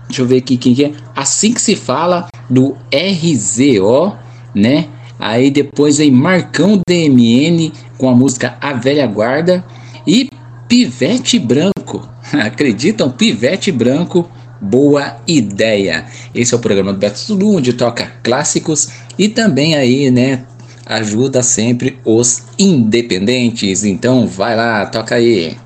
Deixa 0.07 0.21
eu 0.21 0.25
ver 0.25 0.37
aqui 0.37 0.57
quem 0.57 0.73
que 0.73 0.85
é. 0.85 0.91
Assim 1.15 1.53
que 1.53 1.61
se 1.61 1.75
fala 1.75 2.27
do 2.49 2.77
RZO, 2.93 4.15
né? 4.55 4.87
Aí 5.19 5.49
depois 5.49 5.97
vem 5.97 6.11
Marcão 6.11 6.79
DMN 6.87 7.71
com 7.97 8.09
a 8.09 8.15
música 8.15 8.57
A 8.61 8.73
Velha 8.73 9.07
Guarda 9.07 9.65
e 10.05 10.29
Pivete 10.67 11.39
Branco. 11.39 12.07
Acreditam? 12.33 13.09
Pivete 13.09 13.71
Branco. 13.71 14.29
Boa 14.59 15.17
ideia. 15.27 16.05
Esse 16.33 16.53
é 16.53 16.57
o 16.57 16.59
programa 16.59 16.93
do 16.93 16.99
Beto 16.99 17.19
Zulu, 17.19 17.57
onde 17.57 17.73
toca 17.73 18.11
clássicos 18.23 18.89
e 19.17 19.29
também 19.29 19.75
aí, 19.75 20.09
né? 20.09 20.43
ajuda 20.87 21.43
sempre 21.43 21.99
os 22.05 22.43
independentes. 22.57 23.83
Então 23.83 24.25
vai 24.25 24.55
lá, 24.55 24.85
toca 24.85 25.15
aí. 25.15 25.57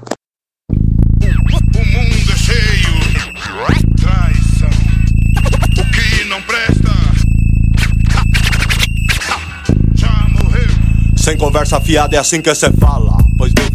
Sem 11.22 11.38
conversa 11.38 11.80
fiada 11.80 12.16
é 12.16 12.20
assim 12.20 12.42
que 12.42 12.54
cê 12.56 12.72
fala. 12.72 13.21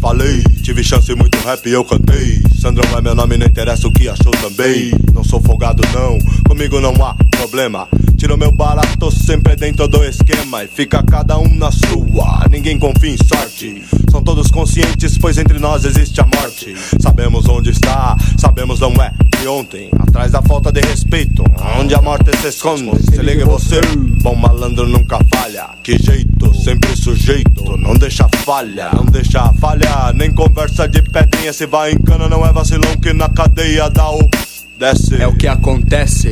Falei, 0.07 0.41
tive 0.63 0.85
chance 0.85 1.13
muito 1.15 1.37
rap 1.39 1.67
e 1.67 1.73
eu 1.73 1.83
cantei. 1.83 2.41
Sandrão 2.61 2.97
é 2.97 3.01
meu 3.01 3.13
nome, 3.13 3.37
não 3.37 3.45
interessa 3.45 3.89
o 3.89 3.91
que 3.91 4.07
achou 4.07 4.31
também. 4.31 4.93
Não 5.13 5.21
sou 5.21 5.41
folgado 5.41 5.83
não, 5.93 6.17
comigo 6.47 6.79
não 6.79 6.93
há 7.03 7.13
problema. 7.31 7.89
Tiro 8.15 8.37
meu 8.37 8.49
barato 8.49 9.11
sempre 9.11 9.57
dentro 9.57 9.85
do 9.85 10.01
esquema 10.05 10.63
e 10.63 10.67
fica 10.69 11.03
cada 11.03 11.37
um 11.37 11.53
na 11.53 11.69
sua. 11.71 12.47
Ninguém 12.49 12.79
confia 12.79 13.11
em 13.11 13.17
sorte. 13.17 13.83
São 14.09 14.23
todos 14.23 14.49
conscientes, 14.49 15.17
pois 15.17 15.37
entre 15.37 15.59
nós 15.59 15.83
existe 15.83 16.21
a 16.21 16.25
morte. 16.25 16.73
Sabemos 17.01 17.45
onde 17.49 17.71
está, 17.71 18.15
sabemos 18.37 18.79
não 18.79 18.93
é 18.93 19.11
de 19.41 19.47
ontem. 19.47 19.89
Atrás 19.99 20.31
da 20.31 20.41
falta 20.41 20.71
de 20.71 20.79
respeito, 20.79 21.43
onde 21.79 21.93
a 21.93 22.01
morte 22.01 22.31
se 22.37 22.47
esconde. 22.47 22.91
Se 23.03 23.21
liga 23.21 23.45
você, 23.45 23.81
bom 24.21 24.35
malandro 24.35 24.87
nunca 24.87 25.19
falha. 25.35 25.69
Que 25.83 25.97
jeito, 25.97 26.55
sempre 26.55 26.95
sujeito, 26.95 27.77
não 27.77 27.93
deixa 27.93 28.27
falha, 28.47 28.89
não 28.93 29.03
deixa 29.03 29.51
falha. 29.59 30.13
Nem 30.15 30.31
conversa 30.31 30.87
de 30.87 31.01
pedrinha, 31.01 31.51
se 31.51 31.65
vai 31.65 31.91
em 31.91 31.97
cana, 31.97 32.29
não 32.29 32.45
é 32.45 32.53
vacilão 32.53 32.95
que 32.95 33.11
na 33.11 33.27
cadeia 33.27 33.89
dá 33.89 34.09
o. 34.09 34.19
Desce. 34.79 35.21
É 35.21 35.27
o 35.27 35.35
que 35.35 35.47
acontece. 35.47 36.29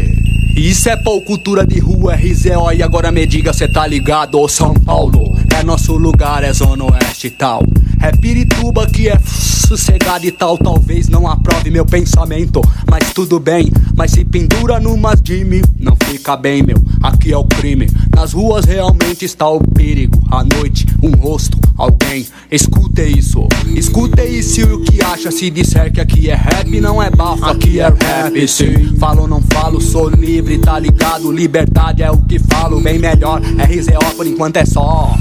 E 0.55 0.69
isso 0.69 0.87
é 0.87 0.95
pô, 0.95 1.19
cultura 1.19 1.67
de 1.67 1.77
rua, 1.77 2.15
RZO. 2.15 2.71
E 2.73 2.81
agora 2.81 3.11
me 3.11 3.25
diga, 3.25 3.51
cê 3.51 3.67
tá 3.67 3.85
ligado, 3.85 4.39
ô 4.39 4.47
São 4.47 4.73
Paulo? 4.73 5.35
É 5.59 5.61
nosso 5.61 5.97
lugar, 5.97 6.41
é 6.41 6.53
Zona 6.53 6.85
Oeste 6.85 7.27
e 7.27 7.31
tal. 7.31 7.61
É 8.01 8.11
Pirituba 8.11 8.87
que 8.87 9.09
é 9.09 9.19
sossegado 9.19 10.25
e 10.25 10.31
tal. 10.31 10.57
Talvez 10.57 11.09
não 11.09 11.27
aprove 11.27 11.69
meu 11.69 11.85
pensamento, 11.85 12.61
mas 12.89 13.11
tudo 13.11 13.41
bem. 13.41 13.69
Mas 13.93 14.11
se 14.11 14.23
pendura 14.23 14.79
numas 14.79 15.21
de 15.21 15.43
mim, 15.43 15.61
não 15.77 15.97
fica 16.05 16.37
bem, 16.37 16.63
meu. 16.63 16.77
Aqui 17.05 17.31
é 17.31 17.37
o 17.37 17.43
crime. 17.43 17.87
Nas 18.15 18.33
ruas 18.33 18.65
realmente 18.65 19.25
está 19.25 19.47
o 19.47 19.59
perigo. 19.59 20.17
À 20.31 20.43
noite, 20.43 20.87
um 21.03 21.11
rosto, 21.11 21.55
alguém. 21.77 22.25
Escute 22.51 23.03
isso, 23.03 23.47
escute 23.75 24.23
isso 24.23 24.61
e 24.61 24.63
o 24.63 24.81
que 24.81 25.03
acha 25.03 25.29
se 25.29 25.51
disser 25.51 25.93
que 25.93 26.01
aqui 26.01 26.31
é 26.31 26.35
rap, 26.35 26.81
não 26.81 27.03
é 27.03 27.11
bafo, 27.11 27.45
aqui 27.45 27.79
é 27.79 27.89
rap. 27.89 28.47
Sim, 28.47 28.97
falo 28.97 29.21
ou 29.21 29.27
não 29.27 29.39
falo, 29.53 29.79
sou 29.79 30.09
livre, 30.09 30.57
tá 30.57 30.79
ligado? 30.79 31.31
Liberdade 31.31 32.01
é 32.01 32.09
o 32.09 32.17
que 32.17 32.39
falo, 32.39 32.81
bem 32.81 32.97
melhor. 32.97 33.39
RZO 33.39 34.15
por 34.17 34.25
enquanto 34.25 34.57
é 34.57 34.65
só. 34.65 35.15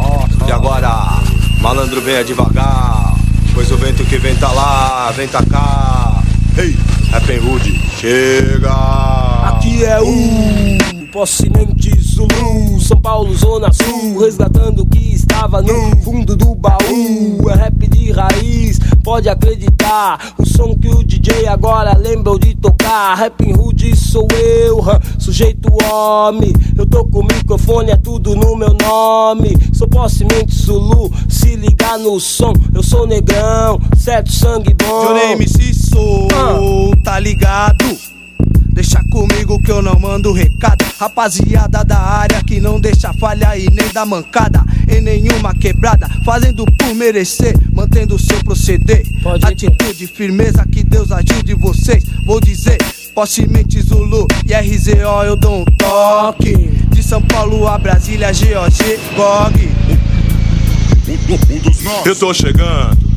E 0.48 0.52
agora, 0.52 1.22
malandro 1.60 2.00
venha 2.00 2.24
devagar, 2.24 3.14
pois 3.52 3.70
o 3.70 3.76
vento 3.76 4.02
que 4.06 4.16
vem 4.16 4.34
tá 4.36 4.50
lá, 4.52 5.12
vem 5.14 5.28
tá 5.28 5.44
cá. 5.44 6.22
Ei, 6.56 6.74
Rap 7.10 7.40
Hood, 7.40 7.78
chega! 8.00 8.72
Aqui 9.50 9.84
é 9.84 10.00
o 10.00 10.94
Possimente 11.14 11.73
Zulu, 12.24 12.80
São 12.80 13.00
Paulo, 13.00 13.34
Zona 13.36 13.70
Sul, 13.72 14.18
resgatando 14.18 14.80
o 14.80 14.86
que 14.86 15.14
estava 15.14 15.60
no 15.60 15.96
fundo 16.02 16.36
do 16.36 16.54
baú. 16.54 17.50
É 17.50 17.54
rap 17.54 17.86
de 17.88 18.10
raiz, 18.10 18.78
pode 19.02 19.28
acreditar. 19.28 20.34
O 20.38 20.46
som 20.46 20.74
que 20.76 20.88
o 20.88 21.04
DJ 21.04 21.46
agora 21.46 21.96
lembrou 21.96 22.38
de 22.38 22.54
tocar. 22.54 23.14
Rap 23.14 23.42
Hood 23.52 23.96
sou 23.96 24.26
eu, 24.32 24.80
sujeito 25.18 25.68
homem. 25.84 26.52
Eu 26.76 26.86
tô 26.86 27.04
com 27.04 27.20
o 27.20 27.24
microfone, 27.24 27.90
é 27.90 27.96
tudo 27.96 28.34
no 28.34 28.56
meu 28.56 28.74
nome. 28.74 29.56
Sou 29.72 29.88
possimente 29.88 30.54
Zulu, 30.54 31.12
se 31.28 31.56
ligar 31.56 31.98
no 31.98 32.18
som, 32.18 32.52
eu 32.74 32.82
sou 32.82 33.06
negrão, 33.06 33.80
certo 33.96 34.32
sangue 34.32 34.74
bom. 34.74 35.06
Johnny 35.06 35.32
MC 35.32 35.74
sou, 35.74 36.28
tá 37.04 37.18
ligado? 37.18 38.13
Deixa 38.74 39.04
comigo 39.04 39.62
que 39.62 39.70
eu 39.70 39.80
não 39.80 39.98
mando 40.00 40.32
recado. 40.32 40.84
Rapaziada 40.98 41.84
da 41.84 41.96
área 41.96 42.42
que 42.42 42.58
não 42.58 42.80
deixa 42.80 43.12
falha 43.12 43.56
e 43.56 43.70
nem 43.70 43.88
dá 43.92 44.04
mancada 44.04 44.64
em 44.88 45.00
nenhuma 45.00 45.54
quebrada. 45.54 46.08
Fazendo 46.24 46.66
por 46.66 46.92
merecer, 46.92 47.56
mantendo 47.72 48.18
seu 48.18 48.42
proceder. 48.42 49.06
Atitude, 49.42 50.08
firmeza, 50.08 50.66
que 50.66 50.82
Deus 50.82 51.12
ajude 51.12 51.54
vocês. 51.54 52.02
Vou 52.26 52.40
dizer. 52.40 52.78
Possimente 53.14 53.80
Zulu 53.80 54.26
e 54.44 54.52
RZO 54.52 55.22
eu 55.24 55.36
dou 55.36 55.60
um 55.60 55.64
toque 55.64 56.52
De 56.90 57.00
São 57.00 57.22
Paulo 57.22 57.68
a 57.68 57.78
Brasília, 57.78 58.32
GOG, 58.32 58.98
GOG 59.14 59.70
Eu 62.04 62.16
tô 62.16 62.34
chegando. 62.34 63.13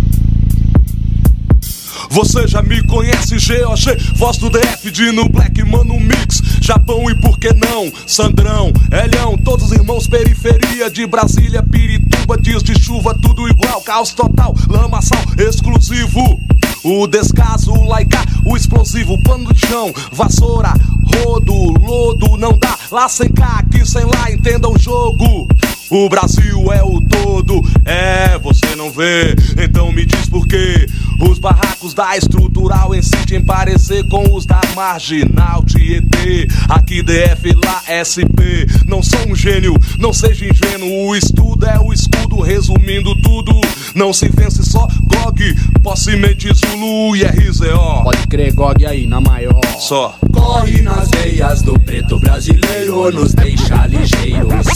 Você 2.10 2.48
já 2.48 2.62
me 2.62 2.82
conhece, 2.84 3.36
GOG, 3.36 4.14
voz 4.16 4.38
do 4.38 4.50
DF, 4.50 4.92
Dino 4.92 5.28
Black, 5.30 5.64
Mano 5.64 6.00
Mix, 6.00 6.42
Japão 6.62 7.10
e 7.10 7.16
por 7.16 7.38
que 7.40 7.54
não? 7.54 7.92
Sandrão, 8.06 8.72
Elhão, 8.92 9.38
todos 9.38 9.72
irmãos, 9.72 10.08
periferia 10.08 10.90
de 10.90 11.06
Brasília, 11.06 11.64
Pirituba, 11.64 12.38
dias 12.40 12.64
de 12.64 12.80
chuva, 12.82 13.16
tudo 13.22 13.48
igual, 13.48 13.82
caos 13.82 14.14
total, 14.14 14.56
lamaçal 14.70 15.22
exclusivo. 15.38 16.40
O 16.90 17.06
descaso, 17.06 17.74
o 17.74 17.86
laica, 17.86 18.24
o 18.46 18.56
explosivo, 18.56 19.22
pano 19.22 19.54
de 19.54 19.68
chão, 19.68 19.94
vassoura, 20.10 20.74
rodo, 21.18 21.54
lodo, 21.54 22.38
não 22.38 22.58
dá, 22.58 22.80
lá 22.90 23.10
sem 23.10 23.28
cá, 23.28 23.60
aqui 23.60 23.86
sem 23.86 24.06
lá, 24.06 24.32
entenda 24.32 24.70
o 24.70 24.80
jogo. 24.80 25.50
O 25.90 26.08
Brasil 26.08 26.72
é 26.72 26.82
o 26.82 27.02
todo, 27.02 27.62
é, 27.84 28.40
você 28.40 28.74
não 28.78 28.90
vê, 28.90 29.36
então 29.62 29.92
me 29.92 30.06
diz 30.06 30.30
por 30.30 30.48
quê. 30.48 30.88
Os 31.20 31.40
barracos 31.40 31.94
da 31.94 32.16
estrutural 32.16 32.94
insistem 32.94 33.40
em 33.40 33.44
parecer 33.44 34.08
com 34.08 34.36
os 34.36 34.46
da 34.46 34.62
marginal 34.76 35.64
Tietê. 35.64 36.48
Aqui 36.70 37.02
DF, 37.02 37.54
lá 37.66 37.82
SP. 37.90 38.68
Não 38.86 39.02
sou 39.02 39.28
um 39.28 39.36
gênio, 39.36 39.74
não 39.98 40.14
seja 40.14 40.46
ingênuo. 40.46 41.08
O 41.08 41.16
estudo 41.16 41.66
é 41.66 41.80
o 41.80 41.92
escudo, 41.92 42.40
resumindo 42.42 43.16
tudo. 43.22 43.60
Não 43.96 44.14
se 44.14 44.30
vence 44.30 44.64
só 44.64 44.88
GOG, 45.06 45.56
possimente 45.82 46.54
Zulu 46.78 47.16
e 47.16 47.24
RZO. 47.24 48.04
Pode 48.04 48.28
crer, 48.28 48.54
GOG 48.54 48.86
aí, 48.86 49.08
na 49.08 49.20
maior. 49.20 49.60
Só. 49.80 50.16
Corre 50.32 50.82
nas 50.82 51.10
veias 51.10 51.62
do 51.64 51.78
preto 51.80 52.20
brasileiro, 52.20 53.12
nos 53.12 53.34
deixa 53.34 53.88
ligeiros. 53.88 54.68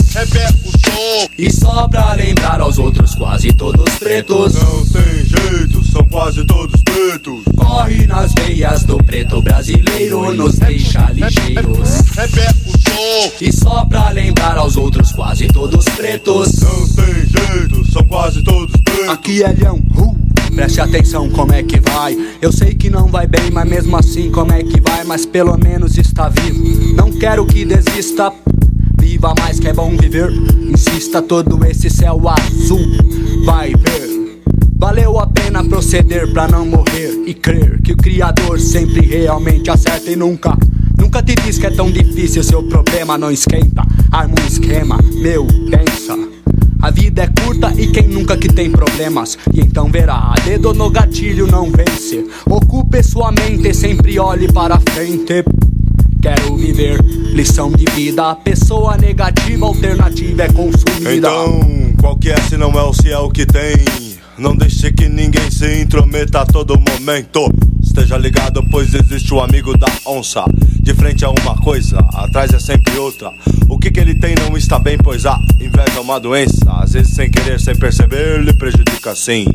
E 1.38 1.52
só 1.52 1.88
pra 1.88 2.14
lembrar 2.14 2.60
aos 2.60 2.80
outros, 2.80 3.14
quase 3.14 3.54
todos 3.54 3.94
pretos. 4.00 4.54
Não 4.56 4.86
tem 4.86 5.26
jeito, 5.26 5.84
são 5.92 6.04
quase 6.06 6.44
todos 6.46 6.82
pretos. 6.82 6.91
Corre 7.56 8.06
nas 8.06 8.34
veias 8.34 8.84
do 8.84 8.98
preto 8.98 9.42
brasileiro, 9.42 10.34
nos 10.34 10.60
deixa 10.60 11.10
ligeiros. 11.12 11.90
E 13.40 13.52
só 13.52 13.86
pra 13.86 14.10
lembrar 14.10 14.58
aos 14.58 14.76
outros, 14.76 15.12
quase 15.12 15.48
todos 15.48 15.86
pretos. 15.86 16.60
Não 16.60 16.88
tem 16.90 17.14
jeito, 17.16 17.92
são 17.92 18.04
quase 18.04 18.44
todos 18.44 18.72
pretos. 18.82 19.10
Aqui 19.10 19.42
é 19.42 19.52
Leão, 19.54 19.82
preste 20.54 20.82
atenção 20.82 21.30
como 21.30 21.54
é 21.54 21.64
que 21.64 21.80
vai. 21.80 22.18
Eu 22.42 22.52
sei 22.52 22.74
que 22.74 22.90
não 22.90 23.08
vai 23.08 23.26
bem, 23.26 23.50
mas 23.52 23.68
mesmo 23.70 23.96
assim 23.96 24.30
como 24.30 24.52
é 24.52 24.62
que 24.62 24.82
vai? 24.82 25.04
Mas 25.04 25.26
pelo 25.26 25.58
menos 25.58 25.98
está 25.98 26.30
vivo. 26.30 26.94
Não 26.96 27.12
quero 27.12 27.46
que 27.46 27.66
desista. 27.66 28.32
Viva 29.00 29.34
mais 29.40 29.60
que 29.60 29.68
é 29.68 29.74
bom 29.74 29.96
viver. 29.98 30.32
Insista 30.72 31.22
todo 31.22 31.66
esse 31.66 31.90
céu 31.90 32.22
azul. 32.28 32.86
Vai 33.46 33.70
ver. 33.70 34.21
Valeu 34.82 35.20
a 35.20 35.28
pena 35.28 35.64
proceder 35.64 36.34
pra 36.34 36.48
não 36.48 36.66
morrer 36.66 37.22
e 37.28 37.36
crer 37.36 37.80
que 37.84 37.92
o 37.92 37.98
Criador 37.98 38.60
sempre 38.60 39.02
realmente 39.02 39.70
acerta 39.70 40.10
e 40.10 40.16
nunca. 40.16 40.58
Nunca 40.98 41.22
te 41.22 41.36
diz 41.36 41.60
que 41.60 41.68
é 41.68 41.70
tão 41.70 41.92
difícil, 41.92 42.44
seu 42.44 42.64
problema 42.64 43.16
não 43.16 43.30
esquenta. 43.30 43.84
Arma 44.12 44.34
um 44.42 44.48
esquema, 44.48 44.98
meu, 45.22 45.46
pensa. 45.70 46.18
A 46.82 46.90
vida 46.90 47.22
é 47.22 47.28
curta 47.28 47.72
e 47.78 47.92
quem 47.92 48.08
nunca 48.08 48.36
que 48.36 48.48
tem 48.48 48.72
problemas 48.72 49.38
E 49.54 49.62
então 49.62 49.92
verá, 49.92 50.34
dedo 50.44 50.74
no 50.74 50.90
gatilho 50.90 51.46
não 51.46 51.70
vence 51.70 52.26
Ocupe 52.50 53.04
sua 53.04 53.32
mente, 53.32 53.72
sempre 53.72 54.18
olhe 54.18 54.52
para 54.52 54.80
frente 54.80 55.46
Quero 56.20 56.58
viver, 56.58 57.00
lição 57.36 57.72
de 57.72 57.86
vida 57.94 58.34
Pessoa 58.34 58.98
negativa, 58.98 59.68
alternativa 59.68 60.42
é 60.42 60.52
consumida 60.52 61.18
Então, 61.18 61.94
qual 62.00 62.18
que 62.18 62.32
é 62.32 62.42
se 62.42 62.58
não 62.58 62.72
é 62.72 62.82
o 62.82 63.26
o 63.26 63.30
que 63.30 63.46
tem? 63.46 64.01
Não 64.42 64.56
deixe 64.56 64.92
que 64.92 65.08
ninguém 65.08 65.52
se 65.52 65.84
intrometa 65.84 66.42
a 66.42 66.46
todo 66.48 66.74
momento. 66.74 67.48
Esteja 67.80 68.18
ligado, 68.18 68.64
pois 68.72 68.92
existe 68.92 69.32
o 69.36 69.40
amigo 69.40 69.78
da 69.78 69.86
onça. 70.04 70.44
De 70.80 70.96
frente 70.96 71.24
a 71.24 71.30
uma 71.30 71.56
coisa, 71.58 72.00
atrás 72.12 72.52
é 72.52 72.60
sempre 72.60 72.98
outra. 72.98 73.32
O 73.70 73.78
que, 73.78 73.92
que 73.92 74.00
ele 74.00 74.16
tem 74.16 74.34
não 74.34 74.58
está 74.58 74.80
bem, 74.80 74.98
pois 74.98 75.28
a 75.28 75.40
inveja 75.60 75.98
é 75.98 76.00
uma 76.00 76.20
doença. 76.20 76.72
Às 76.72 76.94
vezes, 76.94 77.14
sem 77.14 77.30
querer, 77.30 77.60
sem 77.60 77.76
perceber, 77.76 78.44
lhe 78.44 78.52
prejudica 78.52 79.16
sim. 79.16 79.46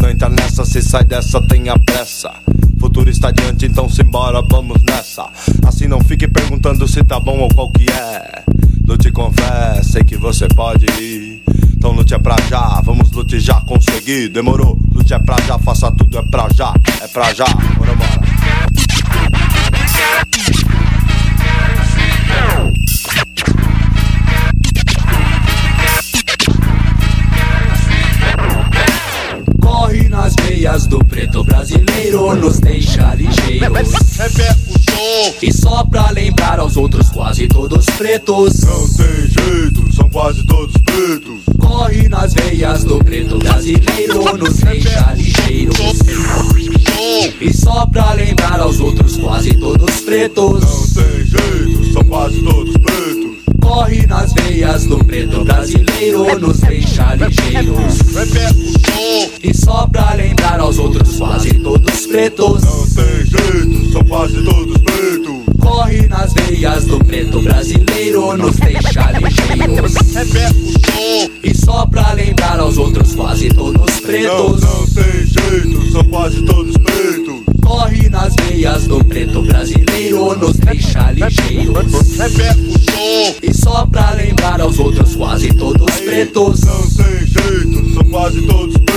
Não 0.00 0.10
entra 0.10 0.28
nessa, 0.28 0.64
se 0.64 0.82
sai 0.82 1.04
dessa, 1.04 1.40
tenha 1.42 1.78
pressa. 1.78 2.32
Futuro 2.80 3.08
está 3.08 3.28
adiante, 3.28 3.66
então 3.66 3.88
simbora, 3.88 4.42
vamos 4.42 4.82
nessa. 4.82 5.30
Assim 5.64 5.86
não 5.86 6.00
fique 6.00 6.26
perguntando 6.26 6.88
se 6.88 7.04
tá 7.04 7.20
bom 7.20 7.38
ou 7.38 7.48
qual 7.48 7.70
que 7.70 7.86
é. 7.92 8.42
Com 9.14 9.32
fé, 9.32 9.82
sei 9.82 10.04
que 10.04 10.16
você 10.16 10.48
pode 10.48 10.86
ir. 11.00 11.21
Então 11.76 11.92
lute 11.92 12.14
é 12.14 12.18
pra 12.18 12.36
já, 12.48 12.80
vamos 12.82 13.10
lute 13.12 13.40
já, 13.40 13.60
conseguir. 13.62 14.28
Demorou, 14.28 14.78
lute 14.94 15.12
é 15.12 15.18
pra 15.18 15.36
já, 15.46 15.58
faça 15.58 15.90
tudo 15.90 16.18
é 16.18 16.22
pra 16.22 16.48
já, 16.54 16.72
é 17.00 17.08
pra 17.08 17.32
já. 17.32 17.46
Bora, 17.76 17.94
bora. 17.94 18.22
Nas 30.62 30.72
veias 30.72 30.86
do 30.86 30.98
preto 31.04 31.42
brasileiro, 31.42 32.34
nos 32.36 32.60
deixa 32.60 33.14
ligeiros. 33.14 33.90
E 35.42 35.52
só 35.52 35.84
pra 35.84 36.10
lembrar 36.10 36.60
aos 36.60 36.76
outros, 36.76 37.08
quase 37.10 37.48
todos 37.48 37.84
pretos. 37.98 38.60
Não 38.60 38.88
tem 38.88 39.26
jeito, 39.26 39.92
são 39.94 40.08
quase 40.08 40.44
todos 40.44 40.74
pretos. 40.82 41.40
Corre 41.58 42.08
nas 42.08 42.32
veias 42.34 42.84
do 42.84 42.98
preto 42.98 43.38
brasileiro, 43.38 44.36
nos 44.36 44.58
deixa 44.58 45.12
ligeiros. 45.14 45.76
E 47.40 47.52
só 47.52 47.86
pra 47.86 48.12
lembrar 48.12 48.60
aos 48.60 48.78
outros, 48.78 49.16
quase 49.16 49.54
todos 49.54 50.00
pretos. 50.02 50.62
Não 50.62 51.02
tem 51.02 51.26
jeito, 51.26 51.92
são 51.92 52.04
quase 52.04 52.40
todos 52.40 52.76
pretos. 52.76 53.31
Corre 53.62 54.06
nas 54.06 54.32
veias 54.32 54.84
do 54.84 54.98
preto 54.98 55.44
brasileiro, 55.44 56.38
nos 56.38 56.60
deixa 56.60 57.14
ligeiros. 57.14 57.98
E 59.42 59.54
só 59.54 59.86
pra 59.86 60.14
lembrar 60.14 60.60
aos 60.60 60.78
outros, 60.78 61.16
quase 61.16 61.54
todos 61.54 62.06
pretos. 62.06 62.62
Não 62.62 62.86
tem 62.86 63.26
jeito, 63.26 63.92
são 63.92 64.04
quase 64.04 64.42
todos 64.42 64.78
pretos. 64.78 65.42
Corre 65.60 66.06
nas 66.08 66.32
veias 66.34 66.84
do 66.86 66.98
preto 66.98 67.40
brasileiro, 67.40 68.36
nos 68.36 68.56
deixa 68.56 69.12
ligeiros. 69.12 69.94
E 71.42 71.54
só 71.54 71.86
pra 71.86 72.12
lembrar 72.12 72.60
aos 72.60 72.76
outros, 72.76 73.14
quase 73.14 73.48
todos 73.48 74.00
pretos. 74.00 74.60
Não, 74.60 74.80
não 74.80 74.86
tem 74.86 75.26
jeito, 75.26 75.92
são 75.92 76.04
quase 76.04 76.42
todos 76.42 76.76
pretos. 76.76 77.51
Corre 77.62 78.08
nas 78.08 78.34
veias 78.34 78.86
do 78.86 79.02
preto 79.04 79.42
brasileiro, 79.42 80.36
nos 80.36 80.56
deixa 80.58 81.10
ligeiros. 81.12 82.18
E 83.42 83.54
só 83.54 83.86
pra 83.86 84.10
lembrar 84.10 84.60
aos 84.60 84.78
outros, 84.78 85.16
quase 85.16 85.52
todos 85.54 86.00
pretos. 86.00 86.60
Não 86.62 86.82
tem 86.82 87.26
jeito, 87.26 87.94
são 87.94 88.04
quase 88.10 88.42
todos 88.42 88.76
pretos. 88.76 88.92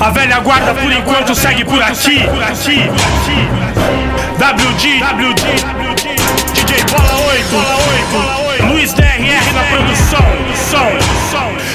A 0.00 0.10
velha 0.10 0.40
guarda 0.40 0.74
por 0.74 0.92
enquanto 0.92 1.34
segue 1.34 1.64
por 1.64 1.80
aqui. 1.80 2.18
WD, 4.38 4.98
WD, 4.98 5.42
DJ 6.54 6.84
Bola 6.90 7.16
8, 8.58 8.72
Luiz 8.72 8.92
DRR 8.94 9.52
na 9.54 9.62
produção, 9.70 10.26
som, 10.70 10.90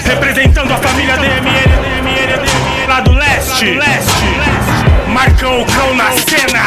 representando 0.08 0.72
a 0.72 0.78
família 0.78 1.18
DMN, 1.18 2.88
lá 2.88 3.02
do 3.02 3.12
leste, 3.12 3.78
Marcão 5.10 5.62
o 5.62 5.66
cão 5.66 5.96
na 5.96 6.12
cena, 6.12 6.64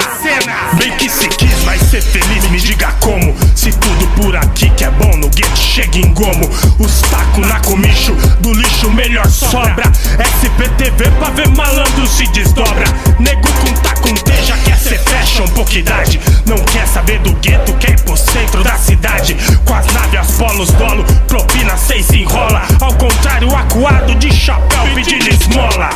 bem 0.75 0.91
que 0.97 1.09
se 1.09 1.29
quis, 1.29 1.63
vai 1.63 1.79
ser 1.79 2.03
feliz, 2.03 2.49
me 2.51 2.61
diga 2.61 2.93
como. 3.01 3.35
Se 3.55 3.71
tudo 3.73 4.07
por 4.17 4.37
aqui 4.37 4.71
que 4.71 4.85
é 4.85 4.91
bom 4.91 5.17
no 5.17 5.29
gueto 5.31 5.57
chega 5.71 5.99
em 5.99 6.13
gomo, 6.13 6.51
os 6.81 7.01
tacos 7.03 7.47
na 7.47 7.61
comicho, 7.61 8.13
do 8.41 8.53
lixo 8.53 8.91
melhor 8.91 9.27
sobra. 9.31 9.85
SPTV 10.19 11.09
pra 11.19 11.31
ver 11.31 11.49
malandro 11.51 12.07
se 12.09 12.27
desdobra. 12.33 12.85
Nego 13.21 13.49
com 13.53 13.73
taco 13.75 14.01
já 14.45 14.57
quer 14.59 14.77
ser 14.77 14.99
fashion, 14.99 15.47
pouca 15.49 15.79
idade. 15.79 16.21
Não 16.45 16.57
quer 16.65 16.87
saber 16.89 17.21
do 17.21 17.33
gueto, 17.35 17.73
quer 17.75 17.91
ir 17.91 18.01
pro 18.01 18.17
centro 18.17 18.65
da 18.65 18.77
cidade. 18.77 19.37
Com 19.65 19.75
as 19.75 19.87
naves, 19.93 20.21
as 20.21 20.31
polos, 20.33 20.73
dolo, 20.73 21.05
propina, 21.29 21.77
seis 21.77 22.11
enrola. 22.11 22.63
Ao 22.81 22.93
contrário, 22.95 23.55
acuado 23.55 24.15
de 24.17 24.33
chapéu 24.33 24.83
pedindo 24.95 25.29
esmola. 25.29 25.91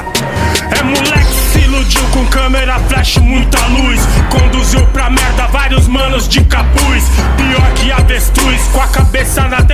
É 0.71 0.83
moleque 0.85 1.35
se 1.53 1.59
iludiu 1.61 2.03
com 2.13 2.25
câmera, 2.27 2.79
flash, 2.89 3.17
muita 3.17 3.59
luz. 3.67 4.01
Conduziu 4.31 4.87
pra 4.89 5.11
merda 5.11 5.47
vários 5.49 5.89
manos 5.89 6.29
de 6.29 6.41
capuz. 6.45 7.05
Pior 7.37 7.73
que 7.75 7.91
avestruz, 7.91 8.63
com 8.73 8.81
a 8.81 8.87
cabeça 8.87 9.43
na 9.49 9.63
terra. 9.63 9.74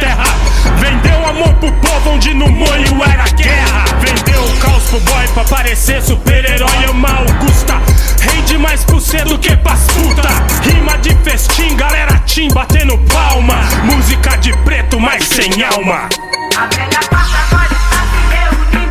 Vendeu 0.79 1.27
amor 1.27 1.55
pro 1.55 1.73
povo 1.73 2.11
onde 2.11 2.35
no 2.35 2.49
moio 2.49 3.03
era 3.05 3.25
guerra. 3.37 3.85
Vendeu 4.01 4.43
o 4.45 4.57
caos 4.59 4.85
pro 4.85 5.01
boy 5.01 5.29
pra 5.35 5.45
parecer 5.45 6.03
super-herói. 6.03 6.85
Ama 6.91 7.09
Augusta. 7.09 7.81
Rende 8.21 8.59
mais 8.59 8.85
pro 8.85 9.01
C 9.01 9.19
do 9.25 9.39
que 9.39 9.57
pras 9.57 9.87
puta. 9.93 10.29
Rima 10.63 10.99
de 10.99 11.15
festim, 11.25 11.77
galera 11.77 12.19
tim 12.27 12.49
batendo 12.49 12.99
palma. 13.13 13.57
Música 13.85 14.37
de 14.39 14.53
preto, 14.59 15.01
mas 15.01 15.25
sem 15.25 15.51
alma. 15.63 16.09
A 16.57 16.67
velha 16.75 17.01
passa 17.11 17.39
se 17.51 18.77
em 18.77 18.85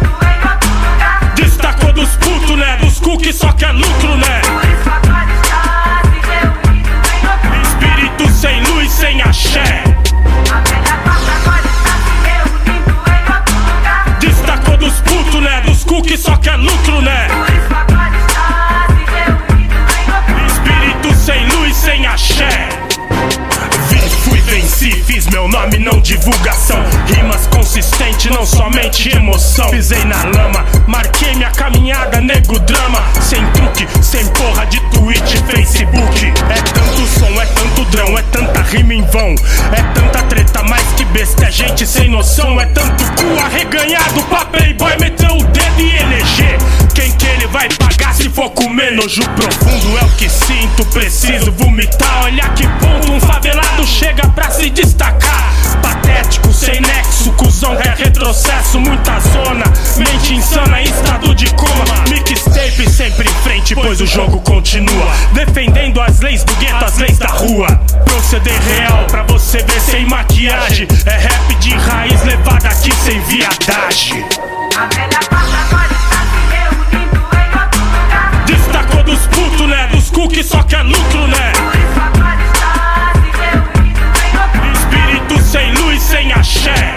outro 0.44 0.70
lugar. 0.70 1.34
Destacou 1.36 1.94
dos 1.94 2.10
putos, 2.18 2.58
né? 2.58 2.78
Dos 2.78 3.00
que 3.22 3.34
só 3.34 3.52
quer 3.54 3.72
lucro, 3.72 4.16
né? 4.18 4.42
Por 4.42 4.64
isso 4.64 4.90
agora 4.90 5.34
está 5.34 6.02
se 6.04 6.20
reunindo 6.30 6.90
em 6.90 7.28
outro. 7.28 7.52
Espírito 7.62 8.32
sem 8.32 8.64
luz, 8.64 8.92
sem 8.92 9.22
axé. 9.22 9.84
A 10.52 10.62
velha 10.68 10.89
que 16.10 16.18
só 16.18 16.36
quer 16.38 16.56
lucro, 16.56 17.04
né? 17.04 17.28
Espírito 20.48 21.14
sem 21.14 21.48
luz, 21.50 21.76
sem 21.76 22.08
axé. 22.08 22.68
Vim, 23.90 24.10
fui, 24.24 24.42
venci, 24.42 24.92
fiz 25.04 25.28
meu 25.28 25.48
nome, 25.48 25.78
não 25.78 26.02
divulgação. 26.02 26.84
Rimas 27.06 27.46
consistente, 27.46 28.28
não 28.32 28.44
somente 28.44 29.16
emoção. 29.16 29.70
Pisei 29.70 30.04
na 30.04 30.24
lama, 30.36 30.66
marquei 30.88 31.36
minha 31.36 31.52
caminhada, 31.52 32.20
nego 32.20 32.58
drama. 32.62 33.04
Sem 33.22 33.46
truque, 33.52 33.88
sem 34.02 34.26
porra 34.30 34.66
de 34.66 34.80
Twitch, 34.90 35.36
Facebook. 35.46 36.26
É 36.26 36.62
tanto 36.74 37.06
som, 37.20 37.40
é 37.40 37.46
tanto 37.46 37.86
drão, 37.92 38.18
é 38.18 38.24
tanta 38.24 38.62
rima 38.64 38.96
em 38.96 39.04
vão. 39.04 39.36
É 39.72 39.84
tanta 39.94 40.24
treta, 40.24 40.64
mais 40.64 40.88
que 40.98 41.06
besta, 41.06 41.46
é 41.46 41.52
gente 41.52 41.86
sem 41.86 42.10
noção. 42.10 42.60
É 42.60 42.66
tanto 42.66 43.04
cu 43.14 43.40
arreganhado 43.46 44.24
pra 44.24 44.46
playboy, 44.46 44.98
meteu 45.00 45.29
vai 47.60 47.68
pagar 47.78 48.14
se 48.14 48.30
for 48.30 48.50
comer 48.52 48.94
nojo 48.94 49.22
profundo? 49.32 49.98
É 49.98 50.06
o 50.06 50.10
que 50.12 50.30
sinto, 50.30 50.86
preciso 50.86 51.52
vomitar. 51.52 52.24
Olha 52.24 52.48
que 52.50 52.66
ponto 52.66 53.12
um 53.12 53.20
favelado 53.20 53.86
chega 53.86 54.26
pra 54.30 54.50
se 54.50 54.70
destacar. 54.70 55.54
Patético, 55.82 56.54
sem 56.54 56.80
nexo, 56.80 57.34
cuzão 57.34 57.78
é 57.82 57.96
retrocesso, 58.02 58.80
muita 58.80 59.20
zona. 59.20 59.66
Mente 59.98 60.36
insana, 60.36 60.82
estado 60.82 61.36
de 61.36 61.48
coma. 61.54 62.04
Mixtape 62.08 62.90
sempre 62.90 63.30
em 63.30 63.44
frente, 63.44 63.76
pois 63.76 64.00
o 64.00 64.06
jogo 64.06 64.40
continua. 64.40 65.12
Defendendo 65.34 66.00
as 66.00 66.22
leis 66.22 66.46
do 66.46 66.56
gueto, 66.56 66.86
as 66.86 66.98
leis 66.98 67.18
da 67.18 67.28
rua. 67.28 67.68
Proceder 68.06 68.58
real 68.62 69.06
pra 69.08 69.24
você 69.24 69.58
ver 69.64 69.82
sem 69.82 70.06
maquiagem. 70.06 70.88
É 71.06 71.18
rap 71.18 71.56
de 71.56 71.72
raiz 71.72 72.24
levado 72.24 72.66
aqui 72.66 72.94
sem 73.04 73.20
viadagem. 73.22 74.26
A 74.78 74.86
velha 74.86 75.20
passa 75.30 75.89
cu 80.20 80.28
que 80.28 80.44
só 80.44 80.62
quer 80.64 80.84
lucro, 80.84 81.28
né? 81.28 81.54
Espírito 84.74 85.42
sem 85.42 85.74
luz, 85.76 86.02
sem 86.02 86.34
axé. 86.34 86.94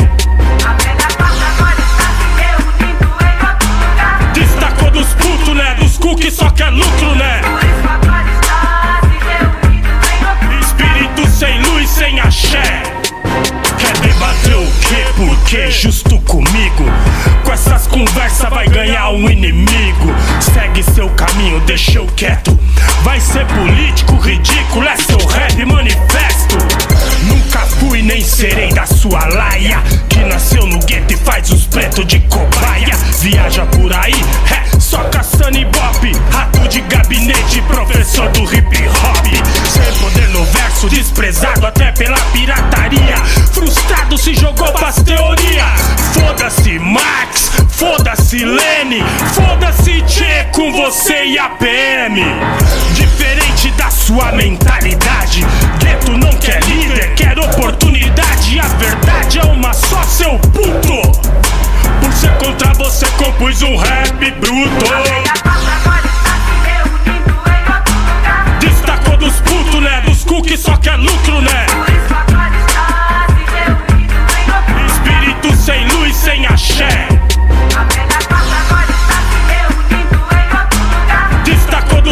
Destacou 4.34 4.90
dos 4.90 5.06
putos, 5.14 5.54
né? 5.54 5.76
Dos 5.78 5.98
cu 5.98 6.16
que 6.16 6.32
só 6.32 6.50
quer 6.50 6.70
lucro, 6.70 7.14
né? 7.14 7.40
Espírito 10.60 11.28
sem 11.28 11.62
luz, 11.62 11.88
sem 11.90 12.18
axé. 12.18 12.82
Quer 13.78 13.98
debater 14.00 14.56
o 14.56 14.66
quê? 14.88 15.06
Por 15.16 15.36
quê? 15.44 15.70
Justo 15.70 16.18
comigo. 16.22 16.86
Essas 17.72 17.86
conversas 17.86 18.50
vai 18.50 18.68
ganhar 18.68 19.08
um 19.12 19.30
inimigo. 19.30 20.14
Segue 20.42 20.82
seu 20.82 21.08
caminho, 21.08 21.58
deixa 21.60 21.96
eu 21.96 22.06
quieto. 22.08 22.52
Vai 23.02 23.18
ser 23.18 23.46
político, 23.46 24.14
ridículo, 24.16 24.86
é 24.86 24.96
seu 24.98 25.16
rap 25.26 25.64
manifesto. 25.64 26.91
Nunca 27.22 27.60
fui 27.60 28.02
nem 28.02 28.22
serei 28.22 28.72
da 28.72 28.86
sua 28.86 29.26
laia. 29.26 29.82
Que 30.08 30.20
nasceu 30.24 30.66
no 30.66 30.78
gueto 30.80 31.14
e 31.14 31.16
faz 31.16 31.50
os 31.50 31.66
pretos 31.66 32.06
de 32.06 32.20
cobaia. 32.20 32.96
Viaja 33.20 33.64
por 33.66 33.92
aí, 33.92 34.14
é 34.50 34.80
só 34.80 34.98
caçando 35.04 35.58
ibope. 35.58 36.12
Rato 36.30 36.68
de 36.68 36.80
gabinete, 36.82 37.62
professor 37.62 38.28
do 38.30 38.42
hip 38.44 38.88
hop. 38.88 39.26
Sem 39.68 40.00
poder 40.00 40.28
no 40.28 40.44
verso, 40.46 40.88
desprezado 40.88 41.66
até 41.66 41.92
pela 41.92 42.18
pirataria. 42.32 43.16
Frustrado 43.52 44.18
se 44.18 44.34
jogou 44.34 44.70
pras 44.72 44.96
teoria. 45.02 45.66
Foda-se 46.14 46.78
Max, 46.78 47.50
foda-se 47.68 48.44
Lene, 48.44 49.02
foda-se 49.34 50.02
Tchê 50.02 50.44
com 50.52 50.72
você 50.72 51.24
e 51.24 51.38
a 51.38 51.48
PM. 51.50 52.20
Diferente 52.94 53.41
da 53.70 53.90
sua 53.90 54.32
mentalidade. 54.32 55.46
Gueto 55.78 56.16
não 56.16 56.32
quer 56.32 56.62
líder, 56.64 57.14
quer 57.14 57.38
oportunidade. 57.38 58.58
A 58.58 58.66
verdade 58.66 59.38
é 59.38 59.44
uma 59.44 59.72
só, 59.72 60.02
seu 60.02 60.38
puto. 60.38 61.02
Por 62.00 62.12
ser 62.12 62.32
contra 62.38 62.72
você, 62.74 63.06
compus 63.18 63.62
um 63.62 63.76
rap 63.76 64.30
bruto. 64.32 64.86
Destacou 68.58 69.16
dos 69.16 69.34
putos, 69.40 69.80
né? 69.80 70.00
Dos 70.00 70.24
que 70.42 70.56
só 70.56 70.76
quer 70.78 70.96
lucro, 70.96 71.40
né? 71.40 71.66
Espírito 74.86 75.56
sem 75.56 75.86
luz, 75.88 76.16
sem 76.16 76.46
axé. 76.46 77.08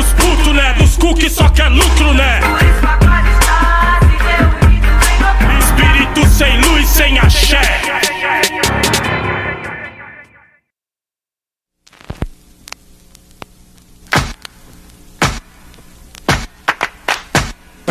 Dos 0.01 0.13
putos, 0.15 0.55
né? 0.55 0.75
Dos 0.79 0.97
cu 0.97 1.15
que 1.15 1.29
só 1.29 1.49
quer 1.51 1.69
lucro, 1.69 2.15
né? 2.15 2.41
Espírito 5.59 6.27
sem 6.27 6.61
luz, 6.63 6.89
sem 6.89 7.19
axé. 7.19 8.10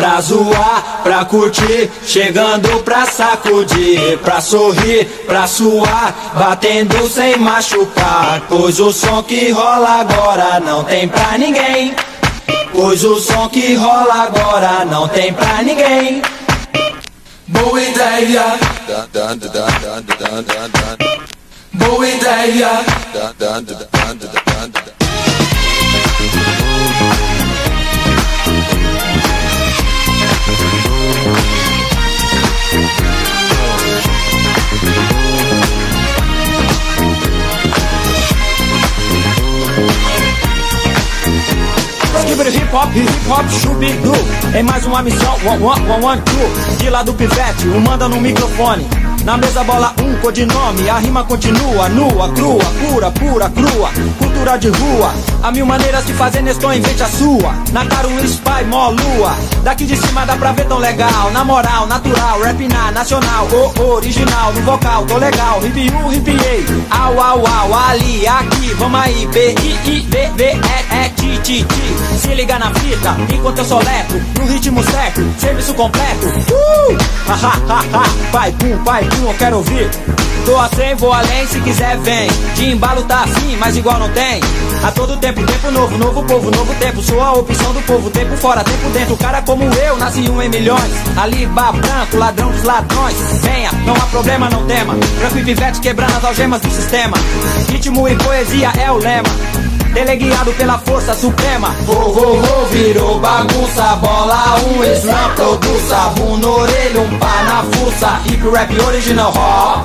Pra 0.00 0.18
zoar, 0.22 1.00
pra 1.02 1.26
curtir, 1.26 1.90
chegando 2.06 2.82
pra 2.82 3.04
sacudir, 3.04 4.16
pra 4.20 4.40
sorrir, 4.40 5.04
pra 5.26 5.46
suar, 5.46 6.14
batendo 6.34 7.06
sem 7.06 7.36
machucar. 7.36 8.40
Pois 8.48 8.80
o 8.80 8.90
som 8.92 9.22
que 9.22 9.50
rola 9.50 10.00
agora 10.00 10.58
não 10.58 10.84
tem 10.84 11.06
pra 11.06 11.36
ninguém. 11.36 11.94
Pois 12.72 13.04
o 13.04 13.20
som 13.20 13.46
que 13.50 13.74
rola 13.74 14.22
agora 14.22 14.86
não 14.86 15.06
tem 15.06 15.34
pra 15.34 15.62
ninguém. 15.62 16.22
Boa 17.46 17.82
ideia. 17.82 18.58
Boa 21.74 22.08
ideia. 22.08 22.70
Hip 42.50 42.72
hop, 42.72 42.92
hip 42.92 43.08
hop, 43.28 43.48
chubidu 43.48 44.12
Em 44.56 44.62
mais 44.62 44.84
uma 44.86 45.02
missão, 45.02 45.34
one, 45.44 45.62
one, 45.62 45.88
one, 45.88 46.04
one, 46.04 46.22
two. 46.22 46.76
Vila 46.78 47.02
do 47.02 47.14
Pivete, 47.14 47.68
um 47.68 47.80
manda 47.80 48.08
no 48.08 48.20
microfone 48.20 48.99
na 49.24 49.36
mesa 49.36 49.62
bola 49.64 49.92
um 50.02 50.16
codinome, 50.20 50.88
a 50.88 50.98
rima 50.98 51.24
continua, 51.24 51.88
nua, 51.88 52.28
crua, 52.30 52.64
pura, 52.64 53.10
pura, 53.10 53.50
crua, 53.50 53.90
cultura 54.18 54.58
de 54.58 54.68
rua, 54.68 55.12
há 55.42 55.50
mil 55.52 55.66
maneiras 55.66 56.06
de 56.06 56.12
fazer 56.14 56.42
Neston 56.42 56.72
invente 56.72 57.02
a 57.02 57.08
sua, 57.08 57.54
na 57.72 57.84
cara 57.86 58.08
um 58.08 58.18
spy, 58.26 58.64
mó 58.68 58.90
lua, 58.90 59.36
daqui 59.62 59.84
de 59.84 59.96
cima 59.96 60.24
dá 60.24 60.36
pra 60.36 60.52
ver 60.52 60.66
tão 60.66 60.78
legal, 60.78 61.30
na 61.32 61.44
moral, 61.44 61.86
natural, 61.86 62.40
rap 62.40 62.66
na, 62.68 62.90
nacional, 62.92 63.46
o 63.76 63.82
original, 63.94 64.52
no 64.52 64.62
vocal, 64.62 65.04
tô 65.06 65.18
legal, 65.18 65.60
hip 65.64 65.92
u, 66.04 66.12
hipiei, 66.12 66.64
au, 66.90 67.20
au, 67.20 67.46
au, 67.46 67.74
ali, 67.74 68.26
aqui, 68.26 68.74
vamos 68.78 69.00
aí, 69.00 69.26
B, 69.26 69.54
I, 69.62 69.90
I, 69.90 70.00
B, 70.02 70.30
B, 70.36 70.44
E, 70.44 71.04
E, 71.04 71.08
Ti, 71.10 71.40
Ti, 71.42 71.64
Ti, 71.64 71.96
se 72.20 72.34
liga 72.34 72.58
na 72.58 72.72
fita, 72.74 73.16
enquanto 73.32 73.58
eu 73.58 73.64
soleto, 73.64 74.14
no 74.38 74.46
ritmo 74.46 74.82
certo, 74.84 75.22
serviço 75.38 75.72
completo, 75.74 76.26
uh, 76.26 76.98
ha, 77.28 77.34
ha, 77.34 77.52
ha, 77.68 77.98
ha, 77.98 78.30
vai, 78.30 78.52
pum, 78.52 78.76
vai, 78.84 79.04
pum, 79.04 79.26
eu 79.26 79.34
quero 79.34 79.56
ouvir. 79.56 79.90
Tô 80.44 80.56
a 80.56 80.68
100, 80.68 80.94
vou 80.96 81.12
além, 81.12 81.46
se 81.46 81.60
quiser 81.60 81.96
vem. 81.98 82.28
De 82.54 82.70
embalo 82.70 83.02
tá 83.02 83.24
assim, 83.24 83.56
mas 83.58 83.76
igual 83.76 83.98
não 83.98 84.08
tem. 84.10 84.40
A 84.82 84.90
todo 84.90 85.16
tempo, 85.18 85.44
tempo 85.44 85.70
novo, 85.70 85.98
novo 85.98 86.24
povo, 86.24 86.50
novo 86.50 86.74
tempo. 86.74 87.02
Sou 87.02 87.20
a 87.20 87.32
opção 87.32 87.72
do 87.74 87.82
povo, 87.82 88.10
tempo 88.10 88.36
fora, 88.36 88.64
tempo 88.64 88.88
dentro. 88.90 89.16
Cara 89.18 89.42
como 89.42 89.64
eu, 89.64 89.96
nasci 89.98 90.28
um 90.30 90.40
em 90.40 90.48
milhões. 90.48 90.92
Alibá 91.16 91.72
branco, 91.72 92.16
ladrão 92.16 92.50
dos 92.50 92.62
ladrões. 92.62 93.16
Venha, 93.42 93.70
não 93.84 93.94
há 93.94 94.06
problema, 94.06 94.48
não 94.48 94.66
tema. 94.66 94.94
Branco 95.18 95.38
e 95.38 95.44
pivete 95.44 95.80
quebrando 95.80 96.16
as 96.16 96.24
algemas 96.24 96.60
do 96.62 96.70
sistema. 96.70 97.16
Ritmo 97.68 98.08
e 98.08 98.16
poesia 98.16 98.72
é 98.78 98.90
o 98.90 98.96
lema. 98.96 99.69
Teleguiado 99.94 100.52
pela 100.52 100.78
força 100.78 101.14
suprema. 101.14 101.74
Vou, 101.84 102.14
vou, 102.14 102.40
vou, 102.40 102.66
virou 102.66 103.18
bagunça. 103.18 103.96
Bola 103.96 104.56
um, 104.60 104.84
slam, 104.84 105.34
produz 105.34 105.82
sabum 105.88 106.36
na 106.36 106.48
orelha 106.48 107.00
Um 107.00 107.18
pá 107.18 107.42
na 107.42 107.62
fuça, 107.64 108.20
hip 108.26 108.48
rap 108.48 108.80
original 108.80 109.32
ó. 109.36 109.82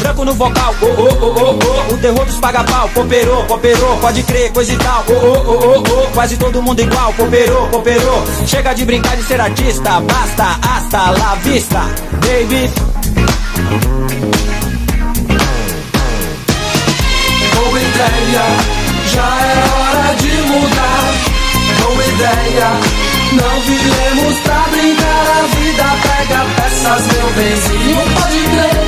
Branco 0.00 0.24
no 0.24 0.34
vocal, 0.34 0.74
oh, 0.82 0.86
oh, 0.86 1.08
oh, 1.20 1.34
oh, 1.40 1.90
oh. 1.90 1.94
O 1.94 1.98
terror 1.98 2.24
dos 2.26 2.36
paga-pau, 2.36 2.88
cooperou, 2.90 3.44
cooperou 3.44 3.96
Pode 3.98 4.22
crer, 4.24 4.52
coisa 4.52 4.72
e 4.72 4.76
tal, 4.76 5.04
oh, 5.08 5.12
oh, 5.12 5.42
oh, 5.46 5.82
oh, 5.88 6.02
oh. 6.02 6.10
Quase 6.12 6.36
todo 6.36 6.60
mundo 6.60 6.80
igual, 6.80 7.12
cooperou, 7.14 7.68
cooperou 7.68 8.24
Chega 8.46 8.74
de 8.74 8.84
brincar 8.84 9.16
de 9.16 9.22
ser 9.22 9.40
artista. 9.40 10.00
Basta, 10.00 10.58
hasta 10.68 11.10
la 11.12 11.34
vista, 11.36 11.86
baby. 12.20 12.70
Boa 17.54 17.80
ideia 17.80 18.73
já 19.14 19.22
é 19.22 19.56
hora 19.74 20.14
de 20.16 20.32
mudar. 20.50 21.14
Boa 21.82 22.04
ideia, 22.04 22.68
não 23.32 23.60
vivemos 23.60 24.38
pra 24.40 24.66
brincar. 24.70 25.24
A 25.34 25.46
vida 25.56 25.86
pega 26.02 26.40
peças, 26.56 27.06
meu 27.06 27.28
benzinho, 27.32 27.98
pode 28.14 28.40
crer. 28.52 28.84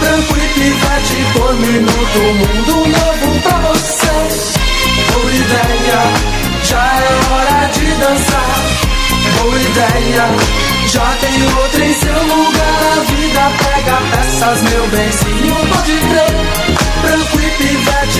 Branco 0.00 0.36
e 0.36 0.48
pivete 0.54 1.18
por 1.32 1.54
minuto, 1.54 2.18
mundo 2.40 2.74
novo 2.88 3.40
pra 3.42 3.58
você. 3.68 4.16
Boa 5.12 5.32
ideia, 5.32 6.00
já 6.64 6.84
é 6.84 7.32
hora 7.32 7.66
de 7.72 7.86
dançar. 7.94 8.56
Boa 9.40 9.60
ideia, 9.60 10.24
já 10.88 11.06
tem 11.20 11.42
outra 11.56 11.84
em 11.84 11.94
seu 11.94 12.22
lugar. 12.22 12.76
A 12.92 13.00
vida 13.10 13.44
pega 13.58 13.96
peças, 14.12 14.62
meu 14.62 14.86
benzinho, 14.88 15.54
pode 15.72 15.92
crer. 16.08 16.85
Branco 17.06 17.38
e 17.38 17.50
pivete 17.50 18.18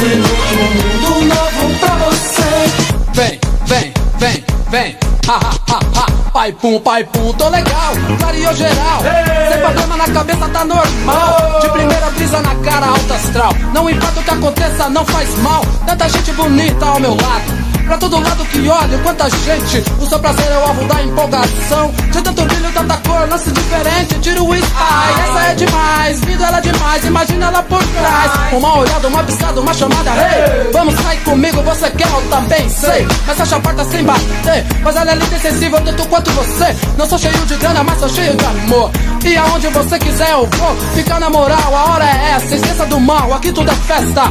minuto, 0.00 0.30
um 0.54 1.18
mundo 1.18 1.34
novo 1.34 1.78
pra 1.80 1.94
você. 1.96 2.70
Vem, 3.12 3.40
vem, 3.66 3.92
vem, 4.18 4.44
vem. 4.70 4.96
Ha, 5.26 5.34
ha, 5.34 5.58
ha, 5.72 5.80
ha. 5.96 6.30
Pai 6.30 6.52
pum, 6.52 6.78
pai 6.78 7.02
pum, 7.02 7.32
tô 7.32 7.48
legal, 7.48 7.94
clareou 8.20 8.54
geral. 8.54 9.02
Sem 9.50 9.60
problema 9.60 9.96
na 9.96 10.08
cabeça, 10.08 10.48
tá 10.50 10.64
normal. 10.64 11.60
De 11.60 11.68
primeira 11.70 12.10
brisa 12.10 12.40
na 12.40 12.54
cara, 12.54 12.86
alta 12.86 13.14
astral. 13.14 13.52
Não 13.74 13.90
importa 13.90 14.20
o 14.20 14.22
que 14.22 14.30
aconteça, 14.30 14.88
não 14.88 15.04
faz 15.04 15.34
mal. 15.38 15.62
Tanta 15.84 16.08
gente 16.08 16.30
bonita 16.30 16.86
ao 16.86 17.00
meu 17.00 17.16
lado. 17.16 17.67
Pra 17.88 17.96
todo 17.96 18.20
lado 18.20 18.44
que 18.44 18.68
olha, 18.68 18.98
quanta 18.98 19.30
gente. 19.30 19.82
O 19.98 20.06
seu 20.06 20.18
prazer 20.18 20.44
é 20.52 20.58
o 20.58 20.60
alvo 20.60 20.84
da 20.84 21.02
empolgação. 21.02 21.90
De 22.12 22.20
tanto 22.20 22.44
brilho, 22.44 22.70
tanta 22.74 22.96
cor, 22.98 23.26
lance 23.30 23.50
diferente. 23.50 24.14
Tira 24.20 24.42
o 24.42 24.52
ai, 24.52 25.14
essa 25.24 25.40
é 25.46 25.54
demais. 25.54 26.20
Vida 26.20 26.44
ela 26.44 26.58
é 26.58 26.60
demais, 26.60 27.04
imagina 27.06 27.46
ela 27.46 27.62
por 27.62 27.82
trás. 27.82 28.32
Uma 28.52 28.78
olhada, 28.80 29.08
uma 29.08 29.24
piscada, 29.24 29.60
uma 29.62 29.72
chamada 29.72 30.10
Hey, 30.10 30.70
vamos 30.70 30.94
sair 30.96 31.16
comigo, 31.20 31.62
você 31.62 31.90
quer? 31.92 32.08
Eu 32.08 32.28
também 32.28 32.68
sei. 32.68 33.08
Mas 33.26 33.38
fecha 33.38 33.56
a 33.56 33.60
porta 33.60 33.82
sem 33.86 34.04
bater. 34.04 34.66
Mas 34.82 34.94
ela 34.94 35.10
é 35.10 35.14
linda 35.14 35.36
e 35.36 35.40
sensível, 35.40 35.80
tanto 35.80 36.06
quanto 36.08 36.30
você. 36.32 36.76
Não 36.98 37.08
sou 37.08 37.18
cheio 37.18 37.46
de 37.46 37.56
grana, 37.56 37.82
mas 37.82 38.00
sou 38.00 38.08
cheio 38.10 38.36
de 38.36 38.44
amor. 38.44 38.90
E 39.24 39.34
aonde 39.34 39.66
você 39.68 39.98
quiser 39.98 40.30
eu 40.32 40.46
vou. 40.46 40.76
Ficar 40.94 41.18
na 41.18 41.30
moral, 41.30 41.74
a 41.74 41.84
hora 41.84 42.04
é 42.04 42.32
essa. 42.32 42.54
Esqueça 42.54 42.84
do 42.84 43.00
mal, 43.00 43.32
aqui 43.32 43.50
tudo 43.50 43.70
é 43.70 43.74
festa. 43.74 44.30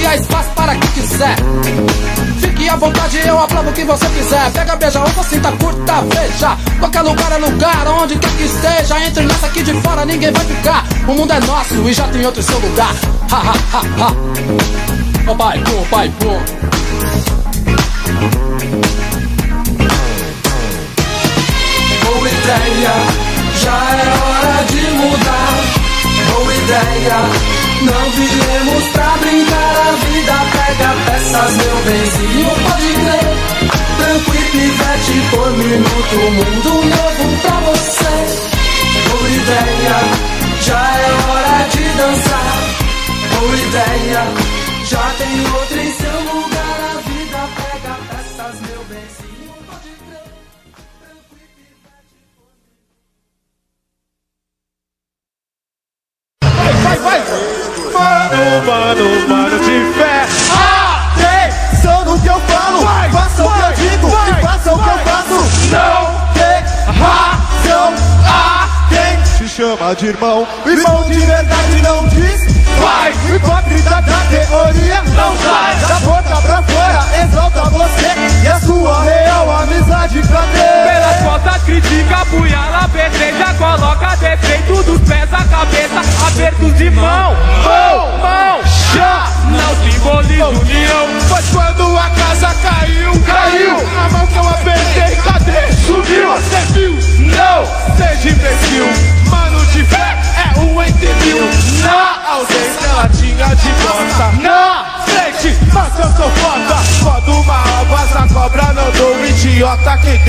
E 0.00 0.06
há 0.06 0.16
espaço 0.16 0.48
para 0.54 0.74
quem 0.74 0.90
quiser 0.92 1.36
Fique 2.68 2.76
à 2.76 2.86
vontade, 2.86 3.18
eu 3.26 3.38
aprovo 3.38 3.70
o 3.70 3.72
que 3.72 3.82
você 3.82 4.06
quiser. 4.08 4.52
Pega, 4.52 4.76
beija, 4.76 5.00
ouça, 5.00 5.22
sinta, 5.22 5.50
curta, 5.52 6.02
veja. 6.02 6.54
Qualquer 6.78 7.00
lugar 7.00 7.32
é 7.32 7.38
lugar, 7.38 7.88
onde 7.88 8.18
quer 8.18 8.30
que 8.32 8.42
esteja. 8.42 9.06
Entre 9.06 9.24
nessa 9.24 9.46
aqui 9.46 9.62
de 9.62 9.72
fora, 9.80 10.04
ninguém 10.04 10.30
vai 10.30 10.44
ficar. 10.44 10.84
O 11.08 11.14
mundo 11.14 11.32
é 11.32 11.40
nosso 11.40 11.88
e 11.88 11.94
já 11.94 12.06
tem 12.08 12.26
outro 12.26 12.42
em 12.42 12.44
seu 12.44 12.58
lugar. 12.58 12.94
Ha, 13.32 13.36
ha, 13.36 13.54
ha, 13.72 13.80
ha. 14.04 14.12
Oh, 15.26 15.34
pai, 15.34 15.58
pum, 15.60 15.82
pai, 15.90 16.12
pum. 16.20 16.38
Boa 22.04 22.28
ideia, 22.28 22.92
já 23.62 23.78
é 23.96 24.08
hora 24.20 24.64
de 24.64 24.90
mudar. 24.90 25.54
Boa 26.34 26.54
ideia. 26.54 27.67
Não 27.80 28.10
vivemos 28.10 28.84
pra 28.92 29.16
brincar, 29.18 29.76
a 29.76 29.92
vida 29.92 30.32
pega 30.52 30.90
peças, 31.06 31.56
meu 31.58 31.76
benzinho, 31.84 32.50
pode 32.64 32.92
crer. 32.94 33.38
Tranquilo, 33.98 34.50
pivete, 34.50 35.16
por 35.30 35.50
minuto, 35.52 36.14
um 36.16 36.30
mundo 36.32 36.70
novo 36.84 37.24
pra 37.40 37.60
você. 37.70 38.14
Boa 39.08 39.30
ideia, 39.30 39.96
já 40.62 40.82
é 40.98 41.12
hora 41.30 41.68
de 41.68 41.84
dançar. 41.96 42.54
Boa 43.38 43.56
ideia, 43.56 44.22
já 44.84 45.14
tem 45.18 45.34
outra 45.54 45.80
em 45.80 45.92
seu 45.92 46.20
lugar, 46.34 46.78
a 46.82 46.98
vida 47.08 47.40
pega 47.56 47.94
peças, 48.10 48.60
meu 48.60 48.84
benzinho. 48.84 49.28
vai, 56.42 56.98
vai, 56.98 57.20
vai! 57.22 57.67
Mano, 57.98 58.64
mano, 58.66 59.28
mano 59.28 59.58
de 59.60 59.92
fé. 59.98 60.26
Atenção 61.14 62.04
no 62.04 62.20
que 62.20 62.28
eu 62.28 62.40
falo, 62.40 62.80
Vai, 62.84 63.10
faça 63.10 63.44
o 63.44 63.52
que 63.52 63.58
vai, 63.60 63.70
eu 63.70 63.76
digo 63.76 64.08
vai, 64.08 64.30
e 64.30 64.34
faça 64.42 64.72
o 64.72 64.78
que 64.78 64.88
eu 64.88 64.94
vai. 64.94 65.04
faço. 65.04 65.34
Não 65.70 66.04
tem 66.34 66.58
razão 67.02 67.94
a 68.26 68.68
quem 68.88 69.22
te 69.36 69.48
chama 69.48 69.94
de 69.96 70.06
irmão. 70.06 70.46
Irmão 70.66 71.04
de 71.04 71.18
verdade 71.18 71.82
não 71.82 72.06
diz 72.08 72.38
Vai, 72.80 73.12
O 73.12 73.34
hipócrita 73.34 74.00
da 74.02 74.18
teoria 74.30 75.02
não 75.16 75.36
sai 75.36 75.74
Da 75.88 75.94
boca 76.00 76.40
pra 76.42 76.62
fora, 76.62 77.04
exalta 77.22 77.62
você 77.70 78.12
E 78.44 78.46
a 78.48 78.60
sua 78.60 79.02
real 79.02 79.50
amizade 79.62 80.22
cadê? 80.22 80.88
Pelas 80.88 81.16
costas 81.24 81.62
critica, 81.64 81.97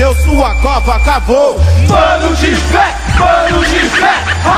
quem 0.00 0.06
deu 0.06 0.14
sua 0.14 0.54
cova 0.56 0.98
cavou. 1.00 1.60
Mano 1.88 2.34
de 2.36 2.54
fé, 2.54 2.94
mano 3.18 3.62
de 3.64 3.80
fé. 3.90 4.49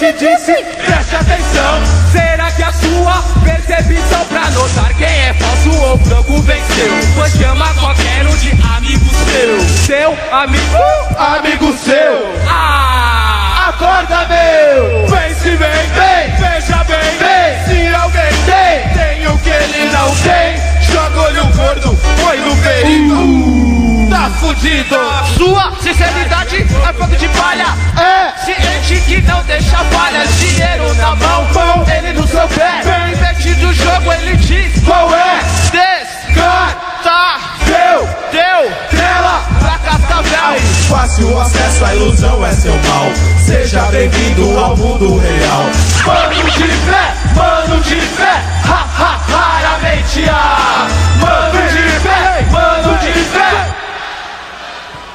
Te 0.00 0.12
disse, 0.14 0.54
Preste 0.86 1.14
atenção 1.14 1.82
Será 2.10 2.50
que 2.52 2.62
a 2.62 2.72
sua 2.72 3.22
percepção 3.44 4.24
Pra 4.26 4.50
notar 4.50 4.94
quem 4.94 5.06
é 5.06 5.34
falso 5.34 5.70
ou 5.82 5.98
franco 5.98 6.40
venceu 6.40 6.90
Pois 7.14 7.32
chama 7.34 7.68
qualquer 7.74 8.26
um 8.26 8.36
de 8.36 8.50
amigo 8.50 9.10
seu 9.30 9.60
Seu 9.68 10.18
amigo 10.32 10.78
Amigo 11.18 11.76
seu, 11.76 12.34
Ah 12.48 13.40
acorda 13.80 14.26
meu. 14.26 15.06
Vem 15.06 15.34
se 15.34 15.50
vem, 15.50 15.58
vem, 15.58 16.36
veja 16.36 16.84
bem, 16.84 16.98
vem. 17.18 17.88
Se 17.88 17.94
alguém 17.94 18.30
tem, 18.46 18.92
tem 18.92 19.26
o 19.26 19.38
que 19.38 19.48
ele 19.48 19.90
não 19.90 20.14
tem. 20.16 20.60
Joga 20.92 21.20
olho 21.22 21.46
gordo, 21.56 21.98
põe 22.20 22.38
no 22.40 22.56
perigo. 22.56 23.69
Tá 24.10 24.28
fudido. 24.40 24.96
Sua 25.36 25.72
sinceridade 25.80 26.56
é 26.62 26.92
fogo 26.92 27.16
de 27.16 27.28
palha 27.28 27.66
É. 27.96 28.32
Ciente 28.44 29.00
que 29.06 29.22
não 29.22 29.42
deixa 29.44 29.76
falha 29.84 30.26
Dinheiro 30.26 30.92
na 30.94 31.14
mão, 31.14 31.46
Mão. 31.54 31.86
ele 31.88 32.12
no 32.14 32.26
seu 32.26 32.46
pé 32.48 32.80
Vem. 32.82 33.12
Investe 33.12 33.54
do 33.54 33.72
jogo, 33.72 34.12
ele 34.12 34.36
diz 34.36 34.82
Qual 34.84 35.14
é? 35.14 35.38
Descarta 35.70 37.38
Deu, 37.64 38.08
Deu 38.32 38.72
tela. 38.90 39.42
pra 39.60 39.78
cascavel 39.78 40.60
Fácil 40.88 41.40
acesso 41.40 41.84
à 41.84 41.94
ilusão 41.94 42.44
é 42.44 42.52
seu 42.52 42.72
mal. 42.74 43.12
Seja 43.38 43.82
bem-vindo 43.92 44.58
ao 44.58 44.76
mundo 44.76 45.18
real. 45.18 45.70
Mano 46.04 46.50
de 46.50 46.66
fé, 46.66 47.14
mano 47.36 47.80
de 47.80 47.94
fé, 48.00 48.42
ha, 48.66 48.86
ha, 48.98 49.20
raramente 49.32 50.28
há. 50.28 50.88
Mano 51.20 51.68
de 51.68 52.00
fé, 52.00 52.44
mano 52.50 52.98
de 52.98 53.12
fé. 53.12 53.49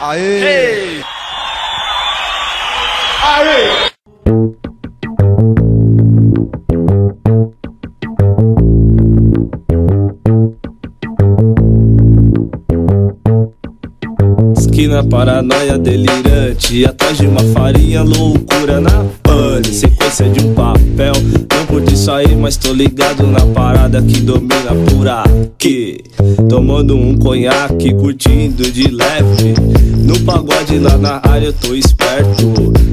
Aê! 0.02 1.02
Aí. 3.24 3.92
Esquina 14.58 15.04
paranoia 15.04 15.78
delirante 15.78 16.86
Atrás 16.86 17.18
de 17.18 17.28
uma 17.28 17.42
farinha, 17.54 18.04
loucura 18.04 18.82
na 18.82 19.06
pane 19.36 19.74
Sequência 19.74 20.30
de 20.30 20.46
um 20.46 20.54
papel. 20.54 21.14
Não 21.54 21.66
pude 21.66 21.98
sair, 21.98 22.36
mas 22.36 22.56
tô 22.56 22.72
ligado 22.72 23.28
na 23.28 23.46
parada 23.48 24.02
que 24.02 24.22
domina 24.22 24.74
por 24.90 25.08
aqui. 25.08 25.98
Tomando 26.48 26.96
um 26.96 27.18
conhaque, 27.18 27.94
curtindo 27.94 28.72
de 28.72 28.88
leve. 28.90 29.54
No 29.98 30.20
pagode 30.22 30.80
lá 30.80 30.98
na 30.98 31.20
área 31.24 31.48
eu 31.48 31.54
tô 31.54 31.74
esperto. 31.76 32.46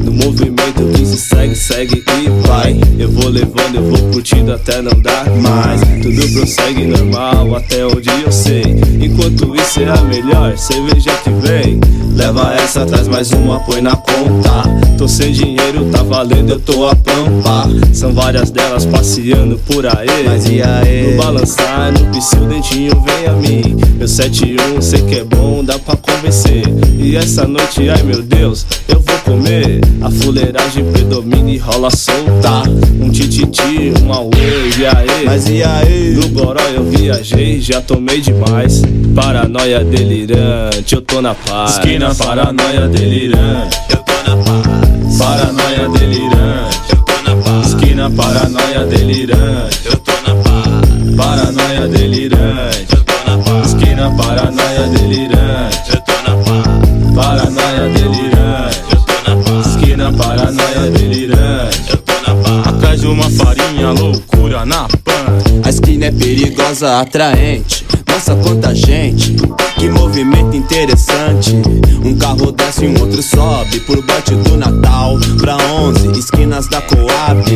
No 0.04 0.12
movimento 0.12 0.82
que 0.94 1.06
se 1.06 1.18
segue, 1.18 1.54
segue 1.54 2.04
e 2.24 2.46
vai. 2.48 2.80
Eu 2.98 3.10
vou 3.10 3.28
levando, 3.28 3.76
eu 3.76 3.82
vou 3.82 3.98
curtindo 4.10 4.52
até 4.52 4.82
não 4.82 5.00
dar 5.00 5.30
mais. 5.30 5.80
Tudo 6.02 6.32
prossegue 6.32 6.86
normal 6.86 7.54
até 7.54 7.86
onde 7.86 8.08
eu 8.24 8.32
sei. 8.32 8.62
Enquanto 9.00 9.54
isso 9.54 9.80
é 9.80 9.88
a 9.88 10.02
melhor 10.02 10.56
cerveja 10.58 11.12
que 11.22 11.30
vem. 11.30 11.80
Leva 12.14 12.54
essa, 12.54 12.84
traz 12.84 13.08
mais 13.08 13.30
uma, 13.30 13.60
põe 13.60 13.80
na 13.80 13.96
conta. 13.96 14.62
Tô 14.98 15.08
sem 15.08 15.32
dinheiro, 15.32 15.86
tá 15.90 16.02
valendo, 16.02 16.31
eu 16.52 16.60
tô 16.60 16.86
a 16.86 16.94
pampa 16.94 17.68
São 17.92 18.12
várias 18.12 18.50
delas 18.50 18.84
passeando 18.84 19.58
por 19.66 19.86
aí. 19.86 20.24
Mas 20.26 20.48
e 20.48 20.62
aí? 20.62 21.12
No 21.12 21.22
balançar, 21.22 21.92
no 21.92 22.06
piscil, 22.12 22.46
dentinho 22.46 22.92
vem 23.00 23.26
a 23.26 23.32
mim. 23.32 23.76
Meu 23.96 24.08
71, 24.08 24.80
sei 24.80 25.02
que 25.02 25.16
é 25.16 25.24
bom, 25.24 25.64
dá 25.64 25.78
pra 25.78 25.96
convencer. 25.96 26.64
E 26.98 27.16
essa 27.16 27.46
noite, 27.46 27.88
ai 27.88 28.02
meu 28.02 28.22
Deus, 28.22 28.66
eu 28.88 29.00
vou 29.00 29.18
comer. 29.20 29.80
A 30.00 30.10
fuleiragem 30.10 30.84
predomina 30.92 31.50
e 31.50 31.58
rola 31.58 31.90
solta. 31.90 32.62
Um 33.00 33.10
tititi, 33.10 33.92
um 34.02 34.12
auê, 34.12 34.70
e 34.78 34.86
aí? 34.86 35.24
Mas 35.24 35.48
e 35.48 35.62
aí? 35.62 36.10
No 36.14 36.28
goró 36.30 36.62
eu 36.74 36.84
viajei, 36.84 37.60
já 37.60 37.80
tomei 37.80 38.20
demais. 38.20 38.82
Paranoia 39.14 39.84
delirante, 39.84 40.94
eu 40.94 41.02
tô 41.02 41.20
na 41.20 41.34
paz. 41.34 41.72
Esquina 41.72 42.14
paranoia 42.14 42.88
delirante, 42.88 43.78
eu 43.90 43.96
tô 43.98 44.12
na 44.30 44.36
paz. 44.44 44.91
Paranoia 45.22 45.88
delirante, 45.88 46.78
eu 46.90 46.96
tô 47.04 47.22
na 47.22 47.36
paz. 47.36 47.66
Esquina 47.68 48.10
paranoia 48.10 48.84
delirante, 48.86 49.80
eu 49.84 49.96
tô 49.98 50.12
na 50.12 50.34
paz. 50.42 51.16
Paranoia 51.16 51.88
delirante, 51.88 52.86
eu 52.90 53.04
tô 53.04 53.30
na 53.30 53.38
paz. 53.38 53.66
Esquina 53.68 54.10
paranoia 54.16 54.88
delirante, 54.88 55.90
eu 55.94 56.00
tô 56.00 56.12
na 56.26 56.34
paz. 56.44 57.14
Paranoia 57.14 57.88
delirante, 57.88 58.82
eu 58.90 59.00
tô 59.00 59.30
na 59.30 59.36
paz. 59.44 59.66
Esquina 59.66 60.12
paranoia 60.12 60.90
delirante, 60.90 61.90
eu 61.90 61.96
tô 61.98 62.12
na 62.12 62.34
paz. 62.42 62.66
Atrás 62.66 63.00
de 63.00 63.06
uma 63.06 63.30
farinha, 63.30 63.90
loucura 63.92 64.66
na 64.66 64.88
pan. 64.88 65.38
A 65.64 65.68
esquina 65.70 66.06
é 66.06 66.10
perigosa, 66.10 67.00
atraente. 67.00 67.86
Nossa, 68.12 68.36
quanta 68.36 68.74
gente, 68.74 69.34
que 69.78 69.88
movimento 69.88 70.54
interessante. 70.54 71.56
Um 72.04 72.14
carro 72.14 72.52
desce 72.52 72.84
e 72.84 72.88
um 72.88 73.00
outro 73.00 73.22
sobe 73.22 73.80
por 73.80 74.02
bote 74.02 74.34
do 74.34 74.54
Natal. 74.58 75.18
Pra 75.40 75.56
11 75.56 76.18
esquinas 76.18 76.68
da 76.68 76.82
Coab. 76.82 77.50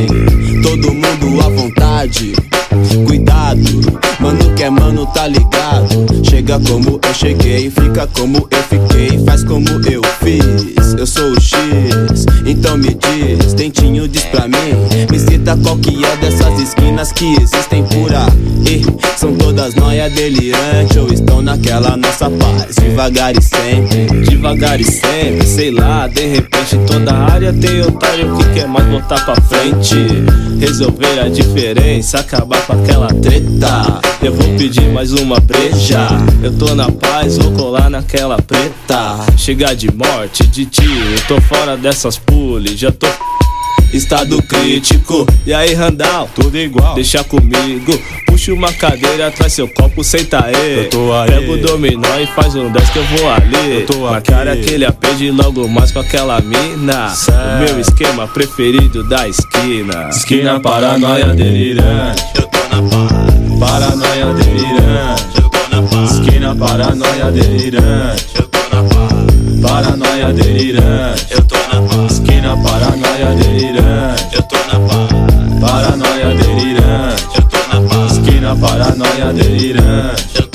Todo 0.62 0.94
mundo 0.94 1.40
à 1.44 1.50
vontade. 1.50 2.32
Cuidado, 3.06 3.62
mano 4.18 4.54
que 4.54 4.62
é 4.62 4.70
mano 4.70 5.04
tá 5.06 5.28
ligado. 5.28 6.24
Chega 6.24 6.58
como 6.60 6.98
eu 7.06 7.14
cheguei, 7.14 7.70
fica 7.70 8.06
como 8.06 8.48
eu 8.50 8.62
fiquei, 8.62 9.22
faz 9.26 9.44
como 9.44 9.68
eu 9.68 10.00
fiz. 10.22 10.85
Eu 10.94 11.06
sou 11.06 11.32
o 11.32 11.40
X, 11.40 12.26
então 12.46 12.76
me 12.76 12.94
diz, 12.94 13.54
dentinho 13.54 14.06
diz 14.06 14.24
pra 14.24 14.46
mim. 14.46 14.56
Me 15.10 15.18
cita 15.18 15.56
qual 15.62 15.76
que 15.78 16.04
é 16.04 16.16
dessas 16.16 16.58
esquinas 16.60 17.12
que 17.12 17.34
existem 17.40 17.84
por 17.84 18.10
aí. 18.14 18.84
São 19.16 19.34
todas 19.34 19.74
noia 19.74 20.08
delirante 20.08 20.98
ou 20.98 21.12
estão 21.12 21.42
naquela 21.42 21.96
nossa 21.96 22.30
paz. 22.30 22.76
Devagar 22.76 23.36
e 23.36 23.42
sempre, 23.42 24.06
Devagar 24.22 24.80
e 24.80 24.84
sempre, 24.84 25.46
sei 25.46 25.70
lá, 25.70 26.06
de 26.06 26.26
repente 26.26 26.78
toda 26.86 27.12
área 27.12 27.52
tem 27.52 27.82
otário 27.82 28.36
que 28.36 28.44
quer 28.54 28.68
mais 28.68 28.86
botar 28.86 29.24
pra 29.24 29.36
frente. 29.42 29.96
Resolver 30.58 31.20
a 31.20 31.28
diferença, 31.28 32.20
acabar 32.20 32.64
com 32.66 32.72
aquela 32.72 33.08
treta. 33.08 34.00
Eu 34.22 34.32
vou 34.32 34.56
pedir 34.56 34.88
mais 34.92 35.12
uma 35.12 35.38
breja. 35.38 36.08
Eu 36.42 36.52
tô 36.52 36.74
na 36.74 36.90
paz, 36.90 37.36
vou 37.36 37.52
colar 37.52 37.90
naquela 37.90 38.40
preta. 38.40 39.18
Chegar 39.36 39.74
de 39.74 39.92
morte, 39.92 40.46
de 40.46 40.66
tiro, 40.80 41.20
tô 41.26 41.40
fora 41.40 41.76
dessas 41.76 42.18
pule, 42.18 42.76
já 42.76 42.92
tô 42.92 43.06
estado 43.92 44.42
crítico. 44.42 45.26
E 45.46 45.54
aí, 45.54 45.72
Randall? 45.74 46.28
Tudo 46.34 46.58
igual. 46.58 46.94
Deixa 46.94 47.24
comigo. 47.24 47.98
Puxa 48.26 48.52
uma 48.52 48.70
cadeira, 48.72 49.30
traz 49.30 49.54
seu 49.54 49.66
copo, 49.68 50.04
senta 50.04 50.44
aí. 50.44 50.84
Eu 50.84 50.90
tô 50.90 51.12
aí. 51.14 51.30
Pega 51.30 51.52
o 51.52 51.56
dominó 51.56 52.18
e 52.20 52.26
faz 52.26 52.54
um 52.54 52.70
10 52.70 52.90
que 52.90 52.98
eu 52.98 53.04
vou 53.04 53.30
ali. 53.30 53.80
Eu 53.80 53.86
tô 53.86 54.10
Na 54.10 54.18
aqui. 54.18 54.30
cara 54.30 54.52
aquele 54.52 54.84
apede 54.84 55.30
logo 55.30 55.66
mais 55.68 55.92
com 55.92 56.00
aquela 56.00 56.40
mina. 56.40 57.12
O 57.28 57.58
meu 57.64 57.80
esquema 57.80 58.26
preferido 58.26 59.02
da 59.08 59.26
esquina. 59.28 60.08
Esquina 60.10 60.60
paranoia 60.60 61.28
delirante. 61.28 62.22
Eu 62.34 62.42
tô 62.42 62.58
na 62.58 62.82
paz. 62.82 63.58
Paranoia 63.60 64.34
delirante. 64.34 65.38
Eu 65.42 65.48
tô 65.48 65.76
na 65.76 65.82
paz. 65.88 66.10
Esquina 66.12 66.54
paranoia 66.54 67.30
delirante. 67.30 68.26
Eu 68.34 68.42
tô 68.42 68.42
na 68.42 68.48
paz. 68.48 68.55
Paranoia 69.66 70.32
delirante. 70.32 71.26
Eu 71.30 71.42
tô 71.42 71.56
na 71.56 71.82
paz. 71.82 72.12
Esquina 72.12 72.56
paranoia 72.56 73.34
delirante. 73.34 74.28
Eu 74.32 74.42
tô 74.42 74.56
na 74.56 74.80
paz. 74.88 75.60
Paranoia 75.60 76.34
delirante. 76.36 77.26
Eu 77.34 77.42
tô 77.42 77.58
na 77.72 77.88
paz. 77.88 78.12
Esquina 78.12 78.56
paranoia 78.56 79.32
delirante. 79.32 80.45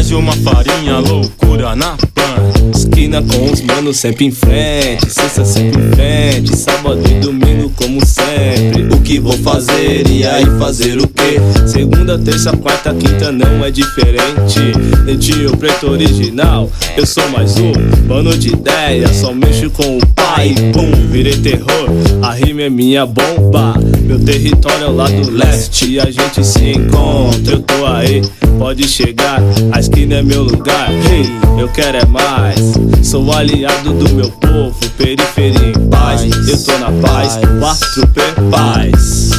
Atrás 0.00 0.08
de 0.08 0.14
uma 0.14 0.32
farinha, 0.32 0.98
loucura 0.98 1.76
na 1.76 1.94
pan. 2.14 2.70
Esquina 2.74 3.20
com 3.20 3.52
os 3.52 3.60
manos 3.60 3.98
sempre 3.98 4.24
em 4.24 4.30
frente, 4.30 5.10
sexta 5.10 5.44
sempre 5.44 5.82
em 5.82 5.90
frente, 5.90 6.56
sábado 6.56 7.02
e 7.06 7.20
domingo 7.20 7.70
como 7.76 8.00
sempre. 8.06 8.84
O 8.94 9.00
que 9.02 9.20
vou 9.20 9.34
fazer 9.34 10.08
e 10.08 10.24
aí 10.24 10.46
fazer 10.58 10.98
o 10.98 11.06
que? 11.06 11.68
Segunda, 11.68 12.18
terça, 12.18 12.56
quarta, 12.56 12.94
quinta 12.94 13.30
não 13.30 13.62
é 13.62 13.70
diferente. 13.70 14.72
Netinho 15.04 15.54
preto 15.58 15.90
original, 15.90 16.70
eu 16.96 17.04
sou 17.04 17.28
mais 17.28 17.58
um 17.58 17.72
mano 18.08 18.38
de 18.38 18.54
ideia, 18.54 19.12
só 19.12 19.34
mexo 19.34 19.68
com 19.68 19.98
o 19.98 20.06
pai. 20.14 20.54
Pum, 20.72 20.90
virei 21.10 21.36
terror, 21.36 21.90
a 22.22 22.32
rima 22.32 22.62
é 22.62 22.70
minha 22.70 23.04
bomba. 23.04 23.74
Meu 24.10 24.18
território 24.18 24.86
é 24.86 24.88
lá 24.88 25.06
do 25.06 25.30
leste 25.30 26.00
a 26.00 26.10
gente 26.10 26.44
se 26.44 26.72
encontra. 26.72 27.54
Eu 27.54 27.62
tô 27.62 27.86
aí, 27.86 28.20
pode 28.58 28.88
chegar, 28.88 29.40
a 29.70 29.78
esquina 29.78 30.16
é 30.16 30.22
meu 30.22 30.42
lugar. 30.42 30.90
Hey, 30.90 31.30
eu 31.56 31.68
quero 31.68 31.96
é 31.96 32.04
mais. 32.06 32.58
Sou 33.04 33.32
aliado 33.32 33.92
do 33.92 34.12
meu 34.12 34.28
povo, 34.28 34.74
periferia 34.98 35.68
em 35.68 35.88
paz. 35.88 36.22
Eu 36.24 36.64
tô 36.64 36.76
na 36.78 36.90
paz, 37.00 37.36
4P 37.36 38.50
paz. 38.50 39.30